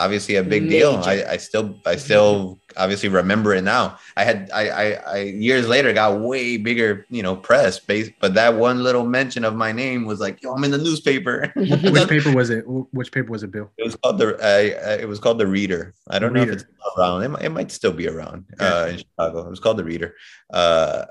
obviously 0.00 0.36
a 0.36 0.42
big 0.42 0.68
deal. 0.68 0.96
I, 1.04 1.22
I 1.34 1.36
still 1.36 1.78
I 1.84 1.96
still 1.96 2.58
obviously 2.76 3.08
remember 3.08 3.54
it 3.54 3.62
now. 3.62 3.98
I 4.16 4.24
had 4.24 4.50
I, 4.52 4.68
I 4.68 4.84
I 5.16 5.18
years 5.22 5.68
later 5.68 5.92
got 5.92 6.20
way 6.20 6.56
bigger, 6.56 7.06
you 7.10 7.22
know, 7.22 7.36
press 7.36 7.78
base, 7.78 8.10
but 8.20 8.34
that 8.34 8.54
one 8.54 8.82
little 8.82 9.04
mention 9.04 9.44
of 9.44 9.54
my 9.54 9.72
name 9.72 10.06
was 10.06 10.18
like, 10.18 10.42
yo, 10.42 10.52
I'm 10.54 10.64
in 10.64 10.70
the 10.70 10.78
newspaper. 10.78 11.52
Which 11.56 12.08
paper 12.08 12.34
was 12.34 12.50
it? 12.50 12.64
Which 12.66 13.12
paper 13.12 13.30
was 13.30 13.42
it, 13.42 13.50
Bill? 13.52 13.70
It 13.76 13.84
was 13.84 13.96
called 13.96 14.18
the 14.18 14.34
uh, 14.36 14.96
it 15.00 15.06
was 15.06 15.18
called 15.20 15.38
the 15.38 15.46
Reader. 15.46 15.94
I 16.08 16.18
don't 16.18 16.32
know 16.32 16.42
if 16.42 16.48
it's 16.50 16.62
still 16.64 16.92
around. 16.98 17.22
It 17.22 17.28
might, 17.28 17.42
it 17.42 17.50
might 17.50 17.70
still 17.70 17.92
be 17.92 18.08
around 18.08 18.46
Okay. 18.54 18.66
uh, 18.66 18.86
in 18.86 18.98
Chicago. 18.98 19.46
It 19.46 19.50
was 19.50 19.60
called 19.60 19.76
the 19.76 19.84
Reader. 19.84 20.14
Uh, 20.52 21.04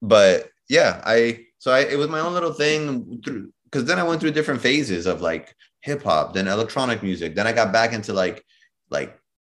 but 0.00 0.50
yeah, 0.68 1.00
I 1.04 1.46
so 1.58 1.70
I 1.70 1.80
it 1.80 1.98
was 1.98 2.08
my 2.08 2.20
own 2.20 2.32
little 2.32 2.52
thing 2.52 3.20
through 3.24 3.52
because 3.64 3.84
then 3.84 3.98
I 3.98 4.02
went 4.02 4.20
through 4.20 4.32
different 4.32 4.60
phases 4.60 5.06
of 5.06 5.20
like 5.20 5.54
hip 5.82 6.02
hop, 6.02 6.32
then 6.34 6.48
electronic 6.48 7.02
music, 7.02 7.34
then 7.34 7.46
I 7.46 7.52
got 7.52 7.72
back 7.72 7.92
into 7.92 8.12
like 8.12 8.44
like 8.90 9.18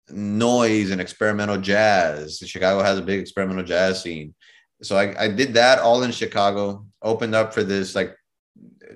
noise 0.09 0.91
and 0.91 0.99
experimental 1.01 1.57
jazz. 1.57 2.37
Chicago 2.45 2.81
has 2.83 2.99
a 2.99 3.01
big 3.03 3.19
experimental 3.19 3.63
jazz 3.63 4.01
scene. 4.01 4.33
So 4.81 4.97
I, 4.97 5.23
I 5.23 5.27
did 5.27 5.53
that 5.53 5.79
all 5.79 6.03
in 6.03 6.11
Chicago, 6.11 6.85
opened 7.01 7.35
up 7.35 7.53
for 7.53 7.63
this 7.63 7.95
like 7.95 8.15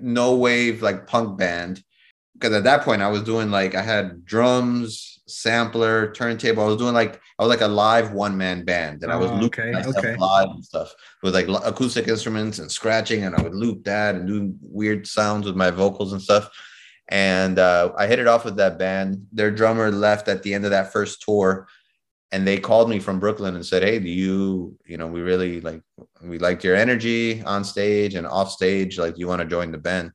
no 0.02 0.36
wave 0.36 0.82
like 0.82 1.08
punk 1.08 1.38
band 1.38 1.84
because 2.34 2.54
at 2.54 2.64
that 2.66 2.84
point 2.84 3.02
I 3.02 3.10
was 3.10 3.24
doing 3.24 3.50
like 3.50 3.74
I 3.74 3.82
had 3.82 4.24
drums, 4.26 5.22
sampler, 5.28 6.12
turntable. 6.12 6.64
I 6.64 6.68
was 6.68 6.78
doing 6.78 6.94
like 6.94 7.20
I 7.40 7.44
was 7.44 7.50
like 7.50 7.62
a 7.62 7.68
live 7.68 8.12
one 8.12 8.38
man 8.38 8.64
band, 8.64 9.04
and 9.04 9.12
I 9.12 9.16
was 9.16 9.32
Oh, 9.32 9.36
looping 9.36 9.76
okay, 9.76 9.90
okay. 9.98 10.16
live 10.18 10.50
and 10.50 10.64
stuff 10.64 10.94
with 11.24 11.34
like 11.34 11.48
acoustic 11.66 12.08
instruments 12.08 12.60
and 12.60 12.72
scratching, 12.72 13.24
and 13.24 13.36
I 13.36 13.42
would 13.42 13.56
loop 13.56 13.84
that 13.86 14.16
and 14.16 14.28
do 14.28 14.54
weird 14.62 15.08
sounds 15.08 15.46
with 15.46 15.56
my 15.56 15.72
vocals 15.72 16.14
and 16.14 16.22
stuff. 16.22 16.50
And 17.10 17.58
uh, 17.58 17.94
I 17.98 18.08
hit 18.08 18.20
it 18.20 18.28
off 18.28 18.44
with 18.44 18.58
that 18.58 18.78
band. 18.78 19.28
Their 19.32 19.52
drummer 19.52 19.92
left 19.92 20.28
at 20.28 20.44
the 20.44 20.54
end 20.54 20.66
of 20.66 20.72
that 20.72 20.92
first 20.92 21.22
tour, 21.22 21.68
and 22.32 22.46
they 22.46 22.58
called 22.58 22.90
me 22.90 23.00
from 23.00 23.20
Brooklyn 23.20 23.56
and 23.56 23.66
said, 23.66 23.84
"Hey, 23.84 24.00
do 24.00 24.10
you, 24.10 24.78
you 24.86 24.98
know, 24.98 25.08
we 25.08 25.22
really 25.22 25.62
like 25.62 25.82
we 26.22 26.38
liked 26.38 26.64
your 26.64 26.76
energy 26.76 27.42
on 27.44 27.64
stage 27.64 28.16
and 28.16 28.28
off 28.28 28.52
stage. 28.52 29.00
Like, 29.00 29.16
do 29.16 29.22
you 29.22 29.28
want 29.28 29.42
to 29.42 29.48
join 29.48 29.72
the 29.72 29.78
band?" 29.78 30.12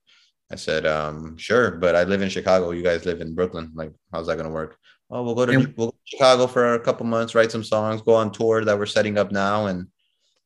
I 0.50 0.56
said, 0.56 0.84
um, 0.84 1.36
"Sure, 1.38 1.70
but 1.70 1.96
I 1.96 2.04
live 2.04 2.20
in 2.20 2.28
Chicago. 2.28 2.72
You 2.72 2.82
guys 2.82 3.06
live 3.06 3.22
in 3.22 3.34
Brooklyn. 3.34 3.72
Like, 3.74 3.92
how's 4.12 4.26
that 4.26 4.36
gonna 4.36 4.50
work?" 4.50 4.76
Oh, 5.10 5.22
we'll 5.22 5.34
go 5.34 5.46
to 5.46 5.72
we'll 5.76 5.88
go 5.88 5.90
to 5.90 5.96
Chicago 6.04 6.46
for 6.46 6.74
a 6.74 6.80
couple 6.80 7.06
months, 7.06 7.34
write 7.34 7.52
some 7.52 7.64
songs, 7.64 8.02
go 8.02 8.14
on 8.14 8.32
tour 8.32 8.64
that 8.64 8.78
we're 8.78 8.86
setting 8.86 9.18
up 9.18 9.30
now, 9.32 9.66
and 9.66 9.86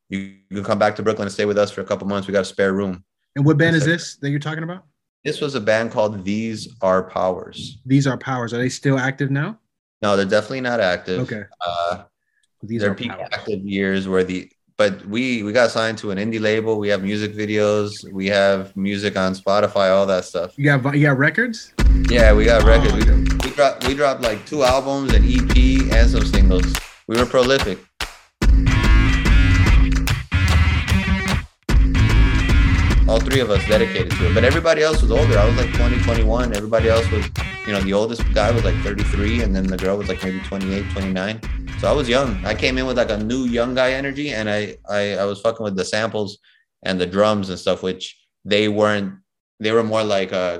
you, 0.08 0.18
you 0.18 0.56
can 0.56 0.64
come 0.64 0.78
back 0.78 0.96
to 0.96 1.02
Brooklyn 1.02 1.26
and 1.26 1.32
stay 1.32 1.44
with 1.44 1.58
us 1.58 1.70
for 1.70 1.80
a 1.80 1.84
couple 1.84 2.06
months. 2.06 2.28
We 2.28 2.32
got 2.32 2.42
a 2.42 2.44
spare 2.44 2.72
room. 2.72 3.04
And 3.34 3.44
what 3.44 3.58
band 3.58 3.76
is 3.76 3.84
this 3.84 4.16
that 4.18 4.30
you're 4.30 4.40
talking 4.40 4.64
about? 4.64 4.84
This 5.24 5.40
was 5.40 5.54
a 5.54 5.60
band 5.60 5.90
called 5.90 6.24
These 6.24 6.68
Are 6.82 7.02
Powers. 7.02 7.78
These 7.84 8.06
are 8.06 8.16
powers. 8.16 8.52
Are 8.54 8.58
they 8.58 8.68
still 8.68 8.98
active 8.98 9.30
now? 9.30 9.58
No, 10.02 10.16
they're 10.16 10.24
definitely 10.26 10.60
not 10.60 10.78
active. 10.80 11.20
Okay. 11.20 11.42
Uh, 11.66 12.04
These 12.62 12.82
their 12.82 12.92
are 12.92 12.94
peak 12.94 13.10
powers. 13.10 13.28
active 13.32 13.60
years 13.64 14.06
where 14.08 14.22
the 14.24 14.50
but 14.78 15.04
we 15.06 15.42
we 15.42 15.52
got 15.52 15.70
signed 15.70 15.96
to 15.98 16.10
an 16.10 16.18
indie 16.18 16.38
label 16.40 16.78
we 16.78 16.88
have 16.88 17.02
music 17.02 17.32
videos 17.34 17.90
we 18.12 18.26
have 18.26 18.76
music 18.76 19.16
on 19.16 19.32
spotify 19.34 19.90
all 19.90 20.04
that 20.06 20.24
stuff 20.26 20.52
You 20.58 20.64
got 20.64 20.94
you 20.94 21.06
got 21.06 21.16
records? 21.16 21.72
yeah 22.10 22.34
we 22.34 22.44
got 22.44 22.62
records 22.62 22.92
Oh, 23.08 23.14
we, 23.14 23.48
we 23.48 23.54
dropped 23.56 23.86
we 23.88 23.94
dropped 23.94 24.20
like 24.20 24.44
two 24.44 24.64
albums 24.64 25.14
an 25.14 25.24
ep 25.24 25.56
and 25.96 26.10
some 26.10 26.26
singles 26.26 26.66
we 27.08 27.16
were 27.16 27.24
prolific 27.24 27.78
all 33.16 33.22
three 33.22 33.40
of 33.40 33.48
us 33.48 33.66
dedicated 33.66 34.10
to 34.10 34.28
it. 34.28 34.34
But 34.34 34.44
everybody 34.44 34.82
else 34.82 35.00
was 35.00 35.10
older. 35.10 35.38
I 35.38 35.46
was 35.46 35.56
like 35.56 35.72
20 35.72 36.02
21 36.02 36.54
everybody 36.54 36.90
else 36.90 37.10
was 37.10 37.24
you 37.66 37.72
know 37.72 37.80
the 37.80 37.94
oldest 37.94 38.22
guy 38.34 38.50
was 38.50 38.62
like 38.62 38.74
33 38.82 39.40
and 39.40 39.56
then 39.56 39.66
the 39.66 39.78
girl 39.78 39.96
was 39.96 40.08
like 40.08 40.22
maybe 40.22 40.38
28 40.40 40.90
29 40.90 41.40
so 41.80 41.88
i 41.88 41.92
was 41.92 42.08
young. 42.08 42.44
I 42.44 42.54
came 42.54 42.76
in 42.78 42.86
with 42.86 42.98
like 42.98 43.10
a 43.10 43.16
new 43.16 43.44
young 43.44 43.74
guy 43.74 43.92
energy 43.92 44.28
and 44.30 44.50
i 44.50 44.76
i, 44.88 45.14
I 45.14 45.24
was 45.24 45.40
fucking 45.40 45.64
with 45.64 45.76
the 45.76 45.84
samples 45.84 46.38
and 46.82 47.00
the 47.00 47.06
drums 47.06 47.48
and 47.48 47.58
stuff 47.58 47.82
which 47.82 48.04
they 48.44 48.68
weren't 48.68 49.14
they 49.60 49.72
were 49.72 49.82
more 49.82 50.04
like 50.04 50.32
uh, 50.34 50.58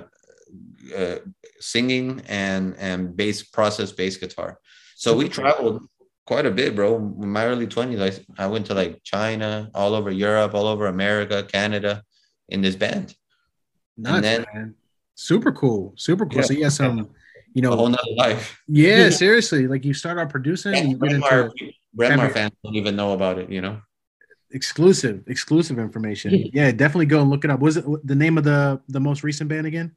uh 0.97 1.17
singing 1.61 2.23
and 2.27 2.75
and 2.79 3.15
bass 3.15 3.43
process 3.43 3.93
bass 3.93 4.17
guitar. 4.17 4.59
So 4.97 5.15
we 5.15 5.29
traveled 5.29 5.87
quite 6.27 6.47
a 6.47 6.51
bit 6.51 6.75
bro. 6.75 6.97
In 6.97 7.29
my 7.29 7.45
early 7.45 7.67
20s 7.67 8.01
I, 8.09 8.45
I 8.45 8.47
went 8.47 8.65
to 8.67 8.75
like 8.75 9.03
china 9.05 9.71
all 9.75 9.95
over 9.95 10.11
europe 10.11 10.55
all 10.55 10.67
over 10.67 10.87
america 10.87 11.43
canada 11.43 12.03
in 12.49 12.61
this 12.61 12.77
band 12.77 13.15
Nuts, 13.97 14.23
then- 14.23 14.47
man. 14.55 14.75
Super 15.19 15.51
cool. 15.51 15.95
Super 15.97 16.27
cool. 16.27 16.41
Yeah. 16.41 16.45
So 16.45 16.53
you 16.53 16.61
got 16.65 16.73
some, 16.73 17.09
you 17.55 17.67
a 17.67 17.75
whole 17.75 17.89
know, 17.89 17.97
nother 17.97 18.17
life 18.17 18.61
yeah, 18.69 19.09
seriously. 19.25 19.67
Like 19.67 19.83
you 19.83 19.95
start 19.95 20.19
out 20.19 20.29
producing 20.29 20.75
and 20.75 20.91
you 20.91 20.99
get 20.99 21.13
into 21.13 21.51
Brenmar, 21.97 22.31
fans 22.31 22.53
don't 22.63 22.75
even 22.75 22.97
know 22.97 23.15
about 23.15 23.39
it 23.39 23.49
you 23.49 23.63
know 23.63 23.81
exclusive, 24.51 25.25
exclusive 25.27 25.79
information. 25.79 26.35
yeah, 26.53 26.71
definitely 26.71 27.07
go 27.07 27.23
and 27.23 27.31
look 27.31 27.45
it 27.45 27.51
up. 27.51 27.61
Was 27.61 27.79
it 27.79 27.87
the 28.05 28.15
name 28.15 28.37
of 28.37 28.45
the 28.45 28.81
the 28.89 29.01
most 29.01 29.23
recent 29.23 29.49
band 29.49 29.67
again? 29.67 29.93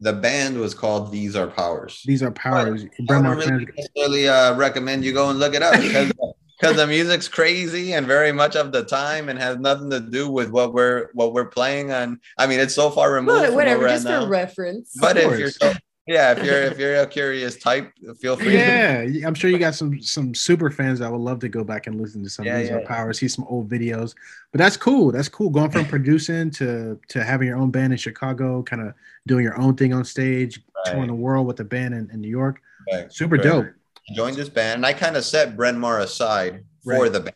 the 0.00 0.12
band 0.12 0.58
was 0.58 0.74
called 0.74 1.10
these 1.10 1.36
are 1.36 1.46
powers 1.46 2.02
These 2.04 2.22
are 2.22 2.30
powers. 2.30 2.84
I 2.84 3.02
Brenmar 3.04 3.38
don't 3.40 3.50
really 3.50 3.66
necessarily 3.76 4.28
uh, 4.28 4.54
recommend 4.54 5.04
you 5.04 5.12
go 5.12 5.30
and 5.30 5.38
look 5.38 5.54
it 5.54 5.62
up 5.62 5.80
because 5.80 6.12
because 6.58 6.76
the 6.76 6.86
music's 6.86 7.28
crazy 7.28 7.92
and 7.94 8.06
very 8.06 8.32
much 8.32 8.56
of 8.56 8.72
the 8.72 8.84
time 8.84 9.28
and 9.28 9.38
has 9.38 9.58
nothing 9.58 9.90
to 9.90 10.00
do 10.00 10.30
with 10.30 10.50
what 10.50 10.72
we're 10.72 11.08
what 11.14 11.32
we're 11.32 11.46
playing 11.46 11.92
on. 11.92 12.20
I 12.38 12.46
mean, 12.46 12.60
it's 12.60 12.74
so 12.74 12.90
far 12.90 13.12
removed. 13.12 13.38
But 13.40 13.46
from 13.46 13.54
whatever, 13.56 13.80
where 13.80 13.88
just 13.90 14.04
for 14.04 14.10
now. 14.10 14.26
reference. 14.26 14.96
But 15.00 15.16
if 15.16 15.38
you're 15.38 15.50
so, 15.50 15.72
yeah, 16.06 16.32
if 16.32 16.44
you're 16.44 16.62
if 16.62 16.78
you're 16.78 16.94
a 17.02 17.06
curious 17.06 17.56
type, 17.56 17.92
feel 18.20 18.36
free. 18.36 18.54
Yeah, 18.54 19.06
I'm 19.26 19.34
sure 19.34 19.50
you 19.50 19.58
got 19.58 19.74
some 19.74 20.00
some 20.00 20.34
super 20.34 20.70
fans 20.70 21.00
that 21.00 21.10
would 21.10 21.20
love 21.20 21.40
to 21.40 21.48
go 21.48 21.64
back 21.64 21.88
and 21.88 22.00
listen 22.00 22.22
to 22.22 22.30
some 22.30 22.46
Yeah, 22.46 22.54
of 22.54 22.60
these 22.60 22.68
yeah. 22.70 22.76
are 22.76 22.80
powers, 22.82 23.18
see 23.18 23.28
some 23.28 23.44
old 23.48 23.68
videos. 23.68 24.14
But 24.52 24.58
that's 24.58 24.76
cool. 24.76 25.10
That's 25.10 25.28
cool. 25.28 25.50
Going 25.50 25.70
from 25.70 25.84
producing 25.86 26.50
to 26.52 26.98
to 27.08 27.24
having 27.24 27.48
your 27.48 27.58
own 27.58 27.70
band 27.70 27.92
in 27.92 27.98
Chicago, 27.98 28.62
kind 28.62 28.82
of 28.82 28.94
doing 29.26 29.42
your 29.44 29.58
own 29.60 29.74
thing 29.74 29.92
on 29.92 30.04
stage, 30.04 30.60
touring 30.84 31.08
the 31.08 31.14
world 31.14 31.46
with 31.48 31.56
the 31.56 31.64
band 31.64 31.92
in, 31.94 32.08
in 32.12 32.20
New 32.20 32.28
York. 32.30 32.60
Right. 32.92 33.12
Super 33.12 33.34
Right. 33.34 33.42
dope. 33.44 33.66
Joined 34.14 34.36
this 34.36 34.48
band 34.48 34.76
and 34.76 34.86
I 34.86 34.92
kind 34.92 35.16
of 35.16 35.24
set 35.24 35.56
Brenmar 35.56 36.00
aside 36.00 36.64
for 36.84 37.02
Right. 37.02 37.12
the 37.12 37.20
band. 37.20 37.34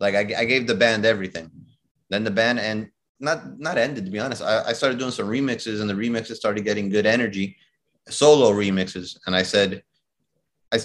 Like 0.00 0.14
I, 0.14 0.40
I 0.40 0.44
gave 0.44 0.66
the 0.66 0.74
band 0.74 1.04
everything. 1.06 1.50
Then 2.10 2.24
the 2.24 2.30
band 2.30 2.58
and 2.60 2.88
not 3.20 3.58
not 3.58 3.78
ended 3.78 4.04
to 4.04 4.10
be 4.10 4.18
honest. 4.18 4.42
I, 4.42 4.64
I 4.68 4.72
started 4.72 4.98
doing 4.98 5.12
some 5.12 5.28
remixes 5.28 5.80
and 5.80 5.88
the 5.88 5.94
remixes 5.94 6.36
started 6.36 6.64
getting 6.64 6.88
good 6.90 7.06
energy, 7.06 7.56
solo 8.08 8.52
remixes. 8.52 9.16
And 9.26 9.34
I 9.34 9.42
said, 9.42 9.82
I 10.72 10.78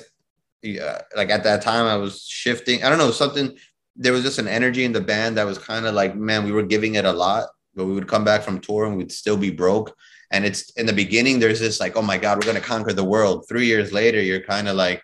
yeah, 0.61 1.01
like 1.15 1.29
at 1.29 1.43
that 1.43 1.61
time 1.61 1.85
I 1.85 1.95
was 1.97 2.25
shifting. 2.25 2.83
I 2.83 2.89
don't 2.89 2.97
know 2.97 3.11
something. 3.11 3.57
There 3.95 4.13
was 4.13 4.23
just 4.23 4.39
an 4.39 4.47
energy 4.47 4.85
in 4.85 4.91
the 4.91 5.01
band 5.01 5.37
that 5.37 5.45
was 5.45 5.57
kind 5.57 5.85
of 5.85 5.93
like, 5.95 6.15
man, 6.15 6.45
we 6.45 6.51
were 6.51 6.63
giving 6.63 6.95
it 6.95 7.05
a 7.05 7.11
lot, 7.11 7.49
but 7.75 7.85
we 7.85 7.93
would 7.93 8.07
come 8.07 8.23
back 8.23 8.43
from 8.43 8.59
tour 8.59 8.85
and 8.85 8.95
we'd 8.97 9.11
still 9.11 9.37
be 9.37 9.49
broke. 9.51 9.95
And 10.31 10.45
it's 10.45 10.69
in 10.71 10.85
the 10.85 10.93
beginning, 10.93 11.39
there's 11.39 11.59
this 11.59 11.79
like, 11.79 11.95
oh 11.95 12.01
my 12.01 12.17
God, 12.17 12.37
we're 12.37 12.45
gonna 12.51 12.61
conquer 12.61 12.93
the 12.93 13.03
world. 13.03 13.45
Three 13.49 13.65
years 13.65 13.91
later, 13.93 14.21
you're 14.21 14.41
kind 14.41 14.67
of 14.67 14.75
like, 14.75 15.01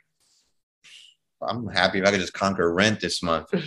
I'm 1.48 1.68
happy 1.68 2.00
if 2.00 2.06
I 2.06 2.12
could 2.12 2.20
just 2.20 2.34
conquer 2.34 2.74
rent 2.74 3.00
this 3.00 3.22
month. 3.22 3.54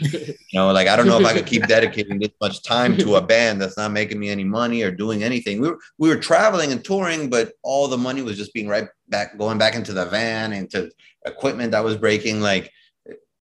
You 0.52 0.60
know, 0.60 0.72
like 0.72 0.88
I 0.88 0.96
don't 0.96 1.06
know 1.06 1.20
if 1.20 1.26
I 1.26 1.34
could 1.34 1.46
keep 1.46 1.66
dedicating 1.66 2.18
this 2.18 2.30
much 2.40 2.62
time 2.62 2.96
to 2.98 3.16
a 3.16 3.20
band 3.20 3.60
that's 3.60 3.76
not 3.76 3.90
making 3.90 4.18
me 4.18 4.30
any 4.30 4.44
money 4.44 4.82
or 4.82 4.90
doing 4.90 5.22
anything. 5.22 5.60
We 5.60 5.68
were 5.68 5.78
we 5.98 6.08
were 6.08 6.16
traveling 6.16 6.72
and 6.72 6.82
touring, 6.82 7.28
but 7.28 7.52
all 7.62 7.88
the 7.88 7.98
money 7.98 8.22
was 8.22 8.36
just 8.36 8.54
being 8.54 8.68
right 8.68 8.88
back 9.08 9.36
going 9.36 9.58
back 9.58 9.74
into 9.74 9.92
the 9.92 10.06
van 10.06 10.52
into 10.52 10.90
equipment 11.26 11.72
that 11.72 11.84
was 11.84 11.96
breaking. 11.96 12.40
Like, 12.40 12.72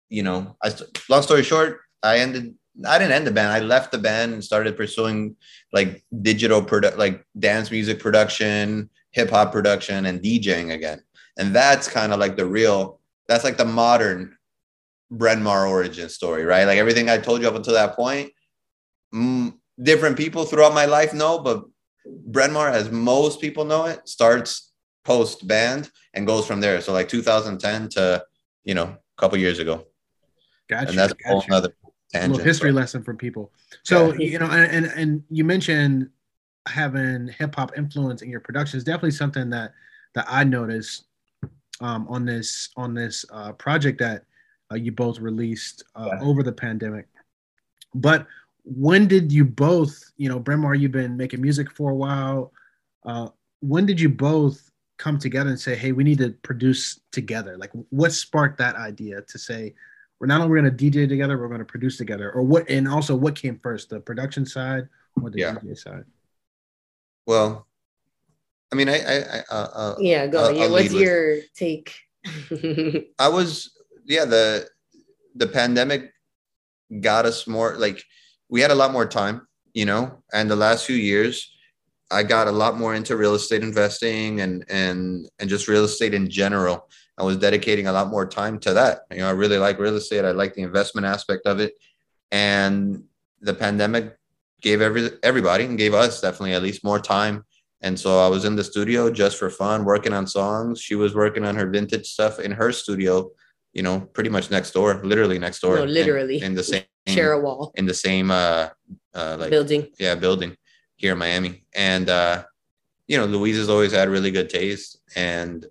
you 0.09 0.23
know, 0.23 0.57
I 0.62 0.73
long 1.09 1.23
story 1.23 1.43
short, 1.43 1.81
I 2.03 2.18
ended. 2.18 2.55
I 2.87 2.99
didn't 2.99 3.12
end 3.12 3.27
the 3.27 3.33
band. 3.33 3.53
I 3.53 3.59
left 3.59 3.93
the 3.93 3.99
band 3.99 4.33
and 4.33 4.43
started 4.43 4.79
pursuing 4.79 5.37
like 5.75 6.03
digital 6.23 6.62
product, 6.62 6.97
like 6.97 7.23
dance 7.39 7.70
music 7.70 7.99
production, 7.99 8.89
hip 9.11 9.29
hop 9.29 9.53
production, 9.53 10.07
and 10.07 10.23
DJing 10.23 10.73
again. 10.73 11.03
And 11.39 11.55
that's 11.55 11.89
kind 11.89 12.12
of 12.12 12.18
like 12.18 12.37
the 12.37 12.47
real. 12.47 13.01
That's 13.33 13.45
like 13.45 13.57
the 13.57 13.64
modern 13.64 14.37
Brenmar 15.11 15.66
origin 15.68 16.11
story, 16.11 16.45
right? 16.45 16.64
Like 16.66 16.76
everything 16.76 17.09
I 17.09 17.16
told 17.16 17.41
you 17.41 17.49
up 17.49 17.55
until 17.55 17.72
that 17.72 17.97
point, 17.97 18.30
mm, 19.14 19.55
different 19.83 20.18
people 20.18 20.45
throughout 20.45 20.74
my 20.74 20.85
life 20.85 21.14
know, 21.14 21.39
but 21.39 21.64
Brenmar, 22.30 22.70
as 22.70 22.91
most 22.91 23.41
people 23.41 23.64
know 23.64 23.87
it, 23.87 24.07
starts 24.07 24.72
post 25.05 25.47
band 25.49 25.91
and 26.12 26.26
goes 26.26 26.47
from 26.47 26.61
there. 26.61 26.78
So 26.83 26.93
like 26.93 27.09
2010 27.09 27.89
to 27.91 28.22
you 28.64 28.74
know 28.74 28.85
a 28.85 28.99
couple 29.16 29.39
years 29.39 29.59
ago, 29.59 29.87
Gotcha. 30.68 30.91
and 30.91 30.99
that's 30.99 31.14
a 31.14 31.28
whole 31.28 31.41
gotcha. 31.41 31.55
other 31.55 31.72
tangent. 32.12 32.33
little 32.33 32.45
history 32.47 32.70
but- 32.70 32.80
lesson 32.80 33.03
for 33.03 33.14
people. 33.14 33.51
So 33.85 34.12
Yeah. 34.12 34.28
you 34.33 34.39
know, 34.41 34.47
and, 34.51 34.70
and 34.87 34.87
and 34.95 35.22
you 35.30 35.45
mentioned 35.45 36.11
having 36.68 37.28
hip 37.28 37.55
hop 37.55 37.72
influence 37.78 38.20
in 38.20 38.28
your 38.28 38.41
production 38.41 38.76
is 38.76 38.85
definitely 38.85 39.12
something 39.12 39.49
that 39.51 39.72
that 40.14 40.26
I 40.28 40.45
noticed 40.45 41.07
um, 41.83 42.07
on 42.09 42.24
this 42.24 42.70
on 42.76 42.95
this 42.95 43.24
uh, 43.30 43.53
project 43.53 43.99
that 43.99 44.24
uh, 44.70 44.76
you 44.76 44.93
both 44.93 45.18
released 45.18 45.83
uh, 45.97 46.09
Yeah. 46.12 46.20
over 46.22 46.43
the 46.43 46.53
pandemic. 46.53 47.07
But 47.95 48.26
when 48.64 49.09
did 49.09 49.33
you 49.33 49.45
both, 49.45 50.12
you 50.16 50.28
know, 50.28 50.39
Brenmar, 50.41 50.78
you've 50.78 50.93
been 50.93 51.16
making 51.16 51.43
music 51.43 51.70
for 51.70 51.91
a 51.91 51.95
while. 51.95 52.53
Uh, 53.05 53.28
when 53.61 53.85
did 53.87 54.01
you 54.01 54.09
both 54.09 54.70
come 54.99 55.18
together 55.18 55.51
and 55.51 55.59
say, 55.61 55.74
"Hey, 55.74 55.93
we 55.93 56.05
need 56.05 56.18
to 56.18 56.30
produce 56.43 57.01
together"? 57.11 57.57
Like, 57.59 57.72
what 57.91 58.12
sparked 58.12 58.59
that 58.59 58.76
idea 58.76 59.20
to 59.22 59.39
say, 59.39 59.74
"We're 60.20 60.28
not 60.28 60.41
only 60.41 60.61
going 60.61 60.76
to 60.76 60.85
DJ 60.85 61.09
together, 61.09 61.37
we're 61.39 61.49
going 61.49 61.59
to 61.59 61.64
produce 61.64 61.97
together"? 61.99 62.30
Or 62.33 62.43
what? 62.43 62.70
And 62.70 62.87
also, 62.89 63.16
what 63.16 63.35
came 63.35 63.59
first, 63.59 63.91
the 63.91 63.99
production 64.01 64.47
side 64.47 64.89
or 65.20 65.28
the 65.30 65.41
Yeah. 65.41 65.55
DJ 65.57 65.76
side? 65.76 66.05
Well, 67.26 67.66
I 68.73 68.75
mean, 68.75 68.89
I, 68.89 68.95
I, 68.95 69.16
I 69.18 69.43
uh, 69.51 69.68
uh, 69.75 69.95
Yeah, 70.01 70.27
go. 70.27 70.45
I'll- 70.45 70.53
yeah, 70.57 70.64
I'll 70.64 70.73
what's 70.73 70.93
your 70.95 71.37
take? 71.55 71.95
I 73.18 73.29
was 73.29 73.70
yeah 74.07 74.25
the 74.25 74.68
the 75.35 75.47
pandemic 75.47 76.12
got 77.01 77.27
us 77.27 77.47
more 77.47 77.77
like 77.77 78.03
we 78.49 78.61
had 78.61 78.70
a 78.70 78.75
lot 78.75 78.93
more 78.93 79.07
time, 79.07 79.47
you 79.75 79.85
know, 79.85 80.23
and 80.33 80.51
the 80.51 80.57
last 80.57 80.87
few 80.87 80.97
years 80.97 81.53
I 82.11 82.23
got 82.23 82.47
a 82.47 82.53
lot 82.53 82.79
more 82.79 82.95
into 82.95 83.16
real 83.16 83.35
estate 83.35 83.62
investing 83.62 84.41
and 84.41 84.64
and 84.68 85.29
and 85.39 85.51
just 85.51 85.68
real 85.68 85.85
estate 85.85 86.14
in 86.14 86.31
general. 86.31 86.89
I 87.18 87.25
was 87.25 87.37
dedicating 87.37 87.89
a 87.89 87.93
lot 87.93 88.09
more 88.09 88.27
time 88.27 88.59
to 88.61 88.73
that. 88.75 89.01
You 89.11 89.18
know, 89.18 89.29
I 89.29 89.33
really 89.33 89.59
like 89.59 89.79
real 89.79 89.97
estate. 89.97 90.25
I 90.25 90.31
like 90.31 90.55
the 90.55 90.62
investment 90.62 91.07
aspect 91.07 91.47
of 91.47 91.61
it. 91.61 91.75
And 92.31 93.05
the 93.41 93.53
pandemic 93.53 94.16
gave 94.62 94.81
every 94.81 95.11
everybody 95.23 95.64
and 95.64 95.77
gave 95.77 95.93
us 95.93 96.20
definitely 96.20 96.55
at 96.55 96.62
least 96.62 96.85
more 96.85 97.01
time 97.01 97.45
and 97.83 97.99
so 97.99 98.24
I 98.24 98.28
was 98.28 98.45
in 98.45 98.55
the 98.55 98.64
studio 98.64 99.11
just 99.11 99.37
for 99.37 99.51
fun, 99.51 99.85
working 99.85 100.12
on 100.12 100.26
songs. 100.26 100.80
She 100.80 100.95
was 100.95 101.14
working 101.14 101.45
on 101.45 101.57
her 101.57 101.68
vintage 101.68 102.07
stuff 102.07 102.39
in 102.39 102.53
her 102.53 102.70
studio, 102.70 103.30
you 103.72 103.83
know, 103.83 104.01
pretty 104.01 104.30
much 104.30 104.51
next 104.51 104.70
door, 104.70 105.01
literally 105.03 105.39
next 105.39 105.61
door. 105.61 105.76
No, 105.76 105.83
in- 105.83 105.93
literally. 105.93 106.41
in, 106.41 106.55
the 106.55 106.62
same 106.62 106.85
Share 107.09 107.33
a 107.33 107.41
wall 107.41 107.72
in 107.74 107.85
the 107.85 107.95
same 107.95 108.30
uh 108.30 108.68
uh 109.12 109.37
like 109.41 109.51
building. 109.51 109.89
yeah 109.99 110.14
building 110.14 110.57
here 110.97 111.12
in 111.12 111.18
Miami. 111.18 111.64
And 111.74 112.09
uh, 112.09 112.45
you 113.09 113.18
know, 113.18 113.26
Louise 113.26 113.57
has 113.57 113.68
always 113.68 113.93
had 113.93 114.09
really 114.09 114.30
good 114.30 114.49
taste. 114.49 115.01
And 115.16 115.66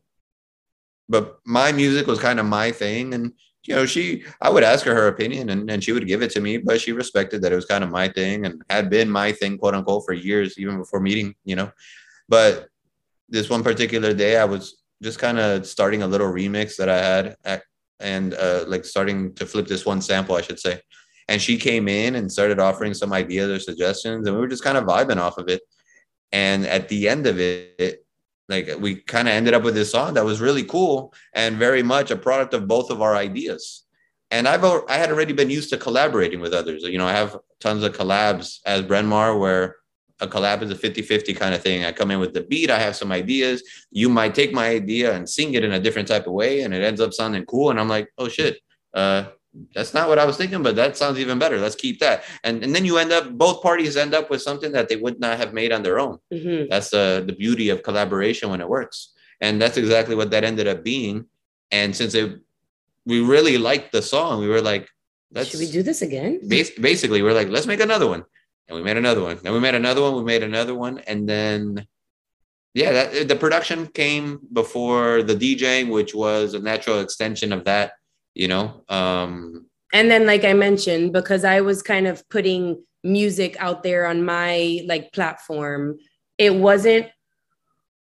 but 1.07 1.39
my 1.45 1.72
music 1.72 2.07
was 2.07 2.20
kind 2.20 2.39
of 2.39 2.45
my 2.45 2.72
thing. 2.72 3.14
And 3.14 3.32
you 3.64 3.76
know, 3.76 3.86
she 3.86 4.26
I 4.41 4.49
would 4.49 4.64
ask 4.64 4.86
her 4.86 4.93
her 4.93 5.07
opinion 5.07 5.49
and, 5.49 5.72
and 5.72 5.82
she 5.82 5.93
would 5.93 6.07
give 6.07 6.22
it 6.22 6.32
to 6.32 6.41
me, 6.41 6.57
but 6.57 6.82
she 6.82 6.91
respected 6.91 7.41
that 7.41 7.53
it 7.53 7.55
was 7.55 7.66
kind 7.66 7.86
of 7.86 7.89
my 7.89 8.09
thing 8.09 8.45
and 8.45 8.62
had 8.70 8.89
been 8.89 9.09
my 9.09 9.32
thing, 9.32 9.57
quote 9.57 9.76
unquote, 9.76 10.03
for 10.05 10.14
years, 10.14 10.59
even 10.59 10.78
before 10.78 10.99
meeting, 10.99 11.34
you 11.45 11.55
know. 11.55 11.72
But 12.28 12.67
this 13.30 13.49
one 13.49 13.63
particular 13.63 14.13
day 14.13 14.38
I 14.38 14.45
was 14.45 14.82
just 15.01 15.19
kind 15.19 15.39
of 15.39 15.65
starting 15.65 16.03
a 16.03 16.07
little 16.07 16.32
remix 16.32 16.76
that 16.78 16.89
I 16.89 16.97
had 16.97 17.36
at, 17.43 17.63
and 17.99 18.34
uh, 18.34 18.65
like 18.67 18.86
starting 18.86 19.34
to 19.36 19.45
flip 19.45 19.67
this 19.67 19.86
one 19.86 20.01
sample, 20.01 20.36
I 20.36 20.41
should 20.41 20.59
say. 20.59 20.82
And 21.28 21.41
she 21.41 21.57
came 21.57 21.88
in 21.88 22.15
and 22.15 22.32
started 22.32 22.59
offering 22.59 22.93
some 22.93 23.13
ideas 23.13 23.49
or 23.49 23.59
suggestions 23.59 24.28
and 24.28 24.36
we 24.36 24.41
were 24.41 24.47
just 24.47 24.63
kind 24.63 24.78
of 24.78 24.86
vibing 24.86 25.17
off 25.17 25.38
of 25.38 25.47
it. 25.47 25.61
And 26.32 26.65
at 26.65 26.89
the 26.89 27.07
end 27.07 27.28
of 27.28 27.39
it 27.39 28.05
like 28.51 28.69
we 28.80 28.95
kind 28.95 29.28
of 29.28 29.34
ended 29.34 29.53
up 29.53 29.63
with 29.63 29.74
this 29.74 29.91
song 29.91 30.13
that 30.13 30.26
was 30.26 30.41
really 30.41 30.63
cool 30.63 31.13
and 31.34 31.57
very 31.57 31.82
much 31.82 32.11
a 32.11 32.15
product 32.15 32.53
of 32.53 32.67
both 32.67 32.91
of 32.91 33.01
our 33.01 33.15
ideas. 33.15 33.86
And 34.30 34.47
i've 34.47 34.63
i 34.63 34.95
had 34.95 35.09
already 35.09 35.34
been 35.34 35.49
used 35.49 35.69
to 35.72 35.78
collaborating 35.78 36.41
with 36.41 36.53
others. 36.53 36.84
You 36.84 36.97
know 36.97 37.07
i 37.07 37.13
have 37.13 37.38
tons 37.59 37.84
of 37.84 37.95
collabs 37.97 38.59
as 38.65 38.82
brenmar 38.84 39.39
where 39.39 39.78
a 40.22 40.28
collab 40.28 40.61
is 40.61 40.72
a 40.72 40.76
50-50 40.76 41.36
kind 41.36 41.53
of 41.55 41.61
thing 41.61 41.84
i 41.84 41.91
come 41.91 42.11
in 42.11 42.19
with 42.19 42.34
the 42.34 42.41
beat 42.41 42.69
i 42.72 42.80
have 42.80 42.95
some 42.95 43.11
ideas 43.11 43.63
you 43.91 44.07
might 44.07 44.34
take 44.36 44.53
my 44.53 44.67
idea 44.69 45.13
and 45.15 45.28
sing 45.28 45.53
it 45.55 45.63
in 45.63 45.74
a 45.74 45.80
different 45.80 46.07
type 46.07 46.28
of 46.28 46.34
way 46.34 46.61
and 46.61 46.74
it 46.74 46.84
ends 46.84 47.01
up 47.01 47.13
sounding 47.13 47.45
cool 47.45 47.69
and 47.72 47.80
i'm 47.80 47.89
like 47.89 48.07
oh 48.17 48.28
shit 48.28 48.59
uh 48.93 49.24
that's 49.76 49.93
not 49.93 50.07
what 50.07 50.17
I 50.17 50.24
was 50.24 50.38
thinking, 50.38 50.63
but 50.63 50.78
that 50.78 50.95
sounds 50.95 51.19
even 51.19 51.38
better. 51.38 51.59
Let's 51.59 51.76
keep 51.76 51.99
that. 51.99 52.24
And 52.45 52.63
and 52.63 52.74
then 52.74 52.86
you 52.86 52.97
end 52.97 53.11
up 53.11 53.26
both 53.38 53.61
parties 53.61 53.97
end 53.97 54.13
up 54.13 54.30
with 54.30 54.41
something 54.41 54.72
that 54.72 54.88
they 54.88 54.95
would 54.95 55.19
not 55.19 55.38
have 55.38 55.51
made 55.53 55.74
on 55.74 55.84
their 55.84 55.99
own. 55.99 56.19
Mhm. 56.34 56.69
That's 56.69 56.89
the 56.89 57.22
the 57.28 57.34
beauty 57.34 57.67
of 57.67 57.84
collaboration 57.84 58.49
when 58.49 58.61
it 58.61 58.69
works. 58.69 59.11
And 59.41 59.61
that's 59.61 59.76
exactly 59.76 60.15
what 60.15 60.32
that 60.32 60.45
ended 60.45 60.67
up 60.69 60.86
being. 60.86 61.26
And 61.69 61.93
since 61.93 62.13
it 62.13 62.39
we 63.05 63.19
really 63.19 63.57
liked 63.57 63.91
the 63.91 64.01
song, 64.01 64.39
we 64.39 64.47
were 64.47 64.61
like, 64.61 64.88
let's 65.36 65.49
Should 65.49 65.59
we 65.59 65.69
do 65.69 65.84
this 65.84 66.01
again? 66.01 66.39
bas- 66.47 66.78
basically 66.80 67.22
we're 67.22 67.34
like, 67.41 67.49
let's 67.49 67.67
make 67.67 67.82
another 67.82 68.07
one. 68.07 68.24
And 68.72 68.80
we 68.80 68.84
made 68.84 68.97
another 68.97 69.22
one. 69.22 69.38
And 69.43 69.53
we 69.53 69.59
made 69.59 69.76
another 69.76 70.01
one, 70.01 70.15
we 70.15 70.24
made 70.24 70.43
another 70.43 70.74
one. 70.74 70.99
And 70.99 71.28
then 71.28 71.86
yeah, 72.74 72.91
that 72.93 73.28
the 73.28 73.36
production 73.36 73.88
came 73.88 74.39
before 74.53 75.24
the 75.24 75.36
DJing, 75.36 75.91
which 75.91 76.15
was 76.15 76.53
a 76.53 76.59
natural 76.59 77.01
extension 77.01 77.51
of 77.51 77.65
that, 77.65 77.93
you 78.34 78.47
know. 78.47 78.84
Um 78.88 79.65
and 79.93 80.09
then 80.09 80.26
like 80.26 80.43
i 80.43 80.53
mentioned 80.53 81.13
because 81.13 81.43
i 81.43 81.61
was 81.61 81.82
kind 81.82 82.07
of 82.07 82.28
putting 82.30 82.82
music 83.03 83.55
out 83.59 83.84
there 83.84 84.05
on 84.05 84.24
my 84.24 84.82
like 84.86 85.11
platform 85.11 85.97
it 86.38 86.55
wasn't 86.55 87.07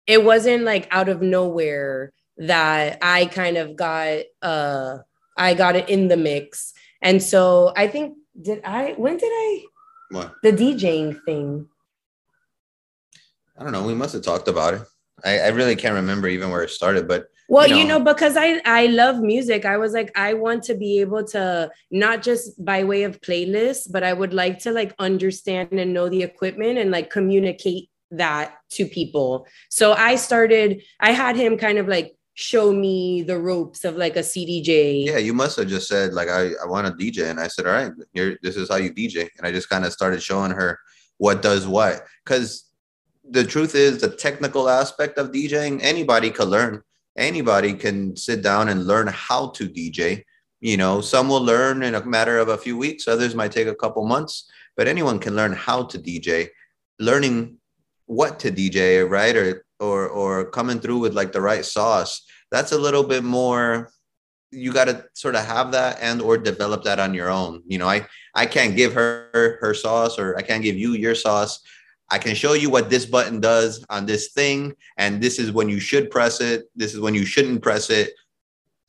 it 0.07 0.23
wasn't 0.25 0.63
like 0.65 0.87
out 0.91 1.09
of 1.09 1.23
nowhere 1.23 2.13
that 2.37 2.99
i 3.03 3.27
kind 3.27 3.57
of 3.57 3.77
got 3.77 4.19
uh 4.43 4.99
i 5.37 5.55
got 5.55 5.77
it 5.77 5.89
in 5.89 6.09
the 6.09 6.17
mix 6.17 6.73
and 7.03 7.23
so 7.23 7.73
i 7.77 7.87
think 7.87 8.17
did 8.41 8.61
i 8.65 8.93
when 8.97 9.17
did 9.17 9.31
i 9.33 9.65
what? 10.11 10.35
the 10.43 10.53
djing 10.53 11.19
thing 11.25 11.67
I 13.59 13.63
don't 13.63 13.73
know. 13.73 13.83
We 13.85 13.95
must 13.95 14.15
have 14.15 14.23
talked 14.23 14.49
about 14.49 14.73
it. 14.73 14.83
I, 15.23 15.39
I 15.41 15.49
really 15.49 15.77
can't 15.77 15.95
remember 15.95 16.29
even 16.29 16.49
where 16.51 16.63
it 16.63 16.71
started, 16.71 17.07
but 17.07 17.27
Well, 17.47 17.69
you 17.69 17.77
you 17.77 17.85
know. 17.85 17.99
know, 17.99 18.05
because 18.13 18.37
I 18.37 18.61
I 18.65 18.87
love 18.87 19.21
music, 19.21 19.67
I 19.67 19.77
was 19.77 19.93
like, 19.93 20.11
I 20.17 20.33
want 20.33 20.63
to 20.65 20.75
be 20.75 21.01
able 21.01 21.25
to 21.35 21.71
not 21.91 22.23
just 22.23 22.65
by 22.65 22.85
way 22.85 23.03
of 23.03 23.21
playlist, 23.21 23.93
but 23.93 24.03
I 24.03 24.15
would 24.15 24.33
like 24.33 24.61
to 24.61 24.73
like 24.73 24.95
understand 24.99 25.79
and 25.79 25.93
know 25.93 26.09
the 26.09 26.23
equipment 26.23 26.79
and 26.79 26.91
like 26.91 27.11
communicate 27.11 27.91
that 28.13 28.55
to 28.71 28.87
people. 28.87 29.47
So 29.69 29.93
I 29.93 30.17
started, 30.17 30.83
I 30.99 31.13
had 31.13 31.37
him 31.37 31.59
kind 31.59 31.79
of 31.79 31.87
like 31.87 32.17
show 32.35 32.73
me 32.73 33.23
the 33.23 33.39
ropes 33.39 33.85
of 33.85 33.97
like 33.97 34.17
a 34.17 34.21
CDJ. 34.21 35.07
yeah, 35.07 35.19
you 35.19 35.35
must 35.35 35.59
have 35.59 35.69
just 35.69 35.89
said 35.89 36.15
like 36.15 36.29
I, 36.29 36.53
I 36.63 36.67
want 36.67 36.87
to 36.87 36.93
DJ, 36.93 37.31
and 37.31 37.41
I 37.41 37.49
said, 37.49 37.67
all 37.67 37.73
right, 37.73 37.93
here, 38.13 38.39
this 38.43 38.57
is 38.57 38.69
how 38.69 38.77
you 38.77 38.93
DJ, 38.93 39.29
and 39.37 39.47
I 39.47 39.53
just 39.53 39.69
kind 39.69 39.85
of 39.85 39.93
started 39.93 40.23
showing 40.23 40.53
her 40.53 40.79
what 41.19 41.43
does 41.43 41.67
what, 41.67 42.07
because 42.25 42.71
the 43.29 43.45
truth 43.45 43.75
is 43.75 44.01
the 44.01 44.09
technical 44.09 44.69
aspect 44.69 45.19
of 45.19 45.31
DJing 45.31 45.81
anybody 45.83 46.31
could 46.31 46.49
learn. 46.49 46.83
Anybody 47.17 47.75
can 47.75 48.17
sit 48.17 48.43
down 48.43 48.69
and 48.69 48.87
learn 48.87 49.09
how 49.09 49.51
to 49.51 49.69
DJ. 49.69 50.25
You 50.61 50.77
know, 50.77 51.01
some 51.01 51.29
will 51.29 51.43
learn 51.43 51.83
in 51.83 51.95
a 51.95 52.05
matter 52.05 52.39
of 52.39 52.49
a 52.49 52.57
few 52.57 52.77
weeks, 52.77 53.09
others 53.09 53.35
might 53.35 53.53
take 53.53 53.69
a 53.69 53.75
couple 53.75 54.05
months, 54.07 54.51
but 54.77 54.89
anyone 54.89 55.19
can 55.19 55.37
learn 55.37 55.53
how 55.53 55.85
to 55.85 55.99
DJ. 55.99 56.49
Learning 56.99 57.57
what 58.07 58.39
to 58.41 58.51
DJ, 58.51 59.09
right? 59.09 59.37
Or 59.37 59.65
or 59.81 60.09
or 60.09 60.45
coming 60.51 60.79
through 60.79 60.99
with 60.99 61.15
like 61.15 61.33
the 61.33 61.41
right 61.41 61.65
sauce. 61.65 62.23
That's 62.51 62.73
a 62.73 62.79
little 62.79 63.03
bit 63.03 63.25
more 63.25 63.91
you 64.53 64.73
got 64.73 64.87
to 64.87 65.05
sort 65.15 65.37
of 65.37 65.45
have 65.45 65.73
that 65.73 65.99
and 66.01 66.21
or 66.21 66.37
develop 66.37 66.83
that 66.85 66.99
on 66.99 67.15
your 67.15 67.31
own. 67.31 67.63
You 67.67 67.79
know, 67.79 67.89
I 67.89 68.07
I 68.35 68.47
can't 68.47 68.77
give 68.77 68.93
her 68.95 69.59
her 69.61 69.75
sauce 69.75 70.19
or 70.19 70.37
I 70.37 70.43
can't 70.43 70.63
give 70.63 70.77
you 70.77 70.93
your 70.93 71.15
sauce. 71.15 71.61
I 72.11 72.19
can 72.19 72.35
show 72.35 72.55
you 72.55 72.71
what 72.71 72.91
this 72.91 73.07
button 73.07 73.41
does 73.41 73.85
on 73.89 74.05
this 74.05 74.33
thing 74.33 74.75
and 74.97 75.23
this 75.23 75.39
is 75.39 75.53
when 75.53 75.69
you 75.69 75.79
should 75.79 76.11
press 76.11 76.41
it. 76.41 76.65
This 76.75 76.95
is 76.95 77.01
when 77.01 77.15
you 77.15 77.25
shouldn't 77.25 77.63
press 77.63 77.91
it. 77.91 78.15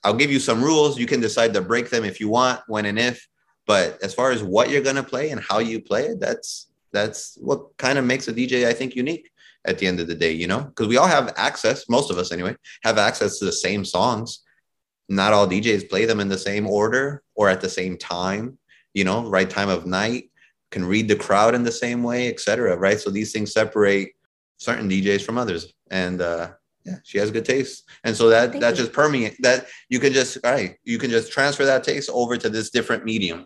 I'll 0.03 0.15
give 0.15 0.31
you 0.31 0.39
some 0.39 0.63
rules. 0.63 0.97
You 0.97 1.05
can 1.05 1.21
decide 1.21 1.53
to 1.53 1.61
break 1.61 1.91
them 1.91 2.03
if 2.03 2.19
you 2.19 2.27
want, 2.27 2.61
when 2.67 2.87
and 2.87 2.97
if. 2.97 3.27
But 3.67 4.01
as 4.01 4.15
far 4.15 4.31
as 4.31 4.41
what 4.41 4.71
you're 4.71 4.81
gonna 4.81 5.03
play 5.03 5.29
and 5.29 5.39
how 5.39 5.59
you 5.59 5.79
play 5.79 6.07
it, 6.07 6.19
that's 6.19 6.67
that's 6.91 7.37
what 7.39 7.77
kind 7.77 7.97
of 7.97 8.05
makes 8.05 8.27
a 8.27 8.33
DJ, 8.33 8.65
I 8.65 8.73
think, 8.73 8.95
unique 8.95 9.30
at 9.65 9.77
the 9.77 9.87
end 9.87 9.99
of 9.99 10.07
the 10.07 10.15
day, 10.15 10.31
you 10.31 10.47
know, 10.47 10.61
because 10.61 10.87
we 10.87 10.97
all 10.97 11.07
have 11.07 11.33
access, 11.37 11.87
most 11.87 12.09
of 12.11 12.17
us 12.17 12.31
anyway, 12.31 12.55
have 12.83 12.97
access 12.97 13.39
to 13.39 13.45
the 13.45 13.51
same 13.51 13.85
songs. 13.85 14.43
Not 15.09 15.33
all 15.33 15.47
DJs 15.47 15.89
play 15.89 16.05
them 16.05 16.19
in 16.19 16.29
the 16.29 16.37
same 16.37 16.67
order 16.67 17.21
or 17.35 17.49
at 17.49 17.61
the 17.61 17.69
same 17.69 17.97
time, 17.97 18.57
you 18.93 19.03
know, 19.03 19.29
right 19.29 19.49
time 19.49 19.69
of 19.69 19.85
night, 19.85 20.31
can 20.71 20.85
read 20.85 21.07
the 21.07 21.15
crowd 21.15 21.53
in 21.53 21.63
the 21.63 21.71
same 21.71 22.01
way, 22.01 22.29
etc. 22.29 22.77
Right. 22.77 22.99
So 22.99 23.09
these 23.09 23.31
things 23.31 23.51
separate 23.53 24.13
certain 24.57 24.89
DJs 24.89 25.23
from 25.23 25.37
others. 25.37 25.73
And 25.89 26.21
uh 26.21 26.51
yeah, 26.85 26.95
she 27.03 27.19
has 27.19 27.29
good 27.29 27.45
taste. 27.45 27.83
And 28.03 28.15
so 28.15 28.29
that 28.29 28.51
Thank 28.51 28.61
that 28.61 28.71
you. 28.71 28.77
just 28.77 28.93
permeate 28.93 29.35
that 29.41 29.67
you 29.89 29.99
can 29.99 30.13
just 30.13 30.37
all 30.43 30.51
right, 30.51 30.77
you 30.83 30.97
can 30.97 31.11
just 31.11 31.31
transfer 31.31 31.65
that 31.65 31.83
taste 31.83 32.09
over 32.11 32.37
to 32.37 32.49
this 32.49 32.69
different 32.69 33.05
medium. 33.05 33.45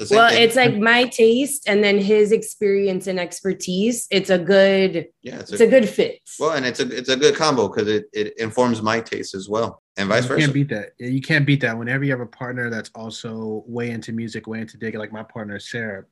It's 0.00 0.10
Well, 0.10 0.30
thing. 0.30 0.42
it's 0.42 0.56
like 0.56 0.76
my 0.78 1.04
taste 1.04 1.68
and 1.68 1.84
then 1.84 1.98
his 1.98 2.32
experience 2.32 3.06
and 3.06 3.20
expertise. 3.20 4.06
It's 4.10 4.30
a 4.30 4.38
good, 4.38 5.08
yeah, 5.22 5.38
it's 5.40 5.52
it's 5.52 5.60
a, 5.60 5.66
a 5.66 5.70
good 5.70 5.88
fit. 5.88 6.20
well, 6.40 6.52
and 6.52 6.64
it's 6.64 6.80
a 6.80 6.96
it's 6.96 7.08
a 7.10 7.16
good 7.16 7.36
combo 7.36 7.68
because 7.68 7.88
it, 7.88 8.06
it 8.12 8.38
informs 8.38 8.80
my 8.80 9.00
taste 9.00 9.34
as 9.34 9.48
well, 9.48 9.82
and 9.98 10.08
vice 10.08 10.22
you 10.24 10.28
versa. 10.28 10.40
You 10.40 10.46
can't 10.46 10.54
beat 10.54 10.68
that. 10.70 10.92
You 10.98 11.20
can't 11.20 11.46
beat 11.46 11.60
that. 11.60 11.76
Whenever 11.78 12.04
you 12.04 12.10
have 12.10 12.20
a 12.20 12.26
partner 12.26 12.70
that's 12.70 12.90
also 12.94 13.64
way 13.66 13.90
into 13.90 14.12
music, 14.12 14.46
way 14.46 14.60
into 14.60 14.78
digging, 14.78 14.98
like 14.98 15.12
my 15.12 15.22
partner 15.24 15.58
Sarah, 15.58 16.04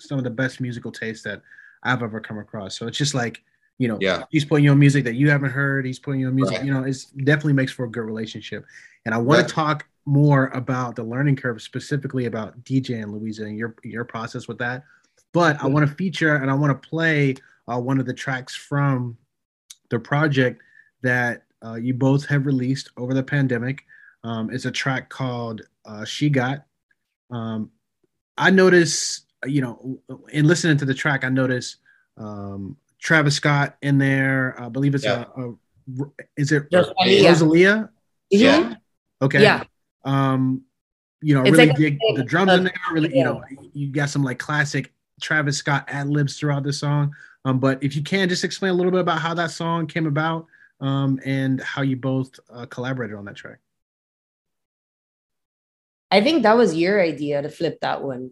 some 0.00 0.18
of 0.18 0.24
the 0.24 0.30
best 0.30 0.60
musical 0.60 0.90
taste 0.90 1.22
that 1.24 1.40
I've 1.84 2.02
ever 2.02 2.20
come 2.20 2.38
across. 2.38 2.76
So 2.76 2.88
it's 2.88 2.98
just 2.98 3.14
like, 3.14 3.40
you 3.78 3.86
know, 3.86 3.98
Yeah. 4.00 4.24
he's 4.30 4.44
putting 4.44 4.64
you 4.64 4.72
on 4.72 4.80
music 4.80 5.04
that 5.04 5.14
you 5.14 5.30
haven't 5.30 5.50
heard. 5.50 5.86
He's 5.86 6.00
putting 6.00 6.20
you 6.22 6.26
on 6.26 6.34
music. 6.34 6.56
Right. 6.56 6.66
You 6.66 6.74
know, 6.74 6.82
it's 6.82 7.04
definitely 7.04 7.52
makes 7.52 7.70
for 7.70 7.84
a 7.84 7.88
good 7.90 8.00
relationship. 8.04 8.64
And 9.06 9.14
I 9.14 9.18
want 9.18 9.38
Yeah. 9.42 9.46
to 9.46 9.52
talk 9.54 9.86
more 10.08 10.46
about 10.54 10.96
the 10.96 11.02
learning 11.02 11.36
curve, 11.36 11.60
specifically 11.60 12.24
about 12.24 12.64
DJ 12.64 13.02
and 13.02 13.12
Louisa, 13.12 13.44
and 13.44 13.58
your 13.58 13.74
your 13.84 14.04
process 14.04 14.48
with 14.48 14.58
that. 14.58 14.82
But 15.32 15.62
I 15.62 15.66
want 15.66 15.86
to 15.86 15.94
feature 15.94 16.36
and 16.36 16.50
I 16.50 16.54
want 16.54 16.70
to 16.82 16.88
play 16.88 17.34
uh, 17.70 17.78
one 17.78 18.00
of 18.00 18.06
the 18.06 18.14
tracks 18.14 18.54
from 18.56 19.18
the 19.90 19.98
project 19.98 20.62
that 21.02 21.42
uh, 21.64 21.74
you 21.74 21.92
both 21.92 22.24
have 22.26 22.46
released 22.46 22.90
over 22.96 23.12
the 23.12 23.22
pandemic. 23.22 23.84
Um, 24.24 24.50
it's 24.50 24.64
a 24.64 24.70
track 24.70 25.10
called 25.10 25.60
uh, 25.84 26.04
"She 26.06 26.30
Got." 26.30 26.64
Um, 27.30 27.70
I 28.38 28.50
notice, 28.50 29.22
you 29.44 29.60
know, 29.60 29.98
in 30.32 30.46
listening 30.46 30.78
to 30.78 30.86
the 30.86 30.94
track, 30.94 31.22
I 31.22 31.28
notice 31.28 31.76
um, 32.16 32.76
Travis 32.98 33.34
Scott 33.34 33.76
in 33.82 33.98
there. 33.98 34.56
I 34.58 34.70
believe 34.70 34.94
it's 34.94 35.04
Yeah. 35.04 35.24
a, 35.36 35.50
a 35.50 35.54
is 36.36 36.50
it 36.52 36.64
Rosalia. 36.72 37.28
Rosalia? 37.28 37.90
Yeah. 38.30 38.74
Okay. 39.20 39.42
Yeah. 39.42 39.64
Um, 40.08 40.62
you 41.20 41.34
know, 41.34 41.42
It's 41.42 41.50
really 41.52 41.66
like 41.68 41.76
dig 41.76 41.98
mix 42.00 42.18
the 42.18 42.24
drums 42.24 42.52
of- 42.52 42.58
in 42.58 42.64
there. 42.64 42.72
Really, 42.92 43.16
you 43.16 43.24
know, 43.24 43.42
you 43.72 43.88
got 43.92 44.08
some 44.08 44.22
like 44.24 44.38
classic 44.38 44.92
Travis 45.20 45.56
Scott 45.58 45.84
ad 45.88 46.08
libs 46.08 46.38
throughout 46.38 46.62
the 46.62 46.72
song. 46.72 47.14
Um, 47.44 47.58
but 47.58 47.82
if 47.82 47.94
you 47.96 48.02
can, 48.02 48.28
just 48.28 48.44
explain 48.44 48.70
a 48.70 48.74
little 48.74 48.92
bit 48.92 49.00
about 49.00 49.20
how 49.20 49.34
that 49.34 49.50
song 49.50 49.86
came 49.86 50.06
about, 50.06 50.46
um, 50.80 51.18
and 51.24 51.60
how 51.60 51.82
you 51.82 51.96
both 51.96 52.38
uh, 52.50 52.66
collaborated 52.66 53.16
on 53.16 53.24
that 53.26 53.36
track. 53.36 53.58
I 56.10 56.20
think 56.22 56.42
that 56.44 56.56
was 56.56 56.74
your 56.74 57.00
idea 57.00 57.42
to 57.42 57.48
flip 57.50 57.78
that 57.80 58.02
one. 58.02 58.30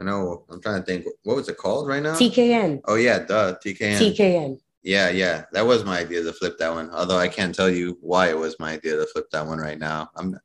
I 0.00 0.04
know. 0.04 0.44
I'm 0.50 0.60
trying 0.62 0.80
to 0.80 0.86
think. 0.86 1.06
What 1.24 1.36
was 1.36 1.48
it 1.48 1.58
called 1.58 1.86
right 1.86 2.02
now? 2.02 2.14
TKN. 2.14 2.80
Oh 2.86 2.94
yeah, 2.96 3.20
duh. 3.20 3.54
TKN. 3.64 3.98
TKN. 3.98 4.60
Yeah, 4.82 5.10
yeah. 5.10 5.44
That 5.52 5.66
was 5.66 5.84
my 5.84 5.98
idea 6.00 6.22
to 6.22 6.32
flip 6.32 6.56
that 6.58 6.72
one. 6.72 6.90
Although 6.90 7.18
I 7.18 7.28
can't 7.28 7.54
tell 7.54 7.68
you 7.68 7.98
why 8.00 8.30
it 8.30 8.38
was 8.38 8.56
my 8.58 8.72
idea 8.72 8.96
to 8.96 9.06
flip 9.06 9.26
that 9.32 9.46
one 9.46 9.58
right 9.58 9.78
now. 9.78 10.10
I'm 10.16 10.38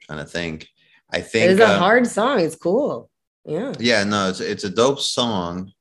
trying 0.00 0.18
to 0.18 0.24
think. 0.24 0.68
I 1.10 1.20
think 1.20 1.50
It's 1.52 1.60
a 1.60 1.66
uh, 1.66 1.78
hard 1.78 2.06
song. 2.06 2.40
It's 2.40 2.56
cool. 2.56 3.10
Yeah. 3.44 3.72
Yeah, 3.78 4.04
no, 4.04 4.30
it's 4.30 4.40
it's 4.40 4.64
a 4.64 4.70
dope 4.70 5.00
song. 5.00 5.72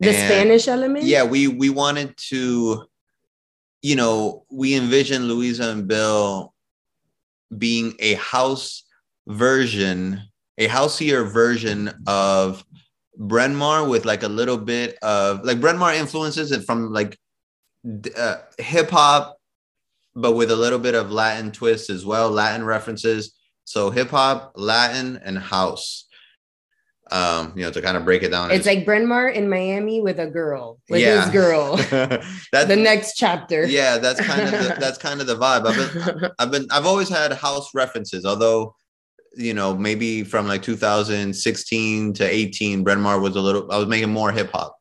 The 0.00 0.08
And- 0.10 0.16
Spanish 0.32 0.68
element. 0.68 1.04
Yeah, 1.04 1.22
we 1.24 1.46
we 1.48 1.70
wanted 1.70 2.16
to, 2.28 2.86
you 3.82 3.94
know, 3.96 4.44
we 4.50 4.74
envisioned 4.74 5.28
Louisa 5.28 5.70
and 5.70 5.86
Bill 5.86 6.54
being 7.56 7.94
a 8.00 8.14
house 8.14 8.82
version, 9.28 10.22
a 10.58 10.66
houseier 10.68 11.30
version 11.30 11.92
of 12.06 12.64
Brenmar 13.18 13.88
with 13.88 14.04
like 14.04 14.22
a 14.22 14.28
little 14.28 14.58
bit 14.58 14.96
of 15.02 15.44
like 15.44 15.58
Brenmar 15.58 15.94
influences 15.96 16.50
it 16.52 16.64
from 16.64 16.92
like 16.92 17.18
uh, 18.16 18.36
hip 18.58 18.90
hop, 18.90 19.38
but 20.14 20.32
with 20.32 20.50
a 20.50 20.56
little 20.56 20.78
bit 20.78 20.94
of 20.94 21.10
Latin 21.10 21.52
twist 21.52 21.90
as 21.90 22.04
well, 22.04 22.30
Latin 22.30 22.64
references. 22.64 23.34
So 23.64 23.90
hip 23.90 24.10
hop, 24.10 24.52
Latin, 24.56 25.20
and 25.24 25.38
house. 25.38 26.06
Um, 27.10 27.54
you 27.56 27.62
know, 27.62 27.70
to 27.70 27.80
kind 27.80 27.96
of 27.96 28.04
break 28.04 28.22
it 28.22 28.28
down. 28.28 28.50
It's 28.50 28.66
as- 28.66 28.76
like 28.76 28.84
Brenmar 28.84 29.32
in 29.34 29.48
Miami 29.48 30.02
with 30.02 30.18
a 30.18 30.26
girl, 30.26 30.78
with 30.90 31.00
Yeah. 31.00 31.22
his 31.22 31.30
girl. 31.32 31.76
that's 32.52 32.66
the 32.68 32.76
next 32.76 33.14
chapter. 33.14 33.64
yeah, 33.66 33.96
that's 33.96 34.20
kind 34.20 34.42
of 34.42 34.50
the, 34.50 34.76
that's 34.80 34.98
kind 34.98 35.22
of 35.22 35.26
the 35.26 35.36
vibe. 35.36 35.64
I've 35.66 35.94
been 36.20 36.30
I've 36.38 36.50
been 36.50 36.66
I've 36.70 36.84
always 36.84 37.08
had 37.08 37.32
house 37.32 37.74
references, 37.74 38.26
although 38.26 38.74
you 39.34 39.54
know 39.54 39.74
maybe 39.74 40.22
from 40.22 40.46
like 40.46 40.62
2016 40.62 42.12
to 42.14 42.24
18, 42.24 42.84
Brenmar 42.84 43.22
was 43.22 43.36
a 43.36 43.40
little. 43.40 43.72
I 43.72 43.78
was 43.78 43.88
making 43.88 44.10
more 44.10 44.30
hip 44.30 44.50
hop 44.52 44.76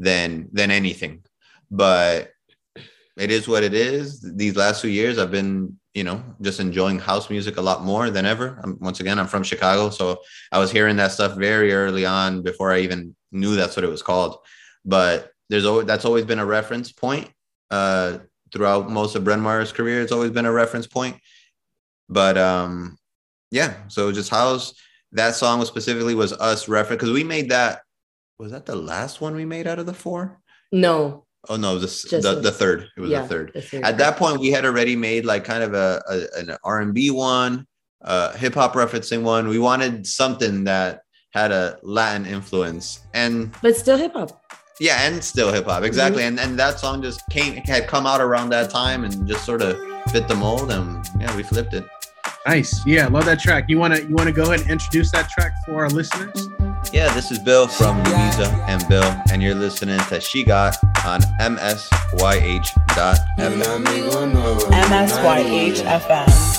than 0.00 0.48
than 0.52 0.72
anything, 0.72 1.22
but 1.70 2.32
it 3.18 3.30
is 3.30 3.48
what 3.48 3.64
it 3.64 3.74
is. 3.74 4.20
These 4.20 4.56
last 4.56 4.80
two 4.80 4.88
years, 4.88 5.18
I've 5.18 5.30
been 5.30 5.78
you 5.94 6.04
know 6.04 6.22
just 6.40 6.60
enjoying 6.60 6.98
house 6.98 7.28
music 7.28 7.56
a 7.56 7.62
lot 7.62 7.84
more 7.84 8.10
than 8.10 8.24
ever. 8.24 8.60
I'm, 8.62 8.78
once 8.80 9.00
again, 9.00 9.18
I'm 9.18 9.26
from 9.26 9.42
Chicago, 9.42 9.90
so 9.90 10.20
I 10.52 10.58
was 10.58 10.70
hearing 10.70 10.96
that 10.96 11.12
stuff 11.12 11.36
very 11.36 11.72
early 11.72 12.06
on 12.06 12.42
before 12.42 12.72
I 12.72 12.80
even 12.80 13.16
knew 13.32 13.56
that's 13.56 13.76
what 13.76 13.84
it 13.84 13.90
was 13.90 14.02
called. 14.02 14.38
But 14.84 15.32
there's 15.50 15.64
always 15.64 15.86
that's 15.86 16.04
always 16.04 16.24
been 16.24 16.38
a 16.38 16.46
reference 16.46 16.92
point 16.92 17.30
uh, 17.70 18.18
throughout 18.52 18.90
most 18.90 19.16
of 19.16 19.26
Maur's 19.26 19.72
career. 19.72 20.00
It's 20.00 20.12
always 20.12 20.30
been 20.30 20.46
a 20.46 20.52
reference 20.52 20.86
point. 20.86 21.16
But 22.08 22.38
um, 22.38 22.96
yeah, 23.50 23.74
so 23.88 24.12
just 24.12 24.30
house 24.30 24.74
that 25.12 25.34
song 25.34 25.58
was 25.58 25.68
specifically 25.68 26.14
was 26.14 26.32
us 26.32 26.68
reference 26.68 27.00
because 27.00 27.12
we 27.12 27.24
made 27.24 27.50
that. 27.50 27.80
Was 28.38 28.52
that 28.52 28.66
the 28.66 28.76
last 28.76 29.20
one 29.20 29.34
we 29.34 29.44
made 29.44 29.66
out 29.66 29.78
of 29.78 29.86
the 29.86 29.94
four? 29.94 30.40
no. 30.70 31.24
Oh 31.48 31.56
no, 31.56 31.78
this 31.78 32.02
the, 32.02 32.20
the- 32.20 32.40
the 32.40 32.52
third. 32.52 32.88
It 32.96 33.00
was 33.00 33.10
yeah, 33.10 33.22
the 33.22 33.28
third. 33.28 33.50
the 33.54 33.62
third. 33.62 33.84
At 33.84 33.98
that 33.98 34.16
point, 34.16 34.40
we 34.40 34.50
had 34.50 34.64
already 34.64 34.96
made 34.96 35.24
like 35.24 35.44
kind 35.44 35.62
of 35.62 35.74
a, 35.74 36.02
a 36.08 36.38
an 36.40 36.56
R 36.64 36.80
and 36.80 36.92
B 36.92 37.10
one, 37.10 37.66
uh, 38.02 38.32
hip 38.36 38.54
hop 38.54 38.74
referencing 38.74 39.22
one. 39.22 39.48
We 39.48 39.58
wanted 39.58 40.06
something 40.06 40.64
that 40.64 41.02
had 41.32 41.52
a 41.52 41.78
Latin 41.82 42.26
influence, 42.26 43.00
and 43.14 43.52
but 43.62 43.76
still 43.76 43.96
hip 43.96 44.14
hop. 44.14 44.42
yeah, 44.80 45.06
and 45.06 45.22
still 45.22 45.52
hip 45.52 45.66
hop 45.66 45.84
exactly. 45.84 46.24
And 46.24 46.40
and 46.40 46.58
that 46.58 46.80
song 46.80 47.02
just 47.02 47.22
came 47.30 47.54
had 47.56 47.86
come 47.86 48.06
out 48.06 48.20
around 48.20 48.50
that 48.50 48.70
time 48.70 49.04
and 49.04 49.26
just 49.28 49.44
sort 49.44 49.62
of 49.62 49.78
fit 50.10 50.26
the 50.26 50.34
mold, 50.34 50.70
and 50.72 51.06
yeah, 51.20 51.34
we 51.36 51.42
flipped 51.44 51.72
it. 51.74 51.84
Nice. 52.46 52.84
Yeah, 52.86 53.06
love 53.08 53.26
that 53.26 53.40
track. 53.40 53.66
You 53.68 53.78
wanna 53.78 54.00
you 54.00 54.14
wanna 54.14 54.32
go 54.32 54.44
ahead 54.44 54.62
and 54.62 54.70
introduce 54.70 55.10
that 55.12 55.28
track 55.30 55.52
for 55.66 55.84
our 55.84 55.90
listeners? 55.90 56.48
Yeah, 56.92 57.12
this 57.14 57.30
is 57.30 57.38
Bill 57.38 57.68
from 57.68 58.02
Louisa 58.04 58.64
and 58.66 58.86
Bill, 58.88 59.04
and 59.30 59.42
you're 59.42 59.54
listening 59.54 60.00
to 60.08 60.20
She 60.20 60.42
Got 60.42 60.76
on 61.04 61.20
MSYH.FM. 61.38 62.64
MSYH 64.72 65.82
FM. 66.00 66.57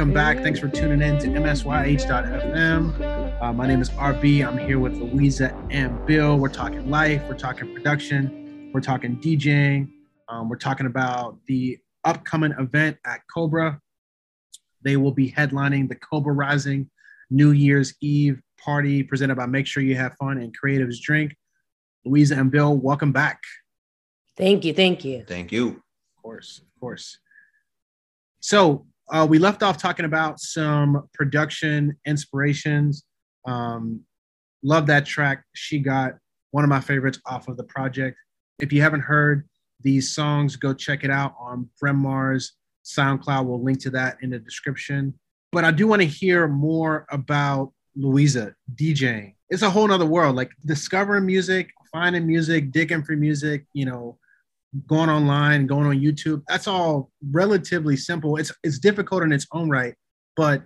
Welcome 0.00 0.14
back. 0.14 0.38
Thanks 0.38 0.58
for 0.58 0.66
tuning 0.66 1.02
in 1.02 1.18
to 1.18 1.26
MSYH.FM. 1.26 3.42
Uh, 3.42 3.52
my 3.52 3.66
name 3.66 3.82
is 3.82 3.90
RB. 3.90 4.42
I'm 4.42 4.56
here 4.56 4.78
with 4.78 4.94
Louisa 4.94 5.54
and 5.68 6.06
Bill. 6.06 6.38
We're 6.38 6.48
talking 6.48 6.88
life, 6.88 7.22
we're 7.28 7.36
talking 7.36 7.74
production, 7.74 8.70
we're 8.72 8.80
talking 8.80 9.20
DJing, 9.20 9.90
um, 10.30 10.48
we're 10.48 10.56
talking 10.56 10.86
about 10.86 11.36
the 11.48 11.76
upcoming 12.04 12.52
event 12.52 12.96
at 13.04 13.20
Cobra. 13.30 13.78
They 14.80 14.96
will 14.96 15.12
be 15.12 15.30
headlining 15.30 15.90
the 15.90 15.96
Cobra 15.96 16.32
Rising 16.32 16.88
New 17.28 17.50
Year's 17.50 17.92
Eve 18.00 18.40
party 18.58 19.02
presented 19.02 19.34
by 19.34 19.44
Make 19.44 19.66
Sure 19.66 19.82
You 19.82 19.96
Have 19.96 20.14
Fun 20.14 20.38
and 20.38 20.56
Creatives 20.58 20.98
Drink. 20.98 21.36
Louisa 22.06 22.38
and 22.38 22.50
Bill, 22.50 22.74
welcome 22.74 23.12
back. 23.12 23.42
Thank 24.34 24.64
you, 24.64 24.72
thank 24.72 25.04
you. 25.04 25.26
Thank 25.28 25.52
you. 25.52 25.82
Of 26.16 26.22
course, 26.22 26.60
of 26.60 26.80
course. 26.80 27.18
So 28.40 28.86
uh, 29.10 29.26
we 29.28 29.38
left 29.38 29.62
off 29.62 29.76
talking 29.76 30.04
about 30.04 30.40
some 30.40 31.08
production 31.12 31.96
inspirations. 32.06 33.04
Um, 33.46 34.02
love 34.62 34.86
that 34.86 35.06
track. 35.06 35.44
She 35.54 35.78
got 35.78 36.14
one 36.52 36.64
of 36.64 36.70
my 36.70 36.80
favorites 36.80 37.18
off 37.26 37.48
of 37.48 37.56
the 37.56 37.64
project. 37.64 38.16
If 38.60 38.72
you 38.72 38.82
haven't 38.82 39.00
heard 39.00 39.48
these 39.80 40.12
songs, 40.14 40.56
go 40.56 40.74
check 40.74 41.04
it 41.04 41.10
out 41.10 41.34
on 41.40 41.68
Brenmar's 41.82 42.52
SoundCloud. 42.84 43.46
We'll 43.46 43.62
link 43.62 43.80
to 43.80 43.90
that 43.90 44.18
in 44.22 44.30
the 44.30 44.38
description. 44.38 45.14
But 45.52 45.64
I 45.64 45.70
do 45.70 45.86
want 45.86 46.02
to 46.02 46.08
hear 46.08 46.46
more 46.46 47.06
about 47.10 47.72
Louisa 47.96 48.54
DJing. 48.74 49.34
It's 49.48 49.62
a 49.62 49.70
whole 49.70 49.88
nother 49.88 50.06
world, 50.06 50.36
like 50.36 50.50
discovering 50.64 51.26
music, 51.26 51.70
finding 51.92 52.26
music, 52.26 52.70
digging 52.70 53.02
for 53.02 53.16
music, 53.16 53.66
you 53.72 53.84
know, 53.84 54.18
going 54.86 55.10
online, 55.10 55.66
going 55.66 55.86
on 55.86 55.98
YouTube. 55.98 56.42
That's 56.48 56.66
all 56.66 57.10
relatively 57.30 57.96
simple. 57.96 58.36
It's 58.36 58.52
it's 58.62 58.78
difficult 58.78 59.22
in 59.22 59.32
its 59.32 59.46
own 59.52 59.68
right, 59.68 59.94
but 60.36 60.62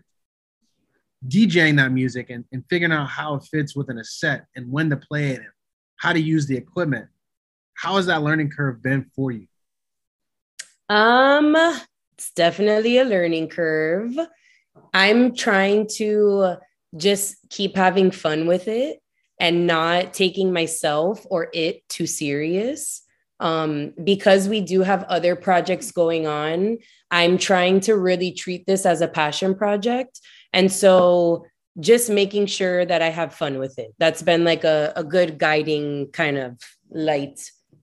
DJing 1.26 1.76
that 1.76 1.92
music 1.92 2.30
and, 2.30 2.44
and 2.52 2.64
figuring 2.68 2.92
out 2.92 3.06
how 3.08 3.36
it 3.36 3.44
fits 3.50 3.74
within 3.74 3.98
a 3.98 4.04
set 4.04 4.44
and 4.56 4.70
when 4.70 4.90
to 4.90 4.96
play 4.96 5.30
it 5.30 5.38
and 5.38 5.48
how 5.96 6.12
to 6.12 6.20
use 6.20 6.46
the 6.46 6.56
equipment. 6.56 7.08
How 7.74 7.96
has 7.96 8.06
that 8.06 8.22
learning 8.22 8.50
curve 8.50 8.82
been 8.82 9.10
for 9.16 9.32
you? 9.32 9.46
Um, 10.88 11.56
it's 12.14 12.30
definitely 12.32 12.98
a 12.98 13.04
learning 13.04 13.48
curve. 13.48 14.16
I'm 14.92 15.34
trying 15.34 15.88
to 15.96 16.56
just 16.96 17.36
keep 17.48 17.76
having 17.76 18.10
fun 18.10 18.46
with 18.46 18.68
it 18.68 19.00
and 19.40 19.66
not 19.66 20.14
taking 20.14 20.52
myself 20.52 21.24
or 21.30 21.48
it 21.52 21.88
too 21.88 22.06
serious. 22.06 23.02
Um, 23.44 23.92
because 24.02 24.48
we 24.48 24.62
do 24.62 24.80
have 24.80 25.04
other 25.04 25.36
projects 25.36 25.92
going 25.92 26.26
on, 26.26 26.78
I'm 27.10 27.36
trying 27.36 27.80
to 27.80 27.94
really 27.94 28.32
treat 28.32 28.64
this 28.66 28.86
as 28.86 29.02
a 29.02 29.06
passion 29.06 29.54
project. 29.54 30.18
And 30.54 30.72
so 30.72 31.44
just 31.78 32.08
making 32.08 32.46
sure 32.46 32.86
that 32.86 33.02
I 33.02 33.10
have 33.10 33.34
fun 33.34 33.58
with 33.58 33.78
it. 33.78 33.94
That's 33.98 34.22
been 34.22 34.44
like 34.44 34.64
a, 34.64 34.94
a 34.96 35.04
good 35.04 35.36
guiding 35.38 36.10
kind 36.12 36.38
of 36.38 36.58
light. 36.90 37.38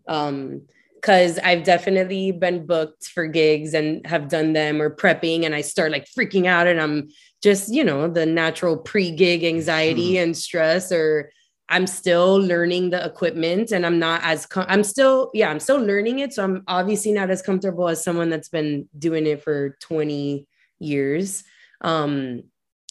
Um, 0.07 0.63
because 0.95 1.39
I've 1.39 1.63
definitely 1.63 2.31
been 2.31 2.67
booked 2.67 3.07
for 3.07 3.25
gigs 3.25 3.73
and 3.73 4.05
have 4.05 4.29
done 4.29 4.53
them 4.53 4.79
or 4.79 4.95
prepping, 4.95 5.45
and 5.45 5.55
I 5.55 5.61
start 5.61 5.91
like 5.91 6.05
freaking 6.05 6.45
out, 6.45 6.67
and 6.67 6.79
I'm 6.79 7.09
just, 7.41 7.73
you 7.73 7.83
know, 7.83 8.07
the 8.07 8.27
natural 8.27 8.77
pre 8.77 9.09
gig 9.09 9.43
anxiety 9.43 10.19
and 10.19 10.37
stress, 10.37 10.91
or 10.91 11.31
I'm 11.71 11.87
still 11.87 12.35
learning 12.35 12.89
the 12.89 13.03
equipment 13.03 13.71
and 13.71 13.85
I'm 13.85 13.97
not 13.97 14.21
as, 14.23 14.45
com- 14.45 14.65
I'm 14.67 14.83
still, 14.83 15.31
yeah, 15.33 15.49
I'm 15.49 15.59
still 15.59 15.79
learning 15.79 16.19
it. 16.19 16.33
So 16.33 16.43
I'm 16.43 16.63
obviously 16.67 17.13
not 17.13 17.29
as 17.29 17.41
comfortable 17.41 17.87
as 17.87 18.03
someone 18.03 18.29
that's 18.29 18.49
been 18.49 18.89
doing 18.99 19.25
it 19.25 19.41
for 19.41 19.77
20 19.79 20.47
years. 20.79 21.45
Um, 21.79 22.43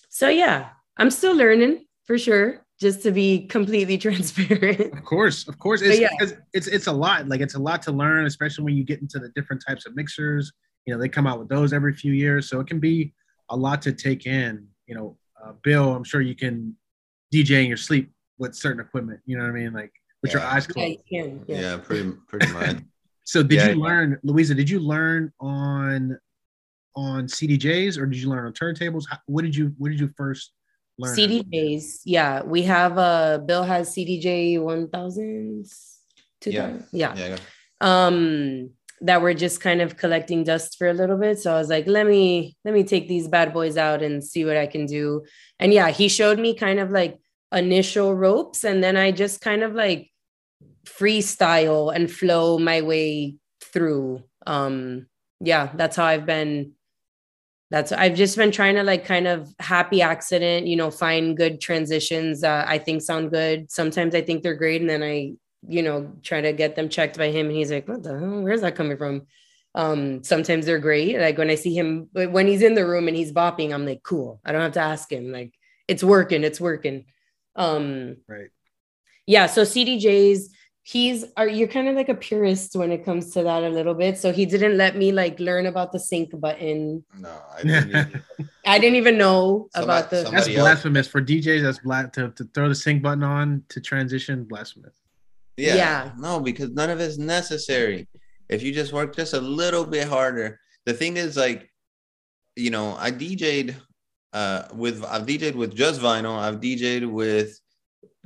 so 0.08 0.28
yeah, 0.28 0.70
I'm 0.96 1.10
still 1.10 1.36
learning 1.36 1.86
for 2.04 2.18
sure, 2.18 2.64
just 2.80 3.02
to 3.02 3.12
be 3.12 3.46
completely 3.46 3.98
transparent. 4.06 4.92
Of 4.94 5.04
course, 5.04 5.46
of 5.46 5.58
course. 5.58 5.82
It's, 5.82 6.00
yeah. 6.00 6.08
because 6.18 6.34
it's 6.52 6.66
it's 6.66 6.86
a 6.86 6.92
lot. 6.92 7.28
Like 7.28 7.40
it's 7.40 7.54
a 7.54 7.58
lot 7.58 7.82
to 7.82 7.92
learn, 7.92 8.26
especially 8.26 8.64
when 8.64 8.76
you 8.76 8.84
get 8.84 9.00
into 9.00 9.18
the 9.18 9.28
different 9.30 9.62
types 9.66 9.86
of 9.86 9.94
mixers. 9.94 10.52
You 10.86 10.94
know, 10.94 11.00
they 11.00 11.08
come 11.08 11.26
out 11.26 11.38
with 11.38 11.48
those 11.48 11.72
every 11.72 11.92
few 11.92 12.12
years, 12.12 12.48
so 12.48 12.60
it 12.60 12.66
can 12.66 12.80
be 12.80 13.12
a 13.50 13.56
lot 13.56 13.82
to 13.82 13.92
take 13.92 14.26
in. 14.26 14.66
You 14.86 14.94
know, 14.94 15.18
uh, 15.42 15.52
Bill, 15.62 15.94
I'm 15.94 16.04
sure 16.04 16.20
you 16.20 16.34
can 16.34 16.76
DJ 17.32 17.62
in 17.62 17.68
your 17.68 17.76
sleep 17.76 18.12
with 18.40 18.56
certain 18.56 18.80
equipment. 18.80 19.20
You 19.26 19.36
know 19.38 19.44
what 19.44 19.50
I 19.50 19.54
mean? 19.54 19.72
Like 19.72 19.92
with 20.22 20.32
your 20.32 20.42
Yeah. 20.42 20.50
eyes 20.52 20.66
Yeah, 20.66 20.72
closed. 20.72 21.00
you 21.08 21.22
can. 21.22 21.44
Yeah, 21.46 21.60
Yeah. 21.60 21.76
pretty 21.76 22.10
pretty 22.26 22.46
much. 22.52 22.76
So 23.24 23.42
did 23.44 23.52
Yeah, 23.56 23.68
you 23.68 23.74
yeah. 23.78 23.84
learn, 23.84 24.18
Louisa? 24.24 24.54
Did 24.56 24.68
you 24.68 24.80
learn 24.80 25.32
on 25.38 26.18
on 26.96 27.26
CDJs 27.28 27.96
or 27.98 28.06
did 28.06 28.18
you 28.20 28.28
learn 28.28 28.44
on 28.46 28.52
turntables? 28.52 29.04
How, 29.08 29.18
what 29.26 29.42
did 29.42 29.54
you 29.54 29.72
What 29.78 29.90
did 29.90 30.00
you 30.00 30.10
first 30.16 30.52
learn? 30.98 31.14
CDJs. 31.16 32.00
Yeah. 32.04 32.42
We 32.42 32.62
have 32.62 32.98
uh 32.98 33.38
Bill 33.46 33.62
has 33.62 33.94
CDJ 33.94 34.56
1000s. 34.58 35.96
2000. 36.40 36.86
Yeah. 36.92 37.14
yeah, 37.16 37.36
um 37.82 38.70
that 39.02 39.22
were 39.22 39.32
just 39.34 39.60
kind 39.60 39.80
of 39.80 39.96
collecting 39.96 40.44
dust 40.44 40.76
for 40.78 40.86
a 40.88 40.92
little 40.92 41.16
bit 41.16 41.38
so 41.38 41.54
i 41.54 41.58
was 41.58 41.68
like 41.70 41.86
let 41.86 42.06
me 42.06 42.54
let 42.66 42.74
me 42.74 42.82
take 42.84 43.08
these 43.08 43.28
bad 43.28 43.52
boys 43.54 43.76
out 43.78 44.02
and 44.02 44.22
see 44.22 44.44
what 44.44 44.56
i 44.58 44.66
can 44.66 44.84
do 44.84 45.22
and 45.58 45.72
yeah 45.72 45.88
he 45.90 46.06
showed 46.08 46.38
me 46.38 46.54
kind 46.54 46.78
of 46.78 46.90
like 46.90 47.18
initial 47.52 48.14
ropes 48.14 48.64
and 48.64 48.82
then 48.82 48.96
i 48.96 49.10
just 49.10 49.40
kind 49.40 49.62
of 49.62 49.74
like 49.74 50.10
freestyle 50.84 51.94
and 51.94 52.10
flow 52.10 52.58
my 52.58 52.82
way 52.82 53.36
through. 53.72 54.22
Um 54.46 55.06
yeah 55.42 55.70
that's 55.74 55.96
how 55.96 56.04
i've 56.04 56.26
been 56.26 56.72
that's 57.70 57.92
i've 57.92 58.14
just 58.14 58.36
been 58.36 58.50
trying 58.50 58.74
to 58.74 58.82
like 58.82 59.06
kind 59.06 59.26
of 59.26 59.48
happy 59.58 60.02
accident 60.02 60.66
you 60.66 60.76
know 60.76 60.90
find 60.90 61.34
good 61.34 61.62
transitions 61.62 62.44
uh, 62.44 62.62
i 62.68 62.76
think 62.76 63.00
sound 63.00 63.30
good. 63.30 63.70
Sometimes 63.70 64.14
i 64.14 64.20
think 64.20 64.42
they're 64.42 64.54
great 64.54 64.80
and 64.80 64.90
then 64.90 65.02
i 65.02 65.32
you 65.66 65.82
know 65.82 66.12
try 66.22 66.40
to 66.40 66.52
get 66.52 66.74
them 66.74 66.88
checked 66.88 67.16
by 67.16 67.30
him 67.30 67.46
and 67.46 67.56
he's 67.56 67.70
like 67.70 67.88
what 67.88 68.02
the 68.02 68.18
hell? 68.18 68.42
Where's 68.42 68.60
that 68.62 68.76
coming 68.76 68.96
from? 68.98 69.26
Um 69.74 70.22
sometimes 70.24 70.66
they're 70.66 70.78
great. 70.78 71.18
Like 71.18 71.38
when 71.38 71.50
i 71.50 71.54
see 71.54 71.74
him 71.74 72.08
when 72.12 72.46
he's 72.46 72.62
in 72.62 72.74
the 72.74 72.86
room 72.86 73.08
and 73.08 73.16
he's 73.16 73.32
bopping 73.32 73.72
i'm 73.72 73.86
like 73.86 74.02
cool. 74.02 74.40
I 74.44 74.52
don't 74.52 74.62
have 74.62 74.72
to 74.72 74.80
ask 74.80 75.10
him. 75.10 75.32
Like 75.32 75.54
it's 75.88 76.04
working 76.04 76.44
it's 76.44 76.60
working 76.60 77.04
um 77.56 78.16
Right. 78.28 78.48
yeah 79.26 79.46
so 79.46 79.62
cdjs 79.62 80.44
he's 80.82 81.24
are 81.36 81.46
you're 81.48 81.68
kind 81.68 81.88
of 81.88 81.94
like 81.94 82.08
a 82.08 82.14
purist 82.14 82.74
when 82.74 82.90
it 82.90 83.04
comes 83.04 83.30
to 83.32 83.42
that 83.42 83.62
a 83.62 83.68
little 83.68 83.94
bit 83.94 84.16
so 84.18 84.32
he 84.32 84.46
didn't 84.46 84.76
let 84.76 84.96
me 84.96 85.12
like 85.12 85.38
learn 85.38 85.66
about 85.66 85.92
the 85.92 85.98
sync 85.98 86.30
button 86.40 87.04
No, 87.18 87.36
I 87.56 87.62
didn't. 87.62 87.94
either. 87.94 88.22
i 88.66 88.78
didn't 88.78 88.96
even 88.96 89.18
know 89.18 89.68
Somebody- 89.74 89.98
about 89.98 90.10
the 90.10 90.16
That's 90.16 90.26
somebody 90.30 90.56
else- 90.56 90.64
blasphemous 90.64 91.06
for 91.08 91.20
DJs. 91.22 91.62
That's 91.62 91.78
black 91.80 92.12
to, 92.14 92.30
to 92.30 92.44
throw 92.54 92.68
the 92.68 92.74
sync 92.74 93.02
button 93.02 93.22
on 93.22 93.62
to 93.68 93.80
transition. 93.80 94.44
Blasphemous. 94.44 94.96
Yeah. 95.56 95.74
Yeah. 95.74 96.12
No, 96.18 96.40
because 96.40 96.70
none 96.70 96.88
of 96.90 96.98
it's 97.00 97.18
necessary. 97.18 98.08
If 98.48 98.62
you 98.62 98.72
just 98.72 98.92
work 98.92 99.14
just 99.14 99.34
a 99.34 99.40
little 99.40 99.84
bit 99.84 100.08
harder. 100.08 100.58
The 100.86 100.94
thing 100.94 101.16
is, 101.18 101.36
like, 101.36 101.70
you 102.56 102.70
know, 102.70 102.96
I 102.98 103.10
DJ'd 103.12 103.76
uh 104.32 104.64
with 104.74 105.04
I've 105.04 105.26
DJ'd 105.26 105.56
with 105.56 105.74
just 105.74 106.00
vinyl, 106.00 106.38
I've 106.38 106.60
DJ'd 106.60 107.04
with 107.04 107.58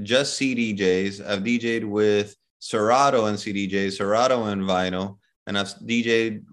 just 0.03 0.41
CDJs, 0.41 1.27
I've 1.27 1.43
DJ'd 1.43 1.85
with 1.85 2.37
Serato 2.59 3.27
and 3.27 3.39
CDJs, 3.39 3.99
Serato 3.99 4.45
and 4.45 4.63
vinyl, 4.63 5.19
and 5.47 5.59
I've 5.59 5.69
DJ'd 5.69 6.45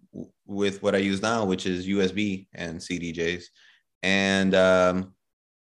with 0.46 0.84
what 0.84 0.96
I 0.96 1.00
use 1.00 1.22
now, 1.22 1.46
which 1.46 1.66
is 1.66 1.88
USB 1.88 2.48
and 2.54 2.80
CDJs. 2.80 3.46
And 4.04 4.54
um 4.56 5.14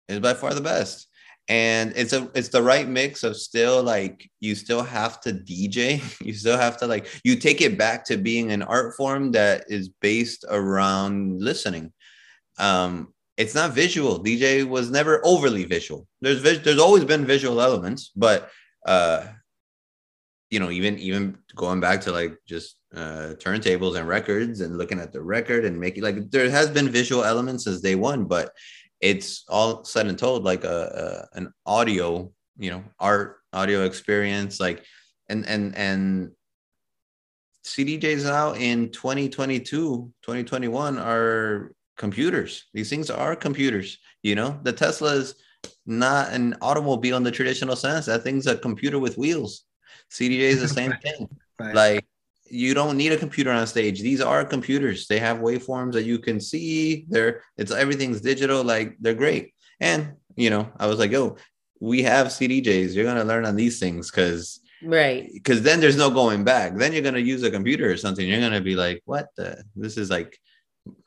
it's 0.09 0.21
by 0.21 0.35
far 0.35 0.55
the 0.55 0.61
best. 0.61 1.07
And 1.49 1.93
it's 1.97 2.13
a 2.13 2.31
it's 2.35 2.49
the 2.49 2.63
right 2.63 2.89
mix 2.89 3.23
of 3.23 3.37
still 3.37 3.83
like 3.83 4.31
you 4.41 4.55
still 4.55 4.83
have 4.83 5.21
to 5.23 5.33
DJ 5.33 6.03
you 6.25 6.35
still 6.35 6.59
have 6.59 6.77
to 6.79 6.87
like 6.87 7.07
you 7.25 7.37
take 7.37 7.61
it 7.61 7.79
back 7.79 8.05
to 8.07 8.17
being 8.17 8.51
an 8.53 8.63
art 8.63 8.97
form 8.97 9.33
that 9.33 9.65
is 9.69 9.89
based 9.89 10.45
around 10.49 11.41
listening. 11.41 11.93
Um 12.59 13.13
it's 13.39 13.55
not 13.55 13.71
visual. 13.71 14.23
DJ 14.23 14.69
was 14.69 14.91
never 14.91 15.23
overly 15.25 15.65
visual. 15.65 16.07
There's 16.21 16.43
there's 16.43 16.81
always 16.81 17.05
been 17.05 17.25
visual 17.25 17.61
elements 17.61 18.11
but 18.15 18.51
uh 18.87 19.27
you 20.51 20.59
know 20.61 20.71
even 20.71 20.99
even 20.99 21.39
going 21.55 21.81
back 21.81 22.01
to 22.03 22.13
like 22.13 22.37
just 22.47 22.77
uh 22.95 23.35
turntables 23.39 23.97
and 23.97 24.09
records 24.09 24.61
and 24.61 24.79
looking 24.79 24.99
at 24.99 25.13
the 25.13 25.23
record 25.23 25.65
and 25.65 25.79
making 25.79 26.03
like 26.03 26.31
there 26.31 26.51
has 26.51 26.71
been 26.71 26.89
visual 26.89 27.25
elements 27.25 27.65
since 27.65 27.81
day 27.81 27.95
one 27.95 28.25
but 28.25 28.51
it's 29.01 29.45
all 29.49 29.85
said 29.85 30.07
and 30.07 30.19
told 30.19 30.45
like 30.45 30.65
a, 30.65 31.29
a 31.35 31.39
an 31.39 31.53
audio 31.67 32.31
you 32.57 32.71
know 32.71 32.83
art 32.99 33.39
audio 33.53 33.85
experience 33.85 34.59
like 34.59 34.85
and 35.29 35.47
and 35.47 35.77
and 35.77 36.31
cdjs 37.67 38.25
now 38.25 38.53
in 38.55 38.91
2022 38.91 40.11
2021 40.23 40.99
are 40.99 41.73
computers. 41.99 42.65
These 42.73 42.89
things 42.89 43.11
are 43.11 43.37
computers 43.37 43.99
you 44.23 44.35
know? 44.35 44.59
The 44.63 44.73
tesla 44.73 45.15
is 45.15 45.35
not 45.87 46.33
an 46.33 46.57
automobile 46.61 47.17
in 47.17 47.23
the 47.23 47.31
traditional 47.31 47.77
sense. 47.77 48.07
That 48.07 48.23
thing's 48.23 48.47
a 48.47 48.57
computer 48.57 48.99
with 48.99 49.19
wheels. 49.19 49.65
Cdj 50.11 50.39
is 50.39 50.61
the 50.61 50.69
same 50.81 50.95
thing. 51.03 51.29
Right. 51.61 51.75
like 51.75 52.07
you 52.51 52.73
don't 52.73 52.97
need 52.97 53.13
a 53.13 53.17
computer 53.17 53.51
on 53.51 53.67
stage. 53.67 54.01
These 54.01 54.21
are 54.21 54.45
computers. 54.45 55.07
They 55.07 55.19
have 55.19 55.39
waveforms 55.39 55.93
that 55.95 56.05
you 56.05 56.19
can 56.19 56.41
see. 56.41 57.05
They're 57.09 57.43
it's 57.57 57.73
everything's 57.73 58.21
digital. 58.21 58.63
Like 58.63 58.97
they're 59.01 59.15
great. 59.15 59.55
And 59.81 60.15
you 60.37 60.51
know 60.51 60.71
i 60.79 60.87
was 60.87 61.01
like 61.01 61.11
yo 61.11 61.37
we 61.81 62.01
have 62.01 62.29
cdjs 62.29 62.95
you're 62.95 63.05
gonna 63.05 63.25
learn 63.25 63.45
on 63.45 63.57
these 63.57 63.81
things 63.81 64.09
because 64.09 64.61
right. 64.85 65.29
because 65.35 65.63
then 65.63 65.81
there's 65.81 65.97
no 65.97 66.11
going 66.11 66.45
back. 66.45 66.77
Then 66.77 66.93
you're 66.93 67.03
gonna 67.03 67.19
use 67.19 67.43
a 67.43 67.51
computer 67.51 67.91
or 67.91 67.97
something. 67.97 68.27
You're 68.27 68.41
gonna 68.41 68.61
be 68.61 68.77
like 68.77 69.03
what 69.05 69.29
the 69.37 69.63
this 69.75 69.97
is 69.97 70.11
like 70.11 70.39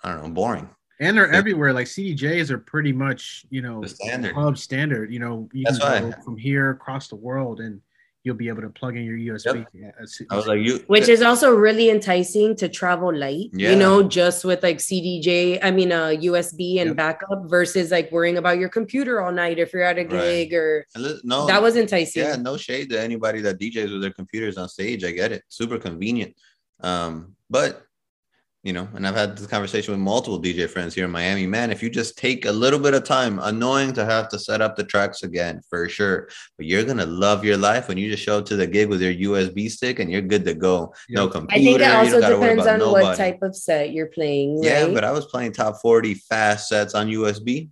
i 0.04 0.12
don't 0.12 0.24
know 0.24 0.34
boring 0.34 0.70
and 1.02 1.18
they're 1.18 1.30
Yeah. 1.32 1.38
everywhere. 1.38 1.74
Like 1.74 1.88
CDJs 1.88 2.50
are 2.52 2.60
pretty 2.60 2.94
much, 2.94 3.46
you 3.50 3.62
know, 3.62 3.82
the 3.82 3.90
standard 3.90 4.34
club 4.34 4.58
standard. 4.58 5.12
You 5.12 5.20
know, 5.20 5.50
you 5.52 5.64
That's 5.66 5.80
can 5.80 6.04
go 6.04 6.08
why. 6.16 6.24
from 6.24 6.38
here 6.38 6.70
across 6.70 7.10
the 7.10 7.16
world, 7.18 7.60
and 7.60 7.82
you'll 8.24 8.36
be 8.36 8.50
able 8.50 8.62
to 8.62 8.70
plug 8.70 8.96
in 8.96 9.04
your 9.04 9.18
USB. 9.18 9.66
Yeah, 9.74 9.88
it's- 9.88 10.22
I 10.30 10.36
was 10.36 10.46
like, 10.46 10.60
you. 10.62 10.78
which 10.86 11.10
is 11.10 11.24
also 11.24 11.56
really 11.56 11.90
enticing 11.90 12.56
to 12.58 12.70
travel 12.70 13.12
light 13.12 13.50
Yeah. 13.52 13.72
you 13.72 13.76
know 13.76 14.04
just 14.04 14.46
with 14.46 14.62
like 14.62 14.78
cdj 14.78 15.58
i 15.64 15.72
mean 15.72 15.92
uh 15.92 16.10
usb 16.30 16.62
and 16.82 16.90
Yep. 16.90 16.96
backup 16.98 17.50
versus 17.50 17.90
like 17.90 18.12
worrying 18.12 18.38
about 18.38 18.60
your 18.60 18.70
computer 18.70 19.22
all 19.22 19.32
night 19.32 19.58
if 19.58 19.74
you're 19.74 19.82
at 19.82 19.98
a 19.98 20.04
Right. 20.04 20.10
gig 20.12 20.54
or 20.54 20.86
no, 21.24 21.48
that 21.48 21.64
was 21.64 21.76
enticing 21.76 22.22
yeah, 22.22 22.36
no 22.36 22.58
shade 22.58 22.92
to 22.92 23.02
anybody 23.02 23.42
that 23.42 23.58
DJs 23.60 23.92
with 23.92 24.04
their 24.04 24.14
computers 24.14 24.56
on 24.56 24.70
stage. 24.70 25.04
I 25.04 25.10
get 25.14 25.32
it, 25.32 25.42
super 25.50 25.80
convenient. 25.80 26.36
Um, 26.82 27.36
but 27.50 27.88
you 28.64 28.74
know, 28.74 28.88
and 28.94 29.08
I've 29.08 29.16
had 29.16 29.36
this 29.36 29.48
conversation 29.48 29.92
with 29.92 30.00
multiple 30.02 30.40
DJ 30.40 30.70
friends 30.70 30.94
here 30.94 31.06
in 31.06 31.12
Miami. 31.12 31.48
Man, 31.48 31.72
if 31.72 31.82
you 31.82 31.90
just 31.90 32.16
take 32.16 32.46
a 32.46 32.52
little 32.52 32.78
bit 32.78 32.94
of 32.94 33.04
time, 33.04 33.40
annoying 33.40 33.92
to 33.94 34.06
have 34.06 34.30
to 34.30 34.38
set 34.40 34.62
up 34.62 34.76
the 34.76 34.84
tracks 34.84 35.24
again 35.24 35.62
for 35.68 35.90
sure, 35.90 36.30
but 36.58 36.68
you're 36.68 36.84
gonna 36.84 37.06
love 37.08 37.44
your 37.44 37.58
life 37.58 37.88
when 37.88 37.98
you 37.98 38.12
just 38.12 38.22
show 38.24 38.38
up 38.38 38.46
to 38.46 38.56
the 38.56 38.68
gig 38.68 38.88
with 38.88 39.02
your 39.02 39.14
USB 39.14 39.70
stick 39.70 39.98
and 39.98 40.12
you're 40.12 40.22
good 40.22 40.46
to 40.46 40.54
go. 40.54 40.94
No 41.10 41.28
computer. 41.28 41.60
i 41.60 41.64
think 41.64 41.82
it 41.82 41.96
also 41.96 42.12
don't 42.12 42.22
gotta 42.22 42.38
worry 42.40 42.56
depends 42.56 42.84
on 42.84 42.92
what 42.92 43.18
type 43.18 43.42
of 43.42 43.56
set 43.56 43.94
you're 43.94 44.08
playing 44.08 44.62
Yeah, 44.64 44.84
right? 44.84 44.94
but 44.94 45.04
I 45.04 45.12
was 45.12 45.26
playing 45.26 45.54
top 45.54 45.82
40 45.82 46.14
fast 46.14 46.70
sets 46.70 46.94
on 46.94 47.08
USB. 47.08 47.70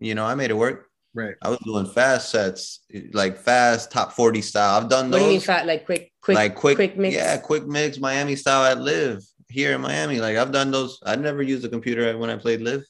You 0.00 0.16
know, 0.16 0.24
I 0.24 0.34
made 0.34 0.50
it 0.50 0.54
work. 0.56 0.88
right. 1.14 1.36
I 1.42 1.48
was 1.48 1.60
doing 1.64 1.86
fast 1.86 2.30
sets, 2.30 2.80
like 3.12 3.38
fast 3.38 3.92
top 3.92 4.12
40 4.12 4.42
style. 4.42 4.82
I've 4.82 4.88
done 4.88 5.12
those. 5.12 5.20
what 5.20 5.26
do 5.26 5.32
you 5.32 5.38
mean 5.38 5.40
fat 5.40 5.64
like 5.64 5.86
quick 5.86 6.10
quick 6.20 6.34
like 6.34 6.54
quick, 6.56 6.76
quick 6.76 6.98
mix 6.98 7.14
Yeah, 7.14 7.36
quick 7.36 7.66
mix, 7.68 8.00
Miami 8.00 8.34
style 8.34 8.64
at 8.64 8.80
live 8.80 9.22
here 9.48 9.74
in 9.74 9.80
Miami. 9.80 10.20
Like 10.20 10.36
I've 10.36 10.52
done 10.52 10.70
those. 10.70 10.98
I 11.04 11.16
never 11.16 11.42
used 11.42 11.64
a 11.64 11.68
computer 11.68 12.16
when 12.16 12.30
I 12.30 12.36
played 12.36 12.60
live. 12.60 12.84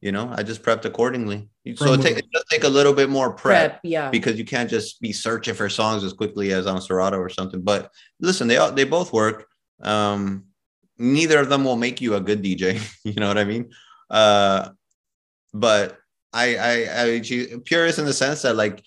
You 0.00 0.12
know, 0.12 0.32
I 0.34 0.42
just 0.42 0.62
prepped 0.62 0.86
accordingly. 0.86 1.50
So 1.76 1.92
it, 1.92 2.00
take, 2.00 2.16
it 2.16 2.30
does 2.32 2.44
take 2.50 2.64
a 2.64 2.68
little 2.68 2.94
bit 2.94 3.10
more 3.10 3.32
prep, 3.32 3.72
prep 3.72 3.80
yeah 3.82 4.08
because 4.08 4.38
you 4.38 4.46
can't 4.46 4.70
just 4.70 4.98
be 5.02 5.12
searching 5.12 5.54
for 5.54 5.68
songs 5.68 6.02
as 6.04 6.14
quickly 6.14 6.52
as 6.52 6.66
on 6.66 6.80
Serato 6.80 7.18
or 7.18 7.28
something. 7.28 7.60
But 7.60 7.90
listen, 8.18 8.48
they 8.48 8.56
all 8.56 8.72
they 8.72 8.84
both 8.84 9.12
work. 9.12 9.46
Um, 9.82 10.46
neither 10.98 11.38
of 11.38 11.48
them 11.48 11.64
will 11.64 11.76
make 11.76 12.00
you 12.00 12.14
a 12.14 12.20
good 12.20 12.42
DJ. 12.42 12.80
you 13.04 13.14
know 13.14 13.28
what 13.28 13.38
I 13.38 13.44
mean? 13.44 13.70
Uh, 14.08 14.70
but 15.52 15.98
I 16.32 16.56
I 16.56 17.04
I 17.04 17.60
purist 17.64 17.98
in 17.98 18.06
the 18.06 18.14
sense 18.14 18.42
that 18.42 18.56
like 18.56 18.82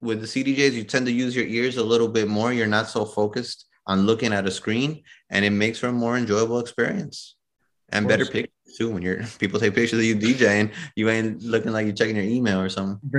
with 0.00 0.20
the 0.20 0.26
CDJs, 0.26 0.72
you 0.72 0.84
tend 0.84 1.06
to 1.06 1.12
use 1.12 1.34
your 1.34 1.46
ears 1.46 1.76
a 1.76 1.84
little 1.84 2.08
bit 2.08 2.28
more. 2.28 2.52
You're 2.52 2.66
not 2.66 2.88
so 2.88 3.04
focused 3.04 3.66
on 3.86 4.06
looking 4.06 4.32
at 4.32 4.46
a 4.46 4.50
screen, 4.50 5.02
and 5.30 5.44
it 5.44 5.50
makes 5.50 5.78
for 5.78 5.88
a 5.88 5.92
more 5.92 6.16
enjoyable 6.16 6.58
experience 6.58 7.36
and 7.90 8.08
better 8.08 8.24
pictures 8.26 8.76
too. 8.78 8.90
When 8.90 9.02
you're 9.02 9.22
people 9.38 9.60
take 9.60 9.74
pictures 9.74 9.98
of 9.98 10.04
you 10.04 10.16
DJing, 10.16 10.72
you 10.96 11.08
ain't 11.10 11.42
looking 11.42 11.72
like 11.72 11.86
you're 11.86 11.94
checking 11.94 12.16
your 12.16 12.24
email 12.24 12.60
or 12.60 12.68
something. 12.68 12.98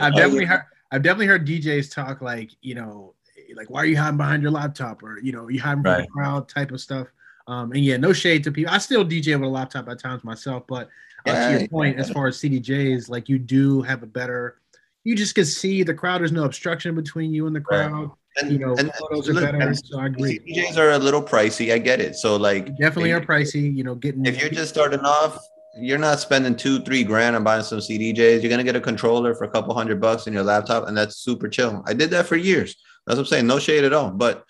I've 0.00 0.14
definitely 0.14 0.44
heard 0.44 0.62
I've 0.90 1.02
definitely 1.02 1.26
heard 1.26 1.46
DJs 1.46 1.92
talk 1.92 2.22
like, 2.22 2.50
you 2.62 2.74
know, 2.74 3.14
like 3.54 3.68
why 3.70 3.82
are 3.82 3.86
you 3.86 3.96
hiding 3.96 4.16
behind 4.16 4.42
your 4.42 4.52
laptop 4.52 5.02
or 5.02 5.18
you 5.20 5.32
know, 5.32 5.48
you 5.48 5.60
hiding 5.60 5.82
from 5.82 5.92
Right. 5.92 6.06
the 6.06 6.10
crowd 6.10 6.48
type 6.48 6.70
of 6.70 6.80
stuff. 6.80 7.08
Um, 7.46 7.72
and 7.72 7.82
yeah, 7.84 7.96
no 7.96 8.12
shade 8.12 8.44
to 8.44 8.52
people. 8.52 8.72
I 8.72 8.78
still 8.78 9.04
DJ 9.04 9.34
with 9.38 9.48
a 9.48 9.50
laptop 9.50 9.88
at 9.88 9.98
times 9.98 10.22
myself, 10.22 10.64
but 10.66 10.88
uh, 11.26 11.34
to 11.34 11.52
Yeah. 11.52 11.58
your 11.58 11.68
point, 11.68 11.98
as 11.98 12.10
far 12.10 12.26
as 12.26 12.38
CDJs, 12.38 13.08
like 13.08 13.28
you 13.28 13.38
do 13.38 13.82
have 13.82 14.02
a 14.02 14.06
better, 14.06 14.60
you 15.04 15.16
just 15.16 15.34
can 15.34 15.46
see 15.46 15.82
the 15.82 15.94
crowd. 15.94 16.20
There's 16.20 16.32
no 16.32 16.44
obstruction 16.44 16.94
between 16.94 17.32
you 17.32 17.46
and 17.46 17.56
the 17.56 17.64
Right. 17.70 18.08
And, 18.40 18.52
You 18.52 18.58
know, 18.58 18.76
and- 18.76 18.92
photos 18.94 19.28
are 19.28 19.34
better. 19.34 19.74
So 19.74 19.98
I 19.98 20.06
agree. 20.06 20.38
DJs 20.40 20.76
are 20.76 20.92
a 20.92 20.98
little 20.98 21.22
pricey. 21.22 21.72
I 21.72 21.78
get 21.78 22.00
it. 22.00 22.16
So 22.16 22.36
like, 22.36 22.66
Definitely 22.78 23.12
are 23.12 23.20
pricey. 23.20 23.74
You 23.74 23.84
know, 23.84 23.94
getting 23.94 24.24
If 24.26 24.40
you're 24.40 24.50
just 24.50 24.70
starting 24.70 25.00
off, 25.00 25.38
you're 25.80 25.98
not 25.98 26.18
spending 26.20 26.56
two, 26.56 26.80
three 26.82 27.04
grand 27.04 27.36
on 27.36 27.44
buying 27.44 27.62
some 27.62 27.78
CDJs. 27.78 28.42
You're 28.42 28.50
gonna 28.50 28.64
get 28.64 28.76
a 28.76 28.80
controller 28.80 29.34
for 29.34 29.44
a 29.44 29.50
couple 29.50 29.74
hundred 29.74 30.00
bucks 30.00 30.26
in 30.26 30.32
your 30.32 30.42
laptop, 30.42 30.88
and 30.88 30.96
that's 30.96 31.16
super 31.16 31.48
chill. 31.48 31.82
I 31.86 31.94
did 31.94 32.10
that 32.10 32.26
for 32.26 32.36
years. 32.36 32.76
That's 33.06 33.16
what 33.16 33.24
I'm 33.24 33.26
saying. 33.26 33.46
No 33.46 33.58
shade 33.58 33.84
at 33.84 33.92
all, 33.92 34.10
but 34.10 34.44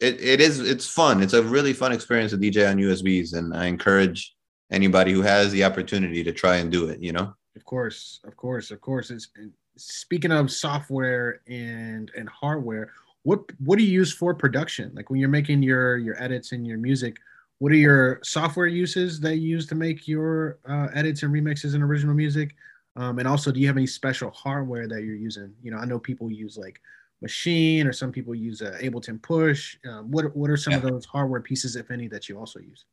it, 0.00 0.20
it 0.20 0.40
is 0.40 0.60
it's 0.60 0.86
fun. 0.86 1.22
It's 1.22 1.32
a 1.32 1.42
really 1.42 1.72
fun 1.72 1.92
experience 1.92 2.32
to 2.32 2.38
DJ 2.38 2.68
on 2.68 2.76
USBs, 2.76 3.34
and 3.34 3.54
I 3.56 3.66
encourage 3.66 4.34
anybody 4.70 5.12
who 5.12 5.22
has 5.22 5.52
the 5.52 5.64
opportunity 5.64 6.22
to 6.24 6.32
try 6.32 6.56
and 6.56 6.70
do 6.70 6.86
it. 6.88 7.00
You 7.00 7.12
know, 7.12 7.34
Of 7.56 7.64
course, 7.64 8.20
of 8.24 8.36
course, 8.36 8.70
of 8.70 8.80
course. 8.80 9.10
It's 9.10 9.28
speaking 9.76 10.32
of 10.32 10.50
software 10.50 11.40
and 11.48 12.10
and 12.16 12.28
hardware. 12.28 12.92
What 13.24 13.40
what 13.58 13.78
do 13.78 13.84
you 13.84 13.92
use 13.92 14.12
for 14.12 14.34
production? 14.34 14.92
Like 14.94 15.10
when 15.10 15.20
you're 15.20 15.28
making 15.28 15.62
your 15.62 15.98
your 15.98 16.20
edits 16.22 16.52
and 16.52 16.66
your 16.66 16.78
music, 16.78 17.18
what 17.58 17.72
are 17.72 17.76
your 17.76 18.18
software 18.22 18.66
uses 18.66 19.20
that 19.20 19.36
you 19.36 19.48
use 19.56 19.66
to 19.68 19.74
make 19.74 20.08
your 20.08 20.58
uh, 20.68 20.88
edits 20.94 21.22
and 21.22 21.32
remixes 21.32 21.74
and 21.74 21.82
original 21.82 22.14
music? 22.14 22.54
Um, 22.96 23.18
and 23.18 23.28
also, 23.28 23.52
do 23.52 23.60
you 23.60 23.66
have 23.68 23.76
any 23.76 23.86
special 23.86 24.30
hardware 24.32 24.88
that 24.88 25.02
you're 25.04 25.14
using? 25.14 25.54
You 25.62 25.70
know, 25.70 25.78
I 25.78 25.84
know 25.86 25.98
people 25.98 26.30
use 26.30 26.58
like 26.58 26.80
Maschine, 27.24 27.86
or 27.86 27.92
some 27.92 28.12
people 28.12 28.34
use 28.34 28.60
uh, 28.62 28.78
Ableton 28.82 29.22
Push. 29.22 29.76
Um, 29.88 30.10
what 30.10 30.34
what 30.36 30.50
are 30.50 30.56
some 30.56 30.74
of 30.74 30.82
those 30.82 31.04
hardware 31.06 31.40
pieces, 31.40 31.76
if 31.76 31.90
any, 31.90 32.08
that 32.08 32.28
you 32.28 32.38
also 32.38 32.58
use? 32.60 32.84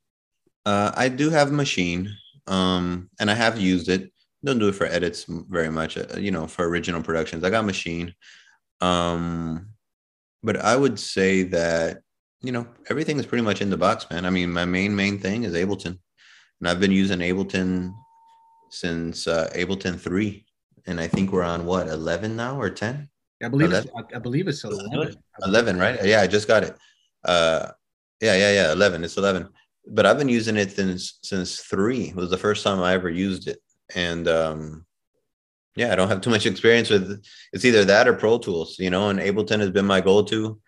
uh, 0.66 0.92
I 0.96 1.10
do 1.10 1.30
have 1.30 1.50
Maschine, 1.50 2.10
um, 2.48 3.10
and 3.20 3.32
I 3.32 3.34
have 3.34 3.60
used 3.60 3.90
it. 3.90 4.12
Don't 4.44 4.60
do 4.60 4.70
it 4.70 4.76
for 4.76 4.86
edits 4.86 5.26
very 5.28 5.70
much. 5.70 5.98
uh, 5.98 6.18
You 6.18 6.32
know, 6.32 6.48
for 6.48 6.68
original 6.68 7.02
productions, 7.02 7.44
I 7.44 7.50
got 7.50 7.66
Maschine. 7.66 8.14
Um, 8.82 9.69
but 10.44 10.58
I 10.58 10.76
would 10.76 11.00
say 11.00 11.44
that 11.44 12.02
you 12.42 12.52
know 12.52 12.68
everything 12.90 13.20
is 13.20 13.26
pretty 13.26 13.44
much 13.44 13.62
in 13.62 13.70
the 13.70 13.78
box, 13.78 14.10
man. 14.10 14.26
I 14.26 14.30
mean, 14.30 14.52
my 14.52 14.66
main 14.66 14.96
main 14.96 15.20
thing 15.20 15.44
is 15.44 15.54
Ableton, 15.54 15.98
and 16.60 16.70
I've 16.70 16.80
been 16.80 16.92
using 16.92 17.20
Ableton 17.20 17.94
since 18.70 19.28
uh, 19.28 19.50
Ableton 19.56 20.00
three, 20.00 20.46
and 20.86 21.00
I 21.00 21.08
think 21.08 21.32
we're 21.32 21.44
on 21.44 21.66
what 21.66 21.88
eleven 21.88 22.36
now 22.36 22.60
or 22.60 22.70
ten. 22.70 23.10
I 23.44 23.48
believe 23.48 23.72
it's, 23.72 23.88
I, 23.96 24.18
I 24.18 24.20
believe 24.20 24.48
it's 24.48 24.64
11. 24.64 25.16
11 25.46 25.78
right? 25.78 26.04
yeah 26.04 26.22
i 26.22 26.28
just 26.28 26.48
got 26.48 26.64
it. 26.64 26.76
Uh 27.24 27.72
yeah 28.22 28.36
yeah 28.36 28.52
yeah 28.52 28.72
11 28.74 29.04
it's 29.04 29.16
11 29.16 29.48
but 29.88 30.06
i've 30.06 30.18
been 30.18 30.28
using 30.28 30.58
it 30.58 30.72
since 30.72 31.20
since 31.24 31.62
three. 31.62 32.10
It 32.10 32.16
was 32.16 32.30
the 32.30 32.38
first 32.38 32.64
time 32.64 32.82
i 32.82 32.94
ever 32.94 33.10
used 33.10 33.48
it. 33.48 33.60
And 33.96 34.28
um 34.28 34.86
yeah 35.80 35.92
i 35.92 35.96
don't 35.96 36.10
have 36.10 36.22
too 36.22 36.30
much 36.30 36.46
experience 36.46 36.90
with 36.90 37.24
it's 37.54 37.66
either 37.66 37.86
that 37.86 38.08
or 38.08 38.14
pro 38.14 38.38
tools 38.38 38.78
you 38.80 38.90
know 38.90 39.10
and 39.10 39.20
ableton 39.20 39.60
has 39.60 39.72
been 39.72 39.86
my 39.86 40.02
go-to 40.02 40.60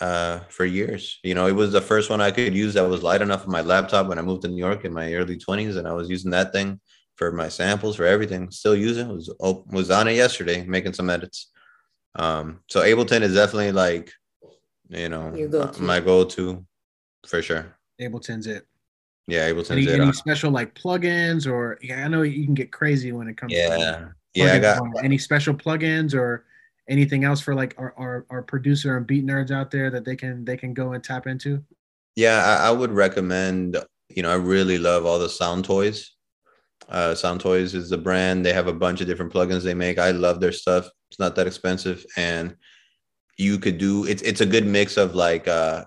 uh 0.00 0.40
for 0.48 0.64
years 0.64 1.18
you 1.22 1.34
know 1.34 1.46
it 1.46 1.56
was 1.62 1.72
the 1.72 1.80
first 1.80 2.10
one 2.10 2.20
i 2.20 2.30
could 2.30 2.54
use 2.54 2.74
that 2.74 2.88
was 2.88 3.02
light 3.02 3.22
enough 3.22 3.44
on 3.44 3.52
my 3.52 3.62
laptop 3.62 4.06
when 4.08 4.18
i 4.18 4.22
moved 4.22 4.42
to 4.42 4.48
new 4.48 4.64
york 4.68 4.84
in 4.84 4.92
my 4.92 5.12
early 5.14 5.38
20s 5.38 5.76
and 5.76 5.88
i 5.88 5.92
was 5.92 6.08
using 6.08 6.30
that 6.30 6.52
thing 6.52 6.80
for 7.16 7.32
my 7.32 7.48
samples 7.48 7.96
for 7.96 8.04
everything 8.04 8.50
still 8.50 8.74
using 8.74 9.08
it 9.10 9.14
was 9.14 9.34
oh, 9.40 9.64
was 9.70 9.90
on 9.90 10.08
it 10.08 10.14
yesterday 10.14 10.64
making 10.64 10.92
some 10.92 11.10
edits 11.10 11.52
um, 12.14 12.60
so 12.68 12.80
Ableton 12.80 13.22
is 13.22 13.34
definitely 13.34 13.72
like, 13.72 14.12
you 14.88 15.08
know, 15.08 15.30
go-to. 15.50 15.82
my 15.82 16.00
go-to 16.00 16.64
for 17.26 17.42
sure. 17.42 17.76
Ableton's 18.00 18.46
it. 18.46 18.66
Yeah, 19.26 19.48
Ableton's 19.50 19.70
Any, 19.70 19.84
it. 19.84 20.00
any 20.00 20.12
special 20.12 20.50
like 20.50 20.74
plugins 20.74 21.50
or 21.50 21.78
yeah, 21.80 22.04
I 22.04 22.08
know 22.08 22.22
you 22.22 22.44
can 22.44 22.54
get 22.54 22.72
crazy 22.72 23.12
when 23.12 23.28
it 23.28 23.36
comes 23.36 23.52
to 23.52 23.58
yeah, 23.58 24.08
yeah. 24.34 24.54
I 24.54 24.58
got 24.58 24.82
any 25.02 25.18
special 25.18 25.54
plugins 25.54 26.14
or 26.14 26.44
anything 26.88 27.24
else 27.24 27.40
for 27.40 27.54
like 27.54 27.74
our, 27.78 27.94
our, 27.96 28.26
our 28.30 28.42
producer 28.42 28.96
and 28.96 29.06
beat 29.06 29.24
nerds 29.24 29.50
out 29.50 29.70
there 29.70 29.90
that 29.90 30.04
they 30.04 30.16
can 30.16 30.44
they 30.44 30.56
can 30.56 30.74
go 30.74 30.92
and 30.92 31.02
tap 31.02 31.26
into. 31.26 31.62
yeah. 32.16 32.58
I, 32.60 32.68
I 32.68 32.70
would 32.70 32.92
recommend. 32.92 33.76
You 34.08 34.22
know, 34.22 34.30
I 34.30 34.34
really 34.36 34.76
love 34.78 35.06
all 35.06 35.18
the 35.18 35.28
Sound 35.28 35.64
Toys. 35.64 36.12
Uh, 36.88 37.14
Sound 37.14 37.40
Toys 37.40 37.74
is 37.74 37.88
the 37.88 37.96
brand. 37.96 38.44
They 38.44 38.52
have 38.52 38.66
a 38.66 38.72
bunch 38.74 39.00
of 39.00 39.06
different 39.06 39.32
plugins 39.32 39.62
they 39.62 39.74
make. 39.74 39.98
I 39.98 40.10
love 40.10 40.40
their 40.40 40.52
stuff. 40.52 40.88
It's 41.10 41.18
not 41.18 41.34
that 41.36 41.46
expensive, 41.46 42.04
and 42.16 42.56
you 43.38 43.58
could 43.58 43.78
do 43.78 44.04
it's. 44.06 44.22
It's 44.22 44.40
a 44.42 44.46
good 44.46 44.66
mix 44.66 44.96
of 44.96 45.14
like. 45.14 45.48
uh 45.48 45.84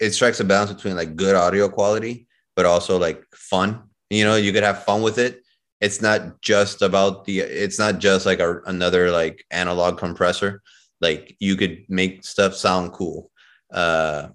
It 0.00 0.12
strikes 0.12 0.40
a 0.40 0.44
balance 0.44 0.72
between 0.72 0.96
like 0.96 1.16
good 1.16 1.34
audio 1.34 1.68
quality, 1.68 2.26
but 2.56 2.64
also 2.64 2.98
like 2.98 3.22
fun. 3.34 3.82
You 4.10 4.24
know, 4.24 4.36
you 4.36 4.52
could 4.52 4.64
have 4.64 4.84
fun 4.84 5.02
with 5.02 5.18
it. 5.18 5.43
It's 5.84 6.00
not 6.00 6.40
just 6.40 6.82
about 6.82 7.24
the. 7.24 7.40
It's 7.40 7.78
not 7.78 7.98
just 7.98 8.26
like 8.26 8.40
a, 8.40 8.60
another 8.66 9.10
like 9.10 9.44
analog 9.50 9.98
compressor. 9.98 10.62
Like 11.00 11.36
you 11.40 11.56
could 11.56 11.84
make 11.88 12.24
stuff 12.24 12.54
sound 12.54 12.92
cool. 12.92 13.30
Uh, 13.72 14.28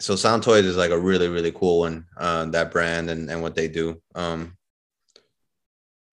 so 0.00 0.16
Sound 0.16 0.42
Toys 0.42 0.64
is 0.64 0.76
like 0.76 0.90
a 0.90 0.98
really 0.98 1.28
really 1.28 1.52
cool 1.52 1.80
one. 1.80 2.06
Uh, 2.16 2.46
that 2.46 2.72
brand 2.72 3.10
and 3.10 3.30
and 3.30 3.42
what 3.42 3.54
they 3.54 3.68
do. 3.68 4.02
Um, 4.14 4.56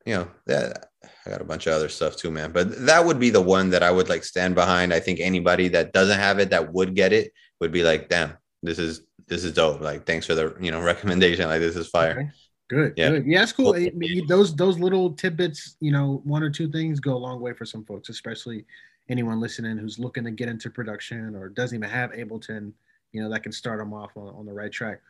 you 0.05 0.15
know 0.15 0.27
that 0.45 0.89
I 1.25 1.29
got 1.29 1.41
a 1.41 1.45
bunch 1.45 1.67
of 1.67 1.73
other 1.73 1.89
stuff 1.89 2.15
too, 2.15 2.31
man. 2.31 2.51
But 2.51 2.85
that 2.85 3.03
would 3.03 3.19
be 3.19 3.29
the 3.29 3.41
one 3.41 3.69
that 3.71 3.83
I 3.83 3.91
would 3.91 4.09
like 4.09 4.23
stand 4.23 4.55
behind. 4.55 4.93
I 4.93 4.99
think 4.99 5.19
anybody 5.19 5.67
that 5.69 5.93
doesn't 5.93 6.19
have 6.19 6.39
it 6.39 6.51
that 6.51 6.73
would 6.73 6.95
get 6.95 7.13
it 7.13 7.31
would 7.59 7.71
be 7.71 7.83
like, 7.83 8.09
damn, 8.09 8.37
this 8.61 8.79
is 8.79 9.01
this 9.27 9.43
is 9.43 9.53
dope. 9.53 9.81
Like, 9.81 10.05
thanks 10.05 10.25
for 10.25 10.35
the 10.35 10.55
you 10.59 10.71
know 10.71 10.81
recommendation. 10.93 11.47
Like, 11.47 11.61
this 11.61 11.75
is 11.75 11.87
fire. 11.87 12.19
Okay. 12.19 12.29
Good. 12.69 12.93
Yeah. 12.95 13.09
Good. 13.09 13.25
Yeah, 13.25 13.43
it's 13.43 13.51
cool. 13.51 13.75
I 13.75 13.91
mean, 13.95 14.27
those 14.27 14.55
those 14.55 14.79
little 14.79 15.11
tidbits, 15.11 15.75
you 15.79 15.91
know, 15.91 16.21
one 16.23 16.43
or 16.43 16.49
two 16.49 16.69
things 16.71 16.99
go 16.99 17.13
a 17.13 17.17
long 17.17 17.41
way 17.41 17.51
for 17.53 17.65
some 17.65 17.83
folks, 17.83 18.09
especially 18.09 18.65
anyone 19.09 19.39
listening 19.39 19.77
who's 19.77 19.97
looking 19.97 20.23
to 20.23 20.31
get 20.31 20.47
into 20.47 20.69
production 20.69 21.35
or 21.35 21.49
doesn't 21.49 21.75
even 21.75 21.89
have 21.89 22.11
Ableton, 22.11 22.71
you 23.11 23.23
know, 23.23 23.29
that 23.29 23.41
can 23.41 23.51
start 23.51 23.79
them 23.79 23.91
off 23.91 24.11
on, 24.15 24.35
on 24.35 24.45
the 24.45 24.53
right 24.53 24.71
track. 24.71 25.01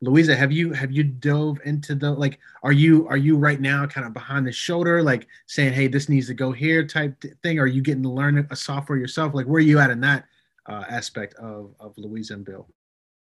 Louisa, 0.00 0.34
have 0.34 0.50
you 0.50 0.72
have 0.72 0.90
you 0.90 1.04
dove 1.04 1.60
into 1.64 1.94
the 1.94 2.10
like? 2.10 2.40
Are 2.64 2.72
you 2.72 3.06
are 3.08 3.16
you 3.16 3.36
right 3.36 3.60
now 3.60 3.86
kind 3.86 4.06
of 4.06 4.12
behind 4.12 4.46
the 4.46 4.52
shoulder, 4.52 5.02
like 5.02 5.28
saying, 5.46 5.72
"Hey, 5.72 5.86
this 5.86 6.08
needs 6.08 6.26
to 6.26 6.34
go 6.34 6.50
here" 6.50 6.84
type 6.84 7.22
thing? 7.42 7.60
Are 7.60 7.66
you 7.66 7.80
getting 7.80 8.02
to 8.02 8.10
learn 8.10 8.46
a 8.50 8.56
software 8.56 8.98
yourself? 8.98 9.34
Like, 9.34 9.46
where 9.46 9.58
are 9.58 9.60
you 9.60 9.78
at 9.78 9.90
in 9.90 10.00
that 10.00 10.24
uh, 10.68 10.84
aspect 10.88 11.34
of 11.34 11.74
of 11.78 11.96
Louisa 11.96 12.34
and 12.34 12.44
Bill? 12.44 12.68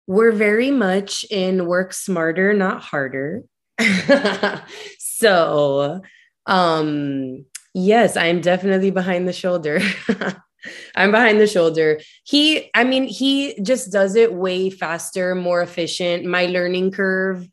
We're 0.07 0.33
very 0.33 0.71
much 0.71 1.25
in 1.29 1.67
work 1.67 1.93
smarter, 1.93 2.53
not 2.53 2.81
harder. 2.81 3.43
so, 4.99 6.01
um, 6.45 7.45
yes, 7.73 8.17
I'm 8.17 8.41
definitely 8.41 8.91
behind 8.91 9.27
the 9.27 9.33
shoulder. 9.33 9.79
I'm 10.95 11.11
behind 11.11 11.39
the 11.39 11.47
shoulder. 11.47 11.99
He, 12.23 12.69
I 12.73 12.83
mean, 12.83 13.03
he 13.03 13.61
just 13.61 13.91
does 13.91 14.15
it 14.15 14.33
way 14.33 14.69
faster, 14.69 15.35
more 15.35 15.61
efficient. 15.61 16.25
My 16.25 16.45
learning 16.45 16.91
curve 16.91 17.47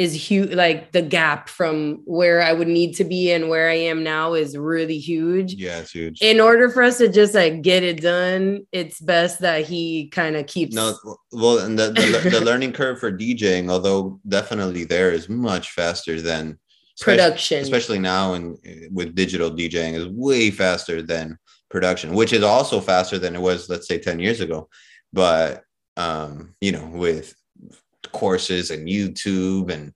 is 0.00 0.14
huge. 0.14 0.54
Like 0.54 0.92
the 0.92 1.02
gap 1.02 1.50
from 1.50 2.00
where 2.06 2.40
I 2.40 2.54
would 2.54 2.68
need 2.68 2.94
to 2.94 3.04
be 3.04 3.32
and 3.32 3.50
where 3.50 3.68
I 3.68 3.74
am 3.74 4.02
now 4.02 4.32
is 4.32 4.56
really 4.56 4.96
huge. 4.96 5.52
Yeah, 5.52 5.80
it's 5.80 5.90
huge. 5.90 6.22
In 6.22 6.40
order 6.40 6.70
for 6.70 6.82
us 6.82 6.96
to 6.98 7.08
just 7.08 7.34
like 7.34 7.60
get 7.60 7.82
it 7.82 8.00
done, 8.00 8.66
it's 8.72 8.98
best 8.98 9.40
that 9.40 9.66
he 9.66 10.08
kind 10.08 10.36
of 10.36 10.46
keeps. 10.46 10.74
No, 10.74 10.96
well, 11.32 11.58
and 11.58 11.78
the, 11.78 11.88
the, 11.88 12.30
the 12.30 12.40
learning 12.40 12.72
curve 12.72 12.98
for 12.98 13.12
DJing, 13.12 13.70
although 13.70 14.18
definitely 14.26 14.84
there, 14.84 15.12
is 15.12 15.28
much 15.28 15.72
faster 15.72 16.22
than 16.22 16.58
production. 16.98 17.60
especially 17.60 17.98
now 17.98 18.32
and 18.32 18.56
with 18.90 19.14
digital 19.14 19.50
DJing 19.50 19.92
is 19.92 20.06
way 20.06 20.50
faster 20.50 21.02
than 21.02 21.38
production, 21.68 22.14
which 22.14 22.32
is 22.32 22.42
also 22.42 22.80
faster 22.80 23.18
than 23.18 23.36
it 23.36 23.40
was, 23.40 23.68
let's 23.68 23.86
say, 23.86 23.98
10 23.98 24.18
years 24.18 24.40
ago. 24.40 24.66
But 25.12 25.62
um, 25.98 26.54
you 26.62 26.72
know, 26.72 26.86
with 26.86 27.34
courses 28.12 28.70
and 28.70 28.88
YouTube 28.88 29.70
and 29.70 29.92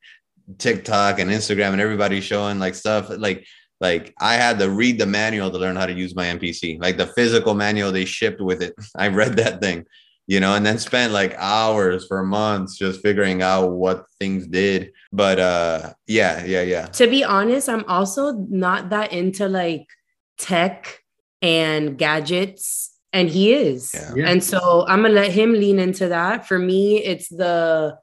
TikTok 0.58 1.18
and 1.18 1.30
Instagram 1.30 1.72
and 1.72 1.80
everybody 1.80 2.20
showing 2.20 2.58
like 2.58 2.74
stuff 2.74 3.10
like 3.10 3.46
like 3.80 4.14
I 4.20 4.34
had 4.34 4.58
to 4.60 4.70
read 4.70 4.98
the 4.98 5.06
manual 5.06 5.50
to 5.50 5.58
learn 5.58 5.76
how 5.76 5.86
to 5.86 5.92
use 5.92 6.14
my 6.14 6.26
MPC, 6.26 6.80
like 6.80 6.96
the 6.96 7.06
physical 7.08 7.54
manual 7.54 7.92
they 7.92 8.04
shipped 8.04 8.40
with 8.40 8.62
it. 8.62 8.74
I 8.96 9.08
read 9.08 9.36
that 9.36 9.60
thing, 9.60 9.84
you 10.26 10.40
know, 10.40 10.54
and 10.54 10.64
then 10.64 10.78
spent 10.78 11.12
like 11.12 11.34
hours 11.36 12.06
for 12.06 12.24
months 12.24 12.78
just 12.78 13.02
figuring 13.02 13.42
out 13.42 13.72
what 13.72 14.06
things 14.18 14.46
did. 14.46 14.92
But 15.12 15.38
uh 15.38 15.92
yeah, 16.06 16.44
yeah, 16.44 16.62
yeah. 16.62 16.86
to 16.86 17.06
be 17.06 17.24
honest, 17.24 17.68
I'm 17.68 17.84
also 17.88 18.32
not 18.32 18.90
that 18.90 19.12
into 19.12 19.48
like 19.48 19.86
tech 20.38 21.00
and 21.42 21.98
gadgets, 21.98 22.90
and 23.12 23.28
he 23.28 23.52
is. 23.52 23.92
Yeah. 23.94 24.12
Yeah. 24.16 24.28
And 24.28 24.42
so 24.42 24.86
I'm 24.88 25.02
gonna 25.02 25.14
let 25.14 25.30
him 25.30 25.52
lean 25.52 25.78
into 25.78 26.08
that. 26.08 26.48
For 26.48 26.58
me, 26.58 26.98
it's 26.98 27.28
the 27.28 27.98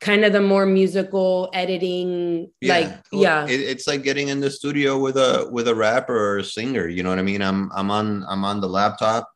kind 0.00 0.24
of 0.24 0.32
the 0.32 0.40
more 0.40 0.66
musical 0.66 1.50
editing, 1.52 2.50
like 2.62 2.88
Well, 3.12 3.22
yeah, 3.22 3.46
It, 3.46 3.60
it's 3.60 3.86
like 3.86 4.02
getting 4.02 4.28
in 4.28 4.40
the 4.40 4.50
studio 4.50 4.98
with 4.98 5.16
a 5.16 5.48
with 5.50 5.68
a 5.68 5.74
rapper 5.74 6.16
or 6.16 6.38
a 6.38 6.44
singer. 6.44 6.88
You 6.88 7.02
know 7.02 7.10
what 7.10 7.18
I 7.18 7.22
mean? 7.22 7.42
I'm 7.42 7.70
I'm 7.74 7.90
on 7.90 8.24
I'm 8.28 8.44
on 8.44 8.60
the 8.60 8.68
laptop 8.68 9.30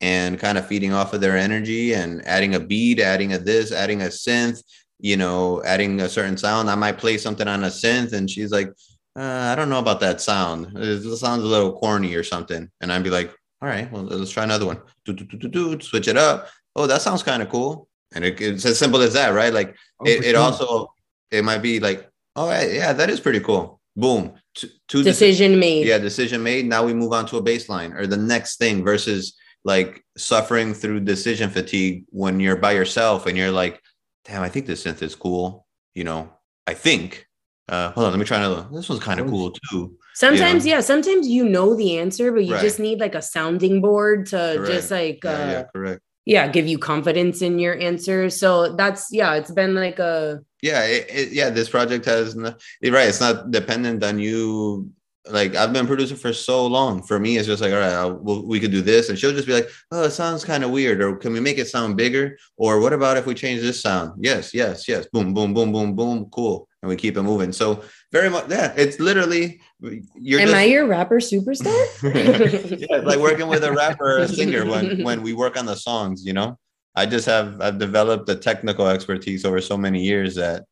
and 0.00 0.38
kind 0.38 0.58
of 0.58 0.66
feeding 0.66 0.92
off 0.92 1.12
of 1.12 1.20
their 1.20 1.36
energy 1.36 1.92
and 1.92 2.26
adding 2.26 2.54
a 2.54 2.60
beat, 2.60 3.00
adding 3.00 3.32
a 3.32 3.38
this, 3.38 3.72
adding 3.72 4.02
a 4.02 4.06
synth. 4.06 4.62
You 5.00 5.16
know, 5.16 5.62
adding 5.64 6.00
a 6.00 6.08
certain 6.08 6.36
sound. 6.36 6.68
I 6.68 6.74
might 6.74 6.98
play 6.98 7.18
something 7.18 7.46
on 7.46 7.62
a 7.62 7.68
synth, 7.68 8.12
and 8.12 8.28
she's 8.28 8.50
like, 8.50 8.68
uh, 9.16 9.52
"I 9.52 9.54
don't 9.54 9.68
know 9.70 9.78
about 9.78 10.00
that 10.00 10.20
sound. 10.20 10.72
It 10.76 11.16
sounds 11.18 11.44
a 11.44 11.46
little 11.46 11.78
corny 11.78 12.14
or 12.16 12.24
something." 12.24 12.68
And 12.80 12.92
I'd 12.92 13.04
be 13.04 13.10
like, 13.10 13.30
"All 13.62 13.68
right, 13.68 13.90
well, 13.92 14.02
let's 14.02 14.32
try 14.32 14.42
another 14.42 14.66
one. 14.66 14.80
Do, 15.04 15.12
do, 15.12 15.24
do, 15.24 15.36
do, 15.36 15.48
do, 15.48 15.80
switch 15.80 16.08
it 16.08 16.16
up. 16.16 16.48
Oh, 16.74 16.88
that 16.88 17.02
sounds 17.02 17.22
kind 17.22 17.42
of 17.42 17.48
cool." 17.48 17.87
And 18.14 18.24
it, 18.24 18.40
it's 18.40 18.64
as 18.64 18.78
simple 18.78 19.00
as 19.02 19.12
that, 19.14 19.30
right? 19.30 19.52
Like 19.52 19.76
Oh, 20.00 20.06
it, 20.06 20.24
it 20.24 20.30
sure. 20.32 20.38
also 20.40 20.92
it 21.30 21.44
might 21.44 21.58
be 21.58 21.80
like 21.80 22.08
oh 22.36 22.48
yeah, 22.50 22.62
yeah 22.66 22.92
that 22.92 23.10
is 23.10 23.18
pretty 23.20 23.40
cool 23.40 23.80
boom 23.96 24.32
two, 24.54 24.68
two 24.86 25.00
deci- 25.00 25.04
decision 25.04 25.58
made. 25.58 25.84
yeah 25.86 25.98
decision 25.98 26.40
made 26.40 26.64
now 26.66 26.84
we 26.84 26.94
move 26.94 27.12
on 27.12 27.26
to 27.26 27.36
a 27.36 27.42
baseline 27.42 27.92
or 27.98 28.06
the 28.06 28.16
next 28.16 28.58
thing 28.58 28.84
versus 28.84 29.36
like 29.64 30.04
suffering 30.16 30.72
through 30.72 31.00
decision 31.00 31.50
fatigue 31.50 32.04
when 32.10 32.38
you're 32.38 32.54
by 32.56 32.70
yourself 32.70 33.26
and 33.26 33.36
you're 33.36 33.50
like 33.50 33.82
damn 34.24 34.40
i 34.42 34.48
think 34.48 34.66
this 34.66 34.84
synth 34.84 35.02
is 35.02 35.16
cool 35.16 35.66
you 35.96 36.04
know 36.04 36.30
i 36.68 36.74
think 36.74 37.26
uh 37.68 37.90
hold 37.90 38.06
on 38.06 38.12
let 38.12 38.20
me 38.20 38.24
try 38.24 38.36
another 38.38 38.68
this 38.72 38.88
one's 38.88 39.02
kind 39.02 39.18
of 39.18 39.26
cool 39.26 39.50
too 39.70 39.96
Sometimes, 40.14 40.66
Yeah. 40.66 40.76
yeah, 40.76 40.80
sometimes 40.80 41.28
you 41.28 41.44
know 41.48 41.76
the 41.76 41.96
answer, 41.98 42.32
but 42.32 42.44
you 42.44 42.54
Right. 42.54 42.60
just 42.60 42.80
need 42.80 42.98
like 42.98 43.14
a 43.14 43.22
sounding 43.22 43.80
board 43.80 44.26
to 44.34 44.64
just 44.66 44.90
like 44.90 45.20
yeah, 45.24 45.30
uh 45.30 45.50
yeah 45.52 45.62
correct 45.72 46.02
yeah, 46.28 46.46
give 46.46 46.66
you 46.66 46.76
confidence 46.76 47.40
in 47.40 47.58
your 47.58 47.78
answer. 47.78 48.28
So 48.28 48.76
that's 48.76 49.08
yeah, 49.10 49.34
it's 49.36 49.50
been 49.50 49.74
like 49.74 49.98
a 49.98 50.44
yeah 50.60 50.84
it, 50.84 51.06
it, 51.08 51.32
yeah 51.32 51.48
this 51.48 51.70
project 51.70 52.04
has 52.04 52.36
no, 52.36 52.54
right 52.82 53.08
it's 53.08 53.20
not 53.20 53.50
dependent 53.50 54.04
on 54.04 54.18
you. 54.18 54.90
Like 55.30 55.54
i've 55.56 55.74
been 55.74 55.86
producing 55.86 56.18
for 56.18 56.34
so 56.34 56.66
long. 56.66 57.02
For 57.02 57.18
me 57.18 57.38
it's 57.38 57.46
just 57.46 57.62
like 57.62 57.72
all 57.72 57.78
right 57.78 57.92
I'll, 57.92 58.14
we'll, 58.14 58.46
we 58.46 58.60
could 58.60 58.70
do 58.70 58.82
this. 58.82 59.08
And 59.08 59.18
she'll 59.18 59.32
just 59.32 59.46
be 59.46 59.54
like 59.54 59.70
oh 59.90 60.04
it 60.04 60.10
sounds 60.10 60.44
kind 60.44 60.64
of 60.64 60.70
weird 60.70 61.00
or 61.00 61.16
can 61.16 61.32
we 61.32 61.40
make 61.40 61.56
it 61.56 61.68
sound 61.68 61.96
bigger? 61.96 62.36
Or 62.58 62.78
what 62.78 62.92
about 62.92 63.16
if 63.16 63.24
we 63.24 63.34
change 63.34 63.62
this 63.62 63.80
sound? 63.80 64.12
Yes 64.18 64.52
yes 64.52 64.86
yes. 64.86 65.06
Boom 65.06 65.32
boom 65.32 65.54
boom 65.54 65.72
boom 65.72 65.96
boom. 65.96 66.26
Cool. 66.30 66.68
And 66.82 66.90
we 66.90 66.96
keep 66.96 67.16
it 67.16 67.22
moving. 67.22 67.52
So 67.52 67.84
very 68.12 68.28
much 68.28 68.50
yeah 68.50 68.74
it's 68.76 69.00
literally 69.00 69.62
you're 69.80 70.40
Am 70.40 70.46
just, 70.48 70.54
I 70.58 70.64
your 70.64 70.86
rapper 70.86 71.20
superstar? 71.20 71.76
yeah, 72.90 72.96
like 72.98 73.18
working 73.18 73.46
with 73.48 73.62
a 73.64 73.72
rapper 73.72 74.16
or 74.16 74.18
a 74.18 74.28
singer 74.28 74.64
when 74.66 75.02
when 75.08 75.22
we 75.22 75.32
work 75.32 75.56
on 75.58 75.66
the 75.66 75.76
songs, 75.76 76.24
you 76.26 76.32
know. 76.32 76.58
I 76.96 77.06
just 77.06 77.26
have 77.26 77.60
I've 77.60 77.78
developed 77.78 78.26
the 78.26 78.34
technical 78.34 78.88
expertise 78.88 79.44
over 79.44 79.60
so 79.60 79.76
many 79.76 80.02
years 80.02 80.34
that 80.34 80.64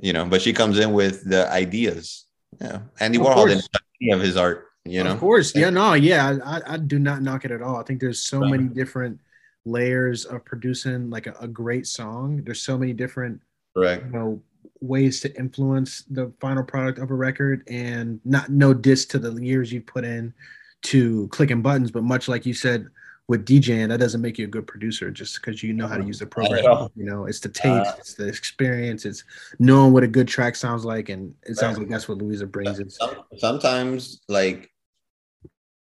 you 0.00 0.12
know, 0.12 0.24
but 0.24 0.42
she 0.42 0.52
comes 0.52 0.78
in 0.80 0.92
with 0.92 1.28
the 1.28 1.48
ideas. 1.52 2.26
Yeah. 2.60 2.80
Andy 2.98 3.18
Of 3.18 3.24
Warhol 3.26 3.34
course. 3.34 3.50
didn't 3.52 3.72
touch 3.72 3.82
any 4.02 4.10
of 4.10 4.20
his 4.20 4.36
art, 4.36 4.66
you 4.84 5.04
know. 5.04 5.12
Of 5.12 5.20
course. 5.20 5.54
Yeah, 5.54 5.70
no, 5.70 5.94
yeah. 5.94 6.38
I, 6.44 6.56
I- 6.58 6.74
I 6.74 6.76
do 6.78 6.98
not 6.98 7.22
knock 7.22 7.44
it 7.44 7.52
at 7.52 7.62
all. 7.62 7.76
I 7.76 7.84
think 7.84 8.00
there's 8.00 8.20
so 8.20 8.40
Right. 8.40 8.50
many 8.50 8.64
different 8.64 9.20
layers 9.64 10.24
of 10.24 10.44
producing 10.44 11.08
like 11.10 11.28
a, 11.28 11.34
a 11.40 11.46
great 11.46 11.86
song. 11.86 12.42
There's 12.44 12.60
so 12.62 12.76
many 12.76 12.92
different, 12.92 13.40
Correct. 13.76 14.04
you 14.06 14.12
know, 14.12 14.42
ways 14.82 15.20
to 15.20 15.34
influence 15.38 16.02
the 16.10 16.32
final 16.40 16.64
product 16.64 16.98
of 16.98 17.10
a 17.10 17.14
record 17.14 17.62
and 17.68 18.20
not 18.24 18.50
no 18.50 18.74
diss 18.74 19.06
to 19.06 19.18
the 19.18 19.32
years 19.42 19.72
you've 19.72 19.86
put 19.86 20.04
in 20.04 20.34
to 20.82 21.28
clicking 21.28 21.62
buttons, 21.62 21.90
but 21.90 22.02
much 22.02 22.28
like 22.28 22.44
you 22.44 22.52
said 22.52 22.88
with 23.28 23.46
DJing, 23.46 23.88
that 23.88 24.00
doesn't 24.00 24.20
make 24.20 24.36
you 24.36 24.44
a 24.46 24.48
good 24.48 24.66
producer 24.66 25.10
just 25.10 25.36
because 25.36 25.62
you 25.62 25.72
know 25.72 25.86
how 25.86 25.96
to 25.96 26.04
use 26.04 26.18
the 26.18 26.26
program. 26.26 26.66
all. 26.66 26.92
You 26.96 27.04
know, 27.04 27.26
it's 27.26 27.38
the 27.38 27.48
uh, 27.48 27.52
taste, 27.84 27.98
it's 27.98 28.14
the 28.14 28.26
experience, 28.26 29.04
it's 29.06 29.24
knowing 29.60 29.92
what 29.92 30.02
a 30.02 30.08
good 30.08 30.26
track 30.26 30.56
sounds 30.56 30.84
like, 30.84 31.08
and 31.08 31.32
it 31.44 31.56
sounds 31.56 31.78
like 31.78 31.88
that's 31.88 32.08
what 32.08 32.18
Louisa 32.18 32.46
brings. 32.46 32.96
Some, 32.96 33.22
sometimes 33.38 34.20
like 34.28 34.72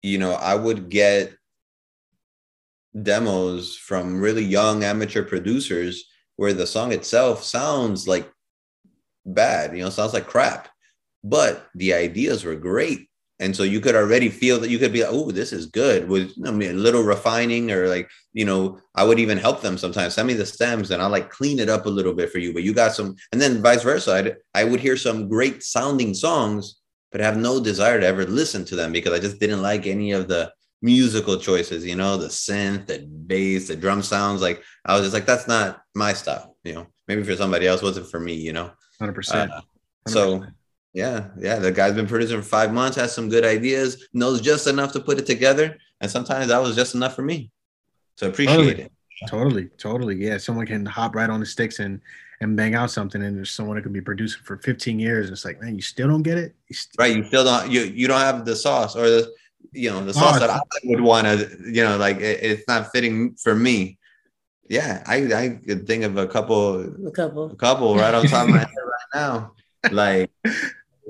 you 0.03 0.18
know, 0.18 0.32
I 0.32 0.55
would 0.55 0.89
get 0.89 1.34
demos 3.03 3.76
from 3.76 4.20
really 4.20 4.45
young 4.45 4.82
amateur 4.84 5.22
producers 5.22 6.05
where 6.36 6.53
the 6.53 6.66
song 6.66 6.93
itself 6.93 7.45
sounds 7.45 8.09
like 8.09 8.32
bad, 9.35 9.76
you 9.76 9.83
know, 9.83 9.91
sounds 9.91 10.14
like 10.14 10.26
crap, 10.26 10.68
but 11.22 11.68
the 11.74 11.95
ideas 11.95 12.45
were 12.45 12.57
great. 12.57 13.09
And 13.41 13.55
so 13.55 13.62
you 13.62 13.81
could 13.81 13.95
already 13.95 14.31
feel 14.31 14.59
that 14.59 14.70
you 14.70 14.79
could 14.79 14.93
be 14.93 15.03
like, 15.03 15.12
oh, 15.12 15.31
this 15.31 15.53
is 15.53 15.66
good 15.66 16.09
with 16.09 16.33
I 16.45 16.51
mean, 16.51 16.70
a 16.70 16.74
little 16.74 17.05
refining 17.05 17.70
or 17.70 17.87
like, 17.87 18.11
you 18.33 18.45
know, 18.45 18.81
I 18.97 19.05
would 19.05 19.20
even 19.20 19.39
help 19.39 19.61
them 19.61 19.79
sometimes. 19.79 20.14
Send 20.14 20.26
me 20.26 20.35
the 20.35 20.45
stems 20.45 20.91
and 20.91 21.01
I'll 21.01 21.11
like 21.11 21.31
clean 21.31 21.61
it 21.61 21.68
up 21.68 21.87
a 21.87 21.91
little 21.91 22.14
bit 22.14 22.33
for 22.33 22.39
you. 22.39 22.53
But 22.53 22.64
you 22.64 22.74
got 22.74 22.95
some, 22.95 23.14
and 23.31 23.41
then 23.41 23.62
vice 23.62 23.85
versa. 23.85 24.12
I'd, 24.12 24.37
I 24.55 24.64
would 24.64 24.81
hear 24.81 24.97
some 24.97 25.29
great 25.29 25.62
sounding 25.62 26.14
songs, 26.14 26.81
but 27.12 27.20
have 27.20 27.37
no 27.37 27.62
desire 27.62 28.01
to 28.01 28.07
ever 28.07 28.26
listen 28.26 28.64
to 28.66 28.76
them 28.76 28.93
because 28.93 29.12
I 29.12 29.20
just 29.20 29.39
didn't 29.39 29.62
like 29.62 29.87
any 29.87 30.11
of 30.11 30.26
the 30.26 30.53
musical 30.83 31.39
choices, 31.39 31.85
you 31.85 31.97
know, 31.97 32.16
the 32.16 32.29
synth, 32.29 32.87
the 32.87 33.07
bass, 33.26 33.68
the 33.68 33.76
drum 33.76 34.03
sounds. 34.03 34.43
Like 34.43 34.62
I 34.85 34.95
was 34.95 35.03
just 35.03 35.14
like, 35.14 35.26
that's 35.26 35.49
not 35.49 35.81
my 35.95 36.12
style, 36.12 36.57
you 36.64 36.74
know. 36.74 36.87
Maybe 37.07 37.22
for 37.22 37.37
somebody 37.37 37.66
else, 37.66 37.83
wasn't 37.83 38.11
for 38.11 38.20
me, 38.20 38.35
you 38.35 38.53
know. 38.53 38.70
Hundred 38.99 39.14
percent. 39.14 39.51
Uh, 39.53 39.61
so 40.07 40.44
yeah, 40.94 41.28
yeah, 41.38 41.57
the 41.59 41.70
guy's 41.70 41.94
been 41.94 42.07
producing 42.07 42.38
for 42.40 42.46
five 42.46 42.72
months, 42.72 42.96
has 42.96 43.14
some 43.14 43.28
good 43.28 43.44
ideas, 43.44 44.09
knows 44.12 44.40
just 44.40 44.66
enough 44.66 44.92
to 44.92 45.01
put 45.01 45.18
it 45.18 45.26
together, 45.26 45.76
and 46.01 46.11
sometimes 46.11 46.49
that 46.49 46.61
was 46.62 46.74
just 46.76 46.94
enough 46.94 47.14
for 47.14 47.22
me. 47.22 47.51
to 48.16 48.26
appreciate 48.28 48.57
Totally. 48.57 48.82
it. 48.82 48.92
Totally, 49.26 49.64
totally. 49.78 50.14
Yeah, 50.16 50.38
someone 50.38 50.64
can 50.66 50.86
hop 50.86 51.14
right 51.16 51.28
on 51.28 51.40
the 51.40 51.46
sticks 51.46 51.80
and 51.80 52.01
and 52.40 52.57
bang 52.57 52.76
out 52.76 52.88
something, 52.90 53.20
and 53.22 53.36
there's 53.36 53.51
someone 53.51 53.74
that 53.76 53.82
could 53.82 53.92
be 53.92 54.01
producing 54.01 54.42
for 54.44 54.59
15 54.59 55.01
years, 55.01 55.26
and 55.26 55.32
it's 55.32 55.44
like, 55.44 55.61
man, 55.61 55.74
you 55.74 55.82
still 55.82 56.07
don't 56.07 56.22
get 56.22 56.38
it. 56.38 56.55
You 56.68 56.74
st- 56.76 56.94
Right? 56.99 57.16
You 57.16 57.24
still 57.24 57.42
don't 57.44 57.68
you 57.70 57.80
you 57.82 58.07
don't 58.07 58.20
have 58.20 58.44
the 58.44 58.55
sauce 58.55 58.94
or 58.94 59.11
the 59.11 59.32
you 59.72 59.90
know 59.90 60.05
the 60.05 60.14
sauce 60.14 60.36
Oh, 60.36 60.38
that 60.38 60.51
I 60.51 60.61
would 60.84 61.01
want 61.01 61.26
to 61.26 61.51
you 61.66 61.82
know 61.82 61.96
like 61.96 62.18
it, 62.18 62.38
it's 62.42 62.68
not 62.68 62.92
fitting 62.92 63.34
for 63.34 63.55
me. 63.57 63.99
Yeah, 64.68 65.03
I 65.07 65.16
I 65.34 65.49
could 65.66 65.86
think 65.86 66.05
of 66.05 66.16
a 66.16 66.26
couple 66.28 66.80
a 67.09 67.11
couple. 67.11 67.51
a 67.51 67.57
couple 67.57 67.96
right 67.96 68.14
on 68.14 68.24
top 68.26 68.44
of 68.44 68.51
my 68.55 68.59
head 68.61 68.68
right 68.68 68.88
now. 69.15 69.53
Like 69.91 70.31
it 70.45 70.55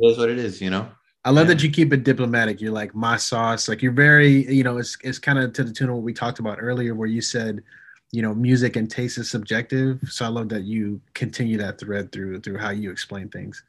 is 0.02 0.18
what 0.18 0.30
it 0.30 0.38
is, 0.38 0.60
you 0.60 0.70
know. 0.70 0.88
I 1.24 1.30
love 1.30 1.48
Yeah. 1.48 1.54
that 1.54 1.62
you 1.62 1.70
keep 1.70 1.92
it 1.92 2.04
diplomatic. 2.04 2.60
You're 2.60 2.72
like 2.72 2.94
my 2.94 3.16
sauce. 3.16 3.68
Like 3.68 3.82
you're 3.82 3.92
very, 3.92 4.50
you 4.52 4.64
know, 4.64 4.78
it's 4.78 4.96
it's 5.02 5.18
kind 5.18 5.38
of 5.38 5.52
to 5.54 5.64
the 5.64 5.72
tune 5.72 5.88
of 5.90 5.96
what 5.96 6.04
we 6.04 6.12
talked 6.12 6.38
about 6.38 6.58
earlier, 6.60 6.94
where 6.94 7.08
you 7.08 7.20
said 7.20 7.62
you 8.10 8.22
know, 8.22 8.34
music 8.34 8.76
and 8.76 8.90
taste 8.90 9.18
is 9.18 9.28
subjective. 9.30 10.00
So 10.08 10.24
I 10.24 10.28
love 10.28 10.48
that 10.48 10.62
you 10.62 10.98
continue 11.12 11.58
that 11.58 11.78
thread 11.78 12.10
through 12.10 12.40
through 12.40 12.56
how 12.56 12.70
you 12.70 12.90
explain 12.90 13.28
things. 13.28 13.62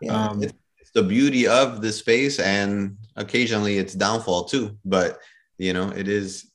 Yeah, 0.00 0.28
Um, 0.30 0.42
it's, 0.42 0.54
it's 0.78 0.90
the 0.92 1.02
beauty 1.02 1.46
of 1.46 1.82
the 1.82 1.92
space 1.92 2.38
and 2.40 2.96
occasionally 3.16 3.76
its 3.76 3.92
downfall 3.92 4.44
too. 4.44 4.78
But 4.86 5.18
you 5.58 5.74
know, 5.74 5.90
it 5.90 6.08
is 6.08 6.50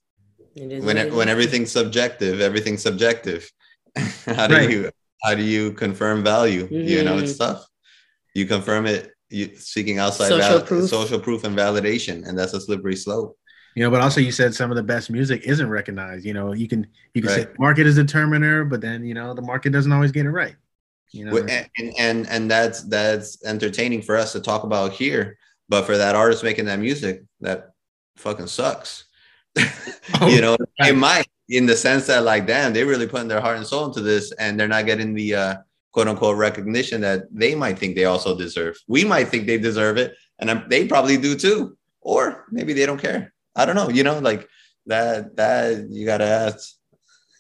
It 0.56 0.72
is 0.72 0.84
when 0.84 0.98
it, 0.98 1.08
it 1.08 1.14
when 1.14 1.28
is. 1.28 1.32
everything's 1.34 1.72
subjective, 1.72 2.42
everything's 2.42 2.82
subjective. 2.82 3.52
how 4.26 4.48
do 4.48 4.56
Right. 4.56 4.70
you 4.72 4.92
how 5.24 5.36
do 5.36 5.44
you 5.44 5.72
confirm 5.74 6.24
value? 6.24 6.68
You 6.72 7.04
know, 7.04 7.18
it's 7.18 7.34
Mhm. 7.34 7.40
tough. 7.40 7.66
You 8.34 8.46
confirm 8.46 8.86
it 8.86 9.12
you 9.30 9.56
seeking 9.56 10.00
outside 10.00 10.30
Social 10.30 10.60
val- 10.60 10.62
proof. 10.68 10.90
social 10.90 11.20
proof 11.20 11.44
and 11.44 11.58
validation, 11.58 12.28
and 12.28 12.38
that's 12.38 12.54
a 12.54 12.62
slippery 12.62 12.96
slope. 12.96 13.38
You 13.76 13.84
know, 13.84 13.92
but 13.92 14.02
also 14.02 14.22
you 14.22 14.32
said 14.32 14.56
some 14.56 14.72
of 14.72 14.78
the 14.78 14.84
best 14.84 15.10
music 15.12 15.44
isn't 15.44 15.70
recognized. 15.70 16.26
You 16.26 16.34
know, 16.34 16.54
you 16.54 16.68
can 16.68 16.88
you 17.14 17.22
can 17.22 17.30
say 17.32 17.48
market 17.60 17.86
is 17.88 17.96
determiner, 17.96 18.64
but 18.64 18.82
then 18.82 19.04
you 19.06 19.14
know 19.14 19.34
the 19.34 19.42
market 19.42 19.72
doesn't 19.72 19.92
always 19.92 20.12
get 20.12 20.26
it 20.26 20.32
right. 20.32 20.56
You 21.12 21.26
know, 21.26 21.38
and, 21.38 21.70
and 21.78 21.94
and 21.98 22.28
and 22.28 22.52
that's 22.52 22.84
that's 22.84 23.44
entertaining 23.46 24.02
for 24.02 24.16
us 24.16 24.34
to 24.34 24.40
talk 24.42 24.64
about 24.64 24.92
here 24.94 25.38
but 25.70 25.86
for 25.86 25.98
that 25.98 26.16
artist 26.16 26.44
making 26.44 26.66
that 26.66 26.80
music 26.80 27.24
that 27.42 27.72
fucking 28.18 28.48
sucks 28.48 29.06
Oh, 30.22 30.28
you 30.28 30.42
know 30.42 30.58
right. 30.80 30.90
it 30.90 30.96
might 30.96 31.28
in 31.50 31.66
the 31.66 31.76
sense 31.76 32.08
that 32.08 32.24
like 32.24 32.46
damn 32.46 32.74
they 32.74 32.84
really 32.84 33.08
putting 33.08 33.28
their 33.28 33.42
heart 33.42 33.58
and 33.58 33.66
soul 33.66 33.86
into 33.86 34.02
this 34.02 34.32
and 34.34 34.60
they're 34.60 34.68
not 34.68 34.86
getting 34.86 35.14
the 35.14 35.36
uh 35.36 35.56
quote 35.92 36.08
unquote 36.08 36.38
recognition 36.38 37.02
that 37.02 37.24
they 37.32 37.56
might 37.56 37.80
think 37.80 37.96
they 37.96 38.06
also 38.06 38.38
deserve. 38.38 38.78
We 38.88 39.04
might 39.04 39.30
think 39.30 39.48
they 39.48 39.58
deserve 39.58 39.98
it 39.98 40.16
and 40.40 40.50
um, 40.50 40.66
they 40.68 40.88
probably 40.88 41.18
do 41.18 41.36
too. 41.36 41.78
Or 42.02 42.46
maybe 42.52 42.74
they 42.74 42.86
don't 42.86 43.02
care. 43.02 43.34
I 43.56 43.66
don't 43.66 43.76
know 43.76 43.90
you 43.90 44.04
know 44.04 44.20
like 44.20 44.48
that 44.86 45.36
that 45.38 45.90
you 45.90 46.06
gotta 46.06 46.26
ask 46.26 46.76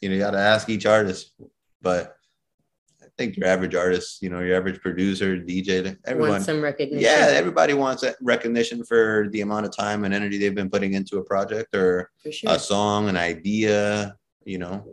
you 0.01 0.09
know 0.09 0.15
you 0.15 0.21
gotta 0.21 0.39
ask 0.39 0.69
each 0.69 0.85
artist. 0.85 1.33
But 1.81 2.16
think 3.17 3.35
your 3.35 3.47
average 3.47 3.73
artist, 3.75 4.21
you 4.21 4.29
know, 4.29 4.39
your 4.39 4.55
average 4.55 4.79
producer, 4.79 5.35
DJ, 5.37 5.97
everyone, 6.05 6.29
Want 6.31 6.43
some 6.43 6.61
recognition. 6.61 7.03
yeah, 7.03 7.27
everybody 7.31 7.73
wants 7.73 8.03
that 8.03 8.15
recognition 8.21 8.83
for 8.83 9.27
the 9.31 9.41
amount 9.41 9.65
of 9.65 9.75
time 9.75 10.05
and 10.05 10.13
energy 10.13 10.37
they've 10.37 10.53
been 10.55 10.69
putting 10.69 10.93
into 10.93 11.17
a 11.17 11.23
project 11.23 11.73
or 11.75 12.11
sure. 12.29 12.51
a 12.51 12.59
song, 12.59 13.09
an 13.09 13.17
idea, 13.17 14.15
you 14.45 14.59
know, 14.59 14.85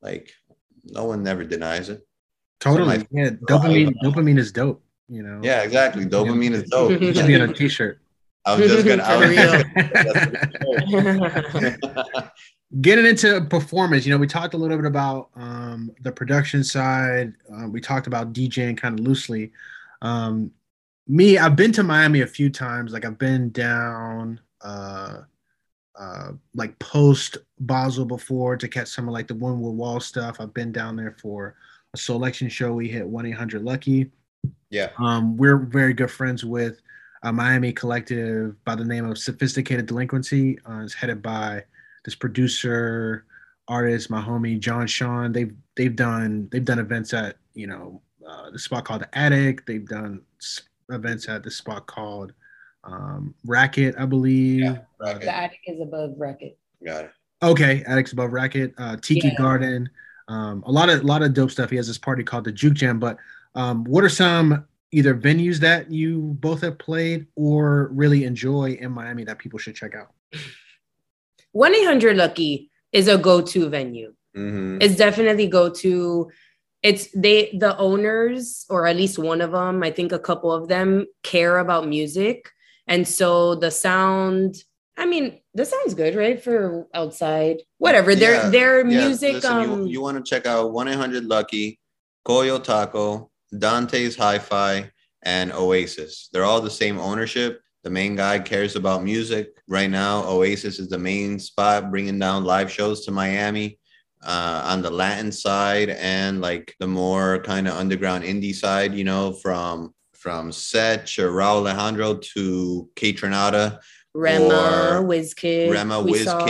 like 0.00 0.30
no 0.84 1.04
one 1.04 1.22
never 1.22 1.44
denies 1.44 1.90
it. 1.90 2.00
totally. 2.60 3.00
Somebody- 3.00 3.08
Yeah, 3.12 3.30
oh, 3.42 3.46
dopamine. 3.46 3.94
Dopamine 4.02 4.38
is 4.38 4.50
dope. 4.52 4.82
You 5.08 5.22
know. 5.22 5.40
Yeah, 5.42 5.62
exactly. 5.62 6.06
Dopamine 6.06 6.52
is 6.52 6.62
dope. 6.70 6.92
It 6.92 7.14
should 7.16 7.26
be 7.26 7.34
on 7.40 7.50
a 7.50 7.52
t-shirt. 7.52 8.00
I 8.46 8.56
was 8.56 8.70
just 8.70 8.86
gonna. 8.86 9.02
I 9.02 9.16
was 9.20 9.34
just 9.36 9.64
gonna- 11.52 12.32
Getting 12.80 13.04
into 13.06 13.40
performance, 13.50 14.06
you 14.06 14.12
know, 14.12 14.18
we 14.18 14.28
talked 14.28 14.54
a 14.54 14.56
little 14.56 14.76
bit 14.76 14.86
about 14.86 15.30
um, 15.34 15.90
the 16.02 16.12
production 16.12 16.62
side. 16.62 17.34
Uh, 17.52 17.66
we 17.68 17.80
talked 17.80 18.06
about 18.06 18.32
DJing 18.32 18.76
kind 18.76 18.98
of 18.98 19.04
loosely. 19.04 19.50
Um, 20.02 20.52
me, 21.08 21.36
I've 21.36 21.56
been 21.56 21.72
to 21.72 21.82
Miami 21.82 22.20
a 22.20 22.26
few 22.28 22.48
times. 22.48 22.92
Like 22.92 23.04
I've 23.04 23.18
been 23.18 23.50
down, 23.50 24.38
uh, 24.60 25.22
uh, 25.98 26.32
like 26.54 26.78
post 26.78 27.38
Basel 27.58 28.04
before 28.04 28.56
to 28.56 28.68
catch 28.68 28.86
some 28.86 29.08
of 29.08 29.14
like 29.14 29.26
the 29.26 29.34
Wynwood 29.34 29.74
Wall 29.74 29.98
stuff. 29.98 30.36
I've 30.38 30.54
been 30.54 30.70
down 30.70 30.94
there 30.94 31.16
for 31.20 31.56
a 31.92 31.96
selection 31.98 32.48
show. 32.48 32.72
We 32.72 32.88
hit 32.88 33.04
one 33.04 33.26
eight 33.26 33.32
hundred 33.32 33.64
Lucky. 33.64 34.12
yeah, 34.70 34.90
Um, 34.98 35.36
we're 35.36 35.58
very 35.58 35.92
good 35.92 36.10
friends 36.10 36.44
with 36.44 36.80
a 37.24 37.32
Miami 37.32 37.72
collective 37.72 38.62
by 38.64 38.76
the 38.76 38.84
name 38.84 39.10
of 39.10 39.18
Sophisticated 39.18 39.86
Delinquency. 39.86 40.58
Uh, 40.64 40.82
it's 40.84 40.94
headed 40.94 41.20
by 41.20 41.64
this 42.04 42.14
producer, 42.14 43.24
artist, 43.68 44.10
my 44.10 44.20
homie 44.22 44.58
John 44.58 44.86
Sean. 44.86 45.32
They've 45.32 45.54
they've 45.76 45.94
done 45.94 46.48
they've 46.50 46.64
done 46.64 46.78
events 46.78 47.12
at 47.14 47.36
you 47.54 47.66
know 47.66 48.02
uh, 48.26 48.50
the 48.50 48.58
spot 48.58 48.84
called 48.84 49.02
the 49.02 49.18
Attic. 49.18 49.66
They've 49.66 49.86
done 49.86 50.22
s- 50.40 50.62
events 50.90 51.28
at 51.28 51.42
the 51.42 51.50
spot 51.50 51.86
called 51.86 52.32
um, 52.84 53.34
Racket, 53.44 53.94
I 53.98 54.06
believe. 54.06 54.60
Yeah. 54.60 54.78
Racket. 54.98 55.22
the 55.22 55.34
attic 55.36 55.60
is 55.66 55.80
above 55.80 56.14
racket. 56.16 56.58
got 56.84 57.04
it. 57.04 57.10
Okay, 57.42 57.82
Addicts 57.86 58.12
Above 58.12 58.32
Racket, 58.34 58.74
uh, 58.76 58.96
Tiki 59.00 59.28
Yeah. 59.28 59.34
Garden, 59.36 59.88
um, 60.28 60.62
a 60.66 60.70
lot 60.70 60.90
of 60.90 61.04
lot 61.04 61.22
of 61.22 61.32
dope 61.32 61.50
stuff. 61.50 61.70
He 61.70 61.76
has 61.76 61.86
this 61.86 61.96
party 61.96 62.22
called 62.22 62.44
the 62.44 62.52
Juke 62.52 62.74
Jam. 62.74 62.98
But 63.00 63.16
um, 63.54 63.82
what 63.84 64.04
are 64.04 64.10
some 64.10 64.66
either 64.92 65.14
venues 65.14 65.56
that 65.60 65.90
you 65.90 66.36
both 66.40 66.60
have 66.60 66.78
played 66.78 67.26
or 67.36 67.88
really 67.92 68.24
enjoy 68.24 68.72
in 68.80 68.92
Miami 68.92 69.24
that 69.24 69.38
people 69.38 69.58
should 69.58 69.74
check 69.74 69.94
out? 69.94 70.12
1 71.52 71.74
800 71.74 72.16
Lucky 72.16 72.70
is 72.92 73.08
a 73.08 73.18
go 73.18 73.40
to 73.40 73.68
venue. 73.68 74.14
Mhm. 74.36 74.82
It's 74.82 74.96
definitely 74.96 75.46
go 75.46 75.70
to. 75.70 76.30
It's 76.82 77.08
they, 77.14 77.50
the 77.58 77.76
owners, 77.76 78.64
or 78.70 78.86
at 78.86 78.96
least 78.96 79.18
one 79.18 79.42
of 79.42 79.52
them, 79.52 79.82
I 79.82 79.90
think 79.90 80.12
a 80.12 80.18
couple 80.18 80.50
of 80.50 80.68
them 80.68 81.06
care 81.22 81.58
about 81.58 81.86
music. 81.86 82.48
And 82.86 83.06
so 83.06 83.54
the 83.54 83.70
sound, 83.70 84.56
I 84.96 85.04
mean, 85.04 85.40
the 85.54 85.66
sound's 85.66 85.94
good, 85.94 86.14
right? 86.14 86.42
For 86.42 86.86
outside, 86.94 87.58
whatever. 87.78 88.14
Their 88.14 88.34
Yeah, 88.34 88.48
their 88.50 88.86
yeah, 88.86 89.06
music, 89.06 89.34
listen, 89.34 89.52
um, 89.52 89.82
you, 89.82 89.88
you 89.88 90.00
want 90.00 90.16
to 90.16 90.28
check 90.28 90.46
out 90.46 90.72
1 90.72 90.88
800 90.88 91.24
Lucky, 91.24 91.78
Coyo 92.26 92.62
Taco, 92.62 93.30
Dante's 93.56 94.16
Hi 94.16 94.38
Fi, 94.38 94.90
and 95.22 95.52
Oasis. 95.52 96.30
They're 96.32 96.44
all 96.44 96.62
the 96.62 96.70
same 96.70 96.98
ownership. 96.98 97.60
The 97.82 97.90
main 97.90 98.14
guy 98.14 98.38
cares 98.38 98.76
about 98.76 99.02
music. 99.02 99.48
Right 99.66 99.90
now, 99.90 100.24
Oasis 100.24 100.78
is 100.78 100.88
the 100.88 100.98
main 100.98 101.38
spot, 101.38 101.90
bringing 101.90 102.18
down 102.18 102.44
live 102.44 102.70
shows 102.70 103.04
to 103.06 103.10
Miami. 103.10 103.78
Uh, 104.22 104.60
on 104.66 104.82
the 104.82 104.90
Latin 104.90 105.32
side 105.32 105.88
and 105.88 106.42
like 106.42 106.74
the 106.78 106.86
more 106.86 107.38
kind 107.38 107.66
of 107.66 107.74
underground 107.74 108.22
indie 108.22 108.54
side, 108.54 108.92
you 108.92 109.02
know, 109.02 109.32
from 109.32 109.94
from 110.12 110.52
Sech 110.52 111.04
or 111.18 111.32
Rauw 111.32 111.56
Alejandro 111.56 112.18
to 112.34 112.90
Kaytranada, 112.96 113.78
Rema, 114.12 115.02
Wizkid, 115.02 115.70
Rema, 115.70 116.02
we 116.02 116.18
saw 116.18 116.44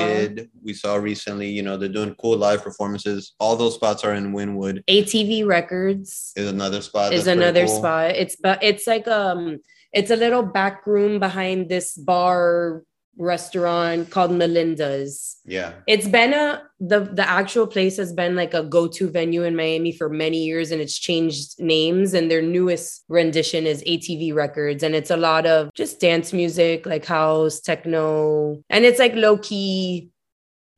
We 0.64 0.72
saw 0.72 0.96
recently, 0.96 1.50
you 1.50 1.62
know, 1.62 1.76
they're 1.76 1.88
doing 1.88 2.14
cool 2.16 2.36
live 2.36 2.64
performances. 2.64 3.34
All 3.38 3.54
those 3.54 3.74
spots 3.74 4.02
are 4.02 4.14
in 4.14 4.32
Wynwood. 4.32 4.82
ATV 4.88 5.46
Records 5.46 6.32
Is 6.36 6.48
another 6.48 6.80
spot. 6.80 7.12
is 7.12 7.26
another 7.26 7.66
cool. 7.66 7.78
spot. 7.78 8.10
It's 8.10 8.36
but 8.36 8.62
it's 8.62 8.86
like 8.86 9.06
um 9.06 9.60
it's 9.92 10.10
a 10.10 10.16
little 10.16 10.42
back 10.42 10.86
room 10.86 11.18
behind 11.18 11.68
this 11.68 11.96
bar 11.96 12.82
restaurant 13.20 14.10
called 14.10 14.32
Melinda's. 14.32 15.38
Yeah, 15.44 15.74
It's 15.86 16.08
been 16.08 16.32
a 16.32 16.62
the 16.78 17.00
the 17.00 17.28
actual 17.28 17.66
place 17.66 17.96
has 17.98 18.12
been 18.12 18.34
like 18.34 18.54
a 18.54 18.62
go-to 18.62 19.10
venue 19.10 19.42
in 19.44 19.54
Miami 19.54 19.92
for 19.92 20.08
many 20.08 20.44
years 20.44 20.70
and 20.70 20.80
it's 20.80 20.98
changed 20.98 21.60
names 21.60 22.14
and 22.14 22.30
their 22.30 22.40
newest 22.40 23.04
rendition 23.08 23.66
is 23.66 23.82
ATV 23.84 24.34
Records 24.34 24.82
and 24.82 24.94
it's 24.94 25.10
a 25.10 25.16
lot 25.16 25.44
of 25.44 25.72
just 25.74 26.00
dance 26.00 26.32
music 26.32 26.86
like 26.86 27.04
house, 27.04 27.60
techno 27.60 28.62
and 28.70 28.84
it's 28.84 28.98
like 28.98 29.14
low 29.14 29.36
key. 29.36 30.10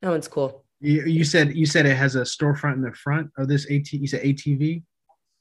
Oh, 0.01 0.13
it's 0.13 0.27
cool. 0.27 0.65
You, 0.81 1.05
you 1.05 1.23
said 1.23 1.55
you 1.55 1.65
said 1.65 1.85
it 1.85 1.95
has 1.95 2.15
a 2.15 2.21
storefront 2.21 2.75
in 2.75 2.81
the 2.81 2.93
front 2.93 3.31
of 3.37 3.47
this 3.47 3.65
AT. 3.71 3.93
You 3.93 4.07
said 4.07 4.21
ATV. 4.21 4.83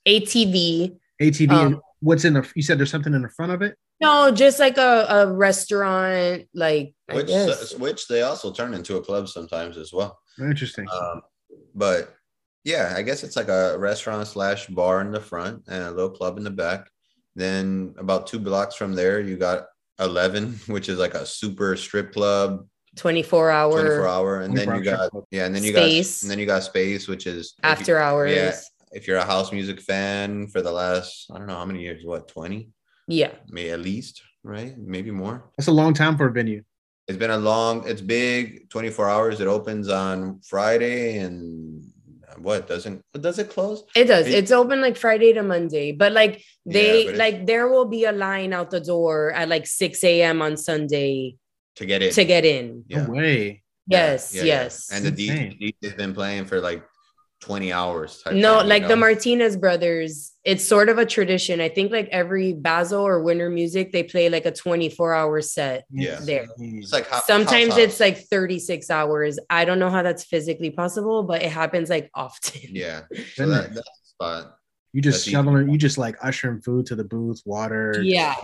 ATV. 0.06 0.96
ATV. 1.20 1.50
Um, 1.50 1.80
what's 2.02 2.24
in 2.24 2.34
the? 2.34 2.46
You 2.54 2.62
said 2.62 2.78
there's 2.78 2.90
something 2.90 3.14
in 3.14 3.22
the 3.22 3.30
front 3.30 3.52
of 3.52 3.62
it. 3.62 3.76
No, 4.00 4.30
just 4.32 4.58
like 4.58 4.76
a, 4.76 5.06
a 5.08 5.32
restaurant, 5.32 6.44
like 6.54 6.94
which 7.10 7.30
which 7.78 8.08
they 8.08 8.22
also 8.22 8.52
turn 8.52 8.74
into 8.74 8.96
a 8.96 9.00
club 9.02 9.28
sometimes 9.28 9.76
as 9.78 9.92
well. 9.92 10.18
Interesting. 10.38 10.86
Um, 10.92 11.22
but 11.74 12.14
yeah, 12.64 12.94
I 12.96 13.02
guess 13.02 13.22
it's 13.22 13.36
like 13.36 13.48
a 13.48 13.78
restaurant 13.78 14.26
slash 14.26 14.66
bar 14.66 15.00
in 15.00 15.12
the 15.12 15.20
front 15.20 15.62
and 15.68 15.84
a 15.84 15.90
little 15.90 16.10
club 16.10 16.36
in 16.36 16.44
the 16.44 16.50
back. 16.50 16.88
Then 17.34 17.94
about 17.96 18.26
two 18.26 18.38
blocks 18.38 18.74
from 18.74 18.94
there, 18.94 19.20
you 19.20 19.36
got 19.36 19.66
Eleven, 19.98 20.58
which 20.66 20.88
is 20.88 20.98
like 20.98 21.14
a 21.14 21.24
super 21.24 21.76
strip 21.76 22.12
club, 22.12 22.66
24 22.96 23.50
hour 23.50 23.72
24 23.80 24.08
hour, 24.08 24.40
and 24.40 24.56
then 24.56 24.74
you 24.74 24.82
got 24.82 25.10
yeah, 25.30 25.46
and 25.46 25.54
then 25.54 25.62
you 25.62 25.72
Space. 25.72 26.18
got 26.20 26.22
and 26.24 26.30
then 26.30 26.38
you 26.38 26.46
got 26.46 26.62
space, 26.62 27.08
which 27.08 27.26
is 27.26 27.54
if 27.58 27.64
you- 27.64 27.70
after 27.70 27.98
hours. 27.98 28.32
Yeah, 28.34 28.58
if 28.92 29.06
you're 29.06 29.18
a 29.18 29.24
house 29.24 29.52
music 29.52 29.80
fan 29.80 30.46
for 30.48 30.60
the 30.62 30.70
last 30.72 31.30
I 31.32 31.38
don't 31.38 31.46
know 31.46 31.56
how 31.56 31.64
many 31.64 31.80
years, 31.82 32.04
what 32.04 32.28
twenty, 32.28 32.70
Yeah. 33.08 33.32
maybe 33.48 33.70
at 33.70 33.80
least, 33.80 34.22
right? 34.44 34.76
Maybe 34.78 35.10
more. 35.10 35.50
That's 35.56 35.68
a 35.68 35.72
long 35.72 35.94
time 35.94 36.16
for 36.16 36.26
a 36.26 36.32
venue. 36.32 36.62
It's 37.08 37.18
been 37.18 37.30
a 37.30 37.36
long, 37.36 37.86
it's 37.88 38.00
big, 38.00 38.70
24 38.70 39.08
hours. 39.10 39.40
It 39.40 39.48
opens 39.48 39.88
on 39.88 40.40
Friday 40.46 41.18
and 41.18 41.82
uh, 42.28 42.34
what 42.38 42.68
doesn't 42.68 43.02
does 43.20 43.38
it 43.40 43.50
close? 43.50 43.82
It 43.96 44.04
does. 44.04 44.26
It- 44.28 44.34
It's 44.34 44.52
open 44.52 44.80
like 44.80 44.96
Friday 44.96 45.32
to 45.32 45.42
Monday, 45.42 45.90
but 45.92 46.12
like 46.12 46.44
they 46.64 47.04
Yeah, 47.04 47.10
but 47.10 47.16
like 47.18 47.46
there 47.46 47.66
will 47.68 47.86
be 47.86 48.04
a 48.04 48.12
line 48.12 48.52
out 48.52 48.70
the 48.70 48.80
door 48.80 49.32
at 49.32 49.48
like 49.48 49.66
6 49.66 50.04
a.m. 50.04 50.40
on 50.42 50.56
Sunday 50.56 51.36
To 51.76 51.86
get 51.86 52.02
in. 52.02 52.12
to 52.12 52.24
get 52.24 52.44
in. 52.44 52.84
yeah. 52.86 53.04
No 53.04 53.10
way. 53.12 53.62
Yes, 53.88 54.32
yeah, 54.32 54.42
yeah. 54.44 54.62
yes. 54.62 54.90
And 54.92 55.04
the 55.04 55.10
Insane. 55.28 55.58
DJ 55.60 55.74
has 55.82 55.94
been 55.94 56.14
playing 56.14 56.44
for 56.46 56.60
like 56.60 56.84
20 57.42 57.72
hours. 57.72 58.22
type 58.22 58.34
No, 58.34 58.58
thing, 58.58 58.62
you 58.62 58.68
like 58.68 58.88
the? 58.88 58.96
Martinez 58.96 59.56
brothers, 59.56 60.32
it's 60.44 60.64
sort 60.64 60.88
of 60.88 60.98
a 60.98 61.04
tradition. 61.04 61.60
I 61.60 61.68
think 61.68 61.90
like 61.90 62.08
every 62.10 62.52
Basel 62.52 63.02
or 63.04 63.20
Winter 63.20 63.50
Music, 63.50 63.90
they 63.90 64.04
play 64.04 64.28
like 64.30 64.46
a 64.46 64.52
24 64.52 65.12
hour 65.12 65.40
set. 65.42 65.84
Yeah. 65.90 66.20
There. 66.22 66.46
It's 66.58 66.92
like 66.92 67.06
hou- 67.08 67.20
Sometimes 67.26 67.70
house 67.70 67.78
it's 67.80 68.00
like 68.00 68.18
36 68.28 68.88
hours. 68.90 69.40
I 69.50 69.64
don't 69.64 69.80
know 69.80 69.90
how 69.90 70.02
that's 70.02 70.22
physically 70.24 70.70
possible, 70.70 71.24
but 71.24 71.42
it 71.42 71.50
happens 71.50 71.90
like 71.90 72.10
often. 72.14 72.60
yeah. 72.70 73.02
So 73.34 73.48
that, 73.48 73.74
that's 73.74 73.74
the 73.74 73.82
spot. 74.04 74.56
You 74.92 75.02
just 75.02 75.18
That's 75.18 75.28
easy. 75.28 75.32
shoveling, 75.32 75.68
you 75.68 75.78
just 75.78 75.98
like 75.98 76.16
ushering 76.22 76.60
food 76.60 76.86
to 76.86 76.94
the 76.94 77.04
booth, 77.04 77.42
water. 77.44 78.00
Yeah. 78.02 78.34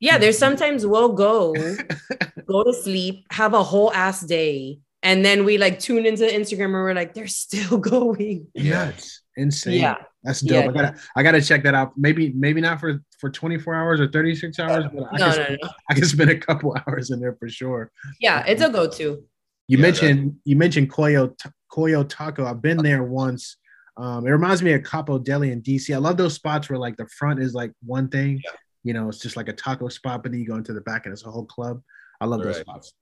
Yeah, 0.00 0.18
there's 0.18 0.36
sometimes 0.36 0.84
we'll 0.84 1.12
go, 1.14 1.54
go 2.46 2.62
to 2.64 2.74
sleep, 2.74 3.24
have 3.30 3.54
a 3.54 3.62
whole 3.62 3.90
ass 3.94 4.20
day, 4.20 4.80
and 5.04 5.24
then 5.24 5.44
we 5.44 5.58
like 5.58 5.78
tune 5.78 6.04
into 6.06 6.24
Instagram 6.24 6.64
and 6.64 6.72
we're 6.74 6.94
like, 6.94 7.14
they're 7.14 7.26
still 7.28 7.78
going. 7.94 8.48
Yeah. 8.54 8.86
Nuts. 8.86 9.22
Insane. 9.36 9.80
Yeah. 9.80 9.96
That's 10.24 10.40
dope. 10.40 10.64
Yeah. 10.64 10.70
I 10.70 10.72
gotta 10.72 10.94
I 11.16 11.22
gotta 11.22 11.42
check 11.42 11.62
that 11.64 11.74
out. 11.74 11.92
Maybe 11.96 12.32
maybe 12.34 12.60
not 12.60 12.80
for 12.80 13.00
for 13.20 13.30
24 13.30 13.74
hours 13.74 14.00
or 14.00 14.08
36 14.08 14.58
hours, 14.58 14.84
but 14.94 15.04
I, 15.12 15.18
No, 15.18 15.32
can, 15.32 15.42
no, 15.52 15.56
no. 15.62 15.68
I 15.90 15.94
can 15.94 16.04
spend 16.04 16.30
a 16.30 16.38
couple 16.38 16.74
hours 16.88 17.10
in 17.10 17.20
there 17.20 17.36
for 17.38 17.48
sure. 17.48 17.90
Yeah, 18.20 18.44
it's 18.46 18.62
a 18.62 18.70
go-to. 18.70 19.22
You 19.68 19.78
Yeah, 19.78 19.82
mentioned 19.82 20.36
you 20.44 20.56
mentioned 20.56 20.90
Coyo 20.90 21.36
Coyo 21.70 22.06
Taco. 22.08 22.46
I've 22.46 22.62
been 22.62 22.78
there 22.78 23.02
once. 23.02 23.56
Um, 23.96 24.26
it 24.26 24.30
reminds 24.30 24.62
me 24.62 24.72
of 24.72 24.82
Capo 24.82 25.18
Deli 25.18 25.52
in 25.52 25.62
DC. 25.62 25.94
I 25.94 25.98
love 25.98 26.16
those 26.16 26.34
spots 26.34 26.68
where 26.70 26.78
like 26.78 26.96
the 26.96 27.06
front 27.18 27.40
is 27.40 27.54
like 27.54 27.72
one 27.84 28.08
thing, 28.08 28.40
Yeah. 28.44 28.50
you 28.82 28.92
know, 28.92 29.08
it's 29.08 29.18
just 29.20 29.36
like 29.36 29.48
a 29.48 29.52
taco 29.52 29.88
spot, 29.88 30.22
but 30.22 30.32
then 30.32 30.40
you 30.40 30.46
go 30.46 30.56
into 30.56 30.72
the 30.72 30.80
back 30.80 31.06
and 31.06 31.12
it's 31.12 31.24
a 31.24 31.30
whole 31.30 31.44
club. 31.46 31.80
I 32.20 32.24
love 32.26 32.42
those 32.42 32.58
spots. 32.58 32.92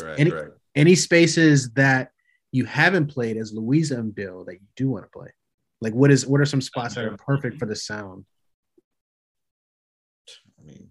Correct. 0.00 0.18
Any- 0.20 0.30
correct. 0.30 0.58
Any 0.76 0.94
spaces 0.94 1.70
that 1.72 2.10
you 2.52 2.66
haven't 2.66 3.06
played 3.06 3.36
as 3.38 3.52
Louisa 3.52 3.98
and 3.98 4.14
Bill 4.14 4.44
that 4.44 4.54
you 4.54 4.66
do 4.76 4.90
want 4.90 5.04
to 5.06 5.10
play? 5.18 5.28
Like 5.80 5.94
what 5.94 6.10
is 6.10 6.26
what 6.26 6.40
are 6.40 6.46
some 6.46 6.60
spots 6.60 6.94
that 6.94 7.04
are 7.06 7.16
perfect 7.16 7.58
for 7.58 7.66
the 7.66 7.74
sound? 7.76 8.24
I 10.60 10.64
mean, 10.64 10.88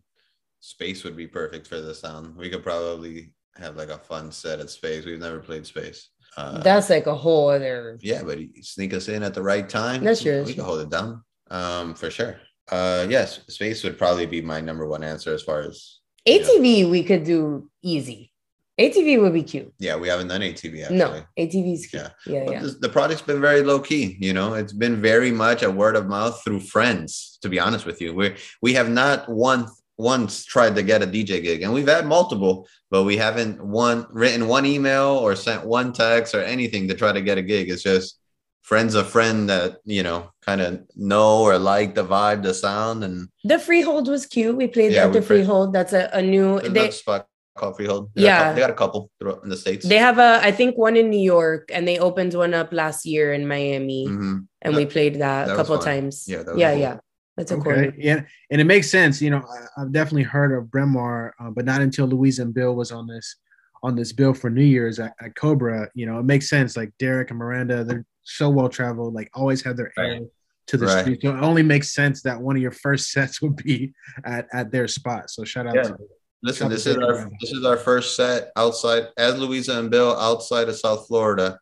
space 0.60 1.04
would 1.04 1.16
be 1.16 1.28
perfect 1.28 1.68
for 1.68 1.80
the 1.82 1.94
sound. 1.94 2.36
We 2.36 2.50
could 2.50 2.64
probably 2.64 3.32
have 3.58 3.76
like 3.78 3.90
a 3.90 3.98
fun 3.98 4.32
set 4.32 4.60
at 4.60 4.70
space. 4.70 5.06
We've 5.06 5.20
never 5.20 5.40
played 5.40 5.66
space. 5.66 6.10
Uh, 6.38 6.60
That's 6.60 6.90
like 6.90 7.08
a 7.08 7.16
whole 7.16 7.50
other. 7.50 7.98
yeah, 8.02 8.22
but 8.24 8.40
you 8.40 8.50
sneak 8.62 8.94
us 8.94 9.08
in 9.08 9.24
at 9.24 9.34
the 9.34 9.42
right 9.42 9.68
time. 9.70 10.04
That's 10.04 10.22
true, 10.22 10.34
that's 10.38 10.48
We 10.48 10.54
can 10.56 10.64
true. 10.66 10.74
hold 10.74 10.82
it 10.82 10.90
down. 10.90 11.24
Um, 11.50 11.94
for 11.96 12.10
sure. 12.12 12.38
Uh, 12.70 13.06
yes, 13.10 13.42
space 13.48 13.84
would 13.84 13.98
probably 13.98 14.26
be 14.26 14.42
my 14.42 14.60
number 14.60 14.86
one 14.88 15.04
answer 15.04 15.34
as 15.34 15.44
far 15.44 15.62
as 15.62 16.00
ATV 16.28 16.90
we 16.90 17.04
could 17.04 17.24
do 17.24 17.70
easy. 17.82 18.32
ATV 18.80 19.22
would 19.22 19.34
be 19.34 19.44
cute. 19.44 19.74
yeah. 19.80 19.96
We 19.96 20.08
haven't 20.10 20.28
done 20.28 20.42
ATV 20.42 20.82
actually. 20.84 20.98
No, 20.98 21.24
ATV's 21.40 21.88
cute. 21.88 22.04
Yeah. 22.04 22.10
Yeah, 22.26 22.52
yeah. 22.52 22.62
This- 22.62 22.80
the 22.80 22.90
project's 22.90 23.22
been 23.22 23.40
very 23.40 23.62
low 23.64 23.80
key. 23.80 24.18
You 24.20 24.34
know, 24.34 24.54
it's 24.56 24.74
been 24.74 25.02
very 25.02 25.32
much 25.32 25.64
a 25.64 25.72
word 25.72 25.96
of 25.96 26.08
mouth 26.08 26.42
through 26.44 26.60
friends. 26.60 27.38
To 27.42 27.50
be 27.50 27.60
honest 27.60 27.86
with 27.86 28.02
you, 28.02 28.14
we 28.14 28.36
we 28.62 28.74
have 28.74 28.90
not 28.90 29.30
once 29.30 29.82
once 29.98 30.44
tried 30.44 30.76
to 30.76 30.84
get 30.84 31.02
a 31.02 31.08
DJ 31.08 31.42
gig, 31.42 31.62
and 31.62 31.72
we've 31.74 31.88
had 31.88 32.06
multiple, 32.06 32.68
but 32.92 33.04
we 33.04 33.16
haven't 33.16 33.64
one 33.66 34.06
written 34.10 34.48
one 34.50 34.66
email 34.66 35.08
or 35.24 35.36
sent 35.38 35.66
one 35.66 35.94
text 35.94 36.36
or 36.36 36.42
anything 36.42 36.88
to 36.90 36.94
try 36.96 37.14
to 37.14 37.22
get 37.22 37.38
a 37.38 37.42
gig. 37.42 37.70
It's 37.70 37.84
just 37.84 38.20
friends 38.64 38.94
of 38.96 39.08
friend 39.08 39.48
that 39.48 39.78
you 39.86 40.04
know 40.04 40.32
kind 40.42 40.60
of 40.60 40.82
know 40.98 41.44
or 41.44 41.58
like 41.58 41.96
the 41.96 42.04
vibe, 42.04 42.44
the 42.44 42.54
sound, 42.54 43.06
and 43.06 43.30
The 43.46 43.58
Freehold 43.60 44.10
was 44.10 44.26
cute. 44.26 44.58
We 44.58 44.68
played 44.68 44.92
Yeah, 44.92 45.06
at 45.06 45.14
the 45.14 45.22
Freehold. 45.22 45.72
That's 45.72 45.94
a, 45.94 46.10
a 46.12 46.22
new. 46.22 46.60
They 46.60 46.92
spot 46.92 47.28
called 47.56 47.76
Freehold. 47.78 48.12
They 48.16 48.24
Yeah. 48.24 48.38
couple- 48.40 48.54
they 48.56 48.62
got 48.62 48.70
a 48.70 48.74
couple 48.74 49.12
throughout 49.20 49.44
in 49.44 49.50
the 49.50 49.58
states. 49.58 49.88
they 49.88 49.98
have 49.98 50.18
a 50.20 50.40
I 50.44 50.52
think 50.52 50.78
one 50.78 50.96
in 50.98 51.10
New 51.10 51.20
York, 51.38 51.70
and 51.74 51.88
they 51.88 51.98
opened 51.98 52.34
one 52.34 52.54
up 52.54 52.72
last 52.74 53.06
year 53.06 53.34
in 53.34 53.48
Miami, 53.48 54.08
Mhm. 54.08 54.48
and 54.62 54.76
we 54.76 54.86
played 54.86 55.16
that, 55.16 55.48
that 55.48 55.54
a 55.54 55.56
couple 55.56 55.76
fun. 55.78 55.86
times. 55.86 56.26
Yeah, 56.28 56.44
that 56.44 56.54
was 56.54 56.60
yeah, 56.60 56.72
cool. 56.72 56.80
yeah. 56.82 56.98
That's 57.38 57.52
a 57.52 57.58
cool. 57.58 57.92
Yeah, 57.98 58.22
and 58.50 58.62
it 58.62 58.64
makes 58.64 58.90
sense. 58.90 59.22
You 59.22 59.30
know, 59.32 59.44
I, 59.78 59.82
I've 59.82 59.92
definitely 59.92 60.24
heard 60.24 60.52
of 60.58 60.66
Brenmar, 60.66 61.32
uh, 61.40 61.50
but 61.50 61.66
not 61.66 61.82
until 61.82 62.06
Louise 62.08 62.40
and 62.40 62.54
Bill 62.54 62.76
was 62.76 62.92
on 62.92 63.08
this 63.08 63.36
on 63.84 63.96
this 63.96 64.14
bill 64.14 64.34
for 64.34 64.50
New 64.50 64.64
Year's 64.64 65.00
at, 65.00 65.14
at 65.22 65.36
Cobra. 65.36 65.90
You 65.94 66.06
know, 66.08 66.18
it 66.20 66.24
makes 66.24 66.50
sense. 66.50 66.76
Like 66.76 66.92
Derek 66.98 67.30
and 67.30 67.38
Miranda, 67.38 67.84
they're 67.84 68.06
so 68.24 68.50
well 68.50 68.68
traveled. 68.70 69.14
Like 69.14 69.30
always 69.34 69.62
have 69.64 69.78
their 69.78 69.92
Right. 69.98 70.22
ear 70.22 70.28
to 70.68 70.78
the 70.78 70.88
Right. 70.88 71.02
street. 71.02 71.20
So 71.22 71.30
it 71.36 71.44
only 71.44 71.62
makes 71.62 71.94
sense 71.94 72.24
that 72.24 72.42
one 72.42 72.56
of 72.56 72.62
your 72.62 72.72
first 72.72 73.12
sets 73.16 73.42
would 73.42 73.58
be 73.58 73.94
at 74.24 74.48
at 74.54 74.72
their 74.72 74.88
spot. 74.88 75.30
So 75.30 75.44
shout 75.44 75.68
out 75.68 75.76
Yeah. 75.76 75.84
to 75.84 75.98
Listen, 76.46 76.70
this 76.70 76.86
is 76.86 76.96
our 76.98 77.28
this 77.42 77.52
is 77.52 77.66
our 77.66 77.76
first 77.76 78.16
set 78.16 78.52
outside 78.56 79.08
as 79.18 79.36
Louisa 79.36 79.80
and 79.80 79.90
Bill 79.90 80.16
outside 80.16 80.70
of 80.70 80.76
South 80.76 81.08
Florida, 81.08 81.60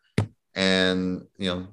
and 0.55 1.25
you 1.37 1.49
know, 1.49 1.67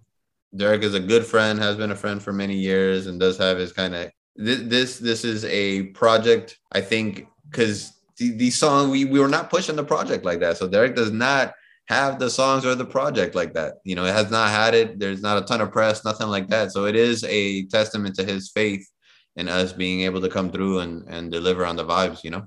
Derek 0.54 0.84
is 0.84 0.94
a 0.94 1.00
good 1.00 1.26
friend, 1.26 1.58
has 1.58 1.74
been 1.74 1.90
a 1.90 1.96
friend 1.96 2.22
for 2.22 2.32
many 2.32 2.54
years, 2.54 3.08
and 3.08 3.18
does 3.18 3.36
have 3.36 3.58
his 3.58 3.72
kind 3.72 3.96
of 3.96 4.12
this 4.36 4.60
this 4.60 4.98
this 5.00 5.24
is 5.24 5.44
a 5.46 5.86
project 5.88 6.56
I 6.70 6.82
think 6.82 7.26
because 7.50 8.00
the, 8.16 8.30
the 8.36 8.50
song 8.50 8.90
we 8.90 9.04
we 9.06 9.18
were 9.18 9.26
not 9.26 9.50
pushing 9.50 9.74
the 9.74 9.82
project 9.82 10.24
like 10.24 10.38
that, 10.38 10.56
so 10.56 10.68
Derek 10.68 10.94
does 10.94 11.10
not 11.10 11.52
have 11.88 12.20
the 12.20 12.30
songs 12.30 12.64
or 12.64 12.76
the 12.76 12.84
project 12.84 13.34
like 13.34 13.54
that. 13.54 13.78
You 13.82 13.96
know, 13.96 14.04
it 14.04 14.14
has 14.14 14.30
not 14.30 14.50
had 14.50 14.72
it. 14.76 15.00
There's 15.00 15.20
not 15.20 15.42
a 15.42 15.44
ton 15.44 15.60
of 15.60 15.72
press, 15.72 16.04
nothing 16.04 16.28
like 16.28 16.46
that. 16.50 16.70
So 16.70 16.84
it 16.84 16.94
is 16.94 17.24
a 17.24 17.66
testament 17.66 18.14
to 18.14 18.24
his 18.24 18.52
faith 18.52 18.88
in 19.34 19.48
us 19.48 19.72
being 19.72 20.02
able 20.02 20.20
to 20.20 20.28
come 20.28 20.52
through 20.52 20.78
and 20.78 21.08
and 21.08 21.32
deliver 21.32 21.66
on 21.66 21.74
the 21.74 21.84
vibes. 21.84 22.22
You 22.22 22.30
know. 22.30 22.46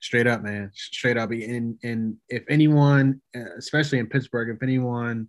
Straight 0.00 0.26
up, 0.26 0.42
man, 0.42 0.70
straight 0.74 1.16
up. 1.16 1.30
And 1.30 1.76
and 1.82 2.16
if 2.28 2.44
anyone, 2.48 3.20
uh, 3.36 3.56
especially 3.56 3.98
in 3.98 4.06
Pittsburgh, 4.06 4.54
if 4.54 4.62
anyone 4.62 5.28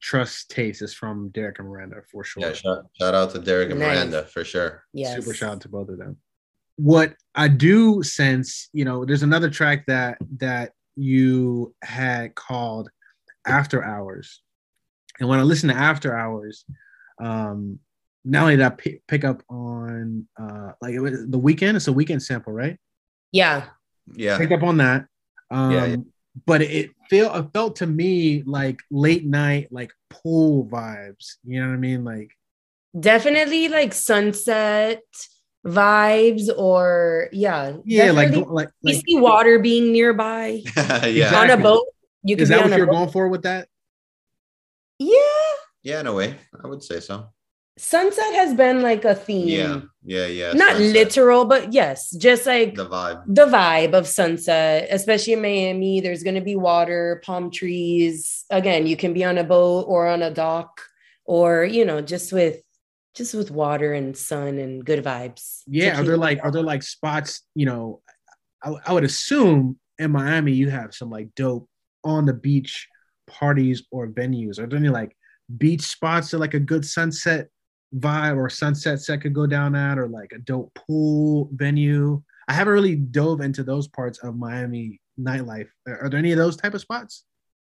trusts 0.00 0.44
taste, 0.46 0.82
is 0.82 0.94
from 0.94 1.30
Derek 1.30 1.58
and 1.58 1.68
Miranda 1.68 1.96
for 2.10 2.22
sure. 2.22 2.42
Yeah, 2.42 2.52
shout, 2.52 2.86
shout 2.98 3.14
out 3.14 3.32
to 3.32 3.40
Derek 3.40 3.70
and 3.70 3.80
Nice. 3.80 3.96
Miranda 3.96 4.24
for 4.24 4.44
sure. 4.44 4.84
Yeah, 4.92 5.16
Super 5.16 5.34
shout 5.34 5.52
out 5.54 5.60
to 5.62 5.68
both 5.68 5.88
of 5.88 5.98
them. 5.98 6.16
What 6.76 7.14
I 7.34 7.48
do 7.48 8.02
sense, 8.02 8.68
you 8.72 8.84
know, 8.84 9.04
there's 9.04 9.22
another 9.22 9.50
track 9.50 9.86
that 9.86 10.18
that 10.38 10.72
you 10.96 11.74
had 11.82 12.34
called 12.36 12.90
After 13.46 13.84
Hours. 13.84 14.42
And 15.18 15.28
when 15.28 15.38
I 15.38 15.42
listen 15.42 15.68
to 15.68 15.74
After 15.74 16.16
Hours, 16.16 16.64
um, 17.20 17.78
not 18.24 18.42
only 18.42 18.56
did 18.56 18.64
I 18.66 18.98
pick 19.08 19.24
up 19.24 19.42
on 19.48 20.26
uh 20.40 20.72
like 20.80 20.94
it 20.94 21.00
was 21.00 21.26
the 21.28 21.38
Weeknd, 21.38 21.74
it's 21.74 21.88
a 21.88 21.92
Weeknd 21.92 22.22
sample, 22.22 22.52
right? 22.52 22.78
Yeah. 23.32 23.64
Yeah, 24.12 24.38
Picked 24.38 24.52
up 24.52 24.62
on 24.62 24.76
that. 24.78 25.06
Um 25.50 25.70
Yeah, 25.70 25.84
yeah. 25.86 25.96
but 26.46 26.62
it 26.62 26.90
felt 27.10 27.36
it 27.36 27.50
felt 27.52 27.76
to 27.76 27.86
me 27.86 28.42
like 28.44 28.80
late 28.90 29.24
night, 29.24 29.68
like 29.70 29.92
pool 30.10 30.66
vibes. 30.66 31.36
You 31.44 31.60
know 31.60 31.68
what 31.68 31.74
I 31.74 31.78
mean? 31.78 32.04
Like 32.04 32.30
Definitely 32.98 33.68
like 33.68 33.92
sunset 33.92 35.02
vibes 35.66 36.48
or 36.56 37.28
yeah. 37.32 37.76
yeah, 37.84 38.10
like 38.12 38.28
definitely. 38.28 38.54
like, 38.54 38.68
you 38.82 38.94
see 38.94 39.16
water 39.16 39.58
being 39.58 39.92
nearby 39.92 40.62
yeah, 41.06 41.34
on 41.40 41.50
a 41.50 41.56
boat. 41.56 41.86
You 42.22 42.36
could 42.36 42.42
is 42.44 42.48
be 42.50 42.54
that 42.54 42.64
on 42.64 42.70
what 42.70 42.74
a 42.74 42.76
you're 42.78 42.86
boat. 42.86 42.92
going 42.92 43.10
for 43.10 43.28
with 43.28 43.42
that? 43.42 43.68
Yeah. 44.98 45.16
yeah. 45.82 46.00
In 46.00 46.06
a 46.06 46.12
way, 46.12 46.36
I 46.62 46.68
would 46.68 46.82
say 46.82 47.00
so. 47.00 47.28
Sunset 47.76 48.34
has 48.34 48.54
been 48.54 48.82
like 48.82 49.04
a 49.04 49.16
theme. 49.16 49.48
Yeah, 49.48 49.80
yeah, 50.04 50.26
yeah. 50.26 50.52
Not 50.52 50.76
sunset, 50.76 50.92
literal, 50.92 51.44
but 51.44 51.72
yes, 51.72 52.14
just 52.16 52.46
like 52.46 52.76
the 52.76 52.86
vibe. 52.86 53.24
the 53.26 53.46
vibe 53.46 53.94
of 53.94 54.06
sunset, 54.06 54.86
especially 54.90 55.32
in 55.32 55.42
Miami. 55.42 56.00
There's 56.00 56.22
going 56.22 56.36
to 56.36 56.40
be 56.40 56.54
water, 56.54 57.20
palm 57.24 57.50
trees. 57.50 58.44
Again, 58.48 58.86
you 58.86 58.96
can 58.96 59.12
be 59.12 59.24
on 59.24 59.38
a 59.38 59.44
boat 59.44 59.86
or 59.88 60.06
on 60.06 60.22
a 60.22 60.30
dock 60.30 60.82
or, 61.24 61.64
you 61.64 61.84
know, 61.84 62.00
just 62.00 62.32
with 62.32 62.62
just 63.14 63.34
with 63.34 63.50
water 63.50 63.92
and 63.92 64.16
sun 64.16 64.58
and 64.58 64.84
good 64.84 65.04
vibes. 65.04 65.62
Yeah, 65.66 66.00
are 66.00 66.04
there 66.04 66.16
like 66.16 66.40
are 66.44 66.52
there 66.52 66.62
like 66.62 66.84
spots? 66.84 67.42
You 67.56 67.66
know, 67.66 68.02
I, 68.62 68.74
I 68.86 68.92
would 68.92 69.04
assume 69.04 69.80
in 69.98 70.12
Miami 70.12 70.52
you 70.52 70.70
have 70.70 70.94
some 70.94 71.10
like 71.10 71.34
dope 71.34 71.68
on 72.04 72.24
the 72.24 72.34
beach 72.34 72.88
parties 73.26 73.82
or 73.90 74.06
venues. 74.06 74.60
Are 74.60 74.66
there 74.66 74.78
any 74.78 74.90
like 74.90 75.16
beach 75.58 75.82
spots 75.82 76.30
that 76.30 76.38
like 76.38 76.54
a 76.54 76.60
good 76.60 76.84
sunset 76.84 77.48
vibe 77.98 78.36
or 78.36 78.48
sunset 78.50 79.00
set 79.00 79.20
could 79.20 79.34
go 79.34 79.46
down 79.46 79.74
at, 79.74 79.98
or 79.98 80.08
like 80.08 80.32
a 80.32 80.38
dope 80.38 80.74
pool 80.74 81.48
venue? 81.52 82.22
I 82.48 82.52
haven't 82.52 82.72
really 82.72 82.96
dove 82.96 83.40
into 83.40 83.62
those 83.62 83.88
parts 83.88 84.18
of 84.18 84.36
Miami 84.36 85.00
nightlife. 85.18 85.68
Are, 85.86 86.04
are 86.04 86.08
there 86.10 86.18
any 86.18 86.32
of 86.32 86.38
those 86.38 86.56
type 86.56 86.74
of 86.74 86.80
spots? 86.80 87.24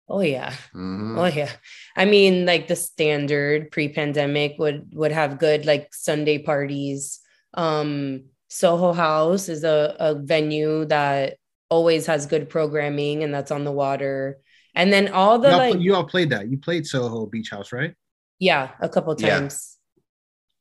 Oh 0.07 0.21
yeah. 0.21 0.53
Mhm. 0.73 1.17
Oh 1.17 1.25
yeah. 1.25 1.51
I 1.95 2.05
mean, 2.05 2.45
like 2.45 2.67
the 2.67 2.75
standard 2.75 3.71
pre-pandemic 3.71 4.55
would 4.59 4.89
would 4.93 5.11
have 5.11 5.39
good 5.39 5.65
like 5.65 5.93
Sunday 5.93 6.37
parties. 6.37 7.19
Um 7.53 8.25
Soho 8.49 8.93
House 8.93 9.49
is 9.49 9.63
a, 9.63 9.95
a 9.99 10.15
venue 10.15 10.85
that 10.85 11.37
always 11.69 12.05
has 12.05 12.25
good 12.27 12.49
programming 12.49 13.23
and 13.23 13.33
that's 13.33 13.51
on 13.51 13.63
the 13.63 13.71
water. 13.71 14.37
And 14.75 14.93
then 14.93 15.07
all 15.09 15.39
the 15.39 15.49
you, 15.49 15.53
all, 15.53 15.59
like 15.59 15.79
you 15.79 15.95
all 15.95 16.05
played 16.05 16.29
that. 16.29 16.49
You 16.49 16.57
played 16.57 16.85
Soho 16.85 17.25
Beach 17.25 17.49
House, 17.49 17.71
right? 17.71 17.93
yeah, 18.39 18.71
a 18.81 18.89
couple 18.89 19.15
Yeah. 19.17 19.47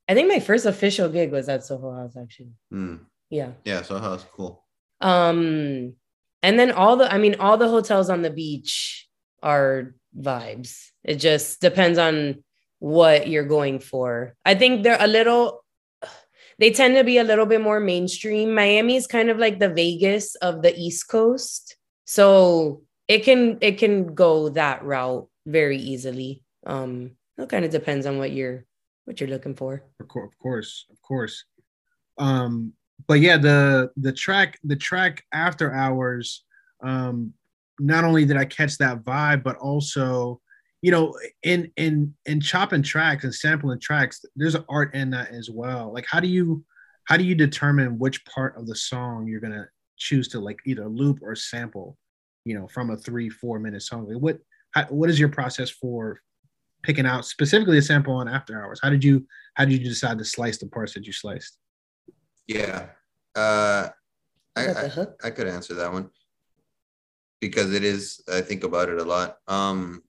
I 0.08 0.14
think 0.14 0.28
my 0.28 0.40
first 0.40 0.66
official 0.66 1.08
gig 1.08 1.32
was 1.32 1.48
at 1.48 1.64
Soho 1.64 1.94
House 1.94 2.16
actually. 2.16 2.52
Mm. 2.72 3.00
Yeah. 3.30 3.52
Yeah, 3.64 3.82
so 3.82 3.98
that's 3.98 4.24
cool. 4.24 4.64
Um 5.00 5.94
and 6.42 6.58
then 6.58 6.70
all 6.72 6.96
the 6.96 7.12
I 7.12 7.18
mean 7.18 7.36
all 7.40 7.56
the 7.56 7.68
hotels 7.68 8.10
on 8.10 8.22
the 8.22 8.30
beach 8.30 9.08
are 9.42 9.94
vibes. 10.18 10.90
It 11.02 11.16
just 11.16 11.60
depends 11.60 11.98
on 11.98 12.44
what 12.78 13.28
you're 13.28 13.46
going 13.46 13.78
for. 13.78 14.34
I 14.44 14.54
think 14.54 14.82
they're 14.82 15.00
a 15.00 15.06
little 15.06 15.64
they 16.58 16.70
tend 16.70 16.96
to 16.96 17.04
be 17.04 17.18
a 17.18 17.24
little 17.24 17.46
bit 17.46 17.60
more 17.60 17.80
mainstream. 17.80 18.54
Miami 18.54 18.96
is 18.96 19.06
kind 19.06 19.30
of 19.30 19.38
like 19.38 19.58
the 19.58 19.70
Vegas 19.70 20.34
of 20.36 20.62
the 20.62 20.76
East 20.78 21.08
Coast. 21.08 21.76
So 22.04 22.82
it 23.08 23.20
can 23.20 23.58
it 23.60 23.78
can 23.78 24.14
go 24.14 24.50
that 24.50 24.84
route 24.84 25.28
very 25.46 25.78
easily. 25.78 26.42
Um 26.66 27.12
it 27.38 27.48
kind 27.48 27.64
of 27.64 27.70
depends 27.70 28.06
on 28.06 28.18
what 28.18 28.32
you're 28.32 28.64
what 29.04 29.20
you're 29.20 29.30
looking 29.30 29.54
for. 29.54 29.82
Of 30.00 30.08
course, 30.08 30.86
of 30.90 31.00
course. 31.02 31.44
Um, 32.18 32.72
but 33.06 33.20
yeah, 33.20 33.36
the 33.36 33.90
the 33.96 34.12
track 34.12 34.58
the 34.64 34.76
track 34.76 35.24
after 35.32 35.72
hours. 35.72 36.44
Um, 36.82 37.32
not 37.80 38.04
only 38.04 38.24
did 38.24 38.36
I 38.36 38.44
catch 38.44 38.78
that 38.78 39.02
vibe, 39.02 39.42
but 39.42 39.56
also, 39.56 40.40
you 40.80 40.90
know, 40.90 41.18
in 41.42 41.70
in 41.76 42.14
in 42.26 42.40
chopping 42.40 42.82
tracks 42.82 43.24
and 43.24 43.34
sampling 43.34 43.80
tracks, 43.80 44.24
there's 44.36 44.54
an 44.54 44.64
art 44.68 44.94
in 44.94 45.10
that 45.10 45.30
as 45.30 45.50
well. 45.50 45.92
Like, 45.92 46.06
how 46.08 46.20
do 46.20 46.28
you 46.28 46.64
how 47.04 47.16
do 47.16 47.24
you 47.24 47.34
determine 47.34 47.98
which 47.98 48.24
part 48.26 48.56
of 48.56 48.66
the 48.66 48.76
song 48.76 49.26
you're 49.26 49.40
gonna 49.40 49.68
choose 49.96 50.28
to 50.28 50.40
like 50.40 50.58
either 50.66 50.88
loop 50.88 51.18
or 51.22 51.34
sample? 51.34 51.96
You 52.44 52.58
know, 52.58 52.68
from 52.68 52.90
a 52.90 52.96
three 52.96 53.28
four 53.28 53.58
minute 53.58 53.82
song. 53.82 54.06
What 54.20 54.38
how, 54.72 54.84
what 54.84 55.10
is 55.10 55.18
your 55.18 55.30
process 55.30 55.70
for 55.70 56.20
picking 56.84 57.06
out 57.06 57.24
specifically 57.24 57.78
a 57.78 57.82
sample 57.82 58.14
on 58.14 58.28
after 58.28 58.62
hours 58.62 58.78
how 58.82 58.90
did 58.90 59.02
you 59.02 59.26
how 59.54 59.64
did 59.64 59.72
you 59.72 59.88
decide 59.88 60.18
to 60.18 60.24
slice 60.24 60.58
the 60.58 60.66
parts 60.68 60.94
that 60.94 61.06
you 61.06 61.12
sliced 61.12 61.58
Yeah. 62.46 62.86
Uh, 63.34 63.88
I, 64.56 64.60
Is 64.60 64.74
that 64.74 64.94
the 64.94 65.16
I. 65.22 65.28
I 65.28 65.30
could 65.30 65.48
answer 65.48 65.74
that 65.74 65.92
one 65.92 66.10
because 67.40 67.74
it 67.74 67.84
is, 67.84 68.22
I 68.32 68.40
think 68.40 68.64
about 68.64 68.88
it 68.88 68.98
a 68.98 69.04
lot. 69.04 69.38
Um, 69.48 70.02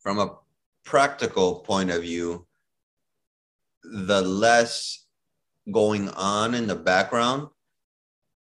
from 0.00 0.18
a 0.18 0.36
practical 0.84 1.60
point 1.60 1.90
of 1.90 2.02
view, 2.02 2.46
the 3.82 4.22
less 4.22 5.06
going 5.72 6.08
on 6.10 6.54
in 6.54 6.66
the 6.66 6.76
background, 6.76 7.48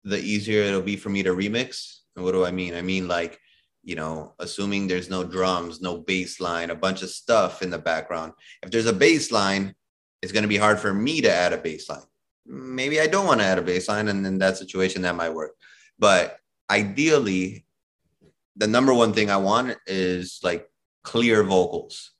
the 0.05 0.19
easier 0.19 0.63
it'll 0.63 0.83
be 0.83 0.97
for 0.97 1.09
me 1.09 1.23
to 1.23 1.31
remix. 1.31 2.01
And 2.15 2.25
what 2.25 2.33
do 2.33 2.45
I 2.45 2.51
mean? 2.51 2.75
I 2.75 2.83
mean, 2.83 3.09
like, 3.09 3.39
you 3.87 3.95
know, 3.95 4.35
assuming 4.41 4.89
there's 4.89 5.09
no 5.09 5.23
drums, 5.23 5.81
no 5.81 5.97
bass 5.97 6.41
line, 6.41 6.71
a 6.71 6.75
bunch 6.75 7.03
of 7.03 7.09
stuff 7.09 7.63
in 7.63 7.71
the 7.71 7.79
background. 7.79 8.33
If 8.65 8.73
there's 8.73 8.87
a 8.87 8.93
bass 8.93 9.31
line, 9.31 9.77
it's 10.21 10.33
going 10.33 10.43
to 10.43 10.49
be 10.49 10.57
hard 10.57 10.81
for 10.81 10.93
me 10.93 11.21
to 11.21 11.33
add 11.33 11.53
a 11.53 11.57
bass 11.57 11.89
line. 11.89 12.03
Maybe 12.45 13.01
I 13.01 13.07
don't 13.07 13.27
want 13.27 13.41
to 13.41 13.47
add 13.47 13.61
a 13.61 13.63
bass 13.63 13.89
line, 13.89 14.09
and 14.09 14.27
in 14.27 14.39
that 14.39 14.57
situation, 14.57 15.03
that 15.03 15.15
might 15.15 15.33
work. 15.33 15.53
But 16.01 16.37
ideally, 16.69 17.65
the 18.57 18.67
number 18.67 18.93
one 18.93 19.13
thing 19.13 19.31
I 19.31 19.37
want 19.37 19.77
is 19.87 20.41
like 20.43 20.69
clear 21.05 21.45
vocals. 21.45 22.11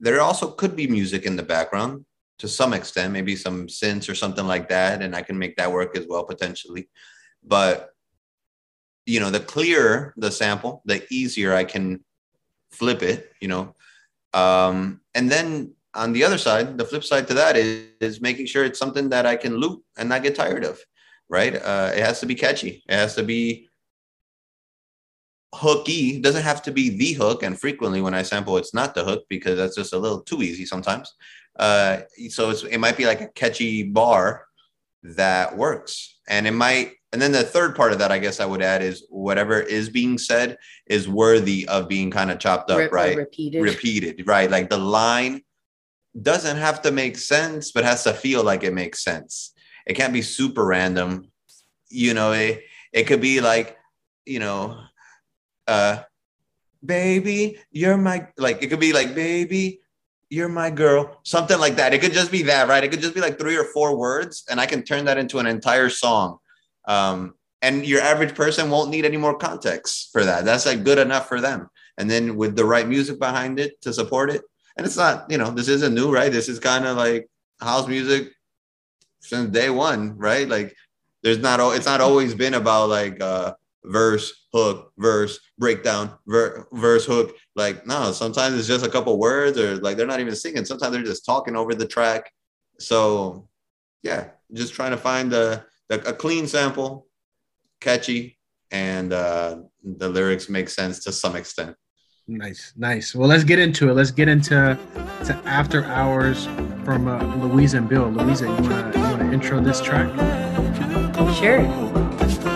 There 0.00 0.20
also 0.20 0.50
could 0.50 0.74
be 0.74 0.88
music 0.88 1.24
in 1.24 1.36
the 1.36 1.44
background 1.44 2.04
to 2.40 2.48
some 2.48 2.72
extent, 2.72 3.12
maybe 3.12 3.36
some 3.36 3.68
synths 3.68 4.08
or 4.08 4.16
something 4.16 4.46
like 4.46 4.68
that, 4.70 5.02
and 5.02 5.14
I 5.14 5.22
can 5.22 5.38
make 5.38 5.56
that 5.56 5.70
work 5.70 5.96
as 5.96 6.06
well 6.08 6.24
potentially. 6.24 6.88
But 7.44 7.93
you 9.06 9.20
know, 9.20 9.30
the 9.30 9.40
clearer 9.40 10.14
the 10.16 10.30
sample, 10.30 10.82
the 10.84 11.04
easier 11.10 11.54
I 11.54 11.64
can 11.64 12.04
flip 12.70 13.02
it. 13.02 13.32
You 13.40 13.48
know, 13.48 13.74
um, 14.32 15.00
and 15.14 15.30
then 15.30 15.74
on 15.94 16.12
the 16.12 16.24
other 16.24 16.38
side, 16.38 16.76
the 16.76 16.84
flip 16.84 17.04
side 17.04 17.28
to 17.28 17.34
that 17.34 17.56
is, 17.56 17.86
is 18.00 18.20
making 18.20 18.46
sure 18.46 18.64
it's 18.64 18.78
something 18.78 19.08
that 19.10 19.26
I 19.26 19.36
can 19.36 19.56
loop 19.56 19.82
and 19.96 20.08
not 20.08 20.22
get 20.22 20.34
tired 20.34 20.64
of. 20.64 20.78
Right? 21.28 21.54
Uh, 21.54 21.92
it 21.94 22.04
has 22.04 22.20
to 22.20 22.26
be 22.26 22.34
catchy. 22.34 22.82
It 22.88 22.94
has 22.94 23.14
to 23.14 23.22
be 23.22 23.68
hooky. 25.54 26.16
It 26.16 26.22
doesn't 26.22 26.42
have 26.42 26.62
to 26.62 26.72
be 26.72 26.90
the 26.90 27.12
hook. 27.12 27.42
And 27.42 27.58
frequently, 27.58 28.02
when 28.02 28.14
I 28.14 28.22
sample, 28.22 28.58
it's 28.58 28.74
not 28.74 28.94
the 28.94 29.04
hook 29.04 29.24
because 29.28 29.56
that's 29.56 29.76
just 29.76 29.92
a 29.92 29.98
little 29.98 30.20
too 30.20 30.42
easy 30.42 30.66
sometimes. 30.66 31.14
Uh, 31.58 32.00
so 32.28 32.50
it 32.50 32.78
might 32.78 32.96
be 32.96 33.06
like 33.06 33.20
a 33.20 33.28
catchy 33.28 33.84
bar 33.84 34.46
that 35.02 35.56
works, 35.56 36.18
and 36.28 36.46
it 36.46 36.52
might. 36.52 36.92
And 37.14 37.22
then 37.22 37.30
the 37.30 37.44
third 37.44 37.76
part 37.76 37.92
of 37.92 38.00
that, 38.00 38.10
I 38.10 38.18
guess 38.18 38.40
I 38.40 38.44
would 38.44 38.60
add 38.60 38.82
is 38.82 39.06
whatever 39.08 39.60
is 39.60 39.88
being 39.88 40.18
said 40.18 40.58
is 40.86 41.08
worthy 41.08 41.64
of 41.68 41.86
being 41.86 42.10
kind 42.10 42.28
of 42.28 42.40
chopped 42.40 42.72
up, 42.72 42.78
Re- 42.78 42.88
right? 42.90 43.16
repeated. 43.16 43.62
repeated, 43.62 44.26
right? 44.26 44.50
Like 44.50 44.68
the 44.68 44.78
line 44.78 45.42
doesn't 46.20 46.56
have 46.56 46.82
to 46.82 46.90
make 46.90 47.16
sense, 47.16 47.70
but 47.70 47.84
has 47.84 48.02
to 48.02 48.12
feel 48.12 48.42
like 48.42 48.64
it 48.64 48.74
makes 48.74 49.04
sense. 49.04 49.54
It 49.86 49.94
can't 49.94 50.12
be 50.12 50.22
super 50.22 50.66
random. 50.66 51.30
You 51.88 52.14
know, 52.14 52.32
it, 52.32 52.64
it 52.92 53.04
could 53.04 53.20
be 53.20 53.40
like, 53.40 53.78
you 54.26 54.40
know, 54.40 54.80
uh, 55.68 56.02
baby, 56.84 57.60
you're 57.70 57.96
my, 57.96 58.26
like, 58.36 58.60
it 58.60 58.70
could 58.70 58.80
be 58.80 58.92
like, 58.92 59.14
baby, 59.14 59.82
you're 60.30 60.48
my 60.48 60.68
girl, 60.68 61.20
something 61.22 61.60
like 61.60 61.76
that. 61.76 61.94
It 61.94 62.00
could 62.00 62.12
just 62.12 62.32
be 62.32 62.42
that, 62.42 62.66
right? 62.66 62.82
It 62.82 62.90
could 62.90 63.00
just 63.00 63.14
be 63.14 63.20
like 63.20 63.38
three 63.38 63.56
or 63.56 63.66
four 63.66 63.96
words, 63.96 64.42
and 64.50 64.60
I 64.60 64.66
can 64.66 64.82
turn 64.82 65.04
that 65.04 65.16
into 65.16 65.38
an 65.38 65.46
entire 65.46 65.90
song. 65.90 66.40
Um, 66.86 67.34
and 67.62 67.86
your 67.86 68.00
average 68.02 68.34
person 68.34 68.70
won't 68.70 68.90
need 68.90 69.04
any 69.04 69.16
more 69.16 69.36
context 69.36 70.10
for 70.12 70.24
that. 70.24 70.44
That's 70.44 70.66
like 70.66 70.84
good 70.84 70.98
enough 70.98 71.28
for 71.28 71.40
them. 71.40 71.68
And 71.96 72.10
then 72.10 72.36
with 72.36 72.56
the 72.56 72.64
right 72.64 72.86
music 72.86 73.18
behind 73.18 73.58
it 73.58 73.80
to 73.82 73.92
support 73.92 74.30
it, 74.30 74.42
and 74.76 74.86
it's 74.86 74.96
not, 74.96 75.30
you 75.30 75.38
know, 75.38 75.50
this 75.50 75.68
isn't 75.68 75.94
new, 75.94 76.12
right? 76.12 76.30
This 76.30 76.48
is 76.48 76.58
kind 76.58 76.84
of 76.84 76.96
like 76.96 77.28
house 77.60 77.86
music 77.86 78.32
since 79.20 79.50
day 79.50 79.70
one, 79.70 80.16
right? 80.18 80.48
Like 80.48 80.74
there's 81.22 81.38
not, 81.38 81.60
it's 81.74 81.86
not 81.86 82.00
always 82.00 82.34
been 82.34 82.54
about 82.54 82.90
like 82.90 83.22
uh, 83.22 83.54
verse, 83.84 84.46
hook, 84.52 84.92
verse, 84.98 85.38
breakdown, 85.58 86.12
ver- 86.26 86.66
verse, 86.72 87.06
hook. 87.06 87.34
Like 87.54 87.86
no, 87.86 88.12
sometimes 88.12 88.58
it's 88.58 88.68
just 88.68 88.84
a 88.84 88.90
couple 88.90 89.18
words, 89.18 89.56
or 89.56 89.76
like 89.76 89.96
they're 89.96 90.06
not 90.06 90.20
even 90.20 90.34
singing. 90.34 90.64
Sometimes 90.64 90.92
they're 90.92 91.02
just 91.02 91.24
talking 91.24 91.56
over 91.56 91.74
the 91.74 91.86
track. 91.86 92.30
So 92.78 93.48
yeah, 94.02 94.30
just 94.52 94.74
trying 94.74 94.90
to 94.90 94.96
find 94.96 95.32
a, 95.32 95.64
a, 95.90 95.98
a 96.00 96.12
clean 96.12 96.46
sample, 96.46 97.06
catchy, 97.80 98.38
and 98.70 99.12
uh, 99.12 99.58
the 99.82 100.08
lyrics 100.08 100.48
make 100.48 100.68
sense 100.68 101.04
to 101.04 101.12
some 101.12 101.36
extent. 101.36 101.76
nice 102.26 102.72
nice 102.76 103.14
well 103.14 103.28
let's 103.28 103.44
get 103.44 103.58
into 103.58 103.90
it 103.90 103.94
let's 103.94 104.10
get 104.10 104.28
into 104.28 104.54
to 105.26 105.32
after 105.44 105.84
hours 105.84 106.46
from 106.82 107.06
uh, 107.06 107.20
louisa 107.36 107.76
and 107.76 107.86
bill 107.86 108.08
louisa 108.08 108.46
you 108.46 108.52
want 108.52 108.92
to 108.94 108.98
you 108.98 109.04
want 109.04 109.20
to 109.20 109.28
intro 109.32 109.60
this 109.60 109.80
track 109.88 110.08
Sure. 111.40 111.62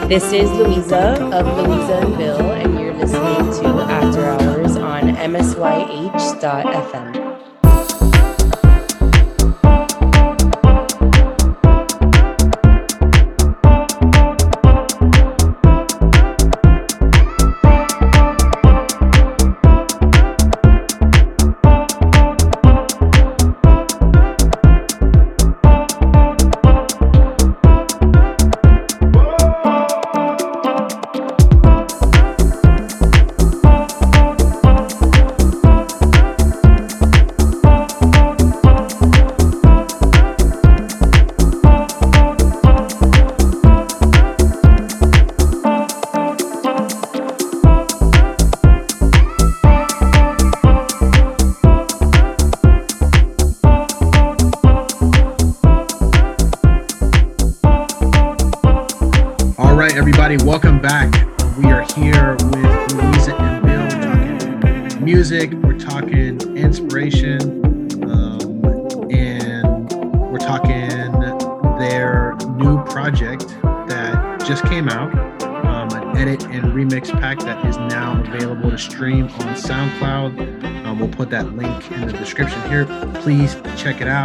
This 0.09 0.33
is 0.33 0.49
Louisa 0.53 1.05
of 1.39 1.45
Louisa 1.59 1.95
and 2.05 2.17
Bill, 2.17 2.41
and 2.53 2.79
you're 2.79 2.95
listening 2.95 3.51
to 3.61 3.69
After 3.91 4.25
Hours 4.25 4.77
on 4.77 5.03
MSYH.fm. 5.33 7.13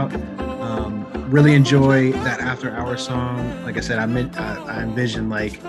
out. 0.03 0.13
Um, 0.61 1.05
really 1.29 1.53
enjoy 1.53 2.11
that 2.11 2.39
after 2.39 2.71
hour 2.71 2.97
song. 2.97 3.63
Like 3.63 3.77
i 3.77 3.79
said 3.79 3.99
i 3.99 4.05
meant 4.05 4.39
I, 4.39 4.63
I 4.65 4.81
envision 4.83 5.29
like 5.29 5.61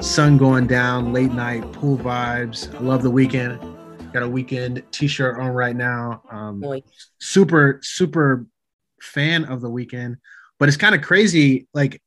sun 0.00 0.36
going 0.36 0.66
down 0.66 1.12
late 1.12 1.32
night 1.32 1.70
pool 1.72 1.96
vibes. 1.98 2.74
I 2.74 2.78
love 2.80 3.02
the 3.02 3.10
Weeknd. 3.10 4.12
Got 4.12 4.22
a 4.22 4.28
Weeknd 4.28 4.90
t-shirt 4.90 5.38
on 5.38 5.50
right 5.50 5.76
now. 5.76 6.22
Um, 6.30 6.62
super 7.20 7.80
super 7.82 8.46
fan 9.00 9.44
of 9.44 9.60
the 9.60 9.70
Weeknd. 9.70 10.16
But 10.58 10.68
it's 10.68 10.78
kind 10.78 10.94
of 10.94 11.02
crazy 11.02 11.66
like 11.72 12.00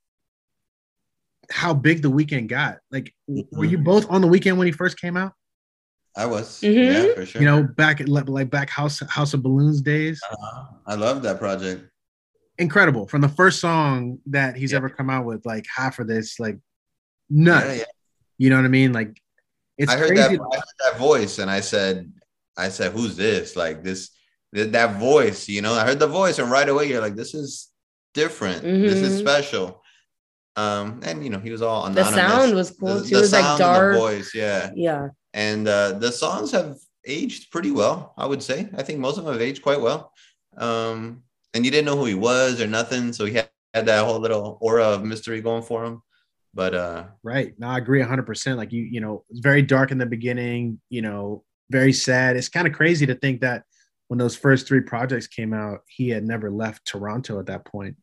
how 1.49 1.74
big 1.74 2.02
the 2.02 2.12
Weeknd 2.12 2.48
got. 2.48 2.78
Like 2.91 3.14
were 3.28 3.66
you 3.66 3.78
both 3.78 4.10
on 4.10 4.22
the 4.22 4.28
Weeknd 4.28 4.58
when 4.58 4.68
he 4.68 4.74
first 4.74 4.99
came 4.99 5.18
out 5.18 5.34
I 6.16 6.26
was. 6.26 6.60
Mhm. 6.62 6.76
Yeah, 7.08 7.14
for 7.16 7.26
sure. 7.26 7.42
you 7.42 7.48
know 7.48 7.64
back 7.64 8.02
at 8.02 8.10
like 8.10 8.50
back 8.50 8.70
house 8.70 9.00
house 9.10 9.34
of 9.34 9.42
balloons 9.44 9.82
days 9.82 10.22
Uh, 10.30 10.64
I 10.86 10.96
love 10.96 11.22
that 11.24 11.40
project. 11.40 11.88
incredible 12.58 13.08
from 13.08 13.22
the 13.22 13.30
first 13.30 13.60
song 13.60 14.20
that 14.28 14.56
he's 14.56 14.72
Yeah. 14.72 14.78
ever 14.80 14.90
come 14.90 15.10
out 15.10 15.26
with 15.26 15.46
like 15.46 15.66
half 15.74 16.00
of 16.00 16.08
this 16.08 16.40
like 16.40 16.58
nuts 17.30 17.66
Yeah, 17.66 17.74
yeah. 17.74 17.84
you 18.38 18.50
know 18.50 18.58
what 18.58 18.66
i 18.66 18.68
mean 18.68 18.92
like 18.94 19.18
it's 19.78 19.92
I 19.92 19.98
heard 19.98 20.10
crazy 20.10 20.36
that 20.38 20.42
I 20.52 20.56
heard 20.58 20.78
that 20.86 20.98
voice 21.00 21.40
and 21.40 21.50
I 21.50 21.62
said, 21.62 22.12
I 22.56 22.70
said, 22.70 22.92
who's 22.92 23.16
this? 23.16 23.56
Like 23.56 23.82
this, 23.84 24.10
th- 24.54 24.72
that 24.74 25.00
voice, 25.00 25.48
you 25.48 25.62
know, 25.64 25.74
I 25.74 25.84
heard 25.86 25.98
the 25.98 26.06
voice 26.08 26.38
and 26.38 26.52
right 26.52 26.68
away 26.70 26.88
you're 26.90 27.02
like, 27.02 27.16
this 27.16 27.34
is 27.34 27.70
different. 28.14 28.62
This 28.62 29.02
is 29.02 29.14
Mhm. 29.16 29.20
special. 29.22 29.81
Um, 30.56 30.99
and 31.03 31.23
you 31.23 31.30
know, 31.30 31.40
he 31.40 31.52
was 31.52 31.61
all 31.61 31.84
on 31.84 31.94
The 31.94 32.03
sound 32.03 32.56
was 32.56 32.72
cool 32.72 32.95
The, 32.95 33.02
too. 33.03 33.10
the 33.10 33.18
it 33.18 33.22
was 33.22 33.32
like 33.34 33.41
sound 33.44 33.52
and 33.52 33.60
dark. 33.60 33.94
the 33.94 33.99
voice, 33.99 34.36
yeah. 34.36 34.72
Yeah. 34.76 35.07
And 35.34 35.68
uh, 35.68 35.94
the 35.94 36.11
songs 36.11 36.52
have 36.52 36.78
aged 37.07 37.52
pretty 37.52 37.72
well, 37.72 38.14
I 38.18 38.26
would 38.26 38.44
say. 38.44 38.69
I 38.76 38.84
think 38.84 38.99
most 38.99 39.18
of 39.18 39.23
them 39.23 39.34
have 39.34 39.41
aged 39.41 39.61
quite 39.61 39.80
well. 39.80 40.11
Um, 40.57 41.23
and 41.53 41.64
you 41.65 41.72
didn't 41.72 41.86
know 41.86 41.98
who 41.98 42.06
he 42.06 42.15
was 42.15 42.61
or 42.61 42.68
nothing, 42.68 43.14
so 43.14 43.26
he 43.26 43.34
had, 43.36 43.49
had 43.73 43.86
that 43.86 44.03
whole 44.06 44.19
little 44.19 44.57
aura 44.61 44.84
of 44.86 45.03
mystery 45.06 45.41
going 45.41 45.64
for 45.64 45.86
him. 45.86 46.02
But 46.53 46.76
uh, 46.76 47.06
Right. 47.23 47.53
No, 47.57 47.68
I 47.68 47.78
agree 47.78 48.02
100%. 48.02 48.57
Like 48.57 48.73
you, 48.73 48.84
you 48.84 48.99
know, 48.99 49.23
it's 49.30 49.40
very 49.40 49.61
dark 49.61 49.91
in 49.91 49.98
the 49.98 50.06
beginning, 50.06 50.82
you 50.90 51.02
know, 51.02 51.44
very 51.69 51.94
sad. 51.94 52.36
It's 52.36 52.49
kind 52.49 52.68
of 52.68 52.73
crazy 52.73 53.06
to 53.06 53.15
think 53.15 53.40
that 53.41 53.64
when 54.10 54.18
those 54.18 54.36
first 54.36 54.68
three 54.68 54.82
projects 54.82 55.28
came 55.28 55.53
out, 55.53 55.80
he 55.88 56.10
had 56.10 56.26
never 56.26 56.52
left 56.52 56.86
Toronto 56.86 57.40
at 57.40 57.45
that 57.45 57.64
point. 57.64 57.95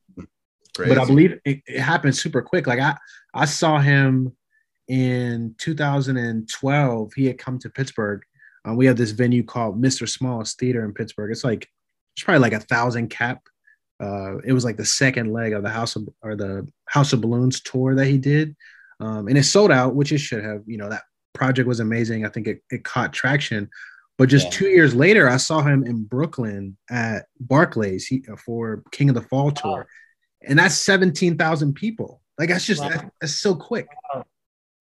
Crazy. 0.78 0.94
But 0.94 1.02
I 1.02 1.06
believe 1.06 1.38
it, 1.44 1.62
it 1.66 1.80
happened 1.80 2.16
super 2.16 2.42
quick. 2.42 2.66
Like 2.66 2.80
I, 2.80 2.96
I 3.34 3.44
saw 3.44 3.78
him 3.78 4.36
in 4.88 5.54
2012. 5.58 7.12
He 7.14 7.26
had 7.26 7.38
come 7.38 7.58
to 7.58 7.70
Pittsburgh. 7.70 8.22
Um, 8.64 8.76
we 8.76 8.86
have 8.86 8.96
this 8.96 9.10
venue 9.12 9.42
called 9.42 9.80
Mr. 9.80 10.08
Small's 10.08 10.54
Theater 10.54 10.84
in 10.84 10.92
Pittsburgh. 10.92 11.30
It's 11.30 11.44
like, 11.44 11.68
it's 12.16 12.24
probably 12.24 12.40
like 12.40 12.52
a 12.52 12.60
thousand 12.60 13.08
cap. 13.08 13.40
Uh, 14.00 14.38
it 14.38 14.52
was 14.52 14.64
like 14.64 14.76
the 14.76 14.84
second 14.84 15.32
leg 15.32 15.52
of 15.52 15.62
the 15.62 15.68
House 15.68 15.96
of 15.96 16.08
or 16.22 16.36
the 16.36 16.66
House 16.86 17.12
of 17.12 17.20
Balloons 17.20 17.60
tour 17.60 17.96
that 17.96 18.06
he 18.06 18.16
did, 18.16 18.54
um, 19.00 19.26
and 19.26 19.36
it 19.36 19.42
sold 19.42 19.72
out, 19.72 19.96
which 19.96 20.12
it 20.12 20.18
should 20.18 20.44
have. 20.44 20.62
You 20.66 20.78
know 20.78 20.88
that 20.88 21.02
project 21.34 21.66
was 21.66 21.80
amazing. 21.80 22.24
I 22.24 22.28
think 22.28 22.46
it, 22.46 22.62
it 22.70 22.84
caught 22.84 23.12
traction. 23.12 23.68
But 24.16 24.28
just 24.28 24.46
Yeah. 24.46 24.50
two 24.50 24.68
years 24.68 24.94
later, 24.94 25.28
I 25.28 25.36
saw 25.36 25.62
him 25.62 25.84
in 25.84 26.04
Brooklyn 26.04 26.76
at 26.90 27.26
Barclays 27.40 28.06
he, 28.06 28.22
for 28.44 28.82
King 28.92 29.08
of 29.08 29.16
the 29.16 29.22
Fall 29.22 29.50
tour, 29.50 29.86
and 30.46 30.58
that's 30.58 30.74
seventeen 30.76 31.36
thousand 31.36 31.74
people. 31.74 32.20
Like 32.38 32.48
that's 32.50 32.64
just 32.66 32.80
Wow. 32.82 32.88
that- 32.90 33.12
that's 33.20 33.34
so 33.38 33.54
quick. 33.54 33.88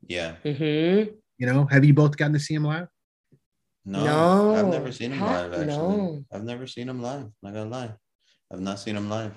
yeah. 0.08 0.36
Mm-hmm. 0.44 1.14
You 1.38 1.46
know, 1.48 1.66
have 1.66 1.86
you 1.86 1.94
both 1.94 2.18
gotten 2.18 2.34
to 2.34 2.40
see 2.40 2.54
him 2.56 2.64
live? 2.64 2.88
No, 3.86 4.04
No. 4.04 4.56
I've 4.56 4.68
never 4.68 4.92
seen 4.92 5.12
him 5.12 5.22
live. 5.22 5.54
Actually, 5.54 5.68
no. 5.68 6.26
I've 6.32 6.44
never 6.44 6.68
seen 6.68 6.90
him 6.90 7.02
live. 7.02 7.28
Not 7.42 7.54
gonna 7.54 7.70
lie, 7.70 7.94
I've 8.52 8.60
not 8.60 8.80
seen 8.80 8.96
him 8.98 9.10
live. 9.10 9.34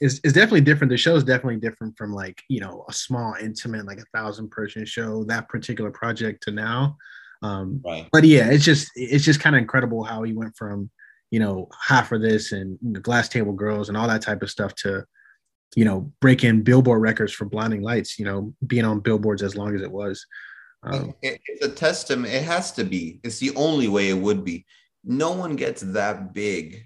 It's, 0.00 0.20
it's 0.24 0.32
definitely 0.32 0.62
different. 0.62 0.90
The 0.90 0.96
show 0.96 1.14
is 1.16 1.24
definitely 1.24 1.56
different 1.60 1.96
from 1.98 2.12
like 2.12 2.40
you 2.48 2.60
know 2.60 2.84
a 2.88 2.92
small, 2.92 3.34
intimate, 3.40 3.86
like 3.86 3.98
a 3.98 4.04
thousand 4.16 4.50
person 4.50 4.84
show. 4.86 5.24
That 5.24 5.48
particular 5.48 5.90
project 5.90 6.42
to 6.44 6.50
now. 6.52 6.96
Um, 7.42 7.80
Right. 7.84 8.08
but 8.12 8.24
yeah, 8.24 8.48
it's 8.50 8.64
just 8.64 8.90
it's 8.94 9.24
just 9.24 9.40
kind 9.40 9.54
of 9.54 9.60
incredible 9.60 10.02
how 10.04 10.22
he 10.22 10.32
went 10.32 10.56
from 10.56 10.90
you 11.30 11.40
know 11.40 11.68
half 11.86 12.12
of 12.12 12.22
this 12.22 12.52
and 12.52 12.78
you 12.80 12.92
know, 12.92 13.00
glass 13.00 13.28
table 13.28 13.52
girls 13.52 13.88
and 13.88 13.96
all 13.98 14.08
that 14.08 14.22
type 14.22 14.42
of 14.42 14.50
stuff 14.50 14.74
to 14.76 15.04
you 15.76 15.84
know 15.84 16.12
breaking 16.20 16.62
billboard 16.62 17.02
records 17.02 17.32
for 17.32 17.44
blinding 17.44 17.82
lights 17.82 18.18
you 18.18 18.24
know 18.24 18.54
being 18.66 18.84
on 18.84 19.00
billboards 19.00 19.42
as 19.42 19.56
long 19.56 19.74
as 19.74 19.82
it 19.82 19.90
was 19.90 20.26
um, 20.84 21.14
It- 21.22 21.40
it's 21.46 21.64
a 21.64 21.70
testament. 21.70 22.30
It 22.32 22.42
has 22.44 22.70
to 22.72 22.84
be. 22.84 23.18
It's 23.24 23.38
the 23.38 23.54
only 23.56 23.88
way 23.88 24.10
it 24.10 24.18
would 24.18 24.44
be. 24.44 24.66
No 25.02 25.30
one 25.32 25.56
gets 25.56 25.80
that 25.80 26.34
big 26.34 26.84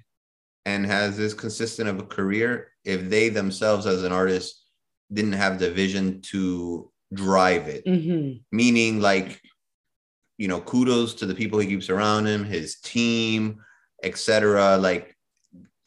and 0.64 0.86
has 0.86 1.16
this 1.16 1.34
consistent 1.34 1.88
of 1.88 1.98
a 1.98 2.04
career 2.04 2.68
if 2.84 3.10
they 3.10 3.28
themselves, 3.28 3.86
as 3.86 4.04
an 4.04 4.12
artist, 4.12 4.64
didn't 5.12 5.32
have 5.32 5.58
the 5.58 5.72
vision 5.72 6.20
to 6.30 6.92
drive 7.12 7.66
it. 7.66 7.84
Mm-hmm. 7.84 8.38
Meaning, 8.52 9.00
like, 9.00 9.40
you 10.36 10.46
know, 10.46 10.60
kudos 10.60 11.14
to 11.14 11.26
the 11.26 11.34
people 11.34 11.58
he 11.58 11.66
keeps 11.66 11.90
around 11.90 12.26
him, 12.26 12.44
his 12.44 12.78
team, 12.78 13.58
etc. 14.04 14.76
Like, 14.76 15.16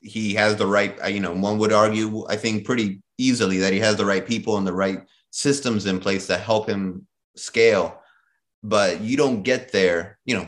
he 0.01 0.33
has 0.33 0.55
the 0.55 0.67
right. 0.67 0.97
uh, 1.03 1.07
You 1.07 1.19
know, 1.19 1.33
one 1.33 1.57
would 1.59 1.71
argue, 1.71 2.25
I 2.27 2.35
think, 2.35 2.65
pretty 2.65 3.01
easily 3.17 3.59
that 3.59 3.73
he 3.73 3.79
has 3.79 3.95
the 3.95 4.05
right 4.05 4.25
people 4.25 4.57
and 4.57 4.65
the 4.65 4.73
right 4.73 5.03
systems 5.29 5.85
in 5.85 5.99
place 5.99 6.27
to 6.27 6.37
help 6.37 6.67
him 6.67 7.07
scale 7.35 8.01
but 8.63 9.01
you 9.01 9.17
don't 9.17 9.43
get 9.43 9.71
there 9.71 10.19
you 10.25 10.35
know 10.35 10.47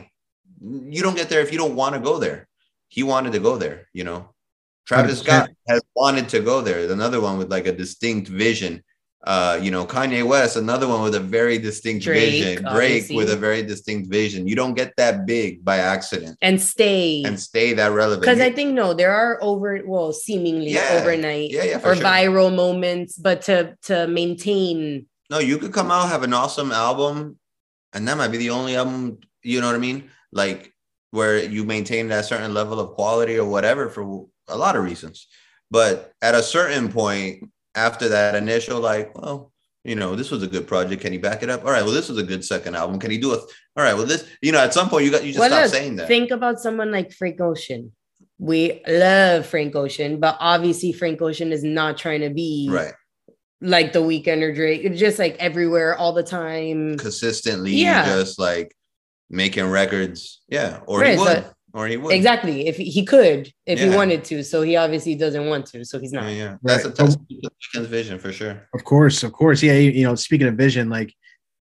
you 0.60 1.02
don't 1.02 1.16
get 1.16 1.28
there 1.28 1.40
if 1.40 1.50
you 1.50 1.58
don't 1.58 1.74
want 1.74 1.94
to 1.94 2.00
go 2.00 2.18
there 2.18 2.48
he 2.88 3.02
wanted 3.02 3.32
to 3.32 3.38
go 3.38 3.56
there 3.56 3.88
you 3.92 4.04
know 4.04 4.28
travis 4.86 5.22
100%. 5.22 5.24
scott 5.24 5.50
has 5.68 5.82
wanted 5.94 6.28
to 6.28 6.40
go 6.40 6.60
there 6.60 6.90
another 6.92 7.20
one 7.20 7.38
with 7.38 7.50
like 7.50 7.66
a 7.66 7.72
distinct 7.72 8.28
vision 8.28 8.82
uh 9.26 9.58
you 9.60 9.70
know 9.70 9.84
kanye 9.86 10.22
west 10.26 10.56
another 10.56 10.86
one 10.86 11.02
with 11.02 11.14
a 11.14 11.20
very 11.20 11.56
distinct 11.58 12.04
Drake, 12.04 12.30
vision 12.30 12.62
drake 12.64 13.02
obviously. 13.08 13.16
with 13.16 13.30
a 13.30 13.36
very 13.36 13.62
distinct 13.62 14.10
vision 14.10 14.46
you 14.46 14.54
don't 14.54 14.74
get 14.74 14.92
that 14.96 15.24
big 15.26 15.64
by 15.64 15.78
accident 15.78 16.36
And 16.42 16.60
stay. 16.60 17.22
and 17.24 17.40
stay 17.40 17.72
that 17.74 17.92
relevant 17.92 18.22
Because 18.22 18.40
I 18.40 18.50
think 18.50 18.74
no, 18.74 18.92
there 18.92 19.12
are 19.12 19.38
over 19.40 19.80
well, 19.86 20.12
seemingly 20.12 20.72
Yeah. 20.72 20.98
overnight 21.00 21.50
yeah 21.50 21.64
yeah 21.64 21.80
or 21.86 21.94
sure. 21.96 22.04
viral 22.04 22.54
moments, 22.54 23.16
but 23.16 23.42
to 23.48 23.76
to 23.88 24.06
maintain 24.08 25.06
No, 25.30 25.38
you 25.40 25.56
could 25.58 25.72
come 25.72 25.90
out 25.90 26.08
have 26.12 26.22
an 26.22 26.34
awesome 26.34 26.70
album, 26.70 27.38
and 27.94 28.06
that 28.06 28.16
might 28.20 28.28
be 28.34 28.36
the 28.44 28.50
only 28.50 28.76
album. 28.76 29.18
You 29.42 29.60
know 29.60 29.68
what 29.72 29.76
I 29.76 29.78
mean? 29.88 30.10
Like 30.32 30.72
where 31.16 31.38
you 31.42 31.64
maintain 31.64 32.08
that 32.08 32.24
certain 32.26 32.52
level 32.52 32.78
of 32.78 32.92
quality 32.98 33.38
or 33.38 33.48
whatever 33.48 33.88
for 33.88 34.02
a 34.48 34.56
lot 34.56 34.76
of 34.76 34.84
reasons. 34.84 35.26
But 35.70 36.12
at 36.20 36.34
a 36.34 36.42
certain 36.42 36.92
point, 36.92 37.48
after 37.74 38.08
that 38.10 38.34
initial, 38.34 38.80
like, 38.80 39.16
well, 39.16 39.52
you 39.84 39.94
know, 39.94 40.16
this 40.16 40.30
was 40.30 40.42
a 40.42 40.46
good 40.46 40.66
project. 40.66 41.02
Can 41.02 41.12
he 41.12 41.18
back 41.18 41.42
it 41.42 41.50
up? 41.50 41.64
All 41.64 41.70
right. 41.70 41.82
Well, 41.84 41.92
this 41.92 42.08
was 42.08 42.18
a 42.18 42.22
good 42.22 42.44
second 42.44 42.74
album. 42.74 42.98
Can 42.98 43.10
he 43.10 43.18
do 43.18 43.34
it? 43.34 43.40
All 43.76 43.84
right. 43.84 43.94
Well, 43.94 44.06
this, 44.06 44.26
you 44.40 44.50
know, 44.52 44.60
at 44.60 44.72
some 44.72 44.88
point 44.88 45.04
you 45.04 45.10
got 45.10 45.24
you 45.24 45.32
just 45.32 45.40
Well, 45.40 45.50
stop 45.50 45.62
look, 45.62 45.72
saying 45.72 45.96
that. 45.96 46.08
Think 46.08 46.30
about 46.30 46.58
someone 46.60 46.90
like 46.90 47.12
Frank 47.12 47.40
Ocean. 47.40 47.92
We 48.38 48.80
love 48.88 49.46
Frank 49.46 49.76
Ocean, 49.76 50.20
but 50.20 50.36
obviously 50.40 50.92
Frank 50.92 51.20
Ocean 51.20 51.52
is 51.52 51.62
not 51.62 51.98
trying 51.98 52.22
to 52.22 52.30
be 52.30 52.68
right. 52.70 52.92
like 53.60 53.92
the 53.92 54.00
Weeknd 54.00 54.42
or 54.42 54.54
Drake. 54.54 54.94
Just 54.94 55.18
like 55.18 55.36
everywhere 55.38 55.96
all 55.96 56.12
the 56.12 56.22
time. 56.22 56.96
Consistently, 56.96 57.72
Yeah. 57.72 58.04
just 58.06 58.38
like 58.38 58.74
making 59.28 59.66
records. 59.66 60.40
Yeah. 60.48 60.80
Or 60.86 61.00
Right, 61.00 61.18
he 61.18 61.18
would. 61.18 61.44
Or 61.74 61.88
he 61.88 61.96
would. 61.96 62.14
Exactly. 62.14 62.68
If 62.68 62.76
he, 62.76 62.84
he 62.84 63.04
could, 63.04 63.52
if 63.66 63.80
he 63.80 63.88
wanted 63.90 64.22
to. 64.24 64.44
So 64.44 64.62
he 64.62 64.76
obviously 64.76 65.16
doesn't 65.16 65.46
want 65.46 65.66
to. 65.66 65.84
So 65.84 65.98
he's 65.98 66.12
Yeah, 66.12 66.20
not. 66.20 66.28
yeah. 66.32 66.56
That's 66.62 66.84
a 66.84 66.88
Right. 66.88 66.96
testament 66.96 67.28
to 67.42 67.50
Weeknd's 67.78 67.88
vision 67.88 68.18
for 68.20 68.32
sure. 68.32 68.68
of 68.74 68.84
course 68.84 69.24
of 69.24 69.32
course 69.32 69.60
yeah 69.62 69.72
you, 69.74 69.90
you 69.90 70.04
know 70.04 70.14
speaking 70.14 70.46
of 70.46 70.54
vision 70.54 70.88
like 70.88 71.12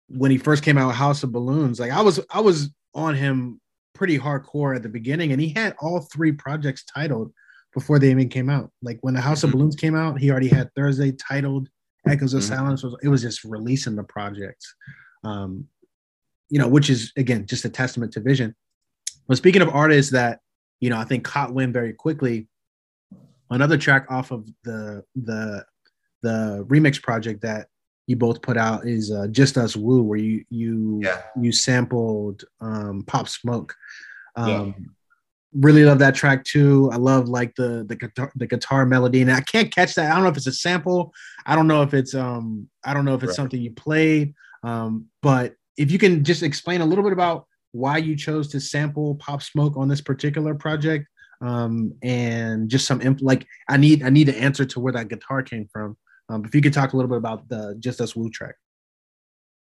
when 0.08 0.30
he 0.30 0.38
first 0.38 0.62
came 0.64 0.78
out 0.78 0.86
with 0.88 0.96
house 0.96 1.24
of 1.24 1.32
balloons 1.32 1.80
like 1.80 1.92
i 1.92 2.00
was 2.02 2.20
i 2.30 2.40
was 2.40 2.70
on 2.94 3.16
him 3.16 3.60
pretty 3.96 4.20
hardcore 4.20 4.76
at 4.76 4.84
the 4.84 4.90
beginning 4.90 5.32
and 5.32 5.42
he 5.42 5.50
had 5.50 5.76
all 5.80 6.02
three 6.14 6.32
projects 6.32 6.84
titled 6.86 7.32
before 7.74 7.98
they 7.98 8.12
even 8.12 8.30
came 8.30 8.50
out 8.50 8.70
like 8.84 9.00
when 9.02 9.16
the 9.16 9.22
house 9.22 9.42
Mhm. 9.42 9.46
of 9.46 9.52
balloons 9.54 9.76
came 9.76 9.96
out 9.96 10.20
he 10.20 10.30
already 10.30 10.48
had 10.48 10.70
thursday 10.76 11.12
titled 11.12 11.68
echoes 12.08 12.36
of 12.36 12.42
Mhm. 12.44 12.48
silence 12.50 12.84
was 12.84 12.96
it 13.02 13.08
was 13.08 13.24
just 13.24 13.44
releasing 13.44 13.96
the 13.96 14.04
projects 14.04 14.76
um 15.24 15.66
you 16.52 16.60
know 16.60 16.68
which 16.68 16.90
is 16.92 17.12
again 17.18 17.48
just 17.48 17.66
a 17.66 17.70
testament 17.70 18.12
to 18.14 18.20
vision 18.20 18.54
but 19.28 19.38
speaking 19.38 19.62
of 19.62 19.70
artists 19.70 20.12
that 20.12 20.40
you 20.80 20.90
know 20.90 20.98
i 20.98 21.04
think 21.04 21.24
caught 21.24 21.54
wind 21.54 21.74
very 21.74 21.94
quickly 21.94 22.48
another 23.52 23.78
track 23.78 24.06
off 24.10 24.32
of 24.32 24.48
the 24.64 25.04
the 25.16 25.66
the 26.24 26.66
remix 26.68 27.02
project 27.02 27.42
that 27.42 27.68
you 28.08 28.16
both 28.16 28.42
put 28.42 28.58
out 28.58 28.86
is 28.88 29.12
uh, 29.12 29.28
just 29.28 29.58
us 29.58 29.76
woo 29.76 30.02
where 30.02 30.20
you 30.20 30.44
you 30.50 31.02
Yeah. 31.04 31.22
you 31.40 31.52
sampled 31.52 32.44
um 32.62 33.04
pop 33.08 33.28
smoke 33.28 33.76
um 34.36 34.50
Yeah. 34.78 34.86
really 35.54 35.86
love 35.86 36.00
that 36.00 36.16
track 36.16 36.44
too 36.44 36.90
i 36.92 36.98
love 36.98 37.30
like 37.30 37.56
the 37.56 37.86
the 37.88 37.96
guitar 37.96 38.32
the 38.36 38.48
guitar 38.48 38.86
melody 38.86 39.22
and 39.22 39.32
i 39.32 39.42
can't 39.42 39.72
catch 39.74 39.96
that 39.96 40.12
i 40.12 40.16
don't 40.16 40.24
know 40.24 40.30
if 40.30 40.38
it's 40.38 40.48
a 40.48 40.52
sample 40.52 41.14
i 41.46 41.56
don't 41.56 41.68
know 41.68 41.82
if 41.82 41.94
it's 41.94 42.14
um 42.14 42.68
i 42.84 42.94
don't 42.94 43.06
know 43.06 43.16
if 43.16 43.24
it's 43.24 43.30
Right. 43.32 43.36
something 43.36 43.62
you 43.62 43.72
played 43.72 44.34
um 44.64 45.06
but 45.22 45.54
if 45.78 45.92
you 45.92 46.00
can 46.00 46.24
just 46.24 46.44
explain 46.44 46.82
a 46.82 46.86
little 46.86 47.04
bit 47.04 47.14
about 47.14 47.48
why 47.76 47.98
you 47.98 48.16
chose 48.16 48.48
to 48.50 48.60
sample 48.60 49.16
pop 49.16 49.42
smoke 49.42 49.76
on 49.78 49.88
this 49.88 50.02
particular 50.02 50.54
project 50.56 51.06
um 51.42 51.94
and 52.02 52.70
just 52.70 52.86
some 52.88 53.02
imp- 53.02 53.22
like 53.22 53.46
i 53.68 53.76
need 53.78 54.02
i 54.04 54.10
need 54.10 54.30
an 54.30 54.36
answer 54.36 54.66
to 54.66 54.80
where 54.80 54.94
that 54.94 55.10
guitar 55.10 55.44
came 55.44 55.68
from 55.74 55.98
um 56.30 56.46
if 56.46 56.56
you 56.56 56.62
could 56.62 56.74
talk 56.74 56.94
a 56.94 56.96
little 56.96 57.10
bit 57.10 57.18
about 57.18 57.48
the 57.50 57.76
just 57.80 58.00
us 58.00 58.16
woo 58.16 58.30
track 58.30 58.56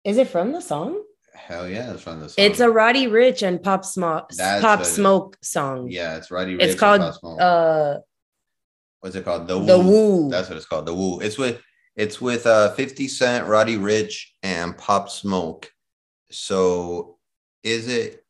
Is 0.05 0.19
it 0.19 0.29
from 0.29 0.53
the 0.53 0.61
song? 0.61 0.93
Hell 1.35 1.67
yeah, 1.69 1.93
it's 1.93 2.03
from 2.03 2.21
the 2.21 2.29
song. 2.29 2.45
It's 2.45 2.61
a 2.61 2.71
Roddy 2.71 3.07
Ricch 3.09 3.43
and 3.43 3.61
Pop 3.61 3.85
Smoke 3.85 4.31
Pop 4.39 4.63
what 4.63 4.81
it 4.81 4.83
is. 4.83 4.95
Smoke 4.95 5.37
song. 5.43 5.89
yeah, 5.91 6.17
it's 6.19 6.31
Roddy 6.31 6.55
Ricch. 6.57 6.63
it's 6.63 6.79
called 6.79 7.01
Pop 7.01 7.41
uh 7.41 7.99
What's 9.01 9.17
it 9.17 9.25
called? 9.25 9.49
The 9.49 9.59
Woo. 9.59 9.67
The 9.67 9.79
Woo. 9.79 10.31
That's 10.31 10.49
what 10.49 10.57
it's 10.57 10.67
called. 10.67 10.87
The 10.87 10.95
Woo. 10.95 11.21
It's 11.21 11.37
with 11.39 11.61
it's 11.97 12.21
with 12.21 12.47
uh 12.47 12.71
50 12.75 13.09
Cent, 13.09 13.49
Roddy 13.49 13.77
Ricch, 13.77 14.17
and 14.43 14.77
Pop 14.79 15.09
Smoke. 15.11 15.71
So 16.31 17.14
is 17.65 17.89
it 17.89 18.25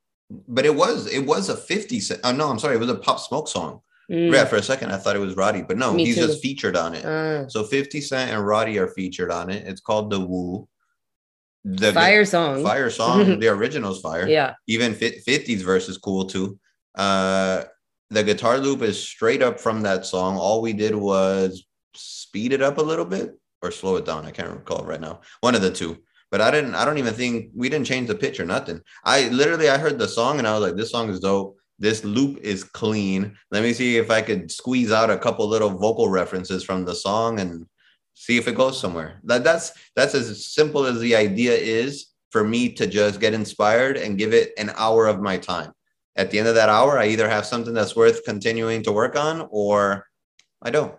but 0.49 0.65
it 0.65 0.75
was 0.75 1.07
it 1.13 1.27
was 1.27 1.49
a 1.51 1.57
50 1.57 2.01
Cent. 2.01 2.21
Oh 2.25 2.33
no, 2.33 2.49
I'm 2.49 2.59
sorry, 2.59 2.77
it 2.77 2.81
was 2.81 2.89
a 2.89 2.95
Pop 2.95 3.21
Smoke 3.21 3.47
song. 3.49 3.81
mm, 4.11 4.33
Yeah, 4.33 4.47
for 4.47 4.57
a 4.57 4.63
second 4.63 4.91
I 4.91 4.97
thought 4.97 5.17
it 5.17 5.21
was 5.21 5.37
Roddy, 5.37 5.63
but 5.63 5.77
no, 5.77 5.93
Me 5.93 6.05
he's 6.07 6.15
too. 6.17 6.27
just 6.27 6.41
featured 6.43 6.77
on 6.77 6.95
it. 6.95 7.05
uh, 7.05 7.47
So 7.49 7.65
50 7.65 8.01
Cent 8.01 8.31
and 8.31 8.47
Roddy 8.47 8.79
are 8.79 8.89
featured 8.89 9.31
on 9.31 9.51
it. 9.51 9.67
It's 9.67 9.81
called 9.83 10.11
The 10.11 10.21
Woo. 10.21 10.67
The 11.67 11.93
fire 11.93 12.25
song. 12.25 12.63
fire 12.63 12.91
song. 12.91 13.39
the 13.41 13.49
original's 13.49 14.01
fire. 14.01 14.27
Yeah. 14.29 14.55
Even 14.67 14.95
50's 14.95 15.63
verse 15.63 15.89
is 15.89 15.99
cool 15.99 16.27
too. 16.27 16.59
Uh, 16.95 17.65
the 18.11 18.23
guitar 18.23 18.59
loop 18.59 18.83
is 18.83 19.03
straight 19.03 19.43
up 19.43 19.59
from 19.59 19.83
that 19.83 20.05
song. 20.07 20.37
All 20.37 20.61
we 20.63 20.73
did 20.73 20.95
was 20.95 21.65
speed 21.95 22.53
it 22.53 22.63
up 22.63 22.79
a 22.79 22.83
little 22.83 23.05
bit 23.07 23.39
or 23.63 23.71
slow 23.71 23.97
it 23.97 24.05
down. 24.05 24.27
I 24.27 24.31
can't 24.31 24.51
recall 24.51 24.85
right 24.85 25.01
now. 25.01 25.21
One 25.41 25.55
of 25.55 25.63
the 25.63 25.71
two. 25.71 25.99
But 26.35 26.41
I 26.41 26.51
didn't. 26.51 26.75
I 26.75 26.85
don't 26.85 26.99
even 26.99 27.15
think 27.15 27.53
we 27.55 27.69
didn't 27.69 27.87
change 27.87 28.09
the 28.09 28.15
pitch 28.17 28.41
or 28.41 28.45
nothing. 28.45 28.81
I 29.05 29.29
literally 29.29 29.69
I 29.69 29.79
heard 29.79 30.01
the 30.01 30.09
song 30.09 30.41
and 30.41 30.49
I 30.49 30.59
was 30.59 30.63
like, 30.63 30.75
this 30.75 30.91
song 30.91 31.09
is 31.09 31.21
dope. 31.21 31.57
This 31.79 32.03
loop 32.03 32.39
is 32.39 32.65
clean. 32.65 33.37
Let 33.53 33.63
me 33.63 33.73
see 33.73 33.99
if 33.99 34.11
I 34.11 34.21
could 34.21 34.51
squeeze 34.51 34.91
out 34.91 35.11
a 35.11 35.17
couple 35.17 35.47
little 35.47 35.71
vocal 35.71 36.09
references 36.09 36.65
from 36.65 36.85
the 36.85 36.95
song 36.97 37.39
and 37.39 37.67
see 38.15 38.37
if 38.37 38.49
it 38.49 38.57
goes 38.57 38.81
somewhere. 38.81 39.21
That 39.23 39.45
that's 39.45 39.75
that's 39.95 40.17
as 40.17 40.49
simple 40.49 40.87
as 40.87 40.99
the 40.99 41.15
idea 41.15 41.55
is 41.55 42.07
for 42.33 42.43
me 42.43 42.69
to 42.73 42.89
just 42.89 43.21
get 43.21 43.33
inspired 43.33 43.97
and 43.97 44.19
give 44.19 44.35
it 44.35 44.55
an 44.59 44.73
hour 44.77 45.07
of 45.07 45.21
my 45.21 45.37
time. 45.37 45.71
At 46.17 46.33
the 46.33 46.41
end 46.41 46.49
of 46.49 46.57
that 46.57 46.69
hour, 46.69 46.99
I 46.99 47.07
either 47.11 47.29
have 47.29 47.47
something 47.47 47.75
that's 47.75 47.95
worth 47.95 48.25
continuing 48.25 48.83
to 48.83 48.91
work 48.91 49.15
on 49.15 49.47
or 49.53 50.09
I 50.61 50.71
don't. 50.71 50.97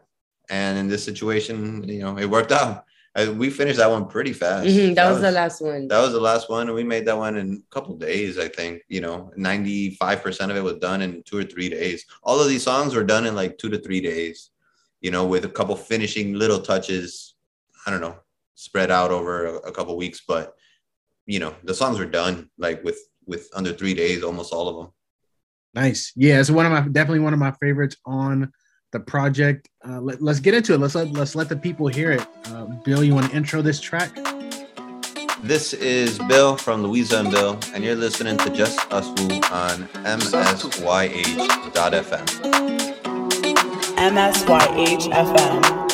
And 0.50 0.78
in 0.78 0.88
this 0.88 1.04
situation, 1.04 1.84
you 1.90 2.00
know, 2.00 2.18
it 2.18 2.30
worked 2.30 2.54
out. 2.54 2.85
I, 3.16 3.30
we 3.30 3.50
finished 3.50 3.78
that 3.78 3.90
one 3.90 4.08
pretty 4.08 4.34
fast. 4.34 4.68
Mhm, 4.68 4.94
that, 4.96 5.10
was, 5.10 5.22
the 5.22 5.32
last 5.32 5.62
one. 5.62 5.88
That 5.88 6.02
was 6.02 6.12
the 6.12 6.20
last 6.20 6.50
one, 6.50 6.68
and 6.68 6.76
we 6.76 6.84
made 6.84 7.06
that 7.06 7.18
one 7.18 7.38
in 7.38 7.64
a 7.66 7.74
couple 7.74 7.96
days. 7.96 8.38
I 8.38 8.50
think 8.50 8.82
you 8.90 9.00
know, 9.00 9.32
ninety 9.38 9.92
five 9.92 10.22
percent 10.22 10.52
of 10.52 10.58
it 10.58 10.64
was 10.64 10.76
done 10.76 11.02
in 11.02 11.24
two 11.24 11.38
or 11.38 11.44
three 11.44 11.70
days. 11.70 12.06
All 12.24 12.40
of 12.42 12.50
these 12.50 12.64
songs 12.64 12.94
were 12.94 13.06
done 13.06 13.26
in 13.26 13.34
like 13.34 13.58
two 13.58 13.70
to 13.70 13.80
three 13.80 14.02
days. 14.02 14.52
You 15.00 15.12
know, 15.12 15.26
with 15.26 15.46
a 15.46 15.50
couple 15.50 15.76
finishing 15.76 16.34
little 16.34 16.60
touches. 16.60 17.36
I 17.88 17.92
don't 17.92 18.02
know, 18.02 18.18
spread 18.56 18.90
out 18.90 19.12
over 19.12 19.46
a, 19.46 19.56
a 19.58 19.72
couple 19.72 19.96
weeks, 19.96 20.24
but 20.28 20.56
you 21.26 21.40
know, 21.40 21.56
the 21.64 21.74
songs 21.74 22.00
were 22.00 22.06
done 22.06 22.50
like 22.58 22.84
with 22.84 23.00
with 23.26 23.50
under 23.56 23.72
three 23.72 23.94
days, 23.94 24.24
almost 24.24 24.52
all 24.52 24.68
of 24.68 24.76
them. 24.76 24.94
Nice. 25.74 26.12
Yeah, 26.16 26.40
it's 26.40 26.50
one 26.50 26.66
of 26.66 26.72
my 26.72 26.82
definitely 26.82 27.20
one 27.20 27.34
of 27.34 27.40
my 27.40 27.52
favorites 27.62 27.96
on 28.06 28.52
the 28.96 29.00
project. 29.02 29.70
Uh, 29.88 30.00
let, 30.00 30.22
us 30.22 30.40
get 30.40 30.54
into 30.54 30.74
it. 30.74 30.80
Let's 30.80 30.96
let 30.96 31.12
let's 31.12 31.36
let 31.36 31.50
the 31.50 31.58
people 31.58 31.88
hear 31.88 32.12
it. 32.14 32.26
Uh, 32.46 32.66
Bill, 32.86 33.04
you 33.04 33.14
want 33.14 33.30
to 33.30 33.36
intro 33.36 33.62
this 33.62 33.80
track? 33.80 34.10
This 35.44 35.74
is 35.74 36.18
Bill 36.30 36.56
from 36.56 36.82
Louisa 36.82 37.20
and 37.20 37.30
Bill, 37.30 37.60
and 37.74 37.84
you're 37.84 37.96
listening 37.96 38.38
to 38.38 38.50
Just 38.50 38.80
Us 38.92 39.06
Woo 39.20 39.36
on 39.52 39.88
MSYH.FM. 40.06 41.76
MSYH 43.98 45.12
FM. 45.12 45.85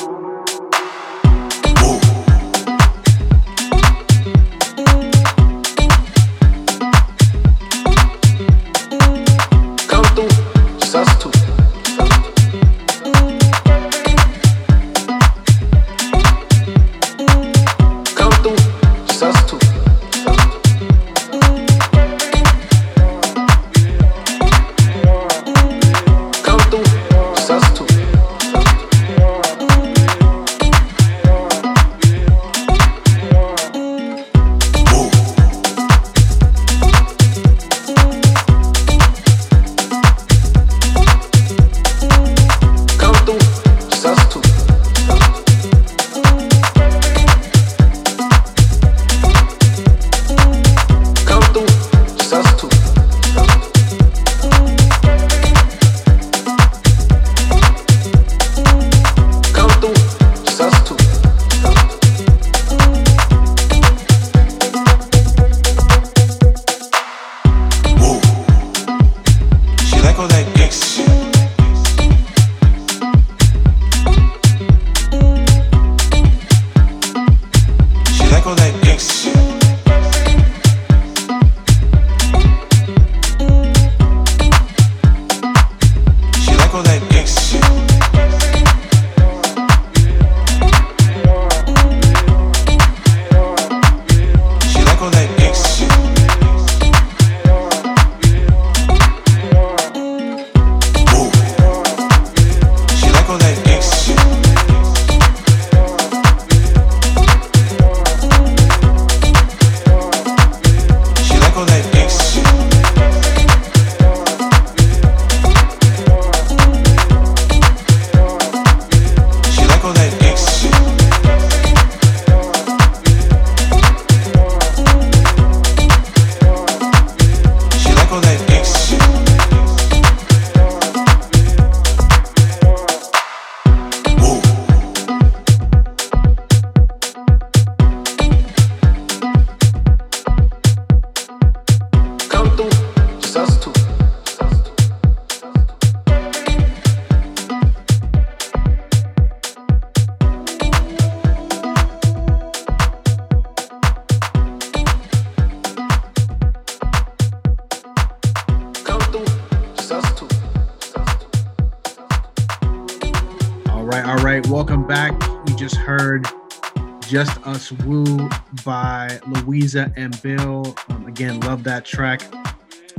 "Just 167.71 167.83
Woo" 167.85 168.29
by 168.65 169.19
Louisa 169.27 169.93
and 169.95 170.19
Bill. 170.21 170.75
Um, 170.89 171.07
again, 171.07 171.39
love 171.41 171.63
that 171.63 171.85
track. 171.85 172.21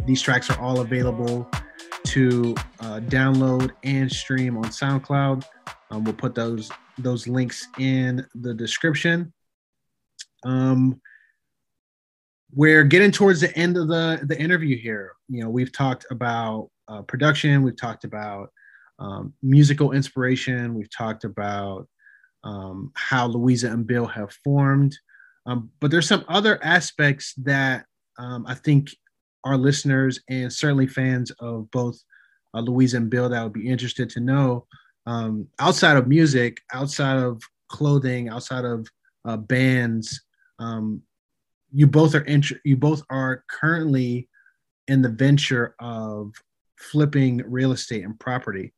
These 0.07 0.23
tracks 0.23 0.51
are 0.51 0.59
all 0.61 0.81
available 0.81 1.49
to 2.05 2.55
uh, 2.81 3.01
download 3.01 3.71
and 3.85 4.11
stream 4.11 4.57
on 4.57 4.65
SoundCloud. 4.65 5.45
Um, 5.91 6.05
we'll 6.05 6.15
put 6.15 6.35
those 6.35 6.71
those 6.99 7.27
links 7.27 7.69
in 7.79 8.27
the 8.35 8.55
description. 8.55 9.33
Um, 10.45 11.01
we're 12.55 12.85
getting 12.85 13.11
towards 13.11 13.41
the 13.41 13.57
end 13.57 13.77
of 13.77 13.89
the 13.89 14.21
the 14.25 14.39
interview 14.39 14.79
here. 14.79 15.13
You 15.29 15.43
know, 15.43 15.51
we've 15.51 15.73
talked 15.73 16.07
about 16.11 16.71
uh, 16.89 17.03
production, 17.03 17.63
we've 17.63 17.77
talked 17.77 18.05
about 18.05 18.51
um, 18.99 19.35
musical 19.43 19.93
inspiration, 19.93 20.75
we've 20.75 20.91
talked 20.91 21.25
about 21.25 21.89
um, 22.45 22.93
how 22.95 23.27
Louisa 23.27 23.71
and 23.71 23.87
Bill 23.87 24.07
have 24.07 24.33
formed, 24.45 24.97
um, 25.47 25.71
but 25.81 25.91
there's 25.91 26.09
some 26.09 26.25
other 26.29 26.63
aspects 26.63 27.35
that 27.39 27.87
um, 28.19 28.45
I 28.47 28.55
think 28.55 28.91
our 29.45 29.57
listeners 29.57 30.21
and 30.29 30.53
certainly 30.53 30.87
fans 30.87 31.31
of 31.41 31.71
both 31.71 32.01
uh, 32.55 32.61
Louisa 32.61 32.99
and 32.99 33.11
Bill 33.11 33.29
that 33.29 33.43
would 33.43 33.53
be 33.53 33.69
interested 33.69 34.09
to 34.11 34.21
know 34.21 34.67
um, 35.07 35.49
outside 35.59 35.97
of 35.97 36.07
music, 36.07 36.61
outside 36.73 37.19
of 37.19 37.43
clothing, 37.69 38.29
outside 38.29 38.65
of 38.65 38.87
uh, 39.25 39.37
bands. 39.37 40.23
Um, 40.59 41.03
you 41.73 41.87
both 41.87 42.15
are 42.15 42.23
int- 42.23 42.61
you 42.65 42.77
both 42.77 43.03
are 43.11 43.45
currently 43.49 44.29
in 44.89 45.03
the 45.03 45.09
venture 45.09 45.75
of 45.81 46.33
flipping 46.77 47.39
real 47.47 47.73
estate 47.73 48.05
and 48.05 48.19
property. 48.19 48.73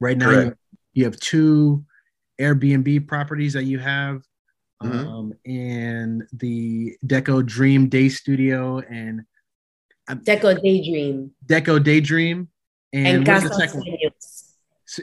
Right 0.00 0.16
now, 0.16 0.30
you, 0.30 0.56
you 0.92 1.04
have 1.04 1.18
two 1.18 1.84
Airbnb 2.40 3.06
properties 3.06 3.52
that 3.54 3.64
you 3.64 3.78
have, 3.78 4.22
Mhm. 4.82 5.06
um, 5.06 5.32
and 5.44 6.22
the 6.32 6.96
Deco 7.04 7.44
Dream 7.44 7.88
Day 7.88 8.08
Studio 8.08 8.78
and 8.80 9.22
Deco 10.08 10.54
Daydream. 10.62 11.32
Deco 11.46 11.82
Daydream. 11.82 12.48
And, 12.92 13.06
And, 13.18 13.26
Casa 13.26 13.48
the 13.48 13.54
second 13.54 13.80
one? 13.80 13.88
Sueños. 13.88 14.44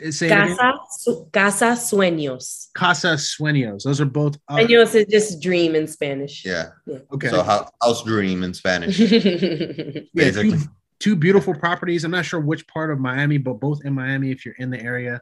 S- 0.08 0.18
say. 0.18 0.30
Casa, 0.30 0.74
Su- 0.98 1.30
Casa 1.32 1.66
Sueños. 1.76 2.70
Casa 2.74 3.10
Sueños. 3.16 3.84
Those 3.84 4.02
are 4.02 4.06
both 4.06 4.38
up. 4.48 4.58
Sueños 4.60 4.96
is 4.96 5.06
just 5.08 5.42
dream 5.42 5.76
in 5.76 5.86
Spanish. 5.88 6.44
Yeah. 6.44 6.70
Okay. 7.12 7.28
So 7.30 7.44
house 7.44 8.04
dream 8.04 8.42
in 8.44 8.54
Spanish, 8.56 8.98
yeah, 10.14 10.32
two, 10.32 10.58
two 11.00 11.16
beautiful 11.16 11.54
properties. 11.54 12.04
I'm 12.04 12.10
not 12.12 12.26
sure 12.26 12.40
which 12.40 12.66
part 12.68 12.90
of 12.90 13.00
Miami, 13.00 13.38
but 13.38 13.60
both 13.60 13.86
in 13.86 13.94
Miami. 13.94 14.32
If 14.32 14.44
you're 14.46 14.56
in 14.56 14.72
the 14.72 14.82
area, 14.82 15.22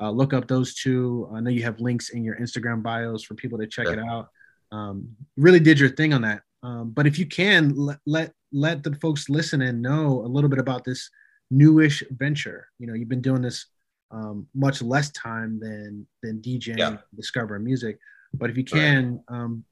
uh, 0.00 0.10
look 0.10 0.32
up 0.32 0.48
those 0.48 0.74
two. 0.74 1.28
I 1.34 1.40
know 1.40 1.50
you 1.50 1.62
have 1.62 1.80
links 1.80 2.10
in 2.10 2.24
your 2.24 2.36
Instagram 2.36 2.82
bios 2.82 3.22
for 3.22 3.34
people 3.34 3.58
to 3.58 3.66
check 3.66 3.86
Sure. 3.86 3.94
it 3.94 4.00
out. 4.00 4.28
Um, 4.72 5.08
really 5.36 5.60
did 5.60 5.78
your 5.78 5.90
thing 5.90 6.12
on 6.12 6.22
that. 6.22 6.42
Um, 6.62 6.90
but 6.90 7.06
if 7.06 7.18
you 7.18 7.26
can 7.26 7.74
let, 7.76 7.98
let 8.06 8.32
let 8.52 8.82
the 8.82 8.94
folks 8.96 9.28
listening 9.28 9.82
know 9.82 10.20
a 10.24 10.28
little 10.28 10.48
bit 10.50 10.58
about 10.58 10.84
this 10.84 11.10
newish 11.50 12.02
venture. 12.10 12.68
You 12.78 12.86
know, 12.86 12.94
you've 12.94 13.08
been 13.08 13.20
doing 13.20 13.42
this 13.42 13.66
um, 14.10 14.46
much 14.54 14.80
less 14.80 15.10
time 15.12 15.58
than 15.60 16.06
than 16.22 16.40
DJing, 16.40 16.78
Yeah. 16.78 16.96
discovering 17.14 17.64
music. 17.64 17.98
But 18.32 18.50
if 18.50 18.56
you 18.56 18.64
can 18.64 19.22
um, 19.28 19.64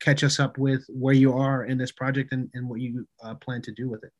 catch 0.00 0.22
us 0.24 0.38
up 0.38 0.56
with 0.58 0.84
where 0.88 1.14
you 1.14 1.32
are 1.34 1.64
in 1.64 1.76
this 1.76 1.90
project 1.92 2.32
and, 2.32 2.48
and 2.54 2.68
what 2.68 2.80
you 2.80 3.06
uh, 3.22 3.34
plan 3.34 3.60
to 3.62 3.72
do 3.72 3.88
with 3.88 4.04
it. 4.04 4.12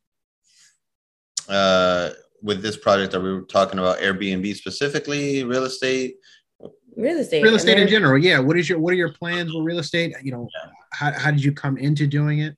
uh, 1.48 2.10
with 2.42 2.62
this 2.62 2.76
project, 2.76 3.14
are 3.14 3.20
we 3.20 3.32
were 3.32 3.42
talking 3.42 3.78
about 3.78 3.98
Airbnb 3.98 4.54
specifically, 4.56 5.44
real 5.44 5.64
estate? 5.64 6.16
Real 6.96 7.18
estate. 7.18 7.42
Real 7.42 7.54
estate 7.54 7.72
in 7.72 7.78
And 7.80 7.88
then- 7.88 7.92
general, 7.92 8.18
yeah. 8.18 8.38
What 8.38 8.58
is 8.58 8.68
your 8.68 8.78
what 8.78 8.92
are 8.92 8.96
your 8.96 9.12
plans 9.12 9.52
with 9.52 9.64
real 9.64 9.78
estate? 9.78 10.14
You 10.22 10.32
know, 10.32 10.48
how, 10.92 11.12
how 11.12 11.30
did 11.30 11.42
you 11.44 11.52
come 11.52 11.76
into 11.78 12.06
doing 12.06 12.40
it? 12.40 12.56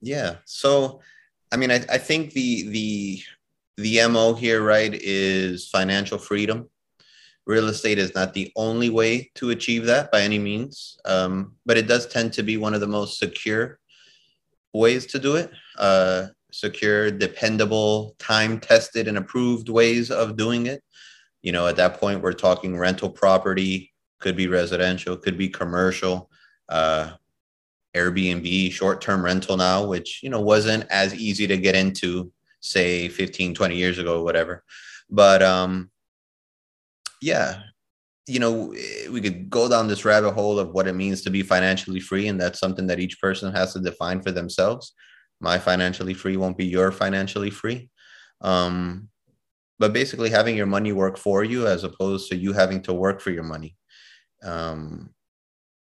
Yeah. 0.00 0.36
So, 0.44 1.00
I 1.52 1.56
mean, 1.56 1.70
I, 1.70 1.76
I 1.88 1.98
think 1.98 2.32
the 2.32 2.68
the 2.68 3.22
the 3.76 4.08
mo 4.08 4.34
here, 4.34 4.62
right, 4.62 4.92
is 4.92 5.68
financial 5.68 6.18
freedom. 6.18 6.68
Real 7.46 7.68
estate 7.68 7.98
is 7.98 8.14
not 8.14 8.32
the 8.32 8.50
only 8.56 8.88
way 8.90 9.30
to 9.34 9.50
achieve 9.50 9.84
that 9.86 10.10
by 10.10 10.22
any 10.22 10.38
means, 10.38 10.96
um, 11.04 11.54
but 11.66 11.76
it 11.76 11.86
does 11.86 12.06
tend 12.06 12.32
to 12.34 12.42
be 12.42 12.56
one 12.56 12.72
of 12.74 12.80
the 12.80 12.86
most 12.86 13.18
secure 13.18 13.78
ways 14.72 15.06
to 15.06 15.18
do 15.18 15.36
it. 15.36 15.50
Uh, 15.78 16.26
secure, 16.54 17.10
dependable, 17.10 18.14
time 18.20 18.60
tested, 18.60 19.08
and 19.08 19.18
approved 19.18 19.68
ways 19.68 20.10
of 20.10 20.36
doing 20.36 20.66
it. 20.66 20.82
You 21.42 21.50
know, 21.50 21.66
at 21.66 21.76
that 21.76 21.98
point, 21.98 22.22
we're 22.22 22.32
talking 22.32 22.78
rental 22.78 23.10
property, 23.10 23.92
could 24.20 24.36
be 24.36 24.46
residential, 24.46 25.16
could 25.16 25.36
be 25.36 25.48
commercial. 25.48 26.30
Uh, 26.68 27.10
Airbnb 27.94 28.72
short 28.72 29.00
term 29.00 29.24
rental 29.24 29.56
now, 29.56 29.84
which, 29.84 30.20
you 30.22 30.30
know, 30.30 30.40
wasn't 30.40 30.86
as 30.90 31.14
easy 31.14 31.46
to 31.46 31.56
get 31.56 31.74
into, 31.74 32.32
say 32.60 33.08
15, 33.08 33.54
20 33.54 33.76
years 33.76 33.98
ago, 33.98 34.22
whatever. 34.22 34.64
But 35.10 35.42
um, 35.42 35.90
yeah, 37.20 37.62
you 38.26 38.38
know, 38.40 38.74
we 39.10 39.20
could 39.20 39.50
go 39.50 39.68
down 39.68 39.86
this 39.86 40.04
rabbit 40.04 40.32
hole 40.32 40.58
of 40.58 40.70
what 40.70 40.88
it 40.88 40.94
means 40.94 41.22
to 41.22 41.30
be 41.30 41.42
financially 41.42 42.00
free. 42.00 42.28
And 42.28 42.40
that's 42.40 42.58
something 42.58 42.86
that 42.86 43.00
each 43.00 43.20
person 43.20 43.52
has 43.52 43.74
to 43.74 43.80
define 43.80 44.22
for 44.22 44.30
themselves. 44.30 44.94
My 45.50 45.58
financially 45.58 46.14
free 46.14 46.36
won't 46.36 46.58
be 46.58 46.66
your 46.66 46.90
financially 46.92 47.50
free. 47.50 47.90
Um, 48.40 49.08
but 49.78 49.92
basically, 49.92 50.30
having 50.30 50.56
your 50.56 50.66
money 50.76 50.92
work 50.92 51.16
for 51.18 51.44
you 51.44 51.66
as 51.66 51.84
opposed 51.84 52.30
to 52.30 52.36
you 52.36 52.52
having 52.52 52.82
to 52.82 52.92
work 52.92 53.20
for 53.20 53.30
your 53.30 53.44
money. 53.54 53.76
Um, 54.42 55.10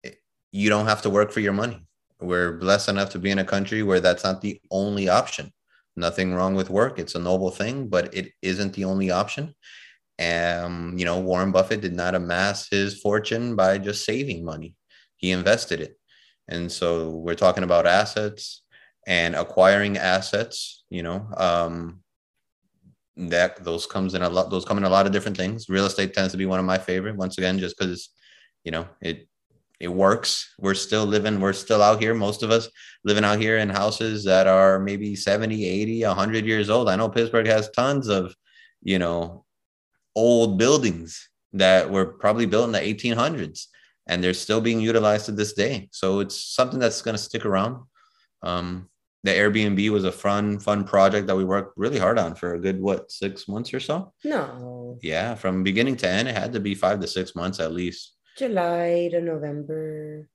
it- 0.04 0.20
you 0.52 0.70
don't 0.70 0.88
have 0.88 1.02
to 1.04 1.10
work 1.10 1.32
for 1.32 1.42
your 1.42 1.54
money 1.54 1.86
we're 2.22 2.54
blessed 2.54 2.90
enough 2.90 3.10
to 3.12 3.20
be 3.20 3.32
in 3.32 3.40
a 3.40 3.44
country 3.44 3.84
where 3.84 4.00
that's 4.00 4.24
not 4.24 4.42
the 4.42 4.62
only 4.70 5.10
option. 5.10 5.52
Nothing 5.96 6.34
wrong 6.34 6.56
with 6.56 6.70
work. 6.70 7.00
It's 7.00 7.16
a 7.16 7.20
noble 7.20 7.52
thing, 7.52 7.88
but 7.88 8.14
it 8.14 8.32
isn't 8.42 8.74
the 8.74 8.86
only 8.86 9.12
option. 9.12 9.54
Um, 10.20 10.96
you 10.98 11.04
know, 11.04 11.20
Warren 11.20 11.52
Buffett 11.52 11.82
did 11.82 11.94
not 11.94 12.16
amass 12.16 12.70
his 12.70 13.00
fortune 13.00 13.56
by 13.56 13.80
just 13.80 14.06
saving 14.06 14.46
money. 14.46 14.76
He 15.18 15.32
invested 15.32 15.82
it. 15.82 15.98
And 16.48 16.72
so 16.72 17.10
we're 17.10 17.36
talking 17.36 17.64
about 17.64 17.88
assets 17.88 18.61
and 19.08 19.36
acquiring 19.36 19.98
assets, 19.98 20.84
you 20.90 21.04
know, 21.04 21.28
um, 21.38 22.02
that 23.18 23.64
those 23.64 23.86
comes 23.86 24.14
in 24.14 24.22
a 24.22 24.30
lot, 24.30 24.50
those 24.50 24.66
come 24.66 24.78
in 24.78 24.84
a 24.84 24.90
lot 24.90 25.06
of 25.06 25.12
different 25.12 25.38
things. 25.38 25.70
Real 25.70 25.86
estate 25.86 26.14
tends 26.14 26.32
to 26.32 26.38
be 26.38 26.46
one 26.46 26.60
of 26.60 26.66
my 26.66 26.78
favorite, 26.78 27.16
once 27.16 27.38
again, 27.38 27.60
just 27.60 27.78
because, 27.78 28.10
you 28.64 28.72
know, 28.72 28.88
it 29.02 29.28
it 29.80 29.92
works. 29.92 30.54
We're 30.60 30.76
still 30.76 31.06
living, 31.06 31.40
we're 31.40 31.54
still 31.54 31.82
out 31.82 32.00
here. 32.00 32.14
Most 32.14 32.44
of 32.44 32.52
us 32.52 32.70
living 33.04 33.24
out 33.24 33.40
here 33.40 33.58
in 33.58 33.68
houses 33.68 34.24
that 34.26 34.46
are 34.46 34.78
maybe 34.78 35.16
70, 35.16 35.66
80, 35.66 36.06
100 36.06 36.46
years 36.46 36.70
old. 36.70 36.88
I 36.88 36.96
know 36.96 37.10
Pittsburgh 37.10 37.48
has 37.48 37.68
tons 37.72 38.08
of, 38.08 38.36
you 38.84 39.00
know, 39.00 39.44
old 40.16 40.60
buildings 40.60 41.28
that 41.54 41.90
were 41.90 42.06
probably 42.06 42.46
built 42.46 42.68
in 42.68 42.74
the 42.74 42.80
1800s 42.80 43.66
and 44.06 44.24
they're 44.24 44.36
still 44.36 44.62
being 44.62 44.80
utilized 44.80 45.26
to 45.26 45.32
this 45.32 45.54
day. 45.54 45.90
So 45.92 46.20
it's 46.20 46.36
something 46.36 46.80
that's 46.80 47.02
going 47.02 47.16
to 47.16 47.22
stick 47.22 47.44
around. 47.44 47.84
Um, 48.44 48.88
the 49.24 49.32
Airbnb 49.32 49.90
was 49.90 50.04
a 50.04 50.12
fun, 50.12 50.60
fun 50.60 50.84
project 50.84 51.28
that 51.28 51.36
we 51.36 51.44
worked 51.44 51.78
really 51.78 52.00
hard 52.00 52.18
on 52.18 52.34
for 52.34 52.56
a 52.56 52.60
good, 52.60 52.82
what, 52.82 53.12
six 53.12 53.48
months 53.48 53.74
or 53.74 53.80
so? 53.80 54.12
No. 54.24 54.98
Yeah, 55.02 55.36
from 55.36 55.64
beginning 55.64 55.96
to 55.98 56.10
end, 56.10 56.28
it 56.28 56.36
had 56.36 56.54
to 56.54 56.60
be 56.60 56.74
five 56.74 57.00
to 57.02 57.08
six 57.08 57.36
months 57.36 57.60
at 57.60 57.72
least. 57.72 58.16
July 58.38 59.10
to 59.12 59.22
November. 59.22 60.28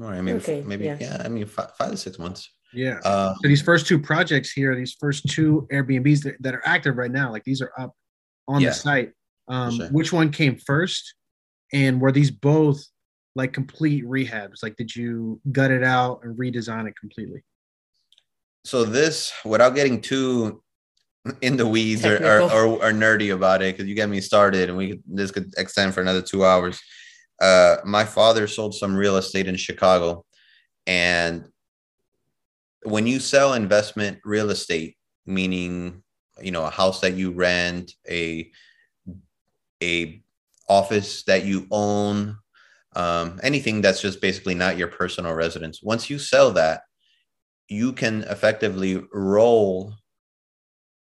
Or 0.00 0.06
I 0.14 0.22
mean, 0.22 0.36
Okay, 0.36 0.62
maybe 0.64 0.86
yeah. 0.86 0.96
yeah. 1.00 1.22
I 1.22 1.28
mean, 1.28 1.44
five, 1.46 1.72
five 1.76 1.90
to 1.90 1.96
six 1.98 2.18
months. 2.18 2.48
Yeah. 2.72 2.98
Uh, 3.04 3.34
So 3.42 3.48
these 3.48 3.60
first 3.60 3.86
two 3.86 3.98
projects 3.98 4.52
here, 4.52 4.74
these 4.74 4.96
first 4.98 5.28
two 5.28 5.68
Airbnbs 5.70 6.22
that, 6.22 6.36
that 6.40 6.54
are 6.54 6.62
active 6.64 6.96
right 6.96 7.10
now, 7.10 7.30
like 7.30 7.44
these 7.44 7.60
are 7.60 7.72
up 7.78 7.94
on 8.48 8.62
Yeah. 8.62 8.70
the 8.70 8.74
site. 8.74 9.12
Um, 9.48 9.76
sure. 9.76 9.88
Which 9.88 10.12
one 10.12 10.30
came 10.30 10.56
first? 10.56 11.14
And 11.74 12.00
were 12.00 12.12
these 12.12 12.30
both 12.30 12.82
like 13.34 13.52
complete 13.52 14.04
rehabs? 14.06 14.62
Like, 14.62 14.76
did 14.76 14.94
you 14.96 15.40
gut 15.52 15.70
it 15.70 15.84
out 15.84 16.20
and 16.22 16.38
redesign 16.38 16.88
it 16.88 16.94
completely? 16.98 17.42
So 18.64 18.84
this, 18.84 19.32
without 19.44 19.74
getting 19.74 20.00
too 20.00 20.62
in 21.42 21.56
the 21.56 21.66
weeds 21.66 22.04
or, 22.04 22.16
or, 22.24 22.40
or, 22.42 22.66
or 22.66 22.92
nerdy 22.92 23.34
about 23.34 23.62
it, 23.62 23.76
because 23.76 23.88
you 23.88 23.94
get 23.94 24.08
me 24.08 24.20
started, 24.20 24.68
and 24.68 24.78
we 24.78 24.88
could, 24.90 25.02
this 25.06 25.30
could 25.30 25.52
extend 25.56 25.94
for 25.94 26.00
another 26.00 26.22
two 26.22 26.44
hours. 26.44 26.80
Uh, 27.40 27.76
my 27.84 28.04
father 28.04 28.46
sold 28.46 28.74
some 28.74 28.94
real 28.94 29.16
estate 29.16 29.46
in 29.46 29.56
Chicago, 29.56 30.24
and 30.86 31.48
when 32.84 33.06
you 33.06 33.18
sell 33.18 33.54
investment 33.54 34.18
real 34.24 34.50
estate, 34.50 34.96
meaning 35.26 36.02
you 36.40 36.50
know 36.50 36.64
a 36.64 36.70
house 36.70 37.00
that 37.00 37.14
you 37.14 37.32
rent, 37.32 37.92
a 38.08 38.50
a 39.82 40.22
office 40.68 41.24
that 41.24 41.44
you 41.44 41.66
own, 41.70 42.36
um, 42.96 43.40
anything 43.42 43.80
that's 43.80 44.00
just 44.00 44.20
basically 44.20 44.54
not 44.54 44.78
your 44.78 44.88
personal 44.88 45.34
residence. 45.34 45.82
Once 45.82 46.08
you 46.08 46.18
sell 46.18 46.52
that, 46.52 46.82
you 47.70 47.92
can 47.92 48.24
effectively 48.24 49.02
roll 49.12 49.94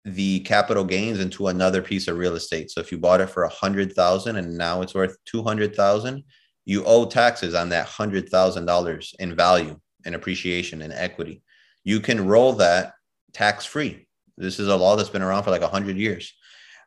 the 0.04 0.40
capital 0.42 0.84
gains 0.84 1.20
into 1.20 1.48
another 1.48 1.82
piece 1.82 2.08
of 2.08 2.18
real 2.18 2.36
estate. 2.36 2.72
So 2.72 2.82
if 2.82 2.92
you 2.92 2.98
bought 2.98 3.22
it 3.22 3.30
for 3.30 3.44
a 3.44 3.50
hundred 3.50 3.94
thousand 3.94 4.38
and 4.38 4.58
now 4.58 4.82
it's 4.82 4.96
worth 4.96 5.16
two 5.26 5.44
hundred 5.44 5.76
thousand, 5.76 6.24
you 6.66 6.84
owe 6.86 7.06
taxes 7.06 7.54
on 7.54 7.70
that 7.70 7.88
hundred 7.88 8.30
thousand 8.30 8.66
dollars 8.66 9.14
in 9.20 9.36
value 9.36 9.80
and 10.06 10.16
appreciation 10.16 10.82
and 10.82 10.92
equity. 10.92 11.44
You 11.84 12.00
can 12.00 12.26
roll 12.26 12.54
that 12.54 12.94
tax 13.34 13.64
free. 13.64 14.08
This 14.36 14.60
is 14.60 14.68
a 14.68 14.76
law 14.76 14.96
that's 14.96 15.10
been 15.10 15.22
around 15.22 15.44
for 15.44 15.52
like 15.52 15.62
a 15.62 15.68
hundred 15.68 15.98
years. 15.98 16.34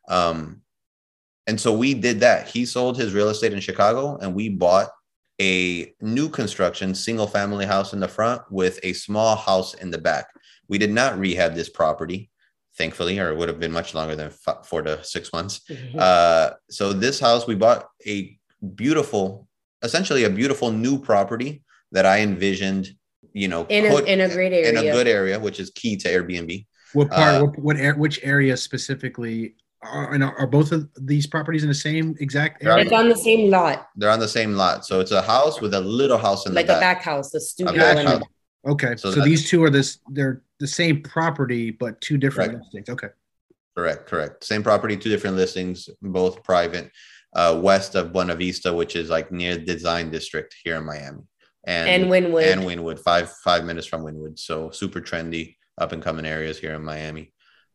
Um, 0.08 0.62
and 1.46 1.60
so 1.60 1.72
we 1.72 1.94
did 1.94 2.20
that. 2.20 2.48
He 2.48 2.66
sold 2.66 2.96
his 2.96 3.14
real 3.14 3.28
estate 3.28 3.52
in 3.52 3.60
Chicago 3.60 4.16
and 4.16 4.34
we 4.34 4.48
bought 4.48 4.88
a 5.40 5.94
new 6.00 6.28
construction 6.28 6.94
single 6.94 7.26
family 7.26 7.64
house 7.64 7.92
in 7.92 8.00
the 8.00 8.08
front 8.08 8.42
with 8.50 8.78
a 8.82 8.92
small 8.92 9.34
house 9.36 9.74
in 9.74 9.90
the 9.90 9.98
back. 9.98 10.26
We 10.68 10.78
did 10.78 10.90
not 10.92 11.18
rehab 11.18 11.54
this 11.54 11.70
property, 11.70 12.30
thankfully, 12.76 13.18
or 13.18 13.30
it 13.30 13.36
would 13.38 13.48
have 13.48 13.58
been 13.58 13.72
much 13.72 13.94
longer 13.94 14.14
than 14.14 14.30
f- 14.46 14.66
four 14.66 14.82
to 14.82 15.02
six 15.02 15.32
months. 15.32 15.62
Uh, 15.98 16.50
so 16.68 16.92
this 16.92 17.18
house 17.18 17.46
we 17.46 17.54
bought 17.54 17.86
a 18.06 18.36
beautiful, 18.74 19.48
essentially 19.82 20.24
a 20.24 20.30
beautiful 20.30 20.70
new 20.70 20.98
property 20.98 21.62
that 21.92 22.04
I 22.04 22.20
envisioned, 22.20 22.90
you 23.32 23.48
know, 23.48 23.66
in 23.68 23.86
a, 23.86 23.96
in 24.04 24.20
a 24.20 24.28
great 24.28 24.52
area. 24.52 24.68
in 24.68 24.76
a 24.76 24.92
good 24.92 25.08
area, 25.08 25.40
which 25.40 25.58
is 25.58 25.70
key 25.70 25.96
to 25.96 26.08
Airbnb. 26.08 26.66
What 26.92 27.10
part? 27.10 27.42
Uh, 27.42 27.46
what, 27.46 27.58
what 27.58 27.98
which 27.98 28.20
area 28.22 28.56
specifically? 28.56 29.56
Are, 29.82 30.12
and 30.12 30.22
are 30.22 30.36
are 30.38 30.46
both 30.46 30.72
of 30.72 30.90
these 31.00 31.26
properties 31.26 31.62
in 31.62 31.68
the 31.70 31.74
same 31.74 32.14
exact 32.20 32.60
They're 32.62 32.72
area? 32.72 32.84
it's 32.84 32.92
on 32.92 33.08
the 33.08 33.16
same 33.16 33.48
lot, 33.50 33.88
They're 33.96 34.10
on 34.10 34.20
the 34.20 34.28
same 34.28 34.54
lot, 34.54 34.84
so 34.84 35.00
it's 35.00 35.10
a 35.10 35.22
house 35.22 35.62
with 35.62 35.72
a 35.72 35.80
little 35.80 36.18
house 36.18 36.44
in 36.44 36.52
the 36.52 36.60
back. 36.60 36.68
like 36.68 36.76
a 36.76 36.80
back. 36.80 36.96
back 36.98 37.04
house, 37.04 37.30
the 37.30 37.40
studio. 37.40 37.72
back 37.74 37.96
and 37.96 38.08
house. 38.08 38.22
Okay, 38.68 38.94
So 38.96 39.10
so, 39.10 39.22
these 39.24 39.48
two 39.48 39.64
are 39.64 39.70
this. 39.70 39.98
They're 40.10 40.42
the 40.58 40.66
same 40.66 41.02
property, 41.02 41.70
but 41.70 41.98
two 42.02 42.18
different 42.18 42.50
Correct. 42.52 42.64
listings. 42.74 42.88
Okay, 42.90 43.08
Correct, 43.74 44.06
correct. 44.06 44.44
Same 44.44 44.62
property, 44.62 44.98
two 44.98 45.08
different 45.08 45.36
listings, 45.36 45.88
both 46.02 46.42
private, 46.44 46.90
uh, 47.34 47.58
west 47.62 47.94
of 47.94 48.12
Buena 48.12 48.34
Vista, 48.34 48.70
which 48.70 48.96
is 48.96 49.08
like 49.08 49.32
near 49.32 49.54
the 49.56 49.64
Design 49.64 50.10
District 50.10 50.54
here 50.62 50.76
in 50.76 50.84
Miami, 50.84 51.22
and 51.64 51.88
and 51.88 52.04
Wynwood. 52.12 52.52
and 52.52 52.60
Wynwood, 52.64 52.98
five 53.00 53.32
five 53.42 53.64
minutes 53.64 53.86
from 53.86 54.02
Wynwood. 54.02 54.38
So 54.38 54.68
super 54.70 55.00
trendy, 55.00 55.56
up 55.78 55.92
and 55.92 56.02
coming 56.02 56.26
areas 56.26 56.58
here 56.58 56.74
in 56.74 56.84
Miami. 56.84 57.32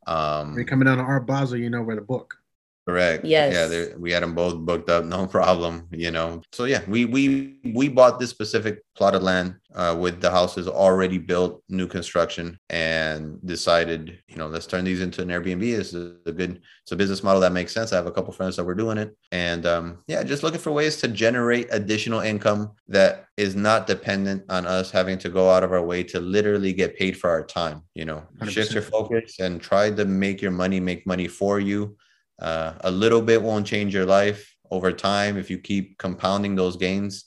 Um, 0.07 0.49
when 0.49 0.55
you're 0.57 0.65
coming 0.65 0.85
down 0.85 0.97
to 0.97 1.03
Art 1.03 1.25
Basel, 1.25 1.57
you 1.57 1.69
know 1.69 1.81
where 1.81 1.95
to 1.95 2.01
book. 2.01 2.37
Correct. 2.87 3.25
Yes. 3.25 3.71
Yeah, 3.71 3.95
we 3.97 4.11
had 4.11 4.21
them 4.21 4.35
both 4.35 4.57
booked 4.57 4.89
up, 4.89 5.05
no 5.15 5.25
problem. 5.25 5.87
You 5.91 6.11
know. 6.11 6.41
So 6.51 6.65
yeah, 6.65 6.81
we 6.87 7.05
we 7.05 7.57
we 7.73 7.89
bought 7.89 8.19
this 8.19 8.29
specific 8.29 8.83
plot 8.95 9.15
of 9.15 9.23
land 9.23 9.55
uh, 9.73 9.95
with 9.99 10.21
the 10.21 10.29
houses 10.29 10.67
already 10.67 11.17
built, 11.17 11.63
new 11.67 11.87
construction, 11.87 12.59
and 12.69 13.39
decided, 13.45 14.19
you 14.27 14.37
know, 14.37 14.47
let's 14.47 14.67
turn 14.67 14.85
these 14.85 15.01
into 15.01 15.21
an 15.21 15.29
Airbnb. 15.29 15.63
It's 15.63 15.93
a, 15.93 16.15
a 16.27 16.31
good, 16.31 16.61
it's 16.83 16.91
a 16.91 16.95
business 16.95 17.23
model 17.23 17.41
that 17.41 17.51
makes 17.51 17.73
sense. 17.73 17.91
I 17.91 17.95
have 17.95 18.05
a 18.05 18.11
couple 18.11 18.31
friends 18.31 18.55
that 18.55 18.63
were 18.63 18.75
doing 18.75 18.99
it, 18.99 19.17
and 19.31 19.65
um, 19.65 20.03
yeah, 20.05 20.21
just 20.21 20.43
looking 20.43 20.61
for 20.61 20.71
ways 20.71 20.97
to 20.97 21.07
generate 21.07 21.67
additional 21.71 22.19
income 22.19 22.71
that 22.87 23.25
is 23.35 23.55
not 23.55 23.87
dependent 23.87 24.43
on 24.49 24.67
us 24.67 24.91
having 24.91 25.17
to 25.17 25.29
go 25.29 25.49
out 25.49 25.63
of 25.63 25.71
our 25.71 25.83
way 25.83 26.03
to 26.03 26.19
literally 26.19 26.71
get 26.71 26.95
paid 26.95 27.17
for 27.17 27.31
our 27.31 27.43
time. 27.43 27.81
You 27.95 28.05
know, 28.05 28.23
shift 28.47 28.73
your 28.73 28.83
focus 28.83 29.39
and 29.39 29.59
try 29.59 29.89
to 29.89 30.05
make 30.05 30.39
your 30.39 30.51
money 30.51 30.79
make 30.79 31.07
money 31.07 31.27
for 31.27 31.59
you 31.59 31.97
uh, 32.39 32.73
a 32.81 32.91
little 32.91 33.21
bit 33.21 33.41
won't 33.41 33.67
change 33.67 33.93
your 33.93 34.05
life 34.05 34.55
over 34.71 34.91
time. 34.91 35.37
If 35.37 35.49
you 35.49 35.57
keep 35.57 35.97
compounding 35.97 36.55
those 36.55 36.75
gains, 36.77 37.25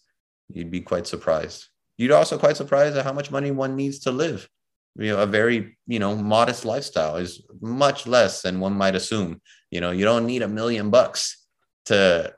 you'd 0.49 0.71
be 0.71 0.81
quite 0.81 1.07
surprised. 1.07 1.67
You'd 1.97 2.13
also 2.13 2.39
quite 2.39 2.57
surprised 2.57 2.97
at 2.97 3.05
how 3.05 3.13
much 3.13 3.31
money 3.31 3.51
one 3.51 3.77
needs 3.77 4.01
to 4.01 4.13
live. 4.13 4.49
You 4.97 5.13
know, 5.13 5.23
a 5.23 5.27
very 5.27 5.77
you 5.87 5.99
know 5.99 6.17
modest 6.17 6.65
lifestyle 6.65 7.17
is 7.17 7.43
much 7.61 8.07
less 8.07 8.43
than 8.43 8.61
one 8.61 8.75
might 8.75 8.95
assume. 8.95 9.41
You 9.71 9.81
know, 9.81 9.91
you 9.91 10.05
don't 10.05 10.27
need 10.27 10.43
a 10.43 10.49
million 10.49 10.91
bucks 10.91 11.47
to 11.87 12.35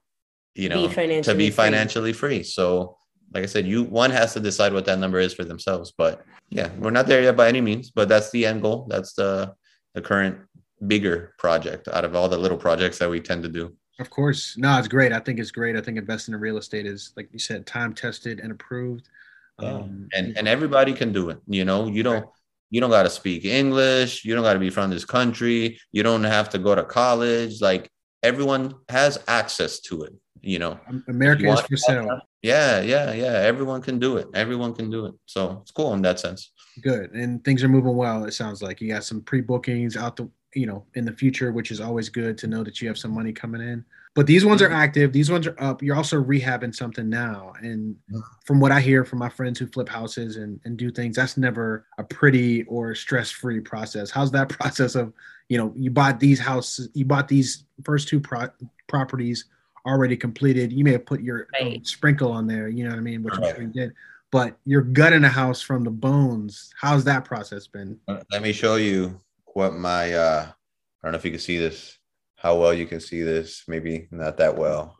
you 0.55 0.69
know 0.69 0.87
to 0.87 0.93
financially 0.93 1.37
be 1.37 1.51
free. 1.51 1.65
financially 1.65 2.13
free. 2.13 2.43
So, 2.43 2.99
like 3.33 3.45
I 3.45 3.47
said, 3.47 3.67
you 3.67 3.85
one 3.85 4.11
has 4.11 4.35
to 4.35 4.41
decide 4.41 4.73
what 4.73 4.85
that 4.87 4.99
number 4.99 5.19
is 5.19 5.33
for 5.33 5.45
themselves. 5.45 5.93
But 5.97 6.23
yeah, 6.51 6.71
we're 6.79 6.91
not 6.91 7.07
there 7.07 7.23
yet 7.23 7.37
by 7.37 7.49
any 7.49 7.61
means. 7.61 7.91
But 7.91 8.09
that's 8.09 8.31
the 8.31 8.45
end 8.47 8.63
goal. 8.63 8.87
That's 8.91 9.15
the 9.15 9.55
the 9.95 10.03
current 10.03 10.39
bigger 10.87 11.35
project 11.39 11.89
out 11.89 12.05
of 12.05 12.15
all 12.15 12.29
the 12.29 12.39
little 12.39 12.59
projects 12.59 12.99
that 12.99 13.11
we 13.11 13.21
tend 13.21 13.43
to 13.43 13.49
do. 13.49 13.75
Of 13.99 14.09
course, 14.09 14.57
no, 14.57 14.79
it's 14.79 14.89
great. 14.89 15.13
I 15.13 15.19
think 15.21 15.39
it's 15.39 15.51
great. 15.51 15.77
I 15.77 15.83
think 15.83 15.99
investing 15.99 16.35
in 16.35 16.41
real 16.41 16.57
estate 16.57 16.87
is, 16.87 17.13
like 17.17 17.29
you 17.33 17.39
said, 17.39 17.67
time 17.67 17.93
tested 17.93 18.41
and 18.41 18.51
approved. 18.51 19.09
Um, 19.59 20.09
and 20.15 20.37
and 20.39 20.49
everybody 20.49 20.95
can 20.95 21.13
do 21.13 21.29
it. 21.29 21.39
You 21.47 21.67
know, 21.67 21.87
you 21.87 22.03
don't 22.03 22.23
Right. 22.23 22.25
you 22.71 22.81
don't 22.81 22.91
got 22.91 23.03
to 23.03 23.11
speak 23.11 23.45
English. 23.45 24.25
You 24.25 24.35
don't 24.35 24.43
got 24.43 24.55
to 24.55 24.59
be 24.59 24.71
from 24.71 24.89
this 24.89 25.05
country. 25.05 25.79
You 25.93 26.03
don't 26.03 26.25
have 26.25 26.49
to 26.51 26.59
go 26.59 26.75
to 26.75 26.83
college. 26.83 27.61
Like 27.61 27.91
everyone 28.23 28.75
has 28.89 29.19
access 29.29 29.81
to 29.81 30.05
it. 30.05 30.15
You 30.41 30.61
know. 30.61 30.81
America 31.09 31.43
You 31.43 31.53
is 31.53 31.61
for 31.61 31.77
sale. 31.77 32.21
Yeah, 32.41 32.81
yeah, 32.81 33.13
yeah. 33.13 33.33
Everyone 33.33 33.83
can 33.83 33.99
do 33.99 34.17
it. 34.17 34.29
Everyone 34.33 34.73
can 34.75 34.89
do 34.89 35.05
it. 35.05 35.15
So 35.27 35.59
it's 35.61 35.73
cool 35.73 35.93
in 35.93 36.01
that 36.03 36.19
sense. 36.19 36.53
Good, 36.81 37.13
and 37.13 37.45
things 37.45 37.63
are 37.63 37.69
moving 37.69 37.97
well. 37.97 38.25
It 38.25 38.33
sounds 38.33 38.63
like 38.63 38.81
you 38.81 38.89
got 38.89 39.05
some 39.05 39.21
pre 39.21 39.43
bookings 39.43 39.99
out 39.99 40.17
the 40.17 40.31
you 40.55 40.67
know 40.67 40.85
in 40.95 41.05
the 41.05 41.13
future, 41.13 41.53
which 41.53 41.71
is 41.71 41.81
always 41.81 42.09
good 42.09 42.37
to 42.39 42.47
know 42.47 42.63
that 42.65 42.81
you 42.81 42.89
have 42.89 42.99
some 42.99 43.13
money 43.15 43.33
coming 43.33 43.61
in. 43.61 43.85
But 44.15 44.27
these 44.27 44.45
ones 44.45 44.61
are 44.61 44.71
active. 44.71 45.13
These 45.13 45.31
ones 45.31 45.47
are 45.47 45.55
up. 45.63 45.83
You're 45.83 45.95
also 45.97 46.21
rehabbing 46.23 46.75
something 46.75 47.09
now, 47.09 47.53
and 47.63 47.95
from 48.45 48.59
what 48.59 48.73
I 48.73 48.81
hear 48.81 49.05
from 49.05 49.21
my 49.21 49.29
friends 49.29 49.59
who 49.59 49.67
flip 49.69 49.89
houses 49.89 50.37
and, 50.37 50.59
and 50.65 50.77
do 50.77 50.91
things, 50.91 51.15
that's 51.17 51.37
never 51.37 51.87
a 51.99 52.03
pretty 52.05 52.65
or 52.65 52.95
stress 52.97 53.31
free 53.31 53.61
process. 53.61 54.11
How's 54.11 54.33
that 54.33 54.49
process 54.61 54.95
of 54.97 55.13
you 55.49 55.59
know 55.59 55.73
you 55.77 55.91
bought 55.91 56.19
these 56.19 56.41
houses, 56.41 56.89
you 56.95 57.05
bought 57.05 57.29
these 57.29 57.65
first 57.85 58.09
two 58.09 58.19
pro- 58.21 58.49
properties 58.89 59.45
already 59.87 60.17
completed. 60.17 60.73
You 60.73 60.85
may 60.85 60.93
have 60.93 61.07
put 61.07 61.23
your 61.23 61.47
Right. 61.61 61.87
sprinkle 61.87 62.33
on 62.33 62.47
there. 62.47 62.69
You 62.69 62.85
know 62.85 62.91
what 62.91 62.99
I 62.99 63.03
mean? 63.03 63.23
Which 63.23 63.35
Right. 63.39 63.59
you 63.61 63.69
did. 63.69 63.93
But 64.31 64.57
you're 64.65 64.83
gutting 64.83 65.25
a 65.25 65.29
house 65.29 65.63
from 65.63 65.85
the 65.85 65.91
bones. 65.91 66.73
How's 66.79 67.03
that 67.05 67.25
process 67.25 67.67
been? 67.67 67.99
Uh, 68.07 68.21
let 68.31 68.43
me 68.43 68.53
show 68.53 68.77
you 68.77 69.19
what 69.55 69.75
my 69.75 70.13
uh 70.13 70.47
I 70.47 71.07
don't 71.07 71.13
know 71.13 71.19
if 71.19 71.25
you 71.25 71.31
can 71.31 71.41
see 71.41 71.57
this, 71.59 71.99
how 72.37 72.57
well 72.59 72.75
you 72.75 72.87
can 72.87 73.01
see 73.01 73.23
this. 73.23 73.65
Maybe 73.69 74.09
not 74.11 74.37
that 74.39 74.57
well. 74.57 74.97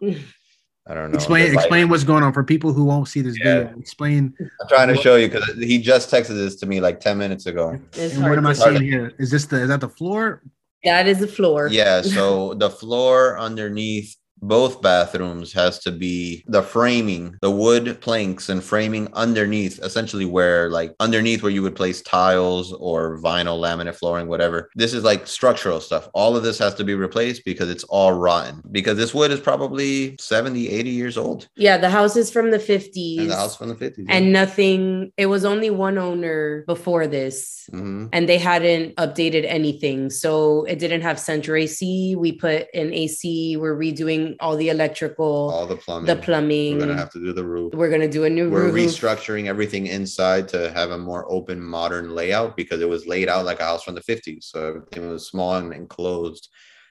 I 0.89 0.95
don't 0.95 1.11
know. 1.11 1.17
explain 1.17 1.51
The 1.51 1.57
light- 1.57 1.65
explain 1.65 1.89
what's 1.91 2.05
going 2.05 2.23
on 2.25 2.33
for 2.33 2.43
people 2.43 2.73
who 2.73 2.85
won't 2.85 3.07
see 3.09 3.21
this 3.21 3.39
Yeah. 3.39 3.65
video. 3.65 3.79
Explain 3.79 4.35
I'm 4.41 4.69
trying 4.69 4.89
to 4.89 4.97
show 4.97 5.17
you 5.17 5.29
because 5.29 5.47
he 5.59 5.79
just 5.81 6.11
texted 6.11 6.35
this 6.37 6.57
to 6.57 6.67
me 6.67 6.81
like 6.81 7.01
10 7.01 7.19
minutes 7.19 7.47
ago. 7.47 7.79
It's 7.93 8.15
and 8.15 8.25
what 8.25 8.39
am 8.39 8.47
I 8.47 8.55
to- 8.55 8.59
seeing 8.61 8.83
here? 8.83 9.13
Is 9.19 9.31
this 9.31 9.45
the 9.47 9.63
is 9.63 9.69
that 9.69 9.81
the 9.81 9.89
floor? 9.89 10.43
That 10.85 11.07
is 11.07 11.19
the 11.19 11.27
floor. 11.29 11.69
Yeah, 11.71 12.01
so 12.01 12.55
the 12.55 12.71
floor 12.71 13.39
underneath 13.39 14.17
both 14.43 14.83
bathrooms 14.83 15.53
has 15.53 15.79
to 15.81 15.93
be 15.93 16.45
the 16.47 16.63
framing, 16.63 17.37
the 17.43 17.51
wood 17.51 18.01
planks 18.01 18.49
and 18.49 18.63
framing 18.63 19.09
underneath, 19.15 19.79
essentially 19.83 20.25
where 20.25 20.71
like 20.71 20.95
underneath 21.01 21.43
where 21.43 21.53
you 21.53 21.63
would 21.63 21.77
place 21.77 22.03
tiles 22.03 22.73
or 22.75 23.19
vinyl 23.19 23.59
laminate 23.61 23.95
flooring, 23.95 24.29
whatever. 24.29 24.71
This 24.75 24.95
is 24.95 25.05
like 25.05 25.27
structural 25.27 25.81
stuff. 25.81 26.09
All 26.15 26.37
of 26.37 26.43
this 26.43 26.59
has 26.59 26.75
to 26.77 26.85
be 26.85 26.95
replaced 26.95 27.45
because 27.45 27.69
it's 27.71 27.85
all 27.85 28.13
rotten. 28.13 28.63
Because 28.71 28.97
this 28.97 29.15
wood 29.15 29.31
is 29.31 29.41
probably 29.41 30.17
70, 30.21 30.69
80 30.69 30.91
years 30.91 31.19
old. 31.19 31.49
Yeah, 31.57 31.77
the 31.79 31.91
house 31.91 32.17
is 32.17 32.31
from 32.31 32.51
the 32.51 32.59
50s. 32.59 33.21
And 33.21 33.31
the 33.31 33.37
house 33.37 33.57
from 33.57 33.69
the 33.69 33.75
50s. 33.75 34.07
and 34.09 34.33
nothing, 34.33 35.13
it 35.17 35.27
was 35.27 35.45
only 35.45 35.71
one 35.71 35.99
owner 35.99 36.65
before 36.67 37.07
this. 37.07 37.67
hmm 37.71 38.07
And 38.13 38.29
they 38.29 38.39
hadn't 38.39 38.97
updated 38.97 39.45
anything. 39.47 40.11
So 40.11 40.65
it 40.65 40.79
didn't 40.79 41.03
have 41.03 41.19
central 41.19 41.57
AC. 41.57 42.17
We 42.17 42.33
put 42.33 42.69
an 42.75 42.93
AC. 42.93 43.57
We're 43.57 43.77
redoing 43.77 44.30
all 44.41 44.57
the 44.57 44.69
electrical, 44.69 45.51
all 45.55 45.67
the 45.67 45.77
plumbing. 45.77 46.07
the 46.07 46.17
plumbing. 46.23 46.75
We're 46.75 46.81
gonna 46.87 46.97
have 46.97 47.11
to 47.13 47.21
do 47.21 47.33
the 47.33 47.45
roof. 47.45 47.75
We're 47.75 47.91
gonna 47.91 48.09
do 48.09 48.25
a 48.25 48.31
new 48.31 48.51
we're 48.51 48.71
roof. 48.71 48.75
restructuring 48.75 49.47
everything 49.47 49.87
inside 49.87 50.49
to 50.49 50.71
have 50.73 50.91
a 50.91 50.99
more 50.99 51.25
open 51.31 51.61
modern 51.63 52.15
layout 52.15 52.57
because 52.57 52.81
it 52.81 52.89
was 52.89 53.07
laid 53.07 53.29
out 53.29 53.45
like 53.45 53.61
a 53.61 53.65
house 53.65 53.83
from 53.83 53.95
the 53.95 54.03
50s 54.03 54.45
so 54.45 54.69
everything 54.69 55.09
was 55.11 55.27
small 55.27 55.55
and 55.57 55.73
enclosed 55.73 56.49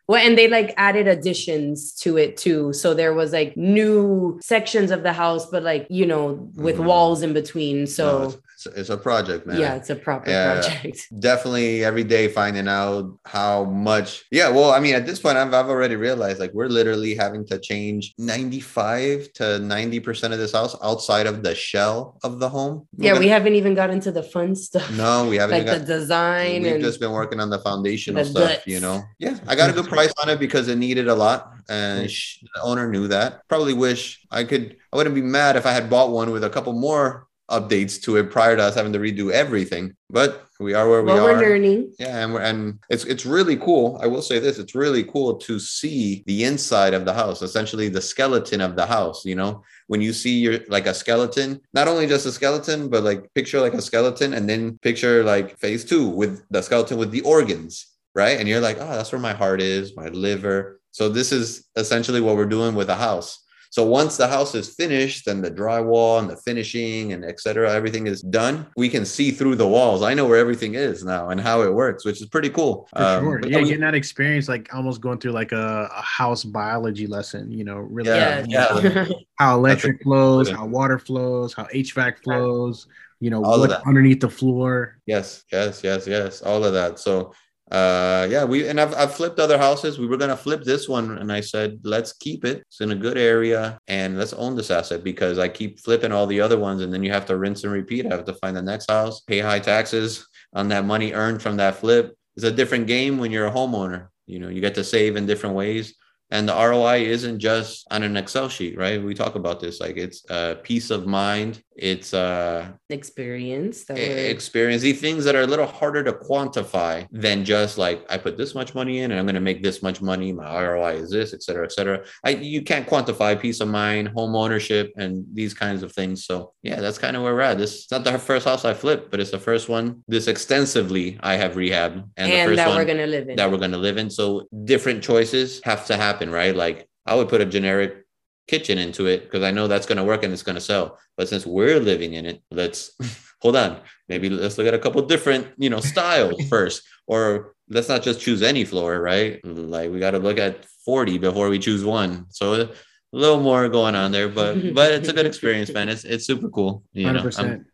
Well, 0.07 0.25
and 0.25 0.35
they 0.35 0.47
like 0.47 0.73
added 0.75 1.07
additions 1.07 1.93
to 2.03 2.17
it 2.17 2.35
too. 2.35 2.73
So 2.73 2.95
there 2.95 3.13
was 3.13 3.31
like 3.31 3.55
new 3.55 4.39
sections 4.41 4.89
of 4.89 5.03
the 5.03 5.13
house, 5.13 5.45
but 5.51 5.61
like, 5.61 5.85
you 5.91 6.07
know, 6.07 6.49
with 6.55 6.77
Mhm. 6.77 6.85
walls 6.85 7.21
in 7.21 7.31
between. 7.33 7.85
So 7.85 8.05
No, 8.23 8.35
it's, 8.67 8.89
a 8.89 8.97
project 8.97 9.45
man 9.47 9.59
yeah, 9.59 9.75
it's 9.75 9.89
a 9.89 9.95
proper 9.95 10.29
Yeah. 10.29 10.53
project. 10.61 11.07
definitely 11.19 11.83
every 11.83 12.03
day 12.03 12.27
finding 12.27 12.67
out 12.67 13.17
how 13.25 13.63
much 13.65 14.25
yeah 14.31 14.49
well 14.49 14.71
i 14.71 14.79
mean 14.79 14.95
at 14.95 15.05
this 15.05 15.19
point 15.19 15.37
i've, 15.37 15.53
I've 15.53 15.69
already 15.69 15.95
realized 15.95 16.39
like 16.39 16.53
we're 16.53 16.67
literally 16.67 17.15
having 17.15 17.45
to 17.47 17.59
change 17.59 18.13
95 18.17 19.31
to 19.33 19.59
90 19.59 19.99
percent 19.99 20.33
of 20.33 20.39
this 20.39 20.51
house 20.53 20.75
outside 20.83 21.27
of 21.27 21.43
the 21.43 21.55
shell 21.55 22.17
of 22.23 22.39
the 22.39 22.49
home 22.49 22.87
We're 22.97 23.05
Yeah, 23.05 23.11
gonna- 23.11 23.19
we 23.21 23.27
haven't 23.29 23.55
even 23.55 23.73
got 23.75 23.89
into 23.89 24.11
the 24.11 24.23
fun 24.23 24.55
stuff. 24.55 24.89
no 24.95 25.27
we 25.27 25.37
haven't 25.37 25.57
like 25.57 25.67
even 25.67 25.79
the 25.79 25.85
design 25.85 26.63
We've 26.63 26.73
and 26.75 26.83
just 26.83 26.99
been 26.99 27.11
working 27.11 27.39
on 27.39 27.49
the 27.49 27.59
foundational 27.59 28.23
the 28.23 28.29
stuff, 28.29 28.49
guts. 28.49 28.67
you 28.67 28.79
know. 28.79 29.03
Yeah, 29.19 29.37
I 29.47 29.55
got 29.55 29.69
a 29.69 29.73
good 29.73 29.87
price 29.87 30.13
on 30.21 30.29
it 30.29 30.39
because 30.39 30.67
it 30.67 30.77
needed 30.77 31.07
a 31.07 31.15
lot, 31.15 31.51
and 31.69 32.05
mm. 32.05 32.09
sh- 32.09 32.39
the 32.55 32.61
owner 32.61 32.87
knew 32.89 33.07
that. 33.09 33.47
Probably 33.47 33.73
wish 33.73 34.25
I 34.31 34.43
could. 34.43 34.75
I 34.91 34.97
wouldn't 34.97 35.15
be 35.15 35.21
mad 35.21 35.55
if 35.55 35.65
I 35.65 35.71
had 35.71 35.89
bought 35.89 36.09
one 36.11 36.31
with 36.31 36.43
a 36.43 36.49
couple 36.49 36.73
more 36.73 37.27
updates 37.49 38.01
to 38.03 38.17
it 38.17 38.31
prior 38.31 38.55
to 38.55 38.63
us 38.63 38.75
having 38.75 38.93
to 38.93 38.99
redo 38.99 39.31
everything. 39.31 39.95
But 40.09 40.45
we 40.59 40.73
are 40.73 40.89
where 40.89 41.01
we 41.01 41.11
well, 41.11 41.27
are. 41.27 41.33
we're 41.33 41.39
learning. 41.39 41.93
Yeah, 41.99 42.23
and 42.23 42.33
we're, 42.33 42.41
and 42.41 42.79
it's 42.89 43.05
it's 43.05 43.25
really 43.25 43.57
cool. 43.57 43.99
I 44.01 44.07
will 44.07 44.21
say 44.21 44.39
this: 44.39 44.57
it's 44.57 44.75
really 44.75 45.03
cool 45.03 45.37
to 45.37 45.59
see 45.59 46.23
the 46.25 46.43
inside 46.43 46.93
of 46.93 47.05
the 47.05 47.13
house, 47.13 47.41
essentially 47.41 47.89
the 47.89 48.01
skeleton 48.01 48.61
of 48.61 48.75
the 48.75 48.85
house. 48.85 49.25
You 49.25 49.35
know, 49.35 49.63
when 49.87 50.01
you 50.01 50.13
see 50.13 50.39
your 50.39 50.59
like 50.67 50.85
a 50.85 50.93
skeleton, 50.93 51.61
not 51.73 51.87
only 51.87 52.07
just 52.07 52.25
a 52.25 52.31
skeleton, 52.31 52.89
but 52.89 53.03
like 53.03 53.33
picture 53.33 53.61
like 53.61 53.73
a 53.73 53.81
skeleton, 53.81 54.33
and 54.33 54.49
then 54.49 54.77
picture 54.79 55.23
like 55.23 55.57
phase 55.59 55.85
two 55.85 56.07
with 56.07 56.43
the 56.49 56.61
skeleton 56.61 56.97
with 56.97 57.11
the 57.11 57.21
organs, 57.21 57.87
right? 58.15 58.39
And 58.39 58.47
you're 58.47 58.61
like, 58.61 58.77
oh, 58.79 58.95
that's 58.95 59.11
where 59.11 59.21
my 59.21 59.33
heart 59.33 59.61
is, 59.61 59.95
my 59.95 60.09
liver. 60.09 60.81
So 60.91 61.07
this 61.07 61.31
is 61.31 61.67
essentially 61.75 62.19
what 62.19 62.35
we're 62.35 62.45
doing 62.45 62.75
with 62.75 62.89
a 62.89 62.95
house. 62.95 63.45
So 63.71 63.85
once 63.85 64.17
the 64.17 64.27
house 64.27 64.55
is 64.55 64.73
finished 64.73 65.27
and 65.27 65.43
the 65.43 65.51
drywall 65.51 66.19
and 66.19 66.27
the 66.29 66.35
finishing 66.37 67.13
and 67.13 67.23
etc. 67.23 67.71
everything 67.71 68.07
is 68.07 68.21
done, 68.21 68.65
we 68.75 68.89
can 68.89 69.05
see 69.05 69.29
through 69.29 69.55
the 69.57 69.67
walls. 69.67 70.01
I 70.01 70.15
know 70.15 70.25
where 70.27 70.39
everything 70.39 70.73
is 70.73 71.03
now 71.03 71.29
and 71.29 71.39
how 71.39 71.61
it 71.61 71.71
works, 71.73 72.03
which 72.03 72.19
is 72.19 72.27
pretty 72.27 72.49
cool. 72.49 72.87
For 72.95 73.03
Um, 73.03 73.23
sure. 73.23 73.39
Yeah, 73.45 73.61
getting 73.61 73.81
that 73.81 73.93
experience, 73.93 74.49
like 74.49 74.73
almost 74.73 75.01
going 75.01 75.19
through 75.19 75.33
like 75.33 75.51
a, 75.51 75.87
a 75.95 76.01
house 76.01 76.43
biology 76.43 77.05
lesson, 77.05 77.51
you 77.51 77.63
know, 77.63 77.75
really 77.77 78.09
Yeah, 78.09 78.43
Yeah. 78.47 79.05
how 79.37 79.55
electric 79.57 80.01
flows, 80.01 80.49
how 80.49 80.65
water 80.65 80.97
flows, 80.97 81.53
how 81.53 81.65
HVAC 81.65 82.23
flows, 82.23 82.87
you 83.19 83.29
know, 83.29 83.43
All 83.45 83.59
that. 83.67 83.85
underneath 83.85 84.21
the 84.21 84.29
floor. 84.29 84.97
Yes, 85.05 85.43
yes, 85.51 85.83
yes, 85.83 86.07
yes. 86.07 86.41
All 86.41 86.63
of 86.65 86.73
that. 86.73 86.97
So 86.97 87.33
uh 87.71 88.27
yeah, 88.29 88.43
we 88.43 88.67
and 88.67 88.79
I've 88.79 88.93
I've 88.95 89.13
flipped 89.13 89.39
other 89.39 89.57
houses. 89.57 89.99
We 89.99 90.07
were 90.07 90.17
gonna 90.17 90.37
flip 90.37 90.63
this 90.63 90.89
one, 90.89 91.17
and 91.17 91.31
I 91.31 91.41
said, 91.41 91.79
let's 91.83 92.13
keep 92.13 92.43
it. 92.45 92.63
It's 92.67 92.81
in 92.81 92.91
a 92.91 92.95
good 92.95 93.17
area 93.17 93.79
and 93.87 94.17
let's 94.17 94.33
own 94.33 94.55
this 94.55 94.71
asset 94.71 95.03
because 95.03 95.37
I 95.37 95.49
keep 95.49 95.79
flipping 95.79 96.11
all 96.11 96.27
the 96.27 96.41
other 96.41 96.57
ones, 96.57 96.81
and 96.81 96.93
then 96.93 97.03
you 97.03 97.11
have 97.11 97.25
to 97.27 97.37
rinse 97.37 97.63
and 97.63 97.73
repeat. 97.73 98.05
I 98.05 98.15
have 98.15 98.25
to 98.25 98.33
find 98.33 98.55
the 98.57 98.61
next 98.61 98.89
house, 98.89 99.21
pay 99.21 99.39
high 99.39 99.59
taxes 99.59 100.27
on 100.53 100.67
that 100.69 100.85
money 100.85 101.13
earned 101.13 101.41
from 101.41 101.57
that 101.57 101.75
flip. 101.75 102.17
It's 102.35 102.45
a 102.45 102.51
different 102.51 102.87
game 102.87 103.17
when 103.17 103.31
you're 103.31 103.47
a 103.47 103.51
homeowner. 103.51 104.07
You 104.25 104.39
know, 104.39 104.49
you 104.49 104.61
get 104.61 104.75
to 104.75 104.83
save 104.83 105.15
in 105.15 105.25
different 105.25 105.55
ways. 105.55 105.95
And 106.31 106.47
the 106.47 106.53
ROI 106.53 107.05
isn't 107.05 107.39
just 107.39 107.87
on 107.91 108.03
an 108.03 108.15
Excel 108.17 108.49
sheet, 108.49 108.77
right? 108.77 109.01
We 109.01 109.13
talk 109.13 109.35
about 109.35 109.59
this 109.59 109.79
like 109.79 109.97
it's 109.97 110.23
uh, 110.29 110.55
peace 110.63 110.91
of 110.91 111.07
mind. 111.07 111.63
It's 111.75 112.13
uh, 112.13 112.67
Experience. 112.89 113.85
That 113.85 113.97
experience 114.29 114.81
these 114.81 114.99
things 114.99 115.23
that 115.23 115.33
are 115.35 115.41
a 115.41 115.47
little 115.47 115.65
harder 115.65 116.03
to 116.03 116.11
quantify 116.11 117.07
than 117.11 117.45
just 117.45 117.77
like 117.77 118.05
I 118.09 118.17
put 118.17 118.37
this 118.37 118.53
much 118.53 118.75
money 118.75 118.99
in 118.99 119.11
and 119.11 119.19
I'm 119.19 119.25
going 119.25 119.35
to 119.35 119.41
make 119.41 119.63
this 119.63 119.81
much 119.81 120.01
money. 120.01 120.33
My 120.33 120.61
ROI 120.61 120.95
is 120.95 121.09
this, 121.09 121.33
et 121.33 121.41
cetera, 121.41 121.63
et 121.63 121.71
cetera. 121.71 122.03
I, 122.25 122.31
you 122.31 122.63
can't 122.63 122.85
quantify 122.85 123.39
peace 123.39 123.61
of 123.61 123.69
mind, 123.69 124.09
home 124.09 124.35
ownership, 124.35 124.91
and 124.97 125.25
these 125.33 125.53
kinds 125.53 125.81
of 125.81 125.93
things. 125.93 126.25
So 126.25 126.51
yeah, 126.63 126.81
that's 126.81 126.97
kind 126.97 127.15
of 127.15 127.23
where 127.23 127.33
we're 127.33 127.41
at. 127.41 127.57
This 127.57 127.73
is 127.75 127.91
not 127.91 128.03
the 128.03 128.19
first 128.19 128.45
house 128.45 128.65
I 128.65 128.73
flipped, 128.73 129.09
but 129.09 129.21
it's 129.21 129.31
the 129.31 129.39
first 129.39 129.69
one 129.69 130.03
this 130.07 130.27
extensively 130.27 131.17
I 131.21 131.35
have 131.35 131.55
rehab 131.55 131.93
and, 132.17 132.31
the 132.31 132.35
and 132.35 132.49
first 132.49 132.57
that 132.57 132.67
one 132.67 132.77
we're 132.77 132.85
gonna 132.85 133.07
live 133.07 133.29
in. 133.29 133.37
that 133.37 133.49
we're 133.49 133.57
going 133.57 133.71
to 133.71 133.77
live 133.77 133.97
in. 133.97 134.09
So 134.09 134.47
different 134.65 135.01
choices 135.01 135.61
have 135.63 135.85
to 135.85 135.95
happen, 135.95 136.18
right? 136.27 136.55
Like 136.55 136.89
I 137.05 137.15
would 137.15 137.29
put 137.29 137.41
a 137.41 137.45
generic 137.45 138.05
kitchen 138.47 138.77
into 138.77 139.05
it 139.05 139.23
because 139.23 139.43
I 139.43 139.51
know 139.51 139.67
that's 139.67 139.85
going 139.85 139.97
to 139.97 140.03
work 140.03 140.23
and 140.23 140.33
it's 140.33 140.43
going 140.43 140.55
to 140.55 140.61
sell. 140.61 140.97
But 141.15 141.29
since 141.29 141.45
we're 141.45 141.79
living 141.79 142.13
in 142.13 142.25
it, 142.25 142.41
let's 142.51 142.91
hold 143.41 143.55
on. 143.55 143.79
Maybe 144.07 144.29
let's 144.29 144.57
look 144.57 144.67
at 144.67 144.73
a 144.73 144.79
couple 144.79 145.01
different, 145.03 145.47
you 145.57 145.69
know, 145.69 145.79
styles 145.79 146.41
first, 146.49 146.83
or 147.07 147.53
let's 147.69 147.89
not 147.89 148.03
just 148.03 148.19
choose 148.19 148.41
any 148.41 148.65
floor, 148.65 148.99
right? 148.99 149.39
Like 149.45 149.91
we 149.91 149.99
got 149.99 150.11
to 150.11 150.19
look 150.19 150.39
at 150.39 150.65
40 150.85 151.19
before 151.19 151.49
we 151.49 151.59
choose 151.59 151.85
one. 151.85 152.25
So 152.29 152.69
a 153.13 153.17
little 153.17 153.39
more 153.39 153.69
going 153.69 153.95
on 153.95 154.11
there, 154.11 154.29
but 154.29 154.73
but 154.73 154.91
it's 154.91 155.09
a 155.09 155.13
good 155.13 155.25
experience, 155.25 155.71
man. 155.71 155.89
It's 155.89 156.03
it's 156.03 156.25
super 156.25 156.49
cool. 156.49 156.83
You 156.93 157.11
know, 157.11 157.29
I'm-. 157.37 157.65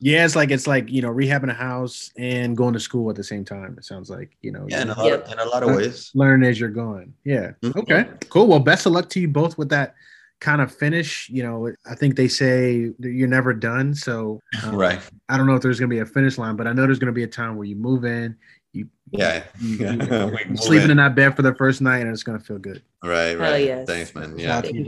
Yeah, 0.00 0.24
it's 0.24 0.36
like 0.36 0.50
it's 0.50 0.66
like 0.66 0.88
you 0.90 1.02
know 1.02 1.08
rehabbing 1.12 1.50
a 1.50 1.54
house 1.54 2.12
and 2.16 2.56
going 2.56 2.72
to 2.74 2.80
school 2.80 3.10
at 3.10 3.16
the 3.16 3.24
same 3.24 3.44
time. 3.44 3.74
It 3.78 3.84
sounds 3.84 4.08
like 4.10 4.36
you 4.42 4.52
know 4.52 4.64
yeah, 4.68 4.82
in 4.82 4.90
a 4.90 4.94
lot 4.98 5.12
of, 5.12 5.32
in 5.32 5.38
a 5.40 5.44
lot 5.44 5.62
of 5.64 5.74
ways. 5.74 6.10
learn 6.14 6.44
as 6.44 6.60
you're 6.60 6.68
going. 6.70 7.14
Yeah. 7.24 7.52
Mhm. 7.62 7.76
Okay. 7.82 8.06
Cool. 8.28 8.46
Well, 8.46 8.60
best 8.60 8.86
of 8.86 8.92
luck 8.92 9.08
to 9.10 9.20
you 9.20 9.26
both 9.28 9.58
with 9.58 9.70
that 9.70 9.94
kind 10.40 10.60
of 10.60 10.72
finish. 10.72 11.28
You 11.30 11.42
know, 11.42 11.72
I 11.90 11.96
think 11.96 12.14
they 12.14 12.28
say 12.28 12.92
that 13.00 13.10
you're 13.10 13.26
never 13.26 13.52
done. 13.52 13.92
So 13.94 14.40
um, 14.62 14.76
Right. 14.76 15.00
I 15.28 15.36
don't 15.36 15.46
know 15.48 15.56
if 15.56 15.62
there's 15.62 15.80
gonna 15.80 15.88
be 15.90 15.98
a 15.98 16.06
finish 16.06 16.38
line, 16.38 16.54
but 16.54 16.68
I 16.68 16.72
know 16.72 16.82
there's 16.86 17.00
gonna 17.00 17.10
be 17.12 17.24
a 17.24 17.28
time 17.28 17.56
where 17.56 17.66
you 17.66 17.74
move 17.74 18.04
in, 18.04 18.36
you 18.72 18.88
Yeah. 19.10 19.42
you, 19.60 19.76
Yeah. 19.78 19.92
you- 19.94 20.38
you're 20.48 20.56
sleeping 20.58 20.84
in. 20.84 20.90
in 20.92 20.96
that 20.98 21.16
bed 21.16 21.34
for 21.34 21.42
the 21.42 21.56
first 21.56 21.80
night, 21.80 22.02
and 22.02 22.10
it's 22.10 22.22
gonna 22.22 22.38
feel 22.38 22.58
good. 22.58 22.82
Right, 23.02 23.30
Hell 23.30 23.38
right. 23.40 23.64
yes. 23.64 23.86
Thanks, 23.88 24.14
man. 24.14 24.38
Yeah. 24.38 24.58
out 24.58 24.72
you. 24.72 24.84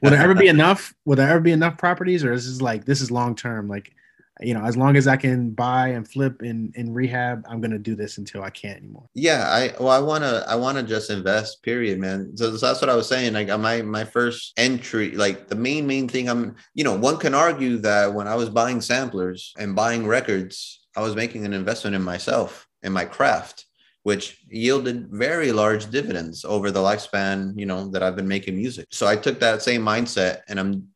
Will 0.00 0.10
there 0.10 0.22
ever 0.22 0.34
be 0.36 0.46
enough? 0.56 0.94
Will 1.04 1.16
there 1.16 1.28
ever 1.28 1.40
be 1.40 1.50
enough 1.50 1.76
properties, 1.76 2.22
or 2.24 2.32
is 2.32 2.46
this 2.46 2.62
like 2.62 2.84
this 2.84 3.00
is 3.00 3.10
long 3.10 3.34
term? 3.34 3.66
Like, 3.68 3.90
you 4.40 4.52
know, 4.52 4.64
as 4.64 4.76
long 4.76 4.96
as 4.96 5.06
I 5.06 5.16
can 5.16 5.50
buy 5.50 5.88
and 5.88 6.06
flip 6.06 6.42
and 6.42 6.74
in 6.74 6.92
rehab, 6.92 7.44
I'm 7.48 7.60
gonna 7.60 7.78
do 7.78 7.94
this 7.94 8.18
until 8.18 8.42
I 8.42 8.50
can't 8.50 8.78
anymore. 8.78 9.08
Yeah, 9.14 9.44
I 9.48 9.74
well, 9.80 9.90
I 9.90 10.00
wanna 10.00 10.44
I 10.48 10.56
wanna 10.56 10.82
just 10.82 11.10
invest, 11.10 11.62
period, 11.62 12.00
man. 12.00 12.36
So, 12.36 12.56
so 12.56 12.66
that's 12.66 12.80
what 12.80 12.90
I 12.90 12.96
was 12.96 13.08
saying. 13.08 13.34
Like 13.34 13.48
uh, 13.48 13.58
my 13.58 13.82
my 13.82 14.04
first 14.04 14.52
entry, 14.56 15.12
like 15.12 15.48
the 15.48 15.54
main 15.54 15.86
main 15.86 16.08
thing 16.08 16.28
I'm 16.28 16.56
you 16.74 16.82
know, 16.82 16.96
one 16.96 17.16
can 17.16 17.34
argue 17.34 17.78
that 17.78 18.12
when 18.12 18.26
I 18.26 18.34
was 18.34 18.50
buying 18.50 18.80
samplers 18.80 19.52
and 19.56 19.76
buying 19.76 20.06
records, 20.06 20.84
I 20.96 21.00
was 21.00 21.14
making 21.14 21.46
an 21.46 21.52
investment 21.52 21.94
in 21.94 22.02
myself, 22.02 22.66
in 22.82 22.92
my 22.92 23.04
craft, 23.04 23.66
which 24.02 24.42
yielded 24.48 25.08
very 25.10 25.52
large 25.52 25.90
dividends 25.90 26.44
over 26.44 26.72
the 26.72 26.80
lifespan, 26.80 27.56
you 27.56 27.66
know, 27.66 27.88
that 27.90 28.02
I've 28.02 28.16
been 28.16 28.28
making 28.28 28.56
music. 28.56 28.88
So 28.90 29.06
I 29.06 29.14
took 29.14 29.38
that 29.40 29.62
same 29.62 29.82
mindset 29.82 30.40
and 30.48 30.58
I'm 30.58 30.88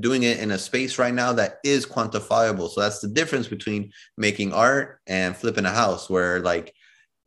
doing 0.00 0.22
it 0.22 0.38
in 0.40 0.50
a 0.50 0.58
space 0.58 0.98
right 0.98 1.14
now 1.14 1.32
that 1.32 1.58
is 1.64 1.86
quantifiable. 1.86 2.70
So 2.70 2.80
that's 2.80 3.00
the 3.00 3.08
difference 3.08 3.48
between 3.48 3.92
making 4.16 4.52
art 4.52 5.00
and 5.06 5.36
flipping 5.36 5.64
a 5.64 5.70
house 5.70 6.10
where 6.10 6.40
like 6.40 6.74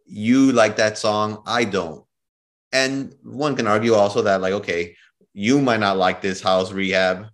you 0.06 0.52
like 0.52 0.78
that 0.78 0.98
song, 0.98 1.44
I 1.46 1.66
don't. 1.66 2.04
And 2.72 3.16
one 3.24 3.56
can 3.56 3.68
argue 3.68 3.94
also 3.94 4.22
that 4.24 4.41
like 4.41 4.54
okay, 4.54 4.96
you 5.34 5.60
might 5.62 5.80
not 5.80 5.98
like 5.98 6.22
this 6.22 6.41
house 6.41 6.72
rehab, 6.72 7.28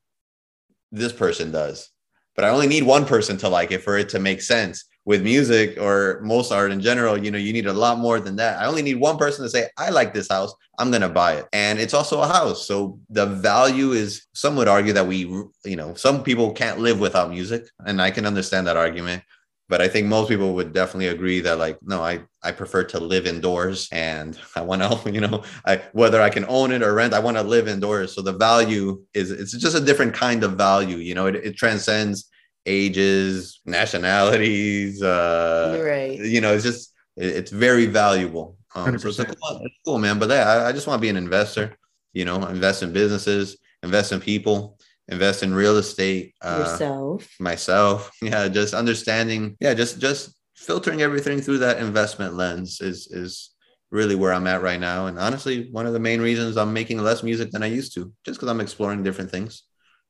this 0.91 1.14
person 1.14 1.52
does. 1.52 1.90
But 2.36 2.45
I 2.45 2.49
only 2.49 2.68
need 2.68 2.84
one 2.84 3.06
person 3.06 3.38
to 3.38 3.49
like 3.49 3.72
it 3.72 3.84
for 3.84 3.98
it 3.98 4.10
to 4.10 4.20
make 4.20 4.41
sense. 4.41 4.86
With 5.06 5.22
music 5.22 5.77
or 5.80 6.19
most 6.23 6.52
art 6.52 6.72
in 6.72 6.82
general, 6.82 7.15
you 7.15 7.30
know, 7.30 7.38
you 7.38 7.53
need 7.53 7.68
a 7.68 7.73
lot 7.73 7.99
more 7.99 8.19
than 8.19 8.36
that. 8.38 8.60
I 8.60 8.65
only 8.65 8.82
need 8.82 8.95
one 8.95 9.18
person 9.18 9.44
to 9.44 9.49
say, 9.49 9.69
I 9.77 9.91
like 9.91 10.14
this 10.14 10.30
house, 10.30 10.53
I'm 10.80 10.90
going 10.90 11.02
to 11.02 11.10
buy 11.10 11.36
it. 11.36 11.45
And 11.53 11.80
it's 11.80 11.94
also 11.94 12.22
a 12.22 12.27
house. 12.27 12.65
So 12.65 12.99
the 13.10 13.26
value 13.26 13.91
is, 13.91 14.26
some 14.34 14.56
would 14.56 14.68
argue 14.68 14.94
that 14.94 15.07
we, 15.07 15.19
you 15.64 15.76
know, 15.76 15.94
some 15.94 16.23
people 16.23 16.52
can't 16.52 16.80
live 16.80 16.99
without 16.99 17.30
music. 17.30 17.65
And 17.86 18.02
I 18.02 18.10
can 18.11 18.26
understand 18.26 18.68
that 18.68 18.77
argument. 18.77 19.23
But 19.68 19.82
I 19.82 19.88
think 19.88 20.06
most 20.06 20.30
people 20.30 20.53
would 20.53 20.73
definitely 20.73 21.07
agree 21.07 21.40
that, 21.40 21.57
like, 21.57 21.80
no, 21.82 22.02
I, 22.03 22.22
I 22.44 22.52
prefer 22.52 22.84
to 22.84 22.99
live 22.99 23.26
indoors 23.26 23.90
and 23.91 24.38
I 24.56 24.61
want 24.61 24.82
to, 24.82 25.11
you 25.11 25.22
know, 25.22 25.44
I, 25.65 25.82
whether 25.94 26.22
I 26.22 26.30
can 26.30 26.45
own 26.48 26.72
it 26.72 26.84
or 26.84 26.94
rent, 26.94 27.14
I 27.14 27.19
want 27.19 27.38
to 27.38 27.44
live 27.44 27.68
indoors. 27.68 28.14
So 28.14 28.22
the 28.22 28.34
value 28.34 29.03
is, 29.14 29.32
it's 29.32 29.53
just 29.53 29.76
a 29.76 29.82
different 29.82 30.14
kind 30.14 30.44
of 30.44 30.53
value. 30.53 30.98
You 30.98 31.15
know, 31.15 31.26
it, 31.26 31.36
it 31.36 31.57
transcends 31.57 32.30
ages, 32.66 33.62
nationalities, 33.66 35.02
uh, 35.02 35.82
right. 35.86 36.18
you 36.20 36.42
know, 36.42 36.54
it's 36.54 36.64
just 36.64 36.94
it- 37.18 37.36
it's 37.36 37.52
very 37.52 37.86
valuable. 37.86 38.58
Um, 38.76 38.98
so 39.00 39.08
it's, 39.08 39.20
a 39.20 39.26
100%. 39.26 39.36
cool, 39.40 39.62
it's 39.64 39.76
cool, 39.86 40.00
man. 40.00 40.20
But 40.20 40.30
yeah, 40.30 40.50
I, 40.50 40.70
I 40.70 40.72
just 40.72 40.88
want 40.88 41.00
to 41.00 41.02
be 41.02 41.10
an 41.10 41.18
investor. 41.18 41.78
You 42.14 42.26
know, 42.26 42.46
invest 42.48 42.84
in 42.84 42.94
businesses, 42.94 43.58
invest 43.84 44.12
in 44.12 44.20
people, 44.22 44.78
invest 45.08 45.44
in 45.44 45.54
real 45.54 45.78
estate. 45.78 46.34
Uh, 46.42 46.66
Yourself. 46.68 47.28
myself, 47.40 48.12
yeah, 48.22 48.48
just 48.48 48.74
understanding, 48.74 49.56
yeah, 49.60 49.74
just 49.74 50.00
just 50.00 50.36
filtering 50.56 51.02
everything 51.02 51.42
through 51.42 51.60
that 51.60 51.78
investment 51.80 52.36
lens 52.36 52.82
is 52.82 53.08
is 53.12 53.52
really 53.92 54.16
where 54.16 54.34
I'm 54.34 54.48
at 54.48 54.62
right 54.62 54.80
now. 54.80 55.08
And 55.08 55.20
honestly, 55.20 55.70
one 55.72 55.86
of 55.86 55.94
the 55.94 56.00
main 56.00 56.22
reasons 56.22 56.58
I'm 56.58 56.74
making 56.74 57.00
less 57.02 57.24
music 57.24 57.52
than 57.52 57.64
I 57.64 57.68
used 57.68 57.94
to, 57.96 58.12
just 58.26 58.40
because 58.40 58.50
I'm 58.50 58.62
exploring 58.62 59.04
different 59.04 59.32
things. 59.32 59.64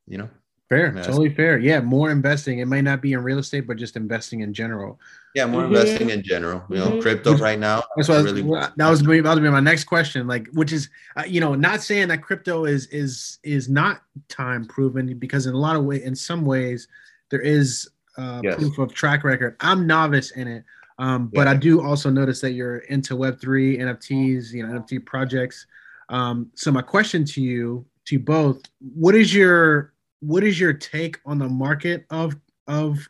You 0.08 0.20
know. 0.20 0.30
Fair, 0.68 0.94
Yeah. 0.96 1.04
totally 1.04 1.30
fair. 1.30 1.60
Yeah, 1.60 1.80
more 1.82 2.10
investing. 2.10 2.58
It 2.58 2.68
might 2.68 2.82
not 2.82 3.00
be 3.00 3.14
in 3.14 3.22
real 3.22 3.38
estate, 3.38 3.68
but 3.68 3.78
just 3.78 3.96
investing 3.96 4.40
in 4.40 4.52
general. 4.52 5.00
Yeah, 5.36 5.46
more 5.46 5.62
Mhm. 5.62 5.68
investing 5.68 6.10
in 6.10 6.24
general. 6.24 6.64
You 6.70 6.78
know, 6.78 6.88
Mhm. 6.94 7.02
crypto 7.02 7.38
right 7.38 7.60
now. 7.60 7.84
That's 7.96 8.10
what 8.10 8.18
I 8.18 8.22
was, 8.24 8.34
that 8.76 8.90
was 8.90 9.02
about 9.02 9.36
to 9.36 9.42
be 9.42 9.50
my 9.50 9.60
next 9.60 9.84
question. 9.84 10.26
Like, 10.26 10.48
which 10.54 10.74
is, 10.74 10.90
uh, 11.18 11.24
you 11.28 11.40
know, 11.40 11.54
not 11.54 11.84
saying 11.84 12.08
that 12.08 12.24
crypto 12.24 12.66
is 12.66 12.88
is 12.88 13.38
is 13.44 13.70
not 13.70 14.02
time 14.28 14.66
proven 14.66 15.16
because 15.20 15.46
in 15.46 15.54
a 15.54 15.58
lot 15.58 15.76
of 15.76 15.86
way, 15.86 16.02
in 16.04 16.16
some 16.16 16.46
ways, 16.46 16.88
there 17.30 17.42
is 17.42 17.88
uh, 18.18 18.40
Yes. 18.42 18.56
proof 18.56 18.78
of 18.80 18.94
track 18.94 19.26
record. 19.26 19.58
I'm 19.60 19.86
novice 19.86 20.32
in 20.32 20.48
it, 20.48 20.64
um, 21.00 21.30
but 21.34 21.48
Yeah. 21.48 21.52
I 21.52 21.56
do 21.58 21.82
also 21.82 22.10
notice 22.10 22.40
that 22.40 22.54
you're 22.54 22.78
into 22.78 23.14
Web 23.18 23.42
three 23.42 23.78
NFTs, 23.78 24.54
you 24.54 24.66
know, 24.66 24.74
NFT 24.74 25.00
projects. 25.00 25.68
Um, 26.08 26.50
so 26.56 26.72
my 26.72 26.82
question 26.82 27.26
to 27.26 27.42
you, 27.42 27.86
to 28.06 28.18
both, 28.18 28.62
what 28.96 29.16
is 29.16 29.36
your 29.36 29.92
what 30.22 30.44
is 30.44 30.60
your 30.60 30.74
take 30.74 31.20
on 31.26 31.38
the 31.38 31.50
market 31.50 32.06
of 32.10 32.36
of 32.68 33.08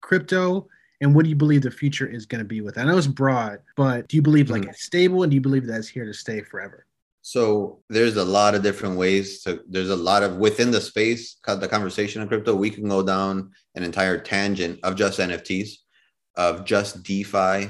crypto? 0.00 0.68
and 1.00 1.14
what 1.14 1.24
do 1.24 1.28
you 1.28 1.36
believe 1.36 1.60
the 1.60 1.70
future 1.70 2.06
is 2.06 2.24
going 2.24 2.38
to 2.38 2.46
be 2.46 2.60
with? 2.62 2.78
I 2.78 2.84
know 2.84 2.96
it's 2.96 3.06
broad, 3.08 3.58
but 3.76 4.08
do 4.08 4.16
you 4.16 4.22
believe 4.22 4.48
like 4.48 4.62
Mhm. 4.62 4.68
it's 4.70 4.84
stable 4.84 5.22
and 5.22 5.30
do 5.30 5.34
you 5.34 5.40
believe 5.40 5.66
that 5.66 5.76
it's 5.78 5.88
here 5.88 6.06
to 6.06 6.14
stay 6.14 6.40
forever? 6.40 6.86
So 7.20 7.82
there's 7.90 8.16
a 8.16 8.24
lot 8.24 8.54
of 8.54 8.62
different 8.62 8.96
ways 8.96 9.42
to 9.42 9.62
there's 9.68 9.90
a 9.90 9.96
lot 9.96 10.22
of 10.22 10.36
within 10.36 10.70
the 10.70 10.80
space 10.80 11.36
the 11.46 11.68
conversation 11.68 12.22
of 12.22 12.28
crypto 12.28 12.54
we 12.54 12.70
can 12.70 12.88
go 12.88 13.02
down 13.02 13.50
an 13.74 13.82
entire 13.82 14.18
tangent 14.18 14.78
of 14.82 14.94
just 14.94 15.18
NFTs 15.18 15.78
of 16.36 16.64
just 16.64 17.02
DeFi 17.02 17.68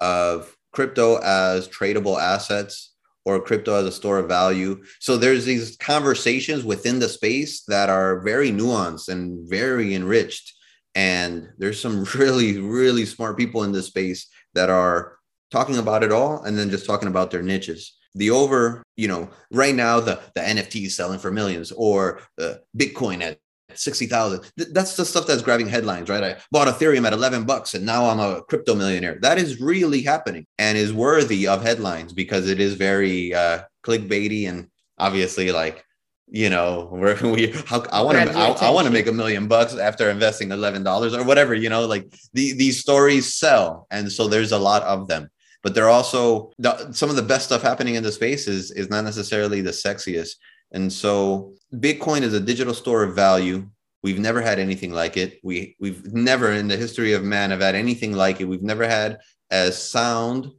of 0.00 0.56
crypto 0.72 1.18
as 1.18 1.68
tradable 1.68 2.18
assets 2.20 2.93
or 3.24 3.40
crypto 3.40 3.74
as 3.74 3.86
a 3.86 3.92
store 3.92 4.18
of 4.18 4.28
value. 4.28 4.82
So 5.00 5.16
there's 5.16 5.44
these 5.44 5.76
conversations 5.76 6.64
within 6.64 6.98
the 6.98 7.08
space 7.08 7.62
that 7.68 7.88
are 7.88 8.20
very 8.20 8.50
nuanced 8.50 9.08
and 9.08 9.48
very 9.48 9.94
enriched 9.94 10.52
and 10.94 11.48
there's 11.58 11.80
some 11.80 12.04
really 12.14 12.58
really 12.58 13.04
smart 13.04 13.36
people 13.36 13.64
in 13.64 13.72
this 13.72 13.86
space 13.86 14.28
that 14.54 14.70
are 14.70 15.16
talking 15.50 15.78
about 15.78 16.04
it 16.04 16.12
all 16.12 16.42
and 16.44 16.56
then 16.56 16.70
just 16.70 16.86
talking 16.86 17.08
about 17.08 17.30
their 17.30 17.42
niches 17.42 17.94
the 18.14 18.30
over, 18.30 18.82
you 18.96 19.08
know, 19.08 19.28
right 19.50 19.74
now 19.74 20.00
the 20.00 20.20
the 20.34 20.40
NFT 20.40 20.86
is 20.86 20.96
selling 20.96 21.18
for 21.18 21.30
millions 21.30 21.72
or 21.72 22.20
the 22.36 22.62
Bitcoin 22.76 23.22
at 23.22 23.38
60,000. 23.78 24.40
Th- 24.58 24.68
That's 24.72 24.96
the 24.96 25.04
stuff 25.04 25.26
that's 25.26 25.42
grabbing 25.42 25.68
headlines, 25.68 26.08
right? 26.08 26.24
I 26.24 26.36
bought 26.50 26.68
Ethereum 26.68 27.06
at 27.06 27.12
11 27.12 27.44
bucks 27.44 27.74
and 27.74 27.84
now 27.84 28.06
I'm 28.06 28.20
a 28.20 28.42
crypto 28.42 28.74
millionaire. 28.74 29.18
That 29.20 29.38
is 29.38 29.60
really 29.60 30.02
happening 30.02 30.46
and 30.58 30.76
is 30.76 30.92
worthy 30.92 31.46
of 31.46 31.62
headlines 31.62 32.12
because 32.12 32.48
it 32.48 32.60
is 32.60 32.74
very 32.74 33.34
uh 33.34 33.62
clickbaity 33.84 34.48
and 34.48 34.68
obviously 34.98 35.52
like 35.52 35.84
you 36.30 36.48
know 36.48 36.88
where 36.90 37.16
we 37.22 37.48
how, 37.66 37.84
i 37.92 38.00
want 38.00 38.16
to 38.16 38.36
I, 38.36 38.48
I 38.50 38.70
want 38.70 38.86
to 38.86 38.92
make 38.92 39.06
a 39.06 39.12
million 39.12 39.46
bucks 39.46 39.76
after 39.76 40.10
investing 40.10 40.48
$11 40.48 41.18
or 41.18 41.24
whatever 41.24 41.54
you 41.54 41.68
know 41.68 41.86
like 41.86 42.10
the, 42.32 42.52
these 42.54 42.80
stories 42.80 43.34
sell 43.34 43.86
and 43.90 44.10
so 44.10 44.28
there's 44.28 44.52
a 44.52 44.58
lot 44.58 44.82
of 44.82 45.06
them 45.06 45.28
but 45.62 45.74
they're 45.74 45.90
also 45.90 46.50
the, 46.58 46.92
some 46.92 47.10
of 47.10 47.16
the 47.16 47.22
best 47.22 47.46
stuff 47.46 47.62
happening 47.62 47.94
in 47.94 48.02
the 48.02 48.12
space 48.12 48.48
is 48.48 48.70
is 48.70 48.88
not 48.90 49.04
necessarily 49.04 49.60
the 49.60 49.70
sexiest 49.70 50.36
and 50.74 50.92
so 50.92 51.54
bitcoin 51.74 52.20
is 52.20 52.34
a 52.34 52.40
digital 52.40 52.74
store 52.74 53.02
of 53.02 53.14
value 53.14 53.66
we've 54.02 54.18
never 54.18 54.42
had 54.42 54.58
anything 54.58 54.92
like 54.92 55.16
it 55.16 55.40
we 55.42 55.74
we've 55.80 56.12
never 56.12 56.52
in 56.52 56.68
the 56.68 56.76
history 56.76 57.14
of 57.14 57.24
man 57.24 57.50
have 57.50 57.60
had 57.60 57.74
anything 57.74 58.12
like 58.12 58.40
it 58.40 58.44
we've 58.44 58.62
never 58.62 58.86
had 58.86 59.18
as 59.50 59.82
sound 59.82 60.50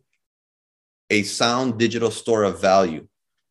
a 1.11 1.21
sound 1.21 1.77
digital 1.77 2.09
store 2.09 2.43
of 2.43 2.59
value 2.59 3.07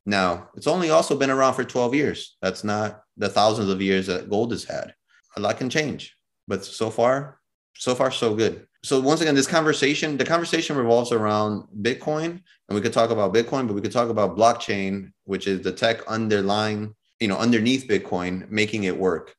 now, 0.06 0.50
it's 0.54 0.66
only 0.66 0.90
also 0.90 1.16
been 1.16 1.30
around 1.30 1.54
for 1.54 1.64
12 1.64 1.94
years. 1.94 2.36
That's 2.42 2.62
not 2.62 3.02
the 3.16 3.28
thousands 3.28 3.70
of 3.70 3.80
years 3.80 4.06
that 4.06 4.28
gold 4.28 4.50
has 4.50 4.64
had. 4.64 4.94
A 5.36 5.40
lot 5.40 5.56
can 5.56 5.70
change, 5.70 6.16
but 6.46 6.64
so 6.64 6.90
far, 6.90 7.40
so 7.76 7.94
far, 7.94 8.10
so 8.10 8.34
good. 8.34 8.66
So 8.82 9.00
once 9.00 9.20
again, 9.20 9.34
this 9.34 9.46
conversation, 9.46 10.16
the 10.16 10.24
conversation 10.24 10.76
revolves 10.76 11.10
around 11.10 11.66
Bitcoin, 11.80 12.40
and 12.68 12.74
we 12.74 12.80
could 12.80 12.92
talk 12.92 13.10
about 13.10 13.32
Bitcoin, 13.32 13.66
but 13.66 13.74
we 13.74 13.80
could 13.80 13.92
talk 13.92 14.10
about 14.10 14.36
blockchain, 14.36 15.12
which 15.24 15.46
is 15.46 15.62
the 15.62 15.72
tech 15.72 16.06
underlying, 16.06 16.94
you 17.18 17.28
know, 17.28 17.38
underneath 17.38 17.88
Bitcoin, 17.88 18.48
making 18.50 18.84
it 18.84 18.96
work, 18.96 19.34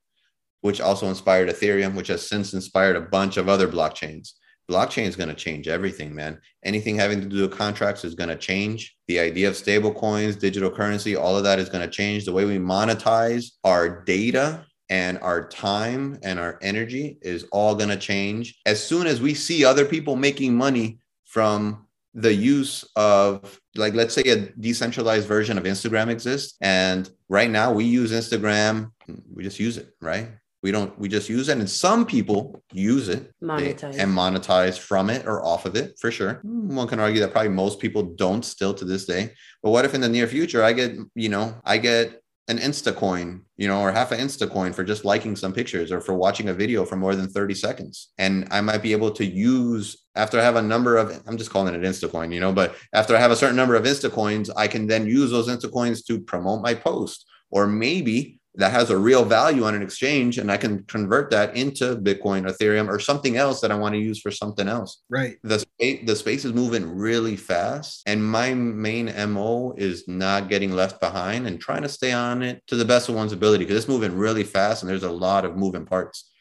which 0.62 0.82
also 0.82 1.07
inspired 1.07 1.49
Ethereum, 1.49 1.95
which 1.95 2.07
has 2.07 2.28
since 2.28 2.53
inspired 2.53 2.95
a 2.95 3.02
bunch 3.02 3.38
of 3.38 3.48
other 3.48 3.68
blockchains. 3.68 4.34
Blockchain 4.70 5.03
is 5.03 5.16
going 5.16 5.30
to 5.30 5.36
change 5.36 5.68
everything, 5.68 6.16
man. 6.16 6.40
Anything 6.64 6.95
having 6.95 7.22
to 7.22 7.28
do 7.28 7.41
with 7.44 7.56
contracts 7.56 8.03
is 8.03 8.16
going 8.16 8.30
to 8.30 8.36
change. 8.36 8.95
The 9.07 9.20
idea 9.20 9.48
of 9.48 9.56
stable 9.56 9.94
coins, 9.94 10.36
digital 10.36 10.72
currency, 10.72 11.16
all 11.16 11.38
of 11.38 11.44
that 11.44 11.60
is 11.60 11.70
going 11.70 11.88
to 11.88 11.95
change. 11.95 12.26
The 12.26 12.34
way 12.34 12.45
we 12.45 12.57
monetize 12.57 13.52
our 13.64 14.03
data 14.06 14.66
and 14.90 15.18
our 15.20 15.48
time 15.48 16.20
and 16.24 16.40
our 16.40 16.57
energy 16.62 17.18
is 17.22 17.45
all 17.52 17.76
going 17.76 17.90
to 17.90 17.98
change. 17.98 18.60
As 18.66 18.84
soon 18.84 19.07
as 19.07 19.22
we 19.22 19.34
see 19.34 19.66
other 19.66 19.86
people 19.86 20.16
making 20.16 20.56
money 20.56 20.99
from 21.26 21.86
the 22.14 22.34
use 22.34 22.86
of 22.95 23.60
like 23.76 23.94
let's 23.94 24.14
say 24.14 24.22
a 24.24 24.38
decentralized 24.38 25.28
version 25.28 25.57
of 25.57 25.66
Instagram 25.66 26.07
exists 26.07 26.57
and 26.62 27.10
right 27.28 27.49
now 27.49 27.74
we 27.74 27.84
use 27.84 28.14
Instagram 28.14 28.90
we 29.34 29.44
just 29.44 29.60
use 29.60 29.78
it 29.78 29.94
right 30.02 30.30
we 30.64 30.72
don't 30.72 30.98
we 30.98 31.10
just 31.10 31.28
use 31.30 31.49
it 31.49 31.57
and 31.57 31.70
some 31.70 32.06
people 32.06 32.64
use 32.72 33.10
it 33.10 33.32
Monetize. 33.44 33.99
and 33.99 34.10
monetize 34.12 34.80
from 34.80 35.10
it 35.10 35.28
or 35.28 35.45
off 35.45 35.66
of 35.66 35.76
it 35.76 35.99
for 35.99 36.10
sure 36.10 36.40
one 36.44 36.88
can 36.88 37.02
argue 37.02 37.20
that 37.20 37.34
probably 37.34 37.49
most 37.49 37.80
people 37.80 38.02
don't 38.02 38.45
still 38.45 38.74
to 38.74 38.86
this 38.86 39.06
day 39.06 39.32
but 39.62 39.72
what 39.72 39.84
if 39.84 39.94
in 39.94 40.02
the 40.02 40.10
near 40.10 40.26
future 40.26 40.64
i 40.64 40.72
get 40.72 40.95
you 41.16 41.30
know 41.30 41.53
i 41.66 41.78
get 41.78 42.22
an 42.47 42.59
insta 42.59 42.95
coin 42.95 43.41
you 43.57 43.67
know 43.67 43.81
or 43.81 43.91
half 43.91 44.11
an 44.11 44.19
insta 44.19 44.49
coin 44.49 44.72
for 44.72 44.84
just 44.84 45.03
liking 45.03 45.35
some 45.35 45.51
pictures 45.51 45.91
or 45.91 45.99
for 45.99 46.13
watching 46.13 46.49
a 46.49 46.53
video 46.53 46.85
for 46.85 46.95
more 46.95 47.15
than 47.15 47.27
30 47.27 47.55
seconds. 47.55 48.13
And 48.17 48.47
i 48.51 48.61
might 48.61 48.84
be 48.84 48.91
able 48.91 49.11
to 49.11 49.26
use 49.26 50.05
after 50.15 50.39
i 50.39 50.43
have 50.43 50.55
a 50.55 50.61
number 50.61 50.97
of 50.97 51.22
i'm 51.27 51.38
just 51.38 51.49
calling 51.49 51.73
it 51.73 51.81
insta 51.81 52.09
coin 52.09 52.31
you 52.31 52.39
know 52.39 52.53
but 52.53 52.76
after 52.93 53.15
i 53.15 53.19
have 53.19 53.31
a 53.31 53.35
certain 53.35 53.55
number 53.55 53.76
of 53.76 53.84
insta 53.84 54.11
coins 54.11 54.49
i 54.51 54.67
can 54.67 54.88
then 54.88 55.07
use 55.07 55.31
those 55.31 55.47
insta 55.47 55.72
coins 55.72 56.03
to 56.03 56.19
promote 56.19 56.61
my 56.61 56.73
post. 56.73 57.26
Or 57.51 57.67
maybe 57.67 58.39
that 58.57 58.72
has 58.72 58.90
a 58.90 58.98
real 58.98 59.26
value 59.26 59.65
on 59.65 59.76
an 59.76 59.82
exchange 59.82 60.38
and 60.38 60.52
I 60.52 60.57
can 60.57 60.84
convert 60.84 61.30
that 61.32 61.56
into 61.56 61.95
Bitcoin, 61.98 62.49
Ethereum, 62.49 62.88
or 62.88 62.99
something 62.99 63.38
else 63.38 63.61
that 63.61 63.72
I 63.72 63.76
want 63.76 63.94
to 63.94 63.99
use 63.99 64.19
for 64.19 64.32
something 64.32 64.68
else. 64.68 65.02
Right. 65.10 65.38
The 65.44 65.60
space, 65.60 66.06
the 66.06 66.15
space 66.15 66.45
is 66.45 66.53
moving 66.53 66.95
really 66.95 67.36
fast. 67.36 68.03
And 68.06 68.26
my 68.26 68.53
main 68.53 69.14
MO 69.32 69.73
is 69.77 70.07
not 70.07 70.49
getting 70.49 70.72
left 70.72 70.99
behind 70.99 71.48
and 71.48 71.60
trying 71.60 71.82
to 71.82 71.90
stay 71.90 72.11
on 72.11 72.41
it 72.41 72.61
to 72.68 72.76
the 72.76 72.86
best 72.86 73.10
of 73.10 73.15
one's 73.15 73.34
ability 73.34 73.65
because 73.65 73.77
it's 73.77 73.90
moving 73.90 74.15
really 74.15 74.44
fast 74.44 74.84
and 74.84 74.90
there's 74.90 75.03
a 75.03 75.11
lot 75.11 75.45
of 75.45 75.57
moving 75.57 75.86
parts. 75.86 76.32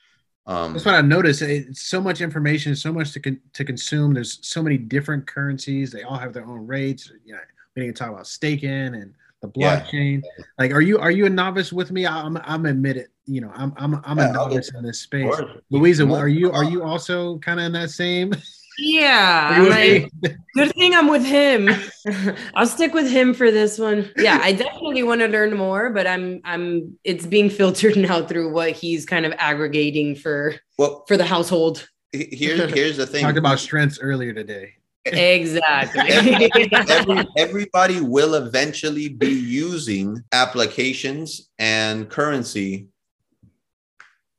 Um, 0.47 0.75
That's 0.75 0.85
what 0.85 0.95
I 0.95 1.01
noticed. 1.01 1.43
It's 1.43 1.85
so 1.85 2.01
much 2.01 2.21
information, 2.21 2.77
so 2.77 2.93
much 2.93 3.13
to 3.13 3.21
con- 3.21 3.41
to 3.55 3.65
consume. 3.65 4.13
There's 4.13 4.47
so 4.47 4.63
many 4.63 4.77
different 4.77 5.27
currencies. 5.27 5.91
They 5.91 6.03
all 6.03 6.19
have 6.19 6.35
their 6.35 6.45
own 6.45 6.67
rates. 6.67 7.11
You 7.25 7.33
know, 7.33 7.41
we 7.75 7.83
didn't 7.83 7.97
talk 7.97 8.11
about 8.11 8.27
staking 8.27 8.71
and 8.71 9.15
the 9.53 9.61
Yeah. 9.61 9.81
blockchain. 9.81 10.23
Like, 10.59 10.73
are 10.73 10.81
you 10.81 10.99
are 10.99 11.11
you 11.11 11.27
a 11.27 11.31
novice 11.31 11.73
with 11.73 11.91
me? 11.91 12.07
I'm 12.07 12.37
I'm 12.45 12.67
admitted. 12.67 13.09
You 13.27 13.41
know, 13.43 13.53
I'm 13.55 13.73
I'm 13.77 14.01
I'm 14.05 14.19
Yeah, 14.19 14.25
a 14.31 14.39
I'll 14.39 14.49
novice 14.49 14.71
in 14.75 14.83
this 14.85 15.01
space. 15.01 15.35
Louisa, 15.71 16.09
are 16.11 16.29
you 16.29 16.51
are 16.53 16.65
you 16.73 16.83
also 16.83 17.39
kind 17.39 17.61
of 17.61 17.67
in 17.67 17.73
that 17.73 17.91
same? 17.91 18.35
Yeah, 18.79 19.51
Are 19.51 19.63
you 19.65 19.73
I'm 19.75 20.03
with 20.03 20.13
like, 20.25 20.37
good 20.57 20.75
thing 20.75 20.95
I'm 20.95 21.09
with 21.09 21.25
him. 21.25 21.71
I'll 22.55 22.67
stick 22.67 22.93
with 22.93 23.09
him 23.09 23.33
for 23.33 23.51
this 23.51 23.79
one. 23.79 24.11
Yeah, 24.17 24.41
I 24.43 24.53
definitely 24.53 25.03
want 25.05 25.21
to 25.21 25.29
learn 25.29 25.57
more, 25.57 25.91
but 25.91 26.07
I'm 26.07 26.41
I'm 26.45 26.99
it's 27.05 27.27
being 27.27 27.51
filtered 27.51 27.97
now 28.09 28.27
through 28.27 28.53
what 28.53 28.73
he's 28.73 29.07
kind 29.07 29.27
of 29.27 29.33
aggregating 29.39 30.17
for 30.17 30.55
well, 30.79 31.05
for 31.07 31.17
the 31.17 31.25
household. 31.25 31.89
here's 32.13 32.73
here's 32.73 32.97
the 32.97 33.07
thing. 33.07 33.23
Talked 33.25 33.39
about 33.39 33.59
strengths 33.61 33.99
earlier 34.01 34.33
today. 34.33 34.75
Exactly. 35.05 36.03
Every, 36.09 37.27
everybody 37.37 38.01
will 38.01 38.35
eventually 38.35 39.09
be 39.09 39.29
using 39.29 40.23
applications 40.33 41.51
and 41.59 42.09
currency 42.09 42.89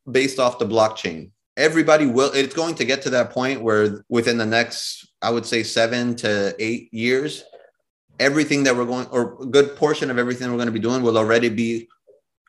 based 0.10 0.40
off 0.40 0.60
the 0.60 0.66
blockchain. 0.66 1.32
Everybody 1.58 2.06
will, 2.06 2.32
it's 2.34 2.54
going 2.54 2.76
to 2.76 2.86
get 2.86 3.02
to 3.04 3.10
that 3.12 3.32
point 3.32 3.62
where 3.62 4.04
within 4.10 4.38
the 4.38 4.46
next, 4.46 5.08
I 5.22 5.30
would 5.30 5.46
say 5.46 5.64
seven 5.64 6.16
to 6.18 6.56
eight 6.60 6.94
years, 6.94 7.44
everything 8.20 8.64
that 8.64 8.76
we're 8.76 8.86
going, 8.86 9.08
or 9.08 9.38
a 9.42 9.46
good 9.46 9.76
portion 9.76 10.10
of 10.10 10.18
everything 10.18 10.50
we're 10.50 10.58
going 10.58 10.68
to 10.68 10.72
be 10.72 10.80
doing 10.80 11.02
will 11.02 11.18
already 11.18 11.50
be, 11.50 11.88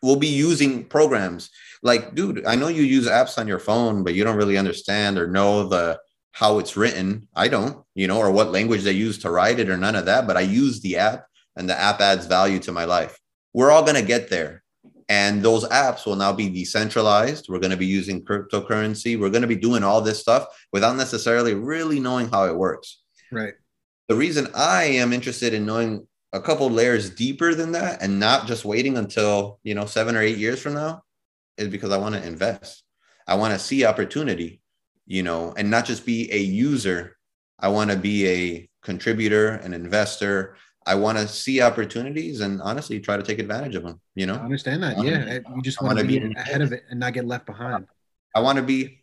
we'll 0.02 0.16
be 0.16 0.26
using 0.26 0.84
programs. 0.84 1.50
Like, 1.82 2.14
dude, 2.14 2.44
I 2.46 2.56
know 2.56 2.68
you 2.68 2.82
use 2.82 3.06
apps 3.06 3.38
on 3.38 3.46
your 3.46 3.58
phone, 3.58 4.02
but 4.02 4.14
you 4.14 4.24
don't 4.24 4.36
really 4.36 4.56
understand 4.56 5.18
or 5.18 5.28
know 5.28 5.68
the, 5.68 6.00
how 6.36 6.58
it's 6.58 6.76
written. 6.76 7.26
I 7.34 7.48
don't, 7.48 7.82
you 7.94 8.06
know, 8.06 8.18
or 8.18 8.30
what 8.30 8.52
language 8.52 8.82
they 8.82 8.92
use 8.92 9.16
to 9.20 9.30
write 9.30 9.58
it 9.58 9.70
or 9.70 9.78
none 9.78 9.96
of 9.96 10.04
that, 10.04 10.26
but 10.26 10.36
I 10.36 10.42
use 10.42 10.82
the 10.82 10.98
app 10.98 11.24
and 11.56 11.66
the 11.66 11.80
app 11.80 12.02
adds 12.02 12.26
value 12.26 12.58
to 12.58 12.72
my 12.72 12.84
life. 12.84 13.18
We're 13.54 13.70
all 13.70 13.82
going 13.82 13.96
to 13.96 14.02
get 14.02 14.28
there. 14.28 14.62
And 15.08 15.42
those 15.42 15.66
apps 15.68 16.04
will 16.04 16.16
now 16.16 16.34
be 16.34 16.50
decentralized. 16.50 17.46
We're 17.48 17.60
going 17.60 17.70
to 17.70 17.78
be 17.78 17.86
using 17.86 18.22
cryptocurrency. 18.22 19.18
We're 19.18 19.30
going 19.30 19.48
to 19.48 19.48
be 19.48 19.56
doing 19.56 19.82
all 19.82 20.02
this 20.02 20.20
stuff 20.20 20.46
without 20.74 20.96
necessarily 20.96 21.54
really 21.54 22.00
knowing 22.00 22.28
how 22.28 22.44
it 22.44 22.54
works. 22.54 23.00
Right. 23.32 23.54
The 24.08 24.16
reason 24.16 24.48
I 24.54 24.84
am 24.84 25.14
interested 25.14 25.54
in 25.54 25.64
knowing 25.64 26.06
a 26.34 26.40
couple 26.42 26.68
layers 26.68 27.08
deeper 27.08 27.54
than 27.54 27.72
that 27.72 28.02
and 28.02 28.20
not 28.20 28.46
just 28.46 28.66
waiting 28.66 28.98
until, 28.98 29.58
you 29.62 29.74
know, 29.74 29.86
seven 29.86 30.14
or 30.14 30.20
eight 30.20 30.36
years 30.36 30.60
from 30.60 30.74
now 30.74 31.02
is 31.56 31.68
because 31.68 31.92
I 31.92 31.96
want 31.96 32.14
to 32.14 32.26
invest. 32.26 32.82
I 33.26 33.36
want 33.36 33.54
to 33.54 33.58
see 33.58 33.86
opportunity, 33.86 34.60
you 35.06 35.22
know, 35.22 35.52
and 35.56 35.70
not 35.70 35.84
just 35.84 36.04
be 36.04 36.30
a 36.32 36.38
user. 36.38 37.16
I 37.58 37.68
want 37.68 37.90
to 37.90 37.96
be 37.96 38.26
a 38.28 38.68
contributor, 38.82 39.50
an 39.50 39.72
investor. 39.72 40.56
I 40.86 40.94
want 40.94 41.18
to 41.18 41.26
see 41.26 41.60
opportunities 41.62 42.40
and 42.40 42.60
honestly 42.62 43.00
try 43.00 43.16
to 43.16 43.22
take 43.22 43.38
advantage 43.38 43.74
of 43.74 43.82
them, 43.82 44.00
you 44.14 44.24
I 44.24 44.28
know? 44.28 44.34
understand 44.34 44.82
that. 44.82 45.02
Yeah, 45.02 45.38
you 45.54 45.62
just 45.62 45.82
want 45.82 45.98
to 45.98 46.04
be 46.04 46.18
be- 46.18 46.34
ahead 46.36 46.60
of 46.62 46.72
it 46.72 46.84
and 46.90 47.00
not 47.00 47.12
get 47.12 47.24
left 47.26 47.46
behind. 47.46 47.86
I 48.34 48.40
want 48.40 48.56
to 48.56 48.62
be 48.62 49.02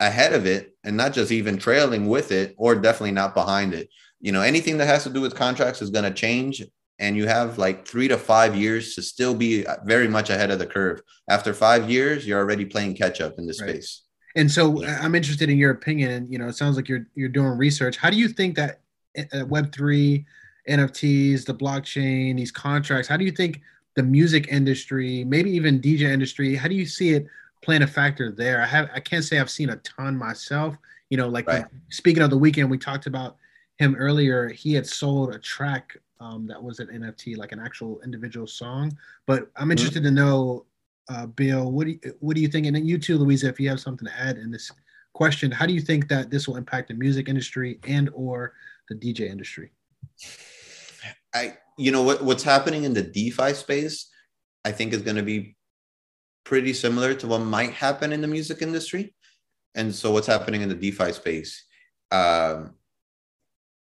ahead 0.00 0.32
of 0.32 0.46
it 0.46 0.74
and 0.84 0.96
not 0.96 1.12
just 1.12 1.30
even 1.30 1.56
trailing 1.56 2.08
with 2.08 2.32
it 2.32 2.54
or 2.58 2.74
definitely 2.74 3.12
not 3.12 3.34
behind 3.34 3.72
it. 3.72 3.88
You 4.20 4.32
know, 4.32 4.42
anything 4.42 4.78
that 4.78 4.86
has 4.86 5.04
to 5.04 5.10
do 5.10 5.20
with 5.20 5.34
contracts 5.34 5.80
is 5.80 5.90
going 5.90 6.04
to 6.04 6.12
change. 6.12 6.62
And 6.98 7.16
you 7.16 7.26
have 7.26 7.56
like 7.58 7.86
three 7.88 8.06
to 8.08 8.18
five 8.18 8.54
years 8.54 8.94
to 8.94 9.02
still 9.02 9.34
be 9.34 9.66
uh, 9.66 9.76
very 9.84 10.06
much 10.08 10.28
ahead 10.30 10.50
of 10.50 10.58
the 10.58 10.66
curve. 10.66 11.00
After 11.28 11.54
five 11.54 11.90
years, 11.90 12.26
you're 12.26 12.38
already 12.38 12.64
playing 12.64 12.96
catch 12.96 13.20
up 13.20 13.38
in 13.38 13.46
this 13.46 13.60
Right. 13.60 13.70
space. 13.70 14.02
And 14.36 14.50
so 14.50 14.82
I- 14.84 14.98
I'm 14.98 15.14
interested 15.14 15.50
in 15.50 15.58
your 15.58 15.70
opinion. 15.70 16.26
You 16.30 16.38
know, 16.38 16.48
it 16.48 16.54
sounds 16.56 16.76
like 16.76 16.88
you're 16.88 17.06
you're 17.14 17.28
doing 17.28 17.56
research. 17.58 17.96
How 17.96 18.10
do 18.10 18.16
you 18.16 18.28
think 18.28 18.56
that 18.56 18.80
uh, 19.32 19.44
Web 19.46 19.72
three, 19.72 20.24
NFTs, 20.68 21.44
the 21.44 21.54
blockchain, 21.54 22.36
these 22.36 22.50
contracts, 22.52 23.08
how 23.08 23.16
do 23.16 23.24
you 23.24 23.32
think 23.32 23.60
the 23.94 24.02
music 24.02 24.48
industry, 24.48 25.24
maybe 25.24 25.50
even 25.50 25.80
DJ 25.80 26.02
industry, 26.10 26.54
how 26.54 26.68
do 26.68 26.74
you 26.74 26.86
see 26.86 27.10
it 27.10 27.26
playing 27.60 27.82
a 27.82 27.86
factor 27.86 28.30
there? 28.32 28.62
I 28.62 28.66
have 28.66 28.88
I 28.94 29.00
can't 29.00 29.24
say 29.24 29.38
I've 29.38 29.50
seen 29.50 29.70
a 29.70 29.76
ton 29.76 30.16
myself. 30.16 30.76
You 31.10 31.18
know, 31.18 31.28
like 31.28 31.46
Right. 31.46 31.66
speaking 31.90 32.22
of 32.22 32.30
the 32.30 32.38
Weeknd, 32.38 32.70
we 32.70 32.78
talked 32.78 33.06
about 33.06 33.36
him 33.76 33.94
earlier. 33.96 34.48
He 34.48 34.72
had 34.72 34.86
sold 34.86 35.34
a 35.34 35.38
track 35.38 35.96
um, 36.20 36.46
that 36.46 36.62
was 36.62 36.78
an 36.78 36.86
NFT, 36.88 37.36
like 37.36 37.52
an 37.52 37.58
actual 37.60 38.00
individual 38.02 38.46
song. 38.46 38.96
But 39.26 39.50
I'm 39.56 39.70
interested 39.70 40.04
to 40.04 40.10
know, 40.10 40.64
uh, 41.08 41.26
Bill, 41.26 41.70
what 41.70 41.86
do 41.86 41.92
you, 41.92 42.00
what 42.20 42.36
do 42.36 42.42
you 42.42 42.48
think? 42.48 42.66
And 42.66 42.76
then 42.76 42.86
you 42.86 42.98
too, 42.98 43.18
Louisa, 43.18 43.48
if 43.48 43.60
you 43.60 43.68
have 43.68 43.80
something 43.80 44.06
to 44.06 44.20
add 44.20 44.36
in 44.36 44.50
this 44.50 44.70
question, 45.14 45.50
how 45.50 45.66
do 45.66 45.72
you 45.72 45.80
think 45.80 46.08
that 46.08 46.30
this 46.30 46.46
will 46.46 46.56
impact 46.56 46.88
the 46.88 46.94
music 46.94 47.28
industry 47.28 47.78
and 47.86 48.10
or 48.14 48.54
the 48.88 48.94
DJ 48.94 49.30
industry? 49.30 49.72
I 51.34 51.56
you 51.78 51.90
know 51.90 52.02
what 52.02 52.22
what's 52.22 52.42
happening 52.42 52.84
in 52.84 52.92
the 52.92 53.02
DeFi 53.02 53.54
space, 53.54 54.10
I 54.64 54.72
think 54.72 54.92
is 54.92 55.02
going 55.02 55.16
to 55.16 55.22
be 55.22 55.56
pretty 56.44 56.72
similar 56.72 57.14
to 57.14 57.26
what 57.26 57.38
might 57.40 57.72
happen 57.72 58.12
in 58.12 58.20
the 58.20 58.28
music 58.28 58.62
industry. 58.62 59.14
And 59.74 59.94
so 59.94 60.10
what's 60.10 60.26
happening 60.26 60.62
in 60.62 60.68
the 60.68 60.74
DeFi 60.74 61.12
space? 61.12 61.64
Um, 62.10 62.74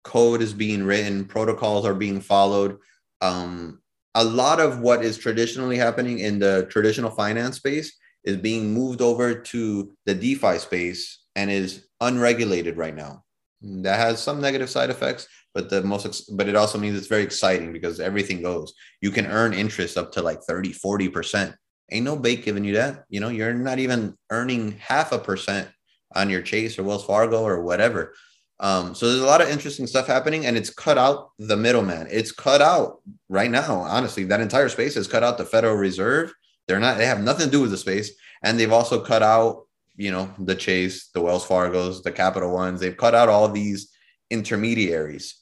code 0.04 0.42
is 0.42 0.54
being 0.54 0.84
written, 0.84 1.26
protocols 1.26 1.86
are 1.86 1.94
being 1.94 2.22
followed. 2.22 2.78
Um, 3.20 3.81
a 4.16 4.24
lot 4.24 4.60
of 4.60 4.80
what 4.80 5.04
is 5.04 5.18
traditionally 5.18 5.78
happening 5.78 6.20
in 6.20 6.40
the 6.40 6.68
traditional 6.70 7.12
finance 7.12 7.58
space 7.58 7.98
is 8.24 8.38
being 8.38 8.74
moved 8.74 9.02
over 9.02 9.34
to 9.34 9.92
the 10.06 10.14
DeFi 10.14 10.60
space 10.60 11.24
and 11.36 11.50
is 11.50 11.88
unregulated 12.02 12.78
right 12.78 12.96
now. 12.96 13.24
That 13.62 14.00
has 14.00 14.22
some 14.22 14.42
negative 14.42 14.70
side 14.70 14.90
effects, 14.90 15.28
but 15.54 15.70
the 15.70 15.84
most 15.84 16.36
but 16.36 16.48
it 16.48 16.56
also 16.56 16.78
means 16.78 16.98
it's 16.98 17.08
very 17.08 17.24
exciting 17.24 17.72
because 17.72 18.00
everything 18.00 18.42
goes. 18.42 18.74
You 19.02 19.12
can 19.12 19.28
earn 19.28 19.54
interest 19.54 19.98
up 19.98 20.12
to 20.14 20.22
like 20.22 20.42
30, 20.44 20.74
40%. 20.74 21.54
Ain't 21.92 22.06
no 22.06 22.16
bait 22.16 22.44
giving 22.44 22.64
you 22.64 22.74
that. 22.74 23.04
You 23.10 23.20
know, 23.20 23.30
you're 23.30 23.54
not 23.54 23.80
even 23.80 24.18
earning 24.32 24.78
half 24.80 25.12
a 25.12 25.20
percent 25.20 25.70
on 26.16 26.30
your 26.30 26.42
Chase 26.42 26.80
or 26.80 26.84
Wells 26.84 27.06
Fargo 27.06 27.44
or 27.44 27.62
whatever. 27.62 28.14
Um, 28.62 28.94
so 28.94 29.10
there's 29.10 29.22
a 29.22 29.26
lot 29.26 29.42
of 29.42 29.50
interesting 29.50 29.88
stuff 29.88 30.06
happening, 30.08 30.46
and 30.46 30.56
it's 30.56 30.70
cut 30.70 30.98
out 30.98 31.32
the 31.40 31.58
middleman. 31.58 32.08
It's 32.12 32.32
cut 32.32 32.62
out 32.62 33.02
right 33.28 33.50
now. 33.50 33.80
Honestly, 33.82 34.24
that 34.26 34.40
entire 34.40 34.70
space 34.70 34.94
has 34.96 35.08
cut 35.08 35.24
out 35.24 35.38
the 35.40 35.46
Federal 35.46 35.76
Reserve. 35.76 36.32
They're 36.68 36.80
not. 36.80 36.98
They 36.98 37.08
have 37.08 37.22
nothing 37.22 37.48
to 37.48 37.52
do 37.52 37.62
with 37.62 37.72
the 37.72 37.78
space, 37.78 38.12
and 38.44 38.60
they've 38.60 38.72
also 38.72 39.02
cut 39.02 39.24
out, 39.24 39.66
you 39.96 40.12
know, 40.12 40.30
the 40.38 40.54
Chase, 40.56 41.10
the 41.14 41.22
Wells 41.22 41.44
Fargo's, 41.46 42.04
the 42.04 42.12
Capital 42.12 42.52
Ones. 42.52 42.80
They've 42.80 42.96
cut 42.96 43.16
out 43.16 43.30
all 43.30 43.50
these 43.50 43.92
intermediaries. 44.30 45.36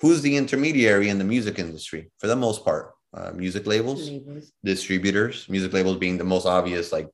Who's 0.00 0.22
the 0.22 0.36
intermediary 0.36 1.10
in 1.10 1.18
the 1.18 1.24
music 1.24 1.58
industry 1.58 2.10
for 2.18 2.26
the 2.26 2.36
most 2.36 2.64
part? 2.64 2.92
Uh, 3.14 3.30
music 3.34 3.66
labels, 3.66 4.08
Labels. 4.08 4.50
distributors. 4.64 5.46
Music 5.48 5.72
labels 5.74 5.98
being 5.98 6.16
the 6.16 6.24
most 6.24 6.46
obvious, 6.46 6.90
like 6.90 7.08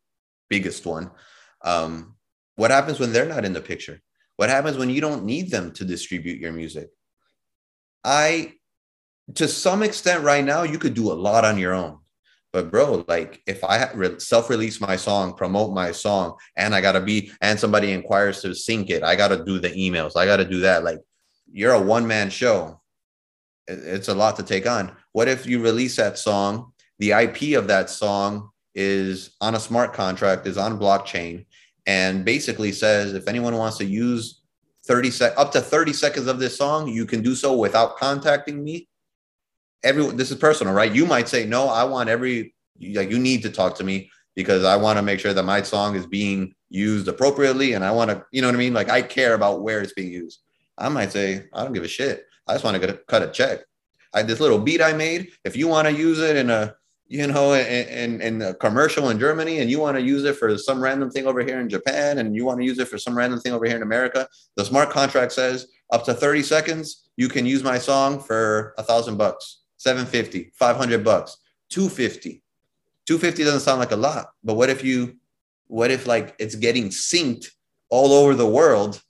biggest 0.49 0.87
one. 0.87 1.11
Um, 1.63 2.15
what 2.55 2.71
happens 2.71 3.01
when 3.01 3.13
they're 3.13 3.27
not 3.27 3.45
in 3.45 3.53
the 3.53 3.61
picture? 3.61 4.01
What 4.39 4.51
happens 4.51 4.79
when 4.79 4.89
you 4.89 5.01
don't 5.01 5.25
need 5.25 5.51
them 5.51 5.73
to 5.73 5.85
distribute 5.85 6.39
your 6.39 6.53
music? 6.53 6.91
I, 8.05 8.53
to 9.35 9.49
some 9.49 9.83
extent, 9.83 10.23
right 10.23 10.45
now, 10.45 10.63
you 10.63 10.79
could 10.79 10.95
do 10.95 11.11
a 11.11 11.21
lot 11.27 11.45
on 11.45 11.59
your 11.59 11.75
own. 11.75 11.99
But 12.53 12.71
bro, 12.71 13.05
like 13.09 13.43
if 13.49 13.65
I 13.65 13.91
re- 13.95 14.21
self-release 14.21 14.81
my 14.81 14.95
song, 14.95 15.35
promote 15.35 15.75
my 15.75 15.91
song, 15.91 16.37
and 16.55 16.73
I 16.73 16.81
gotta 16.81 17.01
be, 17.01 17.33
and 17.41 17.59
somebody 17.59 17.91
inquires 17.91 18.41
to 18.43 18.55
sync 18.55 18.91
it, 18.91 19.03
I 19.03 19.17
gotta 19.17 19.45
do 19.45 19.59
the 19.59 19.71
emails, 19.71 20.17
I 20.17 20.25
gotta 20.25 20.45
do 20.45 20.61
that. 20.61 20.85
Like 20.85 21.01
you're 21.53 21.75
a 21.75 21.83
one-man 21.83 22.31
show. 22.31 22.81
It's 23.67 24.09
a 24.09 24.15
lot 24.15 24.37
to 24.37 24.45
take 24.45 24.69
on. 24.69 24.93
What 25.13 25.27
if 25.27 25.47
you 25.47 25.61
release 25.61 25.97
that 25.97 26.17
song? 26.17 26.73
The 27.01 27.11
IP 27.11 27.59
of 27.59 27.67
that 27.67 27.91
song 27.91 28.51
is 28.73 29.35
on 29.41 29.57
a 29.57 29.61
smart 29.61 29.95
contract, 29.95 30.47
is 30.47 30.57
on 30.57 30.79
blockchain, 30.79 31.45
and 31.89 32.23
basically 32.23 32.71
says 32.71 33.15
if 33.15 33.27
anyone 33.27 33.57
wants 33.57 33.79
to 33.79 33.85
use 33.85 34.43
30 34.85 35.11
sec 35.11 35.33
up 35.39 35.51
to 35.53 35.61
30 35.61 35.95
seconds 35.95 36.27
of 36.27 36.39
this 36.39 36.57
song, 36.57 36.87
you 36.87 37.07
can 37.07 37.23
do 37.23 37.35
so 37.35 37.57
without 37.57 37.97
contacting 37.97 38.63
me. 38.63 38.89
Everyone, 39.83 40.17
this 40.17 40.31
is 40.31 40.37
personal, 40.37 40.75
right? 40.75 40.95
You 40.95 41.07
might 41.07 41.29
say, 41.29 41.47
no, 41.47 41.69
I 41.69 41.85
want 41.85 42.11
every 42.11 42.55
like 42.95 43.11
you 43.11 43.19
need 43.19 43.43
to 43.43 43.51
talk 43.51 43.75
to 43.77 43.85
me 43.85 44.11
because 44.37 44.65
I 44.65 44.77
want 44.77 44.99
to 44.99 45.03
make 45.03 45.19
sure 45.19 45.33
that 45.33 45.43
my 45.43 45.63
song 45.63 45.97
is 45.97 46.07
being 46.07 46.55
used 46.69 47.09
appropriately 47.09 47.73
and 47.73 47.83
I 47.83 47.91
want 47.91 48.11
to, 48.11 48.23
you 48.33 48.43
know 48.43 48.49
what 48.49 48.55
I 48.55 48.59
mean? 48.59 48.75
Like 48.75 48.91
I 48.91 49.01
care 49.01 49.35
about 49.35 49.63
where 49.63 49.81
it's 49.81 49.95
being 49.95 50.13
used. 50.13 50.41
I 50.77 50.91
might 50.91 51.11
say, 51.11 51.47
I 51.55 51.65
don't 51.65 51.73
give 51.73 51.85
a 51.85 51.89
shit. 51.89 52.27
I 52.47 52.53
just 52.53 52.65
want 52.65 52.81
to 52.81 53.01
cut 53.09 53.23
a 53.23 53.29
check. 53.29 53.61
I 54.13 54.23
this 54.23 54.41
little 54.41 54.59
beat 54.59 54.83
I 54.83 54.93
made. 54.93 55.31
If 55.45 55.57
you 55.57 55.69
want 55.69 55.89
to 55.89 55.95
use 55.95 56.19
it 56.19 56.37
in 56.37 56.51
a 56.51 56.75
you 57.09 57.27
know, 57.27 57.55
in, 57.55 58.21
in, 58.21 58.43
a 58.43 58.55
commercial 58.55 59.09
in 59.09 59.19
Germany, 59.19 59.61
and 59.61 59.71
you 59.71 59.81
want 59.81 59.97
to 59.97 60.03
use 60.03 60.25
it 60.25 60.37
for 60.37 60.57
some 60.59 60.83
random 60.83 61.11
thing 61.11 61.27
over 61.27 61.41
here 61.41 61.59
in 61.59 61.69
Japan, 61.69 62.19
and 62.19 62.37
you 62.37 62.45
want 62.45 62.61
to 62.61 62.67
use 62.67 62.79
it 62.79 62.87
for 62.89 62.99
some 62.99 63.17
random 63.17 63.41
thing 63.41 63.53
over 63.53 63.65
here 63.65 63.77
in 63.77 63.83
America, 63.83 64.29
the 64.57 64.65
smart 64.65 64.91
contract 64.91 65.33
says 65.33 65.69
up 65.91 66.05
to 66.05 66.13
30 66.13 66.43
seconds, 66.43 67.09
you 67.17 67.29
can 67.29 67.47
use 67.47 67.65
my 67.65 67.79
song 67.79 68.21
for 68.21 68.75
a 68.77 68.83
thousand 68.83 69.17
bucks, 69.17 69.63
750, 69.79 70.53
500 70.55 71.03
bucks, 71.03 71.39
250. 71.71 72.43
250 73.07 73.43
doesn't 73.43 73.61
sound 73.61 73.81
like 73.81 73.93
a 73.93 73.97
lot, 73.97 74.33
but 74.45 74.55
what 74.55 74.69
if 74.69 74.85
you, 74.85 75.17
what 75.67 75.91
if 75.91 76.07
like 76.07 76.35
it's 76.39 76.55
getting 76.55 76.91
synced 76.91 77.47
all 77.89 78.13
over 78.13 78.35
the 78.35 78.47
world 78.47 79.03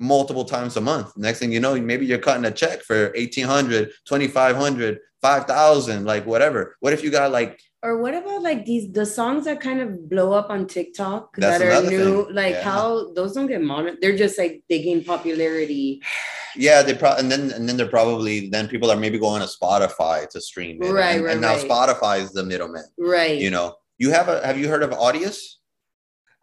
multiple 0.00 0.44
times 0.44 0.76
a 0.76 0.80
month? 0.80 1.16
Next 1.16 1.38
thing 1.38 1.52
you 1.52 1.60
know, 1.60 1.78
maybe 1.80 2.06
you're 2.06 2.18
cutting 2.18 2.44
a 2.46 2.50
check 2.50 2.82
for 2.82 3.12
1800, 3.14 3.90
2500, 4.06 4.98
5000, 5.22 6.04
like 6.04 6.26
whatever. 6.26 6.76
What 6.80 6.92
if 6.92 7.04
you 7.04 7.10
got 7.10 7.30
like 7.30 7.60
Or 7.82 8.00
what 8.02 8.14
about 8.14 8.42
like 8.42 8.64
these 8.64 8.90
the 8.92 9.04
songs 9.06 9.44
that 9.44 9.60
kind 9.60 9.80
of 9.80 10.08
blow 10.08 10.32
up 10.32 10.48
on 10.50 10.66
TikTok 10.66 11.36
That's 11.36 11.58
that 11.60 11.84
are 11.84 11.88
new? 11.90 12.24
thing. 12.26 12.34
Like 12.34 12.54
Yeah. 12.54 12.62
how 12.70 13.12
those 13.12 13.32
don't 13.34 13.46
get 13.46 13.62
monitored. 13.62 14.00
They're 14.00 14.16
just 14.16 14.36
like 14.38 14.64
they 14.68 14.82
gain 14.82 15.04
popularity. 15.04 16.02
Yeah, 16.56 16.82
they 16.82 16.94
probably 16.94 17.20
and 17.22 17.30
then 17.30 17.52
and 17.52 17.68
then 17.68 17.76
they're 17.76 17.94
probably 18.00 18.48
then 18.48 18.66
people 18.68 18.90
are 18.90 18.96
maybe 18.96 19.18
going 19.18 19.40
to 19.42 19.48
Spotify 19.48 20.28
to 20.30 20.40
stream 20.40 20.82
it. 20.82 20.90
Right, 20.90 21.16
and, 21.16 21.24
right, 21.24 21.32
and 21.32 21.40
now 21.40 21.54
right. 21.56 21.68
Spotify 21.68 22.20
is 22.24 22.32
the 22.32 22.42
middleman. 22.42 22.84
Right. 22.98 23.38
You 23.38 23.50
know, 23.50 23.76
you 23.98 24.10
have 24.10 24.28
a 24.28 24.44
have 24.44 24.58
you 24.58 24.68
heard 24.68 24.82
of 24.82 24.90
Audius? 24.90 25.38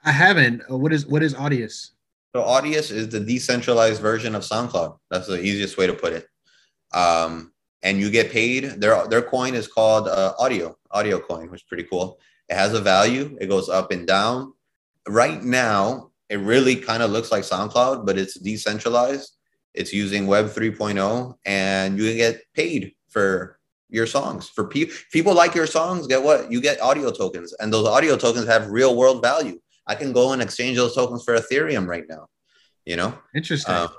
I 0.05 0.11
haven't. 0.11 0.61
Uh, 0.71 0.77
What 0.77 0.93
is 0.93 1.05
what 1.07 1.21
is 1.23 1.34
Audius? 1.34 1.91
So 2.38 2.43
Audius 2.43 2.91
is 2.91 3.09
the 3.09 3.19
decentralized 3.19 3.99
version 3.99 4.35
of 4.35 4.43
SoundCloud. 4.43 4.99
That's 5.09 5.26
the 5.26 5.41
easiest 5.41 5.76
way 5.76 5.88
to 5.88 5.93
put 5.93 6.14
it. 6.14 6.27
Um, 6.93 7.51
and 7.81 7.99
you 7.99 8.11
get 8.11 8.31
paid. 8.31 8.80
Their 8.80 9.07
their 9.07 9.23
coin 9.23 9.55
is 9.55 9.68
called 9.68 10.07
uh, 10.07 10.34
Audio 10.38 10.77
Audio 10.91 11.18
Coin, 11.18 11.49
which 11.49 11.61
is 11.61 11.68
pretty 11.68 11.85
cool. 11.85 12.19
It 12.47 12.53
has 12.53 12.76
a 12.76 12.80
value. 12.80 13.35
It 13.41 13.47
goes 13.47 13.69
up 13.69 13.89
and 13.89 14.05
down. 14.05 14.53
Right 15.07 15.41
now, 15.41 16.11
it 16.30 16.38
really 16.38 16.76
kind 16.76 17.01
of 17.01 17.09
looks 17.09 17.31
like 17.31 17.41
SoundCloud, 17.41 18.05
but 18.05 18.19
it's 18.19 18.39
decentralized. 18.39 19.35
It's 19.73 19.91
using 19.91 20.27
Web 20.27 20.45
3.0, 20.45 21.34
and 21.43 21.97
you 21.97 22.14
get 22.14 22.43
paid 22.53 22.93
for 23.09 23.57
your 23.89 24.05
songs. 24.05 24.47
For 24.47 24.68
people, 24.68 24.93
people 25.11 25.34
like 25.34 25.55
your 25.55 25.65
songs, 25.65 26.05
get 26.05 26.22
what? 26.22 26.51
You 26.51 26.61
get 26.61 26.80
audio 26.81 27.09
tokens, 27.09 27.53
and 27.53 27.73
those 27.73 27.88
audio 27.88 28.15
tokens 28.15 28.45
have 28.45 28.69
real 28.69 28.95
world 28.95 29.23
value. 29.23 29.59
I 29.88 29.95
can 29.95 30.11
go 30.11 30.34
and 30.34 30.41
exchange 30.41 30.77
those 30.77 30.93
tokens 30.93 31.23
for 31.23 31.35
Ethereum 31.35 31.88
right 31.88 32.03
now. 32.07 32.27
You 32.85 32.97
know, 32.97 33.18
Interesting. 33.35 33.73
um, 33.76 33.89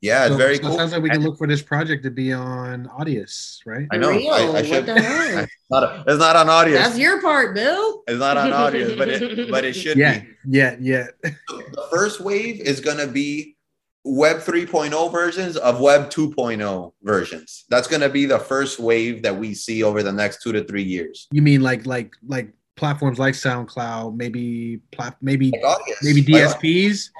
yeah, 0.00 0.26
it's 0.26 0.36
very 0.36 0.56
so 0.56 0.62
cool. 0.62 0.72
It 0.72 0.76
sounds 0.76 0.92
like 0.92 1.02
we 1.02 1.10
can 1.10 1.22
look 1.22 1.38
for 1.38 1.46
this 1.48 1.60
project 1.62 2.04
to 2.04 2.10
be 2.10 2.32
on 2.32 2.86
Audius, 2.86 3.58
right? 3.66 3.86
I 3.90 3.96
know. 3.96 4.10
Real? 4.10 4.30
I, 4.32 4.38
I 4.42 4.50
What 4.50 4.66
should. 4.66 4.86
the 4.86 5.00
hell? 5.00 5.38
it's, 5.42 5.52
not, 5.70 6.08
it's 6.08 6.18
not 6.20 6.36
on 6.36 6.46
Audius. 6.46 6.74
That's 6.74 6.98
your 6.98 7.20
part, 7.20 7.54
Bill. 7.54 8.04
It's 8.06 8.18
not 8.20 8.36
on 8.36 8.50
Audius, 8.50 8.96
but 8.96 9.08
it 9.08 9.50
but 9.50 9.64
it 9.64 9.72
should 9.74 9.96
Yeah, 9.98 10.20
be. 10.20 10.26
yeah, 10.46 10.76
yeah. 10.80 11.06
The 11.48 11.88
first 11.90 12.20
wave 12.20 12.60
is 12.60 12.78
gonna 12.80 13.08
be 13.08 13.56
Web 14.04 14.36
3.0 14.38 15.10
versions 15.10 15.56
of 15.56 15.80
Web 15.80 16.08
2.0 16.10 16.92
versions. 17.02 17.64
That's 17.68 17.88
gonna 17.88 18.08
be 18.08 18.24
the 18.24 18.38
first 18.38 18.78
wave 18.78 19.22
that 19.24 19.36
we 19.36 19.52
see 19.54 19.82
over 19.82 20.04
the 20.04 20.12
next 20.12 20.42
two 20.42 20.52
to 20.52 20.62
three 20.62 20.84
years. 20.84 21.26
You 21.32 21.42
mean 21.42 21.60
like 21.60 21.86
like 21.86 22.14
like 22.24 22.52
platforms 22.78 23.18
like 23.18 23.34
SoundCloud, 23.34 24.16
maybe 24.16 24.80
plat, 24.92 25.16
maybe 25.20 25.50
Like 25.50 25.78
maybe 26.02 26.22
DSPs 26.24 27.10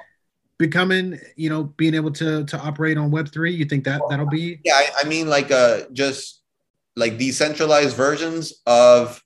becoming, 0.57 1.19
you 1.35 1.49
know, 1.49 1.65
being 1.65 1.93
able 1.93 2.11
to 2.11 2.43
to 2.45 2.57
operate 2.59 2.97
on 2.97 3.11
Web 3.11 3.31
three. 3.31 3.53
You 3.53 3.65
think 3.65 3.83
that 3.83 4.01
that'll 4.09 4.25
be? 4.25 4.59
yeah, 4.63 4.75
I, 4.75 4.87
I 5.01 5.03
mean 5.03 5.27
like 5.29 5.51
uh 5.51 5.81
just 5.93 6.41
like 6.95 7.17
decentralized 7.17 7.95
versions 7.95 8.53
of 8.65 9.23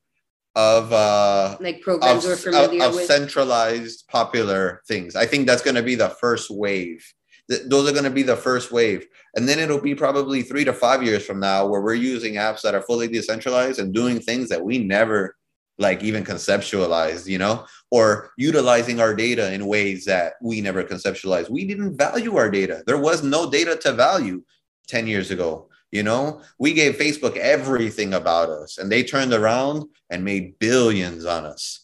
of 0.55 0.91
uh 0.93 1.57
Like 1.59 1.81
programs 1.81 2.25
of, 2.25 2.43
we're 2.45 2.65
of, 2.65 2.81
of 2.81 2.95
with. 2.95 3.05
centralized 3.05 4.07
popular 4.07 4.81
things. 4.87 5.15
I 5.15 5.25
think 5.25 5.47
that's 5.47 5.63
going 5.63 5.75
to 5.75 5.83
be 5.83 5.95
the 5.95 6.09
first 6.09 6.51
wave. 6.51 7.03
Th- 7.49 7.63
those 7.65 7.89
are 7.89 7.93
going 7.93 8.03
to 8.03 8.11
be 8.11 8.23
the 8.23 8.35
first 8.37 8.71
wave. 8.71 9.07
And 9.35 9.49
then 9.49 9.57
it'll 9.57 9.81
be 9.81 9.95
probably 9.95 10.43
three 10.43 10.63
to 10.65 10.73
five 10.73 11.01
years 11.01 11.25
from 11.25 11.39
now 11.39 11.65
where 11.65 11.81
we're 11.81 11.95
using 11.95 12.35
apps 12.35 12.61
that 12.61 12.75
are 12.75 12.83
fully 12.83 13.07
decentralized 13.07 13.79
and 13.79 13.93
doing 13.93 14.19
things 14.19 14.47
that 14.49 14.63
we 14.63 14.77
never 14.77 15.35
like 15.79 16.03
even 16.03 16.23
conceptualized, 16.23 17.27
you 17.27 17.37
know, 17.37 17.65
or 17.89 18.31
utilizing 18.37 18.99
our 18.99 19.15
data 19.15 19.53
in 19.53 19.65
ways 19.65 20.05
that 20.05 20.33
we 20.41 20.61
never 20.61 20.83
conceptualized. 20.83 21.49
We 21.49 21.65
didn't 21.65 21.97
value 21.97 22.37
our 22.37 22.49
data. 22.49 22.83
There 22.85 22.99
was 22.99 23.23
no 23.23 23.49
data 23.49 23.75
to 23.77 23.93
value 23.93 24.43
10 24.87 25.07
years 25.07 25.31
ago. 25.31 25.69
You 25.91 26.03
know, 26.03 26.41
we 26.57 26.73
gave 26.73 26.97
Facebook 26.97 27.37
everything 27.37 28.13
about 28.15 28.49
us 28.49 28.77
and 28.77 28.91
they 28.91 29.03
turned 29.03 29.33
around 29.33 29.85
and 30.09 30.23
made 30.25 30.57
billions 30.59 31.25
on 31.25 31.45
us. 31.45 31.81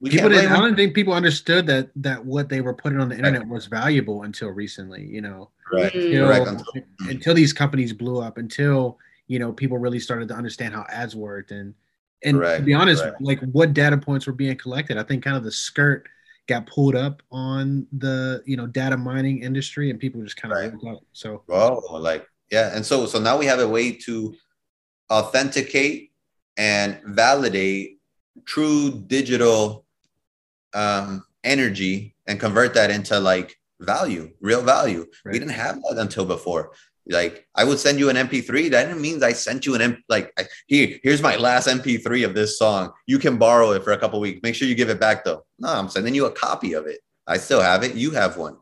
We 0.00 0.10
People 0.10 0.28
didn't. 0.28 0.52
I 0.52 0.58
don't 0.60 0.76
think 0.76 0.94
people 0.94 1.14
understood 1.14 1.66
that 1.68 1.88
that 1.96 2.22
what 2.22 2.50
they 2.50 2.60
were 2.60 2.74
putting 2.74 3.00
on 3.00 3.08
the 3.08 3.16
internet 3.16 3.48
was 3.48 3.64
valuable 3.64 4.24
until 4.24 4.50
recently. 4.50 5.02
You 5.06 5.22
know, 5.22 5.50
Right. 5.72 5.90
Mm. 5.92 6.04
until, 6.04 6.26
Correct. 6.26 6.46
Until- 6.46 7.10
until 7.10 7.34
these 7.34 7.54
companies 7.54 7.94
blew 7.94 8.20
up, 8.20 8.36
until 8.36 8.98
you 9.26 9.38
know 9.38 9.52
people 9.54 9.78
really 9.78 9.98
started 9.98 10.28
to 10.28 10.34
understand 10.34 10.74
how 10.74 10.84
ads 10.90 11.16
worked, 11.16 11.50
and 11.50 11.72
and 12.22 12.40
to 12.40 12.62
be 12.62 12.74
honest, 12.74 13.02
correct. 13.02 13.20
like 13.20 13.40
what 13.52 13.72
data 13.74 13.96
points 13.96 14.26
were 14.26 14.32
being 14.32 14.56
collected. 14.56 14.96
I 14.96 15.02
think 15.02 15.22
kind 15.22 15.36
of 15.36 15.44
the 15.44 15.52
skirt 15.52 16.08
got 16.48 16.66
pulled 16.66 16.94
up 16.94 17.22
on 17.30 17.86
the 17.98 18.42
you 18.46 18.56
know 18.56 18.66
data 18.66 18.96
mining 18.96 19.42
industry, 19.42 19.90
and 19.90 19.98
people 20.00 20.22
just 20.22 20.36
kind 20.36 20.52
of 20.52 20.74
Right. 20.82 20.98
So 21.12 21.42
Oh, 21.48 21.80
like 21.98 22.26
Yeah, 22.50 22.74
and 22.74 22.84
so 22.84 23.06
so 23.06 23.18
now 23.18 23.38
we 23.38 23.46
have 23.46 23.60
a 23.60 23.68
way 23.68 23.92
to 23.92 24.34
authenticate 25.10 26.12
and 26.56 27.00
validate 27.04 27.98
true 28.44 29.04
digital 29.06 29.84
um, 30.74 31.24
energy 31.44 32.14
and 32.26 32.40
convert 32.40 32.74
that 32.74 32.90
into 32.90 33.18
like 33.20 33.56
value, 33.80 34.30
real 34.40 34.62
value. 34.62 35.06
Right. 35.24 35.32
We 35.32 35.38
didn't 35.38 35.54
have 35.54 35.80
that 35.82 35.98
until 35.98 36.24
before. 36.24 36.72
Like 37.08 37.46
I 37.54 37.64
would 37.64 37.78
send 37.78 37.98
you 37.98 38.10
an 38.10 38.16
MP3. 38.16 38.70
That 38.70 38.88
didn't 38.88 39.22
I 39.22 39.32
sent 39.32 39.64
you 39.64 39.74
an 39.74 39.82
M- 39.82 40.04
like 40.08 40.32
I, 40.38 40.44
here. 40.66 40.98
Here's 41.02 41.22
my 41.22 41.36
last 41.36 41.68
MP3 41.68 42.24
of 42.24 42.34
this 42.34 42.58
song. 42.58 42.92
You 43.06 43.18
can 43.18 43.38
borrow 43.38 43.72
it 43.72 43.84
for 43.84 43.92
a 43.92 43.98
couple 43.98 44.18
weeks. 44.20 44.40
Make 44.42 44.54
sure 44.54 44.66
you 44.66 44.74
give 44.74 44.90
it 44.90 45.00
back 45.00 45.24
though. 45.24 45.44
No, 45.58 45.68
I'm 45.68 45.88
sending 45.88 46.14
you 46.14 46.26
a 46.26 46.32
copy 46.32 46.72
of 46.72 46.86
it. 46.86 47.00
I 47.26 47.38
still 47.38 47.60
have 47.60 47.82
it. 47.82 47.94
You 47.94 48.10
have 48.12 48.36
one. 48.36 48.56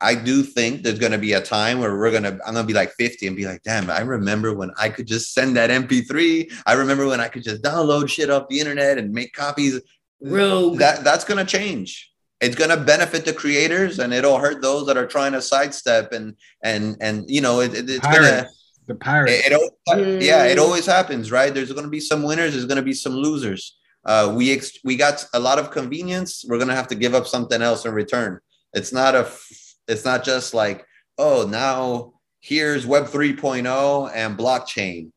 I 0.00 0.14
do 0.14 0.42
think 0.42 0.82
there's 0.82 0.98
going 0.98 1.12
to 1.12 1.18
be 1.18 1.32
a 1.32 1.40
time 1.40 1.78
where 1.78 1.96
we're 1.96 2.10
going 2.10 2.24
to, 2.24 2.32
I'm 2.46 2.52
going 2.52 2.56
to 2.56 2.64
be 2.64 2.74
like 2.74 2.92
50 2.92 3.26
and 3.26 3.36
be 3.36 3.46
like, 3.46 3.62
damn, 3.62 3.88
I 3.88 4.00
remember 4.00 4.52
when 4.52 4.70
I 4.78 4.90
could 4.90 5.06
just 5.06 5.32
send 5.32 5.56
that 5.56 5.70
MP3. 5.70 6.52
I 6.66 6.74
remember 6.74 7.06
when 7.06 7.20
I 7.20 7.28
could 7.28 7.42
just 7.42 7.62
download 7.62 8.08
shit 8.10 8.28
off 8.28 8.48
the 8.48 8.60
internet 8.60 8.98
and 8.98 9.12
make 9.12 9.32
copies. 9.32 9.80
Rogue. 10.20 10.78
That 10.78 11.04
That's 11.04 11.24
going 11.24 11.44
to 11.44 11.50
change. 11.50 12.12
It's 12.40 12.56
going 12.56 12.70
to 12.70 12.76
benefit 12.76 13.24
the 13.24 13.32
creators 13.32 13.98
and 13.98 14.12
it'll 14.12 14.38
hurt 14.38 14.60
those 14.60 14.86
that 14.86 14.96
are 14.96 15.06
trying 15.06 15.32
to 15.32 15.40
sidestep 15.42 16.12
and, 16.12 16.36
and, 16.62 16.96
and, 17.00 17.24
you 17.28 17.40
know, 17.40 17.60
it, 17.60 17.74
it- 17.74 17.88
it's 17.88 18.06
going 18.06 18.22
to, 18.22 18.48
The 18.86 18.94
pirates. 18.96 19.32
it, 19.46 19.52
it 19.52 19.52
al- 19.52 19.98
yeah, 20.20 20.44
it 20.44 20.58
Mm. 20.58 20.62
always 20.62 20.84
happens, 20.86 21.30
right? 21.30 21.52
There's 21.54 21.72
going 21.72 21.84
to 21.84 21.90
be 21.90 22.00
some 22.00 22.22
winners. 22.22 22.52
There's 22.52 22.66
going 22.66 22.76
to 22.76 22.82
be 22.82 22.92
some 22.94 23.14
losers. 23.14 23.76
Uh, 24.04 24.32
we 24.36 24.52
ex- 24.52 24.78
we 24.84 24.96
got 24.96 25.24
a 25.32 25.40
lot 25.40 25.58
of 25.58 25.70
convenience. 25.70 26.44
We're 26.46 26.58
going 26.58 26.68
to 26.68 26.74
have 26.74 26.88
to 26.88 26.94
give 26.94 27.14
up 27.14 27.26
something 27.26 27.62
else 27.62 27.86
in 27.86 27.94
return. 27.94 28.40
It's 28.74 28.92
not 28.92 29.14
a. 29.14 29.20
f- 29.20 29.74
It's 29.88 30.04
not 30.04 30.24
just 30.24 30.52
like 30.54 30.84
oh 31.18 31.46
now 31.48 32.12
here's 32.40 32.84
Web 32.86 33.04
3.0 33.06 34.10
and 34.14 34.36
blockchain. 34.36 35.10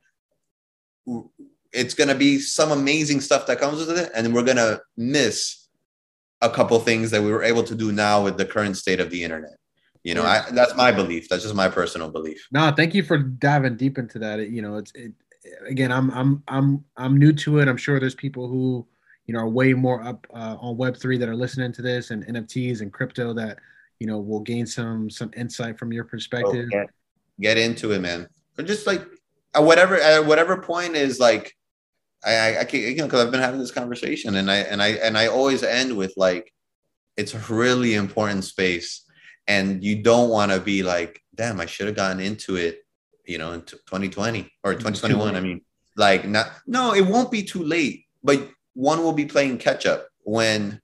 It's 1.74 1.94
going 1.94 2.08
to 2.10 2.16
be 2.16 2.40
some 2.40 2.72
amazing 2.72 3.22
stuff 3.22 3.46
that 3.48 3.60
comes 3.60 3.86
with 3.86 3.98
it, 3.98 4.12
and 4.16 4.34
we're 4.34 4.44
going 4.44 4.58
to 4.58 4.82
miss 4.96 5.67
a 6.42 6.50
couple 6.50 6.80
things 6.80 7.12
that 7.12 7.22
we 7.22 7.32
were 7.32 7.44
able 7.44 7.64
to 7.64 7.76
do 7.76 7.92
now 7.92 8.24
with 8.24 8.38
the 8.38 8.46
current 8.46 8.78
state 8.78 9.00
of 9.00 9.10
the 9.10 9.24
internet. 9.24 9.58
You 10.04 10.14
know, 10.14 10.24
I, 10.24 10.44
that's 10.52 10.76
my 10.76 10.92
belief. 10.92 11.28
That's 11.28 11.44
just 11.44 11.56
my 11.56 11.68
personal 11.68 12.10
belief. 12.10 12.48
No, 12.52 12.72
thank 12.72 12.94
you 12.94 13.04
for 13.04 13.18
diving 13.18 13.76
deep 13.76 13.98
into 13.98 14.20
that. 14.20 14.40
It, 14.40 14.50
you 14.50 14.62
know, 14.62 14.78
it's 14.78 14.92
it, 14.96 15.12
again, 15.68 15.92
I'm 15.92 16.10
I'm 16.12 16.44
I'm 16.48 16.86
I'm 16.96 17.18
new 17.18 17.34
to 17.34 17.60
it. 17.60 17.68
I'm 17.68 17.78
sure 17.78 18.00
there's 18.00 18.16
people 18.16 18.48
who 18.48 18.88
you 19.26 19.34
know 19.34 19.42
are 19.42 19.50
way 19.50 19.74
more 19.74 20.02
up 20.04 20.26
uh, 20.34 20.56
on 20.62 20.78
Web 20.78 20.96
three 20.96 21.18
that 21.18 21.28
are 21.28 21.36
listening 21.36 21.74
to 21.74 21.82
this 21.82 22.12
and 22.12 22.26
NFTs 22.26 22.80
and 22.82 22.94
crypto 22.94 23.34
that 23.34 23.58
you 24.00 24.08
know 24.08 24.20
will 24.20 24.40
gain 24.40 24.66
some 24.66 25.10
some 25.10 25.32
insight 25.36 25.78
from 25.78 25.92
your 25.92 26.06
perspective. 26.06 26.70
get, 26.70 26.90
get 27.42 27.58
into 27.58 27.92
it, 27.92 28.00
man. 28.00 28.30
Or 28.58 28.64
just 28.64 28.88
like 28.88 29.06
at 29.56 29.64
whatever 29.64 30.00
at 30.00 30.26
whatever 30.26 30.58
point 30.62 30.96
is 30.96 31.20
like 31.20 31.57
I 32.28 32.34
I, 32.34 32.60
I 32.60 32.64
can't 32.66 32.84
you 32.84 32.96
know 32.98 33.06
because 33.06 33.24
I've 33.24 33.32
been 33.32 33.42
having 33.42 33.60
this 33.60 33.72
conversation 33.72 34.36
and 34.36 34.52
I 34.52 34.58
and 34.58 34.82
I 34.82 34.90
and 34.90 35.18
I 35.18 35.28
always 35.28 35.64
end 35.64 35.96
with 35.96 36.14
like 36.18 36.52
it's 37.16 37.34
a 37.34 37.54
really 37.54 37.96
important 37.96 38.44
space 38.44 39.04
and 39.48 39.84
you 39.84 40.04
don't 40.04 40.30
want 40.30 40.52
to 40.52 40.60
be 40.60 40.84
like 40.84 41.22
damn 41.34 41.60
I 41.60 41.66
should 41.66 41.88
have 41.88 41.96
gotten 41.96 42.20
into 42.20 42.58
it 42.58 42.84
you 43.26 43.38
know 43.38 43.54
in 43.54 43.62
2020 43.62 44.52
or 44.64 44.74
2021 44.74 45.36
I 45.36 45.40
mean. 45.40 45.62
Like 45.96 46.28
not 46.28 46.52
no 46.68 46.94
it 46.94 47.02
won't 47.02 47.32
be 47.32 47.44
too 47.44 47.64
late 47.64 48.06
but 48.24 48.50
one 48.74 49.02
will 49.04 49.14
be 49.14 49.26
playing 49.26 49.58
catch 49.58 49.86
up 49.86 50.08
when 50.24 50.80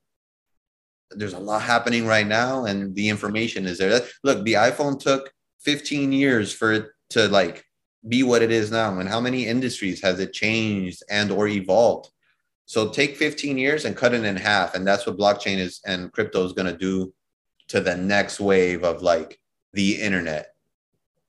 there's 1.11 1.33
a 1.33 1.39
lot 1.39 1.61
happening 1.61 2.07
right 2.07 2.25
now 2.25 2.65
and 2.65 2.95
the 2.95 3.09
information 3.09 3.67
is 3.67 3.77
there. 3.77 3.89
That- 3.89 4.09
look 4.23 4.43
the 4.43 4.53
iphone 4.53 4.99
took 4.99 5.31
15 5.61 6.11
years 6.11 6.51
for 6.51 6.71
it 6.71 6.87
to 7.11 7.27
like 7.27 7.63
be 8.07 8.23
what 8.23 8.41
it 8.41 8.51
is 8.51 8.71
now? 8.71 8.99
And 8.99 9.07
how 9.07 9.19
many 9.19 9.45
industries 9.45 10.01
has 10.01 10.19
it 10.19 10.33
changed 10.33 11.03
and 11.09 11.31
or 11.31 11.47
evolved? 11.47 12.09
So 12.65 12.89
take 12.89 13.17
15 13.17 13.57
years 13.57 13.85
and 13.85 13.95
cut 13.95 14.13
it 14.13 14.23
in 14.23 14.35
half 14.35 14.75
and 14.75 14.85
that's 14.85 15.05
what 15.05 15.17
blockchain 15.17 15.57
is 15.57 15.81
and 15.85 16.11
crypto 16.11 16.45
is 16.45 16.53
going 16.53 16.71
to 16.71 16.77
do 16.77 17.13
to 17.69 17.79
the 17.79 17.95
next 17.95 18.39
wave 18.39 18.83
of 18.83 19.01
like 19.01 19.39
the 19.73 20.01
internet. 20.01 20.47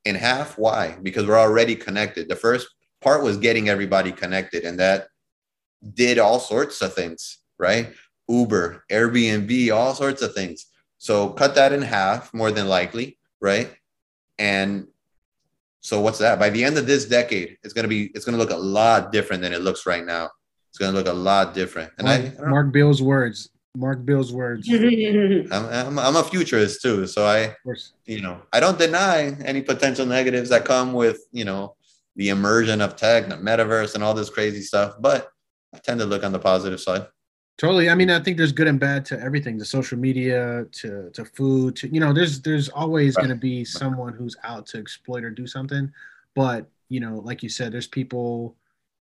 In 0.04 0.14
half? 0.14 0.58
Why? 0.58 0.98
Because 1.02 1.26
we're 1.26 1.38
already 1.38 1.74
connected. 1.74 2.28
The 2.28 2.36
first 2.36 2.68
part 3.00 3.22
was 3.22 3.36
getting 3.36 3.68
everybody 3.68 4.12
connected 4.12 4.64
and 4.64 4.78
that 4.78 5.08
did 5.94 6.18
all 6.18 6.40
sorts 6.40 6.80
of 6.82 6.94
things 6.94 7.38
right? 7.58 7.92
Uber 8.28 8.84
airbnb 8.90 9.74
all 9.74 9.94
sorts 9.94 10.22
of 10.22 10.34
things. 10.34 10.66
So 10.98 11.30
cut 11.30 11.54
that 11.54 11.72
in 11.72 11.82
half 11.82 12.32
more 12.32 12.50
than 12.50 12.68
likely 12.68 13.18
right? 13.40 13.70
And 14.38 14.88
so 15.84 16.00
what's 16.00 16.18
that 16.18 16.38
by 16.38 16.48
the 16.48 16.64
end 16.64 16.78
of 16.78 16.86
this 16.86 17.04
decade 17.04 17.58
it's 17.62 17.74
going 17.74 17.82
to 17.84 17.88
be 17.88 18.10
it's 18.14 18.24
going 18.24 18.36
to 18.36 18.42
look 18.42 18.50
a 18.50 18.56
lot 18.56 19.12
different 19.12 19.42
than 19.42 19.52
it 19.52 19.60
looks 19.60 19.86
right 19.86 20.04
now 20.04 20.30
it's 20.70 20.78
going 20.78 20.90
to 20.90 20.96
look 20.96 21.06
a 21.06 21.12
lot 21.12 21.54
different 21.54 21.92
and 21.98 22.08
I, 22.08 22.14
I 22.14 22.18
Mark, 22.18 22.34
don't 22.36 22.44
know. 22.44 22.50
Mark 22.50 22.72
Bill's 22.72 23.02
words. 23.02 23.50
Mark 23.76 24.04
Bill's 24.04 24.32
words. 24.32 24.68
I'm, 24.72 25.50
I'm, 25.52 25.98
I'm 25.98 26.16
a 26.16 26.24
futurist 26.24 26.80
too 26.80 27.06
so 27.06 27.26
i 27.26 27.54
course. 27.62 27.92
you 28.06 28.22
know 28.22 28.40
i 28.52 28.60
don't 28.60 28.78
deny 28.78 29.36
any 29.44 29.60
potential 29.62 30.06
negatives 30.06 30.48
that 30.48 30.64
come 30.64 30.92
with 30.94 31.20
you 31.32 31.44
know 31.44 31.76
the 32.16 32.30
immersion 32.30 32.80
of 32.80 32.96
tech 32.96 33.28
the 33.28 33.36
metaverse 33.36 33.94
and 33.94 34.02
all 34.02 34.14
this 34.14 34.30
crazy 34.30 34.62
stuff 34.62 34.94
but 35.00 35.28
i 35.74 35.78
tend 35.78 36.00
to 36.00 36.06
look 36.06 36.24
on 36.24 36.32
the 36.32 36.38
positive 36.38 36.80
side 36.80 37.06
Totally. 37.56 37.88
I 37.88 37.94
mean, 37.94 38.10
I 38.10 38.18
think 38.20 38.36
there's 38.36 38.50
good 38.52 38.66
and 38.66 38.80
bad 38.80 39.04
to 39.06 39.20
everything, 39.20 39.58
to 39.58 39.64
social 39.64 39.96
media, 39.96 40.66
to 40.72 41.10
to 41.10 41.24
food, 41.24 41.76
to 41.76 41.88
you 41.88 42.00
know, 42.00 42.12
there's 42.12 42.40
there's 42.40 42.68
always 42.68 43.16
Right. 43.16 43.22
going 43.22 43.30
to 43.30 43.40
be 43.40 43.64
someone 43.64 44.12
who's 44.12 44.36
out 44.42 44.66
to 44.68 44.78
exploit 44.78 45.22
or 45.22 45.30
do 45.30 45.46
something. 45.46 45.92
But 46.34 46.68
you 46.88 46.98
know, 47.00 47.20
like 47.24 47.42
you 47.44 47.48
said, 47.48 47.72
there's 47.72 47.86
people 47.86 48.56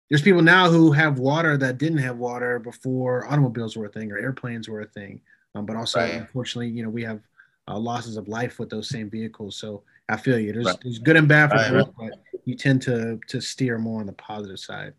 there's 0.09 0.23
people 0.23 0.43
now 0.43 0.71
who 0.71 0.93
have 0.93 1.19
water 1.19 1.57
that 1.57 1.79
didn't 1.79 1.99
have 1.99 2.19
water 2.19 2.61
before 2.61 3.27
automobiles 3.27 3.77
were 3.77 3.87
a 3.87 3.89
thing 3.89 4.13
or 4.13 4.19
airplanes 4.19 4.69
were 4.69 4.83
a 4.83 4.87
thing. 4.87 5.21
Um, 5.57 5.67
but 5.67 5.75
also, 5.75 5.99
Right. 5.99 6.13
unfortunately, 6.13 6.69
you 6.69 6.85
know, 6.85 6.91
we 6.91 7.03
have 7.03 7.21
uh, 7.67 7.77
losses 7.79 8.17
of 8.17 8.29
life 8.29 8.61
with 8.61 8.71
those 8.71 8.89
same 8.89 9.11
vehicles. 9.11 9.57
So 9.57 9.83
I 10.09 10.17
feel 10.17 10.39
you. 10.39 10.53
There's 10.53 10.67
Right. 10.67 10.77
there's 10.85 11.01
good 11.01 11.17
and 11.17 11.27
bad 11.27 11.51
for 11.51 11.59
both, 11.69 11.93
but 11.99 12.13
you 12.45 12.55
tend 12.55 12.81
to 12.83 13.19
to 13.27 13.41
steer 13.41 13.77
more 13.77 13.99
on 13.99 14.07
the 14.07 14.13
positive 14.13 14.61
side. 14.61 14.95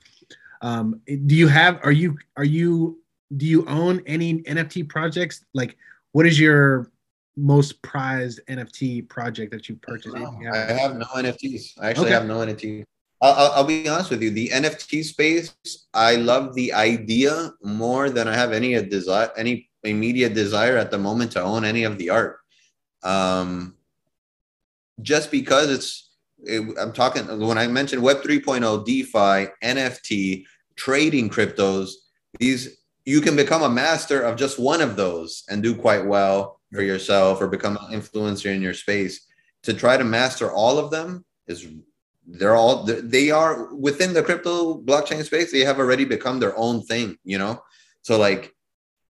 Um, 0.61 0.99
do 1.07 1.35
you 1.35 1.47
have? 1.47 1.79
Are 1.83 1.93
you 1.93 2.17
are 2.35 2.43
you 2.43 2.99
do 3.35 3.45
you 3.45 3.65
own 3.67 4.01
any 4.05 4.41
NFT 4.43 4.87
projects? 4.87 5.43
Like, 5.53 5.75
what 6.13 6.25
is 6.25 6.39
your 6.39 6.91
most 7.35 7.81
prized 7.81 8.39
NFT 8.47 9.07
project 9.09 9.51
that 9.51 9.67
you 9.67 9.75
purchased? 9.75 10.15
you 10.15 10.49
I 10.51 10.57
have- 10.57 10.77
have 10.79 10.95
no 10.95 11.05
NFTs. 11.15 11.73
I 11.79 11.89
actually 11.89 12.05
Okay. 12.07 12.13
have 12.13 12.25
no 12.25 12.37
NFT. 12.39 12.83
I'll, 13.21 13.33
I'll, 13.33 13.51
I'll 13.53 13.63
be 13.63 13.87
honest 13.89 14.11
with 14.11 14.21
you. 14.21 14.29
The 14.29 14.49
NFT 14.49 15.03
space, 15.03 15.55
I 15.93 16.15
love 16.17 16.53
the 16.53 16.71
idea 16.73 17.51
more 17.63 18.09
than 18.09 18.27
I 18.27 18.35
have 18.35 18.53
any 18.53 18.75
a 18.75 18.81
desire, 18.83 19.31
any 19.35 19.69
immediate 19.83 20.33
desire 20.35 20.77
at 20.77 20.91
the 20.91 20.97
moment 20.99 21.31
to 21.31 21.41
own 21.41 21.65
any 21.65 21.83
of 21.83 21.97
the 21.97 22.11
art. 22.11 22.37
Um, 23.03 23.75
just 25.01 25.31
because 25.31 25.69
it's, 25.71 26.11
it, 26.43 26.61
I'm 26.79 26.93
talking 26.93 27.25
when 27.39 27.57
I 27.57 27.67
mentioned 27.67 28.01
Web 28.03 28.21
3.0, 28.21 28.85
DeFi, 28.85 29.51
NFT, 29.63 30.45
trading 30.75 31.29
cryptos. 31.29 31.89
These 32.39 32.77
you 33.07 33.21
can 33.21 33.37
become 33.37 33.63
a 33.63 33.69
master 33.69 34.19
of 34.19 34.35
just 34.35 34.59
one 34.59 34.81
of 34.81 34.97
those 34.97 35.45
and 35.49 35.63
do 35.63 35.73
quite 35.73 36.05
well 36.05 36.59
for 36.73 36.81
yourself, 36.81 37.41
or 37.41 37.47
become 37.47 37.77
an 37.77 37.97
influencer 37.97 38.53
in 38.53 38.61
your 38.61 38.73
space. 38.73 39.25
To 39.63 39.73
try 39.73 39.95
to 39.95 40.03
master 40.03 40.51
all 40.51 40.77
of 40.77 40.91
them 40.91 41.23
is 41.47 41.65
they're 42.27 42.55
all 42.55 42.83
they 42.83 43.31
are 43.31 43.73
within 43.73 44.13
the 44.13 44.21
crypto 44.21 44.81
blockchain 44.81 45.23
space 45.23 45.49
they 45.49 45.63
have 45.63 45.79
already 45.79 46.03
become 46.03 46.41
their 46.41 46.57
own 46.57 46.83
thing 46.83 47.17
you 47.23 47.37
know? 47.37 47.63
So 48.01 48.19
like 48.19 48.53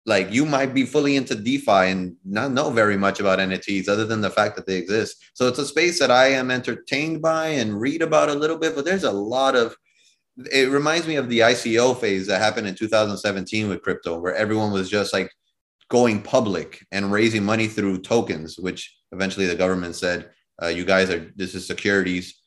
like 0.05 0.31
you 0.31 0.45
might 0.45 0.75
be 0.75 0.85
fully 0.85 1.17
into 1.17 1.35
defi 1.35 1.91
and 1.93 2.17
not 2.27 2.53
know 2.53 2.71
very 2.71 2.99
much 2.99 3.19
about 3.21 3.39
nfts 3.39 3.89
other 3.89 4.05
than 4.05 4.21
the 4.21 4.31
fact 4.31 4.57
that 4.57 4.67
they 4.67 4.77
exist. 4.77 5.25
So 5.33 5.49
it's 5.49 5.59
a 5.59 5.67
space 5.67 5.99
that 6.01 6.11
i 6.11 6.27
am 6.27 6.51
entertained 6.51 7.23
by 7.23 7.47
and 7.47 7.81
read 7.81 8.03
about 8.03 8.29
a 8.29 8.35
little 8.35 8.59
bit 8.59 8.75
but 8.75 8.85
there's 8.85 9.05
a 9.05 9.21
lot 9.37 9.57
of 9.57 9.75
it 10.53 10.71
reminds 10.71 11.07
me 11.07 11.17
of 11.17 11.29
the 11.29 11.39
ico 11.41 11.99
phase 11.99 12.27
that 12.27 12.41
happened 12.41 12.67
in 12.67 12.75
2017 12.75 13.69
with 13.69 13.83
crypto 13.83 14.19
where 14.19 14.35
everyone 14.35 14.71
was 14.71 14.91
just 14.91 15.13
like 15.13 15.31
going 15.89 16.21
public 16.21 16.85
and 16.93 17.13
raising 17.13 17.45
money 17.45 17.67
through 17.69 18.01
tokens 18.01 18.59
which 18.59 18.97
eventually 19.13 19.47
the 19.47 19.55
government 19.55 19.95
said 19.95 20.31
uh, 20.63 20.69
you 20.69 20.85
guys 20.85 21.11
are 21.11 21.33
this 21.37 21.55
is 21.55 21.67
securities 21.67 22.41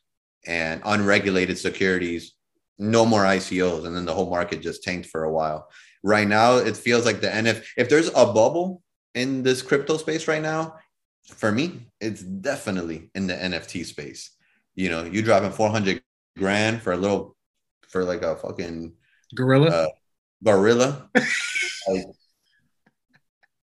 and 0.46 0.80
unregulated 0.84 1.58
securities. 1.58 2.34
No 2.78 3.04
more 3.04 3.24
icos 3.24 3.84
and 3.86 3.94
then 3.94 4.06
the 4.06 4.14
whole 4.14 4.30
market 4.30 4.62
just 4.62 4.82
tanked 4.82 5.08
for 5.08 5.24
a 5.24 5.32
while. 5.32 5.68
Right 6.02 6.26
now 6.26 6.56
it 6.56 6.76
feels 6.76 7.04
like 7.04 7.20
the 7.20 7.28
nf 7.28 7.62
if 7.76 7.88
there's 7.88 8.08
a 8.08 8.32
bubble 8.32 8.82
in 9.14 9.42
this 9.42 9.60
crypto 9.60 9.96
space 9.96 10.28
right 10.28 10.42
now 10.42 10.76
for 11.24 11.52
me 11.52 11.86
it's 12.00 12.22
definitely 12.22 13.10
in 13.14 13.26
the 13.26 13.34
nft 13.34 13.84
space. 13.84 14.30
You 14.74 14.88
know 14.88 15.04
you 15.04 15.22
dropping 15.22 15.52
400 15.52 16.02
grand 16.38 16.80
for 16.80 16.92
a 16.92 16.96
little 16.96 17.36
for 17.90 18.04
like 18.04 18.22
a 18.22 18.36
fucking 18.36 18.94
Gorilla. 19.34 19.68
uh, 19.70 19.88
gorilla 20.42 21.08
like, 21.88 22.06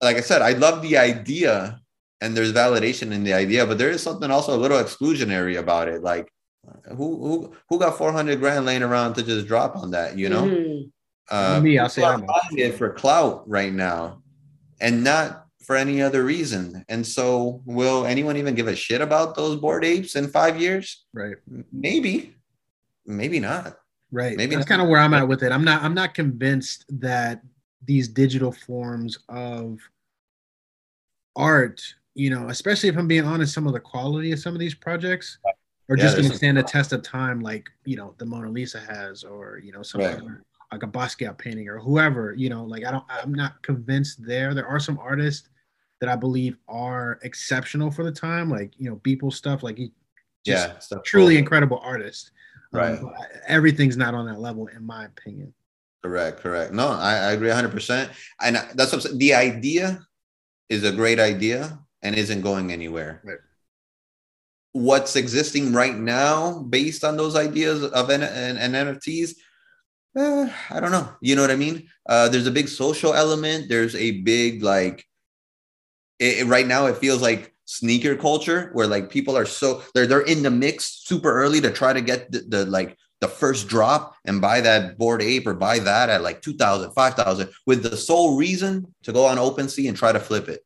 like 0.00 0.16
i 0.16 0.20
said 0.20 0.42
i 0.42 0.52
love 0.52 0.80
the 0.82 0.96
idea 0.96 1.78
and 2.22 2.36
there's 2.36 2.52
validation 2.52 3.10
in 3.10 3.24
the 3.24 3.32
idea, 3.34 3.66
but 3.66 3.78
there 3.78 3.90
is 3.90 4.00
something 4.00 4.30
also 4.30 4.54
a 4.54 4.60
little 4.62 4.78
exclusionary 4.78 5.58
about 5.58 5.88
it. 5.88 6.04
Like, 6.04 6.30
who 6.96 7.18
who 7.18 7.52
who 7.68 7.80
got 7.80 7.98
400 7.98 8.38
grand 8.38 8.64
laying 8.64 8.84
around 8.84 9.14
to 9.14 9.24
just 9.24 9.48
drop 9.48 9.74
on 9.74 9.90
that? 9.90 10.16
You 10.16 10.28
know, 10.28 10.46
Mhm. 10.46 10.92
uh, 11.32 11.58
Me, 11.60 11.78
I'll 11.80 11.88
say 11.88 12.04
I 12.04 12.14
are 12.14 12.18
know. 12.18 12.26
buying 12.30 12.58
it 12.62 12.78
for 12.78 12.92
clout 12.94 13.42
right 13.50 13.72
now, 13.72 14.22
and 14.80 15.02
not 15.02 15.46
for 15.66 15.74
any 15.74 16.00
other 16.00 16.22
reason. 16.22 16.84
And 16.88 17.04
so, 17.04 17.60
will 17.66 18.06
anyone 18.06 18.36
even 18.36 18.54
give 18.54 18.68
a 18.68 18.76
shit 18.76 19.00
about 19.00 19.34
those 19.34 19.58
Bored 19.58 19.84
Apes 19.84 20.14
in 20.14 20.28
five 20.28 20.60
years? 20.60 21.02
Right. 21.12 21.34
Maybe, 21.72 22.36
maybe 23.04 23.40
not. 23.40 23.81
Right. 24.12 24.36
Maybe 24.36 24.54
that's 24.54 24.68
kind 24.68 24.82
of 24.82 24.88
where 24.88 25.00
I'm 25.00 25.14
at 25.14 25.26
with 25.26 25.42
it. 25.42 25.52
I'm 25.52 25.64
not 25.64 25.82
I'm 25.82 25.94
not 25.94 26.14
convinced 26.14 26.84
that 27.00 27.42
these 27.84 28.08
digital 28.08 28.52
forms 28.52 29.18
of 29.28 29.80
art, 31.36 31.82
you 32.14 32.30
know, 32.30 32.48
especially 32.48 32.88
if 32.88 32.96
I'm 32.96 33.08
being 33.08 33.24
honest, 33.24 33.54
some 33.54 33.66
of 33.66 33.72
the 33.72 33.80
quality 33.80 34.32
of 34.32 34.38
some 34.38 34.54
of 34.54 34.60
these 34.60 34.74
projects 34.74 35.38
are 35.88 35.96
Yeah, 35.96 36.04
just 36.04 36.16
going 36.16 36.30
to 36.30 36.36
stand 36.36 36.58
a 36.58 36.62
test 36.62 36.92
of 36.92 37.02
time, 37.02 37.40
like 37.40 37.68
you 37.84 37.96
know 37.96 38.14
the 38.18 38.26
Mona 38.26 38.50
Lisa 38.50 38.80
has, 38.80 39.24
or 39.24 39.58
you 39.58 39.72
know 39.72 39.82
some 39.82 40.02
Right. 40.02 40.14
other, 40.18 40.42
like 40.70 40.82
a 40.82 40.86
Basquiat 40.86 41.38
painting 41.38 41.68
or 41.68 41.78
whoever. 41.78 42.34
You 42.34 42.50
know, 42.50 42.64
like 42.64 42.84
I 42.84 42.90
don't, 42.90 43.04
I'm 43.08 43.32
not 43.34 43.62
convinced 43.62 44.24
there. 44.24 44.54
There 44.54 44.66
are 44.66 44.78
some 44.80 44.98
artists 44.98 45.48
that 46.00 46.08
I 46.08 46.16
believe 46.16 46.56
are 46.68 47.18
exceptional 47.22 47.90
for 47.90 48.04
the 48.04 48.12
time, 48.12 48.50
like 48.50 48.72
you 48.78 48.90
know 48.90 48.96
Beeple 48.96 49.32
stuff, 49.32 49.62
like 49.62 49.78
he 49.78 49.92
just 50.44 50.68
yeah, 50.68 50.78
stuff 50.80 51.02
truly 51.04 51.34
cool. 51.34 51.38
incredible 51.40 51.78
artist. 51.78 52.32
Um, 52.74 52.80
Right. 52.80 53.00
but 53.00 53.14
everything's 53.46 53.96
not 53.96 54.14
on 54.14 54.26
that 54.26 54.40
level, 54.40 54.66
in 54.68 54.84
my 54.84 55.04
opinion. 55.04 55.52
Correct, 56.02 56.40
correct. 56.40 56.72
No, 56.72 56.88
I, 56.88 57.12
I 57.14 57.32
agree 57.32 57.48
100%. 57.50 58.10
And 58.40 58.56
that's 58.74 58.92
what 58.92 59.04
I'm. 59.04 59.18
The 59.18 59.34
idea 59.34 60.04
is 60.68 60.82
a 60.84 60.92
great 60.92 61.20
idea 61.20 61.78
and 62.02 62.14
isn't 62.16 62.40
going 62.40 62.72
anywhere. 62.72 63.20
Right. 63.24 63.38
What's 64.72 65.16
existing 65.16 65.72
right 65.74 65.94
now 65.96 66.60
based 66.60 67.04
on 67.04 67.16
those 67.16 67.36
ideas 67.36 67.84
of 67.84 68.10
N- 68.10 68.22
and, 68.22 68.58
and 68.58 68.74
NFTs, 68.74 69.34
eh, 70.16 70.52
I 70.70 70.80
don't 70.80 70.90
know. 70.92 71.08
You 71.20 71.36
know 71.36 71.42
what 71.42 71.50
I 71.50 71.56
mean? 71.56 71.88
Uh, 72.08 72.28
there's 72.30 72.46
a 72.46 72.50
big 72.50 72.68
social 72.68 73.12
element. 73.14 73.68
There's 73.68 73.94
a 73.94 74.22
big, 74.22 74.62
like, 74.62 75.06
it, 76.18 76.40
it- 76.40 76.46
right 76.46 76.66
now 76.66 76.86
it 76.86 76.96
feels 76.96 77.20
like 77.20 77.51
sneaker 77.64 78.16
culture 78.16 78.70
where 78.72 78.86
like 78.86 79.10
people 79.10 79.36
are 79.36 79.46
so 79.46 79.82
they're 79.94 80.06
they're 80.06 80.22
in 80.22 80.42
the 80.42 80.50
mix 80.50 81.02
super 81.04 81.32
early 81.32 81.60
to 81.60 81.70
try 81.70 81.92
to 81.92 82.00
get 82.00 82.30
the, 82.32 82.40
the 82.40 82.66
like 82.66 82.96
the 83.20 83.28
first 83.28 83.68
drop 83.68 84.16
and 84.24 84.40
buy 84.40 84.60
that 84.60 84.98
Bored 84.98 85.22
Ape 85.22 85.46
or 85.46 85.54
buy 85.54 85.78
that 85.78 86.10
at 86.10 86.22
like 86.22 86.42
2000 86.42 86.92
5000 86.92 87.48
with 87.66 87.84
the 87.84 87.96
sole 87.96 88.36
reason 88.36 88.92
to 89.04 89.12
go 89.12 89.26
on 89.26 89.36
OpenSea 89.36 89.88
and 89.88 89.96
try 89.96 90.10
to 90.10 90.18
flip 90.18 90.48
it. 90.48 90.64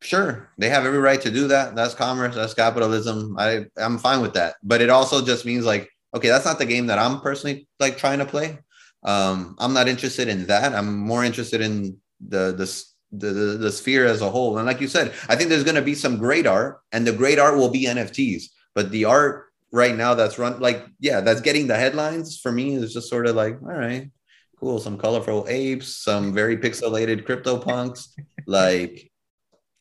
Sure 0.00 0.50
they 0.56 0.70
have 0.70 0.86
every 0.86 0.98
right 0.98 1.20
to 1.20 1.30
do 1.30 1.48
that. 1.48 1.76
That's 1.76 1.94
commerce 1.94 2.34
that's 2.34 2.54
capitalism. 2.54 3.36
I 3.38 3.66
i'm 3.76 3.98
fine 3.98 4.22
with 4.22 4.34
that. 4.34 4.56
But 4.62 4.80
it 4.80 4.88
also 4.88 5.24
just 5.24 5.44
means 5.44 5.66
like 5.66 5.90
okay 6.14 6.28
that's 6.28 6.46
not 6.46 6.58
the 6.58 6.66
game 6.66 6.86
that 6.86 6.98
i'm 6.98 7.20
personally 7.20 7.68
like 7.78 7.98
trying 7.98 8.18
to 8.20 8.26
play. 8.26 8.58
Um 9.02 9.56
i'm 9.58 9.74
not 9.74 9.88
interested 9.88 10.28
in 10.28 10.46
that. 10.46 10.72
I'm 10.72 10.96
more 10.96 11.22
interested 11.22 11.60
in 11.60 11.98
the 12.26 12.54
the 12.56 12.66
the, 13.12 13.28
the, 13.28 13.40
the 13.58 13.72
sphere 13.72 14.04
as 14.04 14.20
a 14.20 14.30
whole 14.30 14.58
and 14.58 14.66
like 14.66 14.80
you 14.80 14.88
said 14.88 15.12
i 15.28 15.36
think 15.36 15.48
there's 15.48 15.64
going 15.64 15.76
to 15.76 15.82
be 15.82 15.94
some 15.94 16.16
great 16.18 16.46
art 16.46 16.80
and 16.92 17.06
the 17.06 17.12
great 17.12 17.38
art 17.38 17.56
will 17.56 17.70
be 17.70 17.86
nfts 17.86 18.44
but 18.74 18.90
the 18.90 19.04
art 19.04 19.46
right 19.72 19.94
now 19.96 20.14
that's 20.14 20.38
run 20.38 20.58
like 20.60 20.84
yeah 21.00 21.20
that's 21.20 21.40
getting 21.40 21.66
the 21.66 21.76
headlines 21.76 22.38
for 22.38 22.50
me 22.50 22.74
is 22.74 22.92
just 22.92 23.08
sort 23.08 23.26
of 23.26 23.36
like 23.36 23.54
all 23.62 23.68
right 23.68 24.10
cool 24.58 24.78
some 24.78 24.98
colorful 24.98 25.46
apes 25.48 25.88
some 26.02 26.32
very 26.32 26.56
pixelated 26.56 27.24
CryptoPunks 27.26 28.08
like 28.46 29.10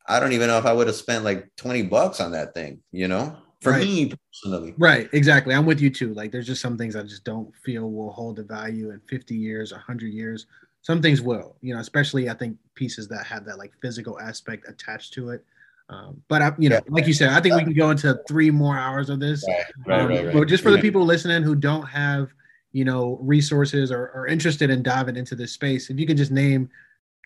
i 0.08 0.20
don't 0.20 0.34
even 0.34 0.48
know 0.48 0.58
if 0.58 0.66
i 0.66 0.74
would 0.74 0.88
have 0.88 0.96
spent 0.96 1.24
like 1.24 1.48
20 1.58 1.84
bucks 1.84 2.20
on 2.20 2.32
that 2.32 2.54
thing 2.54 2.80
you 2.92 3.08
know 3.08 3.36
for 3.62 3.72
Right. 3.72 3.82
me 3.82 4.14
personally 4.34 4.76
Right, 4.78 5.10
exactly. 5.14 5.56
I'm 5.56 5.66
with 5.66 5.80
you 5.80 5.90
too. 5.90 6.14
Like, 6.14 6.32
there's 6.32 6.46
just 6.46 6.62
some 6.62 6.78
things 6.78 6.96
I 6.98 7.02
just 7.02 7.24
don't 7.24 7.56
feel 7.64 7.90
will 7.90 8.12
hold 8.12 8.36
the 8.36 8.44
value 8.44 8.92
in 8.92 9.00
50 9.08 9.34
years, 9.34 9.72
100 9.72 10.08
years. 10.14 10.46
Some 10.86 11.02
things 11.02 11.20
will, 11.20 11.56
you 11.62 11.74
know, 11.74 11.80
especially 11.80 12.30
I 12.30 12.36
think 12.36 12.58
pieces 12.76 13.08
that 13.08 13.26
have 13.26 13.44
that 13.46 13.58
like 13.58 13.72
physical 13.82 14.20
aspect 14.20 14.70
attached 14.70 15.14
to 15.14 15.32
it. 15.32 15.44
Um, 15.90 16.22
but 16.28 16.44
I, 16.44 16.54
you 16.60 16.70
know, 16.70 16.76
Yeah. 16.76 16.82
like 16.90 17.08
you 17.08 17.14
said, 17.14 17.30
I 17.30 17.42
think 17.42 17.56
we 17.56 17.64
can 17.64 17.74
go 17.74 17.90
into 17.90 18.20
three 18.28 18.52
more 18.52 18.78
hours 18.78 19.10
of 19.10 19.20
this. 19.20 19.44
Um, 19.90 20.32
But 20.32 20.48
just 20.48 20.62
for 20.62 20.70
the 20.70 20.78
people 20.78 21.04
listening 21.04 21.42
who 21.42 21.56
don't 21.56 21.88
have, 21.88 22.32
you 22.72 22.86
know, 22.86 23.18
resources 23.20 23.92
or 23.92 24.12
are 24.12 24.28
interested 24.28 24.70
in 24.70 24.84
diving 24.84 25.16
into 25.16 25.34
this 25.34 25.54
space, 25.54 25.90
if 25.90 26.00
you 26.00 26.06
could 26.06 26.18
just 26.18 26.32
name 26.32 26.70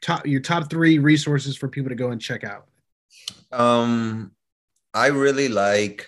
top 0.01 0.25
your 0.25 0.39
top 0.39 0.69
three 0.69 0.97
resources 0.97 1.57
for 1.57 1.67
people 1.67 1.89
to 1.89 1.95
go 1.95 2.11
and 2.11 2.21
check 2.21 2.45
out. 2.45 2.65
Um, 3.51 4.31
I 4.93 5.07
really 5.07 5.49
like. 5.49 6.07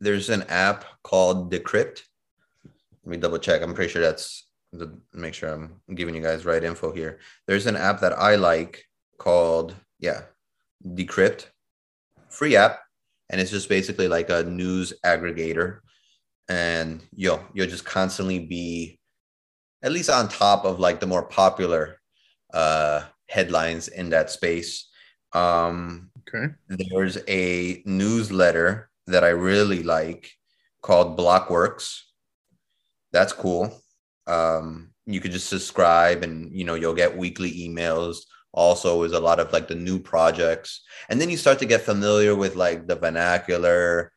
There's 0.00 0.30
an 0.30 0.42
app 0.44 0.84
called 1.02 1.50
Decrypt. 1.52 2.02
Let 3.02 3.10
me 3.10 3.16
double 3.16 3.38
check. 3.38 3.62
I'm 3.62 3.74
pretty 3.74 3.92
sure 3.92 4.02
that's 4.02 4.46
the 4.78 4.98
make 5.12 5.34
sure 5.34 5.50
I'm 5.52 5.80
giving 5.94 6.14
you 6.14 6.22
guys 6.22 6.44
right 6.44 6.62
info 6.62 6.92
here. 6.92 7.18
There's 7.46 7.66
an 7.66 7.76
app 7.76 8.00
that 8.00 8.12
I 8.18 8.36
like 8.36 8.84
called 9.18 9.74
yeah, 9.98 10.22
Decrypt, 10.86 11.46
free 12.28 12.56
app, 12.56 12.80
and 13.30 13.40
it's 13.40 13.50
just 13.50 13.68
basically 13.68 14.08
like 14.08 14.30
a 14.30 14.42
news 14.44 14.92
aggregator, 15.04 15.80
and 16.48 17.02
yo, 17.12 17.40
you'll 17.54 17.66
just 17.68 17.84
constantly 17.84 18.38
be 18.40 18.98
at 19.82 19.92
least 19.92 20.10
on 20.10 20.28
top 20.28 20.64
of 20.64 20.78
like 20.80 21.00
the 21.00 21.06
more 21.06 21.24
popular 21.24 22.00
uh 22.52 23.02
headlines 23.28 23.88
in 23.88 24.10
that 24.10 24.30
space. 24.30 24.88
Um, 25.32 26.10
Okay. 26.26 26.54
there's 26.68 27.18
a 27.28 27.82
newsletter 27.84 28.88
that 29.06 29.24
I 29.24 29.28
really 29.28 29.82
like 29.82 30.30
called 30.82 31.18
Blockworks. 31.18 32.00
That's 33.12 33.32
cool. 33.32 33.83
Um, 34.26 34.90
you 35.06 35.20
could 35.20 35.32
just 35.32 35.48
subscribe 35.48 36.22
and 36.22 36.50
you 36.52 36.64
know 36.64 36.74
you'll 36.74 36.94
get 36.94 37.16
weekly 37.16 37.52
emails. 37.52 38.18
Also, 38.52 39.02
is 39.02 39.12
a 39.12 39.20
lot 39.20 39.40
of 39.40 39.52
like 39.52 39.66
the 39.66 39.74
new 39.74 39.98
projects, 39.98 40.82
and 41.08 41.20
then 41.20 41.28
you 41.28 41.36
start 41.36 41.58
to 41.58 41.66
get 41.66 41.82
familiar 41.82 42.36
with 42.36 42.54
like 42.54 42.86
the 42.86 42.94
vernacular, 42.94 44.12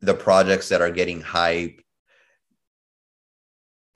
the 0.00 0.14
projects 0.14 0.68
that 0.70 0.80
are 0.80 0.90
getting 0.90 1.20
hype, 1.20 1.80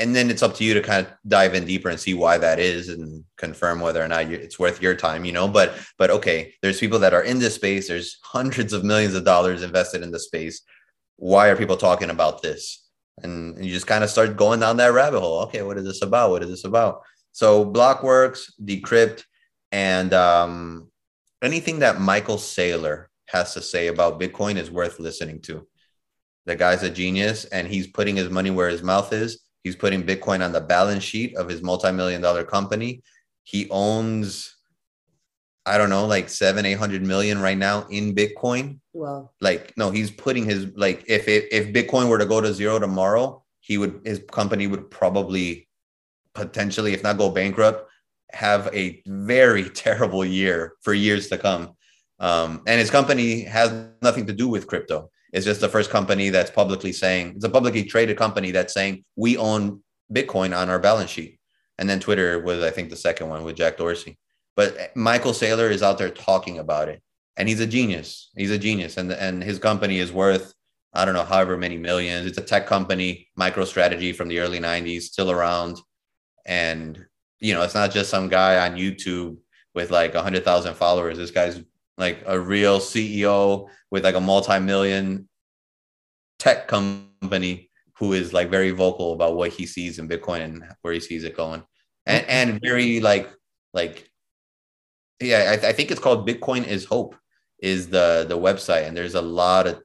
and 0.00 0.16
then 0.16 0.30
it's 0.30 0.42
up 0.42 0.54
to 0.54 0.64
you 0.64 0.72
to 0.74 0.80
kind 0.80 1.06
of 1.06 1.12
dive 1.28 1.54
in 1.54 1.66
deeper 1.66 1.90
and 1.90 2.00
see 2.00 2.14
why 2.14 2.38
that 2.38 2.58
is 2.58 2.88
and 2.88 3.22
confirm 3.36 3.80
whether 3.80 4.02
or 4.02 4.08
not 4.08 4.24
it's 4.32 4.58
worth 4.58 4.82
your 4.82 4.94
time 4.94 5.24
you 5.24 5.32
know? 5.32 5.46
But 5.46 5.74
but 5.98 6.10
okay 6.10 6.54
there's 6.62 6.80
people 6.80 6.98
that 7.00 7.14
are 7.14 7.22
in 7.22 7.38
this 7.38 7.54
space. 7.54 7.86
There's 7.86 8.18
hundreds 8.22 8.72
of 8.72 8.82
millions 8.82 9.14
of 9.14 9.24
dollars 9.24 9.62
invested 9.62 10.02
in 10.02 10.10
the 10.10 10.18
space. 10.18 10.62
Why 11.16 11.48
are 11.48 11.56
people 11.56 11.76
talking 11.76 12.10
about 12.10 12.42
this 12.42 12.88
and, 13.24 13.64
you 13.64 13.70
just 13.72 13.86
kind 13.86 14.04
of 14.04 14.10
start 14.10 14.36
going 14.36 14.60
down 14.60 14.76
that 14.78 14.92
rabbit 14.92 15.20
hole. 15.20 15.40
Okay 15.42 15.62
what 15.62 15.78
is 15.78 15.84
this 15.84 16.02
about? 16.02 16.30
What 16.30 16.42
is 16.42 16.50
this 16.50 16.64
about? 16.64 17.02
So 17.32 17.64
blockworks 17.64 18.50
decrypt 18.62 19.24
and 19.72 20.12
um, 20.12 20.88
anything 21.42 21.78
that 21.80 22.00
michael 22.00 22.36
saylor 22.36 23.06
has 23.26 23.54
to 23.54 23.62
say 23.62 23.86
about 23.86 24.20
bitcoin 24.20 24.56
is 24.56 24.70
worth 24.70 24.98
listening 24.98 25.40
to. 25.42 25.66
The 26.46 26.56
guy's 26.56 26.82
a 26.82 26.90
genius 26.90 27.44
and 27.46 27.68
he's 27.68 27.86
putting 27.86 28.16
his 28.16 28.30
money 28.30 28.50
where 28.50 28.68
his 28.68 28.82
mouth 28.82 29.12
is. 29.12 29.40
He's 29.62 29.76
putting 29.76 30.02
Bitcoin 30.02 30.44
on 30.44 30.52
the 30.52 30.60
balance 30.60 31.04
sheet 31.04 31.36
of 31.36 31.48
his 31.48 31.62
multi-million 31.62 32.22
dollar 32.22 32.44
company. 32.44 33.02
He 33.44 33.68
owns, 33.70 34.56
I 35.70 35.78
don't 35.78 35.88
know, 35.88 36.04
like 36.04 36.28
seven, 36.28 36.66
eight 36.66 36.78
hundred 36.78 37.02
million 37.02 37.40
right 37.40 37.56
now 37.56 37.86
in 37.90 38.12
Bitcoin. 38.12 38.80
Well, 38.92 39.32
Like, 39.40 39.72
no, 39.76 39.92
he's 39.92 40.10
putting 40.10 40.44
his 40.44 40.66
like 40.74 41.04
if 41.06 41.28
it, 41.28 41.46
if 41.52 41.72
Bitcoin 41.72 42.08
were 42.08 42.18
to 42.18 42.26
go 42.26 42.40
to 42.40 42.52
zero 42.52 42.80
tomorrow, 42.80 43.44
he 43.60 43.78
would 43.78 44.00
his 44.04 44.20
company 44.32 44.66
would 44.66 44.90
probably 44.90 45.68
potentially, 46.34 46.92
if 46.92 47.04
not 47.04 47.18
go 47.18 47.30
bankrupt, 47.30 47.88
have 48.32 48.68
a 48.74 49.00
very 49.06 49.70
terrible 49.84 50.24
year 50.24 50.74
for 50.82 50.92
years 50.92 51.28
to 51.28 51.38
come. 51.38 51.76
Um, 52.18 52.62
and 52.66 52.80
his 52.80 52.90
company 52.90 53.42
has 53.42 53.72
nothing 54.02 54.26
to 54.26 54.32
do 54.32 54.48
with 54.48 54.66
crypto. 54.66 55.08
It's 55.32 55.46
just 55.46 55.60
the 55.60 55.68
first 55.68 55.90
company 55.90 56.30
that's 56.30 56.50
publicly 56.50 56.92
saying 56.92 57.34
it's 57.36 57.44
a 57.44 57.48
publicly 57.48 57.84
traded 57.84 58.16
company 58.16 58.50
that's 58.50 58.74
saying 58.74 59.04
we 59.14 59.36
own 59.36 59.82
Bitcoin 60.12 60.56
on 60.56 60.68
our 60.68 60.80
balance 60.80 61.10
sheet. 61.10 61.38
And 61.78 61.88
then 61.88 62.00
Twitter 62.00 62.40
was, 62.40 62.60
I 62.60 62.70
think, 62.70 62.90
the 62.90 62.96
second 62.96 63.28
one 63.28 63.44
with 63.44 63.56
Jack 63.56 63.78
Dorsey. 63.78 64.18
But 64.60 64.94
Michael 64.94 65.32
Saylor 65.32 65.70
is 65.70 65.82
out 65.82 65.96
there 65.96 66.10
talking 66.10 66.58
about 66.58 66.90
it, 66.90 67.00
and 67.38 67.48
he's 67.48 67.60
a 67.60 67.66
genius. 67.66 68.28
He's 68.36 68.50
a 68.50 68.58
genius, 68.58 68.98
and 68.98 69.10
and 69.10 69.42
his 69.42 69.58
company 69.58 70.00
is 70.00 70.12
worth 70.12 70.52
I 70.92 71.06
don't 71.06 71.14
know 71.14 71.24
however 71.24 71.56
many 71.56 71.78
millions. 71.78 72.26
It's 72.26 72.36
a 72.36 72.42
tech 72.42 72.66
company, 72.66 73.28
MicroStrategy 73.38 74.14
from 74.14 74.28
the 74.28 74.38
early 74.38 74.60
'90s, 74.60 75.04
still 75.04 75.30
around, 75.30 75.80
and 76.44 77.02
you 77.38 77.54
know 77.54 77.62
it's 77.62 77.74
not 77.74 77.90
just 77.90 78.10
some 78.10 78.28
guy 78.28 78.68
on 78.68 78.76
YouTube 78.76 79.38
with 79.74 79.90
like 79.90 80.14
a 80.14 80.20
hundred 80.22 80.44
thousand 80.44 80.74
followers. 80.74 81.16
This 81.16 81.30
guy's 81.30 81.62
like 81.96 82.22
a 82.26 82.38
real 82.38 82.80
CEO 82.80 83.66
with 83.90 84.04
like 84.04 84.14
a 84.14 84.20
multi-million 84.20 85.26
tech 86.38 86.68
company 86.68 87.70
who 87.94 88.12
is 88.12 88.34
like 88.34 88.50
very 88.50 88.72
vocal 88.72 89.14
about 89.14 89.36
what 89.36 89.52
he 89.52 89.64
sees 89.64 89.98
in 89.98 90.06
Bitcoin 90.06 90.44
and 90.44 90.64
where 90.82 90.92
he 90.92 91.00
sees 91.00 91.24
it 91.24 91.34
going. 91.34 91.62
And 92.04 92.26
and 92.26 92.60
very 92.60 93.00
like 93.00 93.32
like 93.72 94.09
yeah, 95.20 95.56
I, 95.62 95.68
I 95.68 95.72
think 95.72 95.90
it's 95.90 96.00
called 96.00 96.26
Bitcoin 96.28 96.66
is 96.66 96.84
Hope 96.84 97.14
is 97.60 97.88
the 97.88 98.24
the 98.28 98.38
website, 98.38 98.86
and 98.86 98.96
there's 98.96 99.14
a 99.14 99.22
lot 99.22 99.66
of 99.66 99.82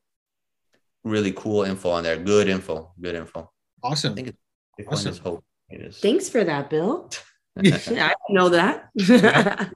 really 1.04 1.32
cool 1.34 1.64
info 1.64 1.90
on 1.90 2.04
there. 2.04 2.18
Good 2.18 2.48
info, 2.48 2.92
good 3.02 3.16
info. 3.16 3.52
I 3.84 3.90
Awesome. 3.90 4.16
think 4.16 4.30
it's 4.30 4.38
Bitcoin 4.80 4.94
Awesome. 4.94 5.12
is 5.12 5.18
Hope. 5.20 5.44
It 5.70 5.82
is. 5.82 5.98
Thanks 6.00 6.30
for 6.30 6.44
that, 6.44 6.70
Bill. 6.70 7.10
yeah, 7.62 7.76
I 7.88 7.90
didn't 7.90 8.14
know 8.30 8.50
that. 8.50 8.90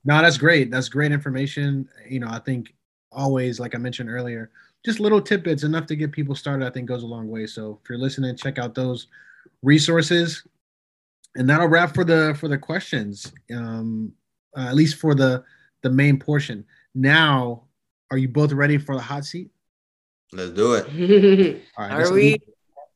No, 0.05 0.21
that's 0.21 0.37
great. 0.37 0.71
That's 0.71 0.89
great 0.89 1.11
information. 1.11 1.87
You 2.07 2.19
know, 2.19 2.27
I 2.29 2.39
think 2.39 2.73
always, 3.11 3.59
like 3.59 3.75
I 3.75 3.77
mentioned 3.77 4.09
earlier, 4.09 4.51
just 4.85 4.99
little 4.99 5.21
tidbits 5.21 5.63
enough 5.63 5.85
to 5.87 5.95
get 5.95 6.11
people 6.11 6.35
started. 6.35 6.65
I 6.65 6.69
think 6.71 6.87
goes 6.87 7.03
a 7.03 7.07
long 7.07 7.27
way. 7.27 7.45
So 7.47 7.79
if 7.83 7.89
you're 7.89 7.99
listening, 7.99 8.35
check 8.35 8.57
out 8.59 8.75
those 8.75 9.07
resources, 9.61 10.45
and 11.35 11.49
that'll 11.49 11.67
wrap 11.67 11.93
for 11.93 12.03
the 12.03 12.35
for 12.39 12.47
the 12.47 12.57
questions. 12.57 13.31
Um, 13.53 14.13
uh, 14.55 14.67
at 14.67 14.75
least 14.75 14.95
for 14.97 15.15
the 15.15 15.43
the 15.81 15.89
main 15.89 16.19
portion. 16.19 16.65
Now, 16.93 17.63
are 18.11 18.17
you 18.17 18.27
both 18.27 18.51
ready 18.51 18.77
for 18.77 18.95
the 18.95 19.01
hot 19.01 19.25
seat? 19.25 19.49
Let's 20.31 20.51
do 20.51 20.73
it. 20.73 21.61
All 21.77 21.87
right. 21.87 22.05
Are 22.05 22.13
we? 22.13 22.37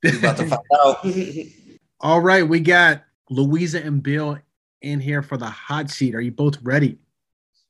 We're 0.03 0.17
about 0.17 0.37
to 0.37 0.47
find 0.47 0.61
out. 0.75 1.05
All 2.01 2.21
right, 2.21 2.47
we 2.47 2.59
got 2.59 3.03
Louisa 3.29 3.81
and 3.81 4.03
Bill 4.03 4.37
in 4.81 4.99
here 4.99 5.21
for 5.21 5.37
the 5.37 5.45
hot 5.45 5.89
seat. 5.89 6.15
Are 6.15 6.21
you 6.21 6.31
both 6.31 6.57
ready? 6.61 6.97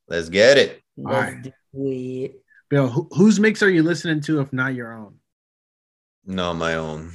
Let's 0.08 0.30
get 0.30 0.58
it. 0.58 0.82
Let's 0.98 1.36
do 1.44 1.52
it. 1.76 2.42
Bill, 2.70 2.88
who, 2.88 3.08
whose 3.12 3.40
mix 3.40 3.62
are 3.62 3.70
you 3.70 3.84
listening 3.84 4.22
to 4.22 4.42
if 4.42 4.52
not 4.52 4.74
your 4.74 4.94
own? 4.94 5.16
No, 6.26 6.54
my 6.54 6.76
own. 6.76 7.12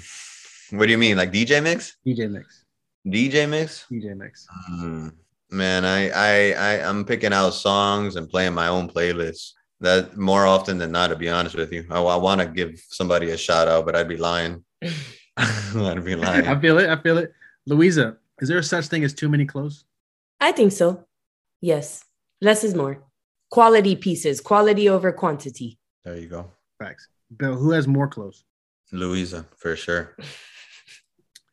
What 0.71 0.87
do 0.87 0.93
you 0.93 0.99
mean? 0.99 1.17
Like 1.17 1.33
DJ 1.33 1.63
mix? 1.63 1.97
DJ 2.07 2.31
mix. 2.31 2.65
DJ 3.07 3.49
mix? 3.49 3.87
DJ 3.91 4.17
mix. 4.17 4.47
Hmm. 4.69 5.09
Man, 5.51 5.85
I, 5.85 6.11
I 6.11 6.53
I 6.53 6.89
I'm 6.89 7.05
picking 7.05 7.33
out 7.33 7.51
songs 7.51 8.17
and 8.17 8.29
playing 8.29 8.55
my 8.55 8.69
own 8.69 8.89
playlist. 8.89 9.53
That 9.81 10.17
more 10.17 10.45
often 10.45 10.79
than 10.79 10.91
not, 10.91 11.09
to 11.09 11.17
be 11.17 11.29
honest 11.29 11.55
with 11.55 11.73
you. 11.73 11.87
I, 11.91 12.01
I 12.01 12.17
want 12.17 12.41
to 12.41 12.49
give 12.49 12.83
somebody 12.91 13.31
a 13.31 13.37
shout 13.37 13.69
out, 13.69 13.87
but 13.87 13.95
I'd 13.95 14.09
be 14.09 14.17
lying. 14.17 14.65
I'd 15.37 16.05
be 16.05 16.17
lying 16.17 16.47
I 16.49 16.61
feel 16.61 16.79
it. 16.79 16.91
I 16.91 16.97
feel 17.01 17.19
it. 17.19 17.33
Louisa, 17.67 18.17
is 18.41 18.49
there 18.49 18.61
such 18.63 18.87
thing 18.87 19.05
as 19.05 19.15
too 19.15 19.29
many 19.29 19.47
clothes? 19.47 19.85
I 20.41 20.53
think 20.53 20.73
so. 20.73 21.05
Yes. 21.61 22.05
Less 22.41 22.65
is 22.65 22.75
more. 22.75 23.03
Quality 23.51 23.97
pieces, 23.97 24.41
quality 24.41 24.89
over 24.89 25.13
quantity. 25.13 25.79
There 26.05 26.17
you 26.17 26.29
go. 26.29 26.51
Facts. 26.79 27.09
Bill, 27.37 27.55
who 27.55 27.71
has 27.71 27.87
more 27.87 28.09
clothes? 28.09 28.45
Louisa, 28.93 29.47
for 29.57 29.77
sure. 29.77 30.17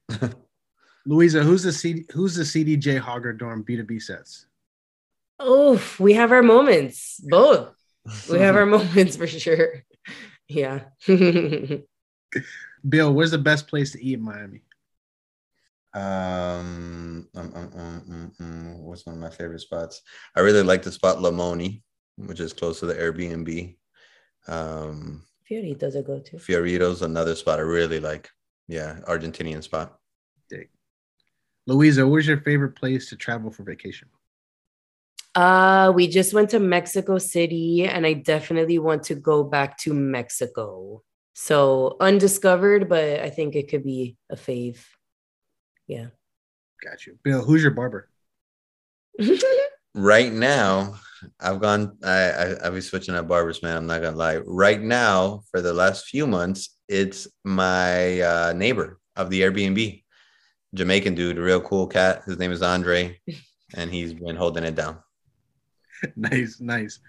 Louisa, 1.06 1.44
who's 1.44 1.64
the 1.64 1.72
CD, 1.72 2.06
who's 2.12 2.36
the 2.36 2.44
CDJ 2.44 3.00
Hogger 3.00 3.38
Dorm 3.38 3.64
B2B 3.64 4.02
sets? 4.02 4.48
Oh, 5.40 5.82
we 6.00 6.14
have 6.14 6.32
our 6.32 6.44
moments. 6.44 7.20
Both. 7.24 7.72
We 8.30 8.38
have 8.38 8.56
our 8.56 8.68
moments 8.68 9.18
for 9.18 9.28
sure. 9.28 9.84
Yeah. 10.48 10.82
Bill, 11.08 11.82
where's 13.12 13.32
the 13.32 13.40
best 13.40 13.68
place 13.68 13.94
to 13.94 14.04
eat 14.04 14.20
in 14.20 14.22
Miami? 14.22 14.62
Um, 15.96 17.28
um, 17.34 17.52
um, 17.56 17.72
um, 17.76 18.04
um, 18.12 18.32
um, 18.40 18.84
what's 18.84 19.08
one 19.08 19.16
of 19.16 19.22
my 19.22 19.32
favorite 19.32 19.62
spots? 19.62 20.04
I 20.36 20.42
really 20.42 20.62
like 20.62 20.84
the 20.84 20.92
spot 20.92 21.18
Lamoni, 21.18 21.82
which 22.18 22.40
is 22.40 22.54
close 22.54 22.80
to 22.82 22.86
the 22.86 22.94
Airbnb. 22.94 23.76
Um, 24.48 25.24
Fiorito's 25.50 25.96
a 25.96 26.04
go 26.04 26.20
to. 26.20 26.38
Fiorito's 26.38 27.02
another 27.02 27.34
spot 27.34 27.58
I 27.58 27.64
really 27.64 28.00
like. 28.00 28.30
Yeah, 28.68 29.00
Argentinian 29.08 29.64
spot. 29.64 29.98
Louisa, 31.68 32.08
where's 32.08 32.28
your 32.28 32.42
favorite 32.42 32.76
place 32.76 33.10
to 33.10 33.16
travel 33.16 33.52
for 33.52 33.64
vacation? 33.64 34.08
Uh, 35.34 35.92
we 35.94 36.08
just 36.08 36.34
went 36.34 36.50
to 36.52 36.60
Mexico 36.60 37.18
City 37.18 37.84
and 37.86 38.06
I 38.06 38.14
definitely 38.14 38.80
want 38.80 39.04
to 39.04 39.16
go 39.16 39.44
back 39.44 39.78
to 39.80 39.94
Mexico. 39.94 41.04
So 41.34 41.98
undiscovered, 42.00 42.88
but 42.88 43.20
I 43.20 43.30
think 43.30 43.56
it 43.56 43.70
could 43.70 43.84
be 43.84 44.16
a 44.30 44.36
fave. 44.36 44.80
Yeah. 45.88 46.08
Got 46.84 47.06
you. 47.06 47.18
Bill, 47.24 47.44
who's 47.44 47.62
your 47.62 47.72
barber? 47.72 48.10
Right 49.98 50.34
now, 50.34 51.00
I've 51.40 51.62
gone. 51.62 51.98
I, 52.04 52.30
I 52.30 52.54
I'll 52.66 52.72
be 52.74 52.82
switching 52.82 53.16
up 53.16 53.30
barbers, 53.30 53.64
man. 53.64 53.78
I'm 53.78 53.88
not 53.88 54.02
gonna 54.02 54.18
lie. 54.18 54.40
Right 54.46 54.82
now, 54.82 55.44
for 55.52 55.62
the 55.62 55.74
last 55.74 56.08
few 56.08 56.28
months, 56.28 56.78
it's 56.90 57.30
my 57.46 58.20
uh, 58.20 58.54
neighbor 58.54 59.00
of 59.16 59.30
the 59.30 59.44
Airbnb, 59.44 60.04
Jamaican 60.76 61.16
dude, 61.16 61.38
a 61.38 61.42
real 61.42 61.62
cool 61.62 61.88
cat. 61.88 62.24
His 62.26 62.38
name 62.38 62.52
is 62.52 62.62
Andre, 62.62 63.20
and 63.76 63.90
he's 63.90 64.14
been 64.14 64.36
holding 64.36 64.64
it 64.64 64.76
down. 64.76 65.00
nice, 66.16 66.60
nice. 66.60 67.00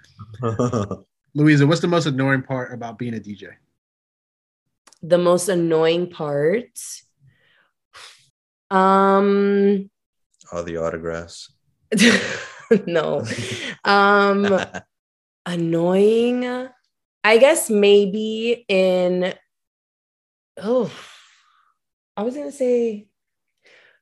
Louisa, 1.34 1.66
what's 1.66 1.82
the 1.82 1.88
most 1.88 2.06
annoying 2.06 2.43
part 2.43 2.72
about 2.72 2.98
being 2.98 3.14
a 3.14 3.18
DJ? 3.18 3.51
the 5.02 5.18
most 5.18 5.48
annoying 5.48 6.10
part. 6.10 6.78
Um 8.70 9.90
All 10.52 10.64
the 10.64 10.78
autographs. 10.78 11.52
no. 12.86 13.24
Um 13.84 14.60
annoying. 15.44 16.68
I 17.22 17.38
guess 17.38 17.70
maybe 17.70 18.64
in 18.68 19.34
oh 20.56 20.90
I 22.16 22.22
was 22.22 22.34
gonna 22.34 22.52
say 22.52 23.06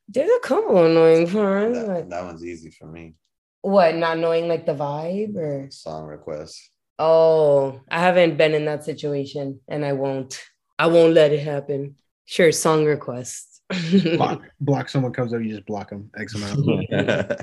there's 0.09 0.31
a 0.31 0.41
couple 0.47 0.85
annoying 0.85 1.29
parts. 1.31 1.75
that, 1.79 1.89
like- 1.89 2.09
that 2.11 2.25
one's 2.25 2.45
easy 2.45 2.71
for 2.71 2.87
me. 2.87 3.15
what, 3.63 3.95
not 3.95 4.19
knowing 4.19 4.49
like 4.49 4.67
the 4.67 4.75
vibe 4.75 5.37
or 5.37 5.71
Song 5.71 6.05
requests. 6.07 6.71
oh, 6.99 7.81
I 7.91 8.01
haven't 8.01 8.37
been 8.37 8.55
in 8.55 8.65
that 8.67 8.85
situation 8.85 9.61
and 9.69 9.85
I 9.85 9.93
won't. 9.93 10.43
I 10.79 10.89
won't 10.89 11.15
let 11.15 11.33
it 11.33 11.41
happen. 11.41 11.95
Sure, 12.27 12.51
song 12.51 12.85
request. 12.85 13.63
Block, 14.17 14.43
block 14.61 14.89
someone 14.89 15.13
comes 15.13 15.33
up, 15.33 15.41
you 15.41 15.51
just 15.51 15.67
block 15.67 15.91
them. 15.91 16.11
X 16.19 16.35
amount. 16.35 16.67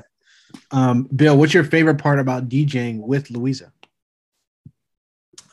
um, 0.71 1.03
Bill, 1.15 1.37
what's 1.37 1.53
your 1.53 1.63
favorite 1.63 1.97
part 1.97 2.19
about 2.19 2.49
DJing 2.49 2.99
with 2.99 3.31
Louisa? 3.31 3.71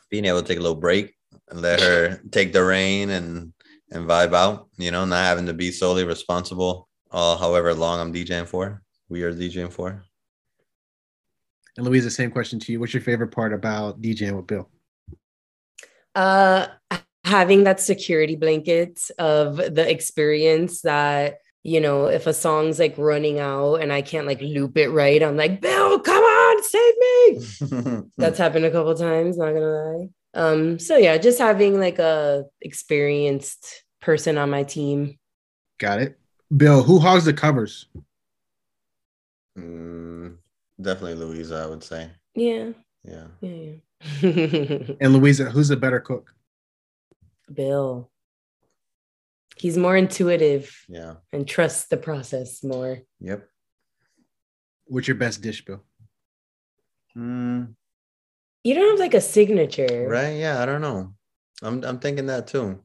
Being 0.09 0.25
able 0.25 0.41
to 0.41 0.47
take 0.47 0.57
a 0.59 0.61
little 0.61 0.75
break 0.75 1.13
and 1.49 1.61
let 1.61 1.79
her 1.79 2.21
take 2.31 2.51
the 2.53 2.63
reign 2.63 3.09
and 3.11 3.53
and 3.91 4.07
vibe 4.07 4.33
out. 4.35 4.67
You 4.77 4.91
know, 4.91 5.05
not 5.05 5.23
having 5.23 5.45
to 5.45 5.53
be 5.53 5.71
solely 5.71 6.03
responsible. 6.03 6.88
All 7.11 7.37
however 7.37 7.73
long 7.73 7.99
I'm 7.99 8.13
DJing 8.13 8.47
for. 8.47 8.81
We 9.07 9.23
are 9.23 9.33
DJing 9.33 9.71
for. 9.71 10.03
And 11.77 11.85
Louisa, 11.85 12.11
same 12.11 12.31
question 12.31 12.59
to 12.59 12.71
you. 12.71 12.79
What's 12.79 12.93
your 12.93 13.01
favorite 13.01 13.31
part 13.31 13.53
about 13.53 14.01
DJing 14.01 14.35
with 14.35 14.47
Bill? 14.47 14.69
uh 16.15 16.67
having 17.23 17.63
that 17.65 17.79
security 17.79 18.35
blanket 18.35 18.99
of 19.19 19.57
the 19.57 19.87
experience 19.87 20.81
that 20.81 21.37
you 21.61 21.79
know 21.79 22.07
if 22.07 22.25
a 22.25 22.33
song's 22.33 22.79
like 22.79 22.97
running 22.97 23.39
out 23.39 23.75
and 23.75 23.93
i 23.93 24.01
can't 24.01 24.25
like 24.25 24.41
loop 24.41 24.75
it 24.75 24.89
right 24.89 25.21
i'm 25.21 25.37
like 25.37 25.61
bill 25.61 25.99
come 25.99 26.23
on 26.23 26.63
save 26.63 26.93
me 26.97 28.01
that's 28.17 28.39
happened 28.39 28.65
a 28.65 28.71
couple 28.71 28.95
times 28.95 29.37
not 29.37 29.53
gonna 29.53 29.67
lie 29.67 30.07
um 30.33 30.79
so 30.79 30.97
yeah 30.97 31.15
just 31.17 31.37
having 31.37 31.79
like 31.79 31.99
a 31.99 32.43
experienced 32.61 33.83
person 34.01 34.37
on 34.37 34.49
my 34.49 34.63
team 34.63 35.19
Got 35.79 36.01
it. 36.01 36.19
Bill, 36.55 36.83
who 36.83 36.99
hogs 36.99 37.25
the 37.25 37.33
covers? 37.33 37.85
Mm, 39.57 40.37
definitely 40.81 41.15
Louisa, 41.15 41.55
I 41.63 41.67
would 41.67 41.83
say. 41.83 42.09
yeah 42.35 42.71
Yeah. 43.03 43.27
yeah, 43.41 43.73
yeah. 44.21 44.95
And 45.01 45.13
Louisa, 45.13 45.45
who's 45.49 45.67
the 45.69 45.77
better 45.77 45.99
cook? 45.99 46.33
bill 47.51 48.11
he's 49.57 49.75
more 49.75 49.97
intuitive 49.97 50.85
Yeah. 50.87 51.15
and 51.33 51.47
trusts 51.47 51.87
the 51.87 51.97
process 51.97 52.63
more 52.63 52.99
Yep. 53.19 53.49
What's 54.85 55.07
your 55.07 55.17
best 55.17 55.41
dish, 55.41 55.65
Bill? 55.65 55.83
Mm, 57.17 57.73
you 58.63 58.75
don't 58.75 58.91
have 58.91 58.99
like 58.99 59.15
a 59.15 59.21
signature 59.21 60.07
right. 60.07 60.37
Yeah. 60.37 60.61
I 60.61 60.65
don't 60.67 60.81
know. 60.81 61.13
I'm 61.63 61.83
I'm 61.83 61.99
thinking 61.99 62.27
that 62.27 62.45
too. 62.47 62.83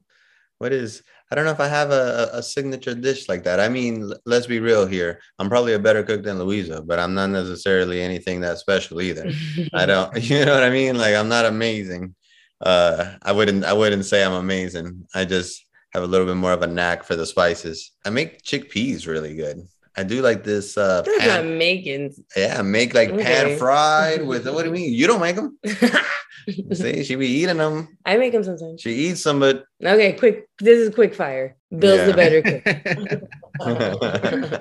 What 0.57 0.73
is 0.73 1.03
I 1.31 1.35
don't 1.35 1.45
know 1.45 1.51
if 1.51 1.59
I 1.59 1.67
have 1.67 1.91
a, 1.91 2.29
a 2.33 2.43
signature 2.43 2.93
dish 2.93 3.27
like 3.27 3.43
that. 3.43 3.59
I 3.59 3.67
mean, 3.67 4.13
let's 4.25 4.45
be 4.45 4.59
real 4.59 4.85
here. 4.85 5.19
I'm 5.39 5.49
probably 5.49 5.73
a 5.73 5.79
better 5.79 6.03
cook 6.03 6.23
than 6.23 6.37
Louisa, 6.39 6.81
but 6.81 6.99
I'm 6.99 7.15
not 7.15 7.31
necessarily 7.31 8.01
anything 8.01 8.41
that 8.41 8.59
special 8.59 9.01
either. 9.01 9.31
I 9.73 9.85
don't 9.91 10.15
you 10.29 10.45
know 10.45 10.53
what 10.53 10.63
I 10.63 10.69
mean? 10.69 10.97
Like 10.97 11.15
I'm 11.15 11.29
not 11.29 11.45
amazing. 11.45 12.15
Uh 12.61 13.15
I 13.21 13.31
wouldn't 13.31 13.65
I 13.65 13.73
wouldn't 13.73 14.05
say 14.05 14.23
I'm 14.23 14.33
amazing. 14.33 15.07
I 15.15 15.25
just 15.25 15.65
have 15.93 16.03
a 16.03 16.07
little 16.07 16.27
bit 16.27 16.35
more 16.35 16.53
of 16.53 16.61
a 16.61 16.67
knack 16.67 17.03
for 17.03 17.15
the 17.15 17.25
spices. 17.25 17.91
I 18.05 18.09
make 18.11 18.43
chickpeas 18.43 19.07
really 19.07 19.35
good. 19.35 19.67
I 19.97 20.03
do 20.03 20.21
like 20.21 20.43
this 20.43 20.77
uh 20.77 21.01
That's 21.03 21.17
not 21.19 21.27
pan, 21.41 21.57
making. 21.57 22.13
yeah, 22.35 22.61
make 22.61 22.93
like 22.93 23.09
Okay. 23.11 23.23
pan 23.23 23.57
fried 23.57 24.27
with 24.31 24.45
what 24.47 24.63
do 24.63 24.67
you 24.67 24.73
mean? 24.73 24.93
You 24.93 25.07
don't 25.07 25.21
make 25.21 25.37
them? 25.37 25.57
See, 26.73 27.03
she 27.03 27.15
be 27.15 27.25
eating 27.27 27.57
them. 27.57 27.97
I 28.05 28.17
make 28.17 28.33
them 28.33 28.43
sometimes. 28.43 28.81
She 28.81 28.91
eats 28.91 29.23
them, 29.23 29.39
but 29.39 29.63
Okay, 29.83 30.13
quick. 30.13 30.47
This 30.59 30.77
is 30.79 30.93
quick 30.93 31.15
fire. 31.15 31.55
Bill's 31.75 32.05
the 32.05 32.13
better 32.13 32.41
cook. 32.41 32.61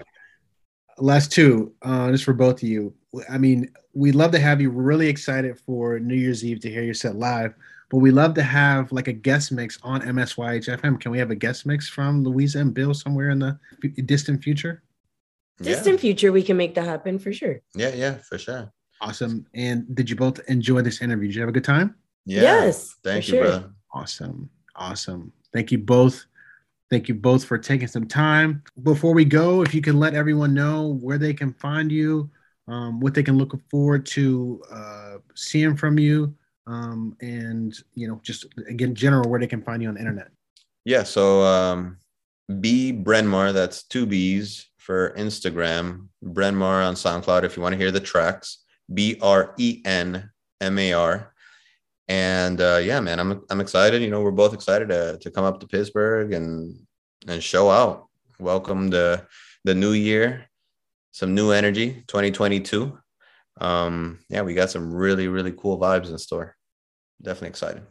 Last 0.99 1.33
two, 1.33 1.73
uh, 1.83 2.11
just 2.13 2.25
for 2.25 2.33
both 2.33 2.63
of 2.63 2.69
you. 2.69 2.95
I 3.29 3.37
mean, 3.37 3.69
we 3.95 4.13
love 4.13 4.31
to 4.33 4.39
have 4.39 4.61
you. 4.61 4.71
We're 4.71 4.83
really 4.83 5.09
excited 5.09 5.59
for 5.59 5.99
New 5.99 6.15
Year's 6.15 6.45
Eve 6.45 6.61
to 6.61 6.71
hear 6.71 6.83
your 6.83 6.95
set 6.95 7.17
live. 7.17 7.55
But 7.91 7.99
we 7.99 8.11
love 8.13 8.35
to 8.35 8.43
have 8.43 8.91
like 8.93 9.09
a 9.09 9.13
guest 9.13 9.51
mix 9.53 9.79
on 9.83 10.01
MSYH 10.03 10.79
FM. 10.81 11.01
Can 11.01 11.11
we 11.11 11.19
have 11.19 11.31
a 11.31 11.35
guest 11.35 11.67
mix 11.67 11.89
from 11.89 12.23
Louisa 12.25 12.61
and 12.61 12.73
Bill 12.73 12.95
somewhere 12.95 13.31
in 13.31 13.41
the 13.41 13.59
f- 13.85 14.07
distant 14.07 14.43
future? 14.43 14.83
Distant 15.63 16.01
future, 16.01 16.33
we 16.33 16.43
can 16.43 16.57
make 16.57 16.75
that 16.75 16.85
happen 16.85 17.19
for 17.19 17.33
sure. 17.33 17.61
Yeah, 17.75 17.95
yeah, 17.95 18.19
for 18.29 18.39
sure. 18.39 18.73
Awesome. 19.01 19.47
And 19.55 19.95
did 19.95 20.11
you 20.11 20.17
both 20.17 20.41
enjoy 20.49 20.83
this 20.83 21.01
interview? 21.01 21.29
Did 21.29 21.35
you 21.37 21.41
have 21.43 21.49
a 21.49 21.53
good 21.53 21.65
time? 21.65 21.95
Yeah. 22.27 22.43
Yes, 22.43 22.95
Thank 23.05 23.29
you, 23.29 23.35
sure. 23.35 23.43
brother. 23.43 23.71
Awesome. 23.93 24.51
Awesome. 24.77 25.33
Thank 25.53 25.71
you 25.71 25.79
both. 25.79 26.25
Thank 26.91 27.09
you 27.09 27.15
both 27.15 27.45
for 27.45 27.59
taking 27.59 27.89
some 27.89 28.07
time. 28.07 28.63
Before 28.83 29.15
we 29.15 29.25
go, 29.25 29.63
if 29.63 29.75
you 29.75 29.81
can 29.81 29.99
let 29.99 30.15
everyone 30.15 30.55
know 30.55 30.99
where 31.01 31.19
they 31.19 31.35
can 31.35 31.53
find 31.55 31.91
you, 31.91 32.31
um, 32.67 33.01
what 33.01 33.15
they 33.15 33.23
can 33.23 33.37
look 33.37 33.59
forward 33.71 34.07
to 34.07 34.63
uh, 34.71 35.17
seeing 35.35 35.77
from 35.77 35.99
you, 35.99 36.35
um, 36.67 37.17
and 37.21 37.75
you 37.95 38.09
know, 38.09 38.21
just 38.23 38.47
again, 38.69 38.95
general 38.95 39.29
where 39.31 39.39
they 39.41 39.47
can 39.47 39.63
find 39.63 39.83
you 39.83 39.89
on 39.89 39.95
the 39.95 40.01
internet. 40.01 40.29
Yeah. 40.85 41.03
So 41.03 41.43
um 41.43 41.99
B 42.61 42.93
Brenmar, 42.93 43.53
that's 43.53 43.83
two 43.85 44.07
B's 44.07 44.67
for 44.85 45.15
Instagram. 45.17 46.09
Bren 46.23 46.55
Brenmar 46.55 46.87
on 46.87 46.95
SoundCloud 46.95 47.45
if 47.45 47.57
you 47.57 47.63
want 47.63 47.73
to 47.73 47.79
hear 47.79 47.91
the 47.91 48.01
tracks. 48.01 48.65
B 48.93 49.19
R 49.23 49.55
E 49.59 49.81
N 49.85 50.31
M 50.61 50.79
A 50.79 50.93
R. 50.93 51.33
And 52.07 52.61
uh 52.61 52.81
yeah, 52.83 53.01
man, 53.01 53.19
I'm 53.19 53.43
I'm 53.51 53.61
excited. 53.61 54.03
You 54.03 54.11
know, 54.11 54.21
we're 54.21 54.31
both 54.31 54.53
excited 54.53 54.91
to 54.91 55.19
to 55.19 55.31
come 55.31 55.45
up 55.45 55.61
to 55.61 55.67
Pittsburgh 55.67 56.35
and 56.35 56.79
and 57.27 57.43
show 57.43 57.71
out. 57.71 58.09
Welcome 58.39 58.91
the 58.91 59.27
the 59.65 59.75
new 59.75 59.93
year, 59.93 60.51
some 61.13 61.35
new 61.35 61.51
energy, 61.51 62.05
2022. 62.07 62.99
Um, 63.61 64.19
yeah, 64.29 64.43
we 64.43 64.53
got 64.53 64.71
some 64.71 64.93
really, 64.93 65.29
really 65.29 65.53
cool 65.53 65.79
vibes 65.79 66.11
in 66.11 66.19
store. 66.19 66.57
Definitely 67.23 67.51
excited. 67.51 67.83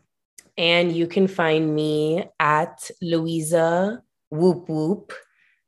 And 0.57 0.91
you 0.91 1.07
can 1.07 1.27
find 1.27 1.73
me 1.73 2.25
at 2.39 2.91
Louisa 3.01 4.03
Whoop 4.29 4.69
Whoop 4.69 5.13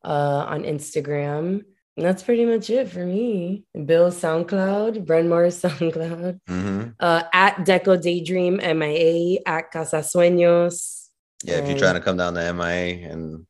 uh, 0.05 0.45
on 0.47 0.63
Instagram. 0.63 1.63
And 1.97 2.05
that's 2.05 2.23
pretty 2.23 2.45
much 2.45 2.69
it 2.69 2.89
for 2.89 3.05
me. 3.05 3.63
Bill 3.73 4.11
SoundCloud, 4.11 5.05
Brenmar 5.05 5.47
SoundCloud, 5.47 6.39
hmm 6.47 6.83
uh, 6.99 7.23
at 7.33 7.55
Deco 7.65 8.01
Daydream 8.01 8.57
MIA, 8.57 9.39
at 9.45 9.71
Casa 9.71 9.97
Sueños. 9.97 11.07
Yeah, 11.43 11.57
if 11.57 11.69
you're 11.69 11.77
trying 11.77 11.95
to 11.95 12.01
come 12.01 12.17
down 12.17 12.33
to 12.35 12.53
MIA 12.53 13.09
and, 13.09 13.45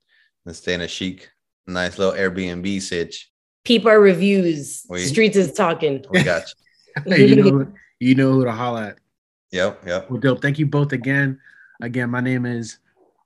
and 0.45 0.55
stay 0.55 0.73
in 0.73 0.81
a 0.81 0.87
chic, 0.87 1.29
nice 1.67 1.97
little 1.97 2.13
Airbnb 2.13 2.81
sitch, 2.81 3.31
Peep 3.63 3.85
our 3.87 3.99
reviews. 3.99 4.85
We- 4.87 5.05
Streets 5.05 5.37
is 5.37 5.51
talking. 5.51 6.05
we 6.11 6.23
got 6.23 6.43
you. 7.07 7.15
you 7.25 7.35
know, 7.35 7.73
you 7.99 8.15
know 8.15 8.31
who 8.33 8.45
to 8.45 8.51
holla 8.51 8.89
at. 8.89 8.99
yep, 9.51 9.81
yep. 9.87 10.09
Well, 10.09 10.19
dope. 10.19 10.41
Thank 10.41 10.59
you 10.59 10.67
both 10.67 10.93
again. 10.93 11.39
Again, 11.81 12.09
my 12.11 12.21
name 12.21 12.45
is 12.45 12.77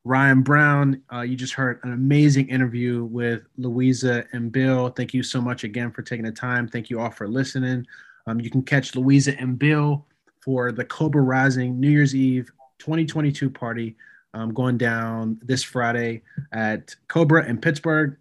Ryan 0.10 0.42
Brown. 0.42 1.04
Uh, 1.14 1.22
you 1.22 1.36
just 1.36 1.54
heard 1.54 1.80
an 1.84 1.94
amazing 1.94 2.50
interview 2.50 3.04
with 3.04 3.44
Louisa 3.58 4.26
and 4.34 4.52
Bill. 4.52 4.90
Thank 4.90 5.14
you 5.14 5.22
so 5.22 5.40
much 5.40 5.64
again 5.64 5.92
for 5.92 6.02
taking 6.02 6.26
the 6.26 6.32
time. 6.32 6.68
Thank 6.68 6.90
you 6.90 7.00
all 7.00 7.12
for 7.12 7.28
listening. 7.28 7.86
Um, 8.26 8.40
you 8.40 8.50
can 8.50 8.64
catch 8.64 8.96
Louisa 8.96 9.40
and 9.40 9.60
Bill 9.60 10.04
for 10.42 10.72
the 10.72 10.84
Cobra 10.84 11.22
Rising 11.22 11.80
New 11.80 11.92
Year's 11.92 12.16
Eve 12.16 12.52
2022 12.80 13.52
party 13.52 13.96
um, 14.34 14.52
going 14.52 14.80
down 14.80 15.40
this 15.44 15.62
Friday 15.62 16.24
at 16.54 16.96
Cobra 17.08 17.48
in 17.48 17.60
Pittsburgh, 17.60 18.18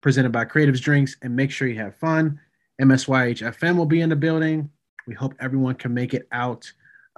presented 0.00 0.32
by 0.32 0.44
Creatives 0.44 0.80
Drinks. 0.80 1.18
And 1.22 1.36
make 1.36 1.52
sure 1.52 1.68
you 1.68 1.78
have 1.78 1.94
fun. 1.94 2.40
MSYH 2.82 3.54
FM 3.56 3.76
will 3.76 3.86
be 3.86 4.00
in 4.00 4.08
the 4.08 4.16
building. 4.16 4.68
We 5.06 5.14
hope 5.14 5.36
everyone 5.38 5.76
can 5.76 5.94
make 5.94 6.14
it 6.14 6.26
out. 6.32 6.68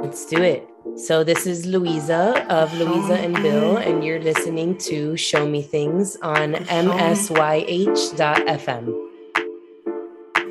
Let's 0.00 0.24
do 0.26 0.40
it. 0.42 0.68
So 0.94 1.24
this 1.24 1.46
is 1.46 1.66
Louisa 1.66 2.46
of 2.48 2.72
Louisa 2.78 3.18
and 3.18 3.34
Bill, 3.42 3.76
and 3.76 4.04
you're 4.04 4.20
listening 4.20 4.78
to 4.78 5.16
Show 5.16 5.46
Me 5.46 5.60
Things 5.60 6.16
on 6.22 6.54
MSYH.fm. 6.54 7.34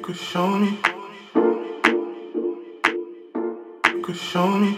could 0.03 0.17
show 0.17 0.47
me. 0.47 0.77
Could 4.03 4.17
show 4.17 4.47
me. 4.47 4.77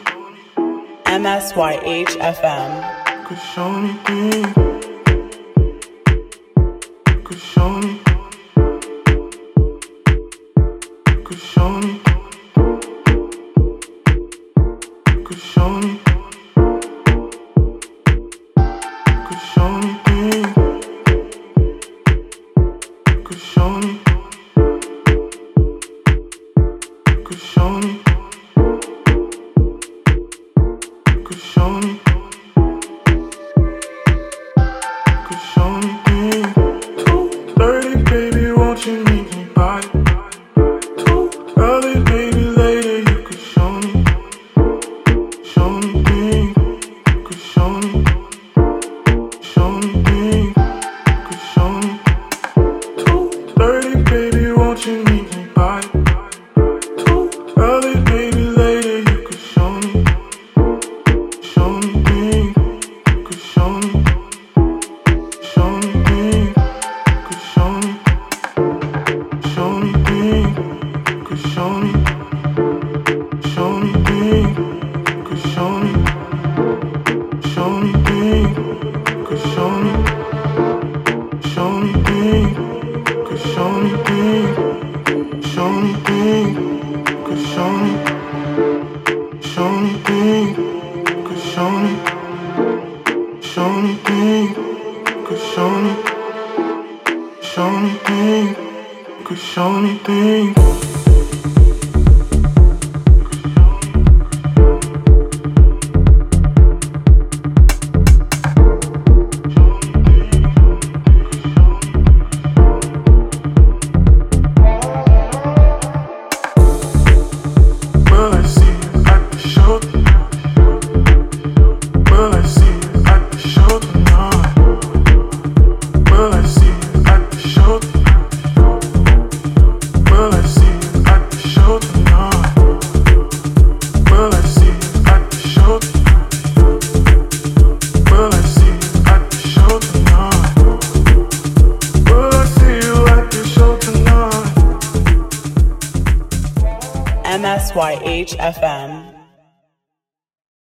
MSYH 1.06 2.16
FM. 2.22 3.26
Could 3.26 3.40
show 3.40 3.72
me. 3.72 3.94
Could 7.24 7.40
show 7.40 7.70
me. 7.80 8.07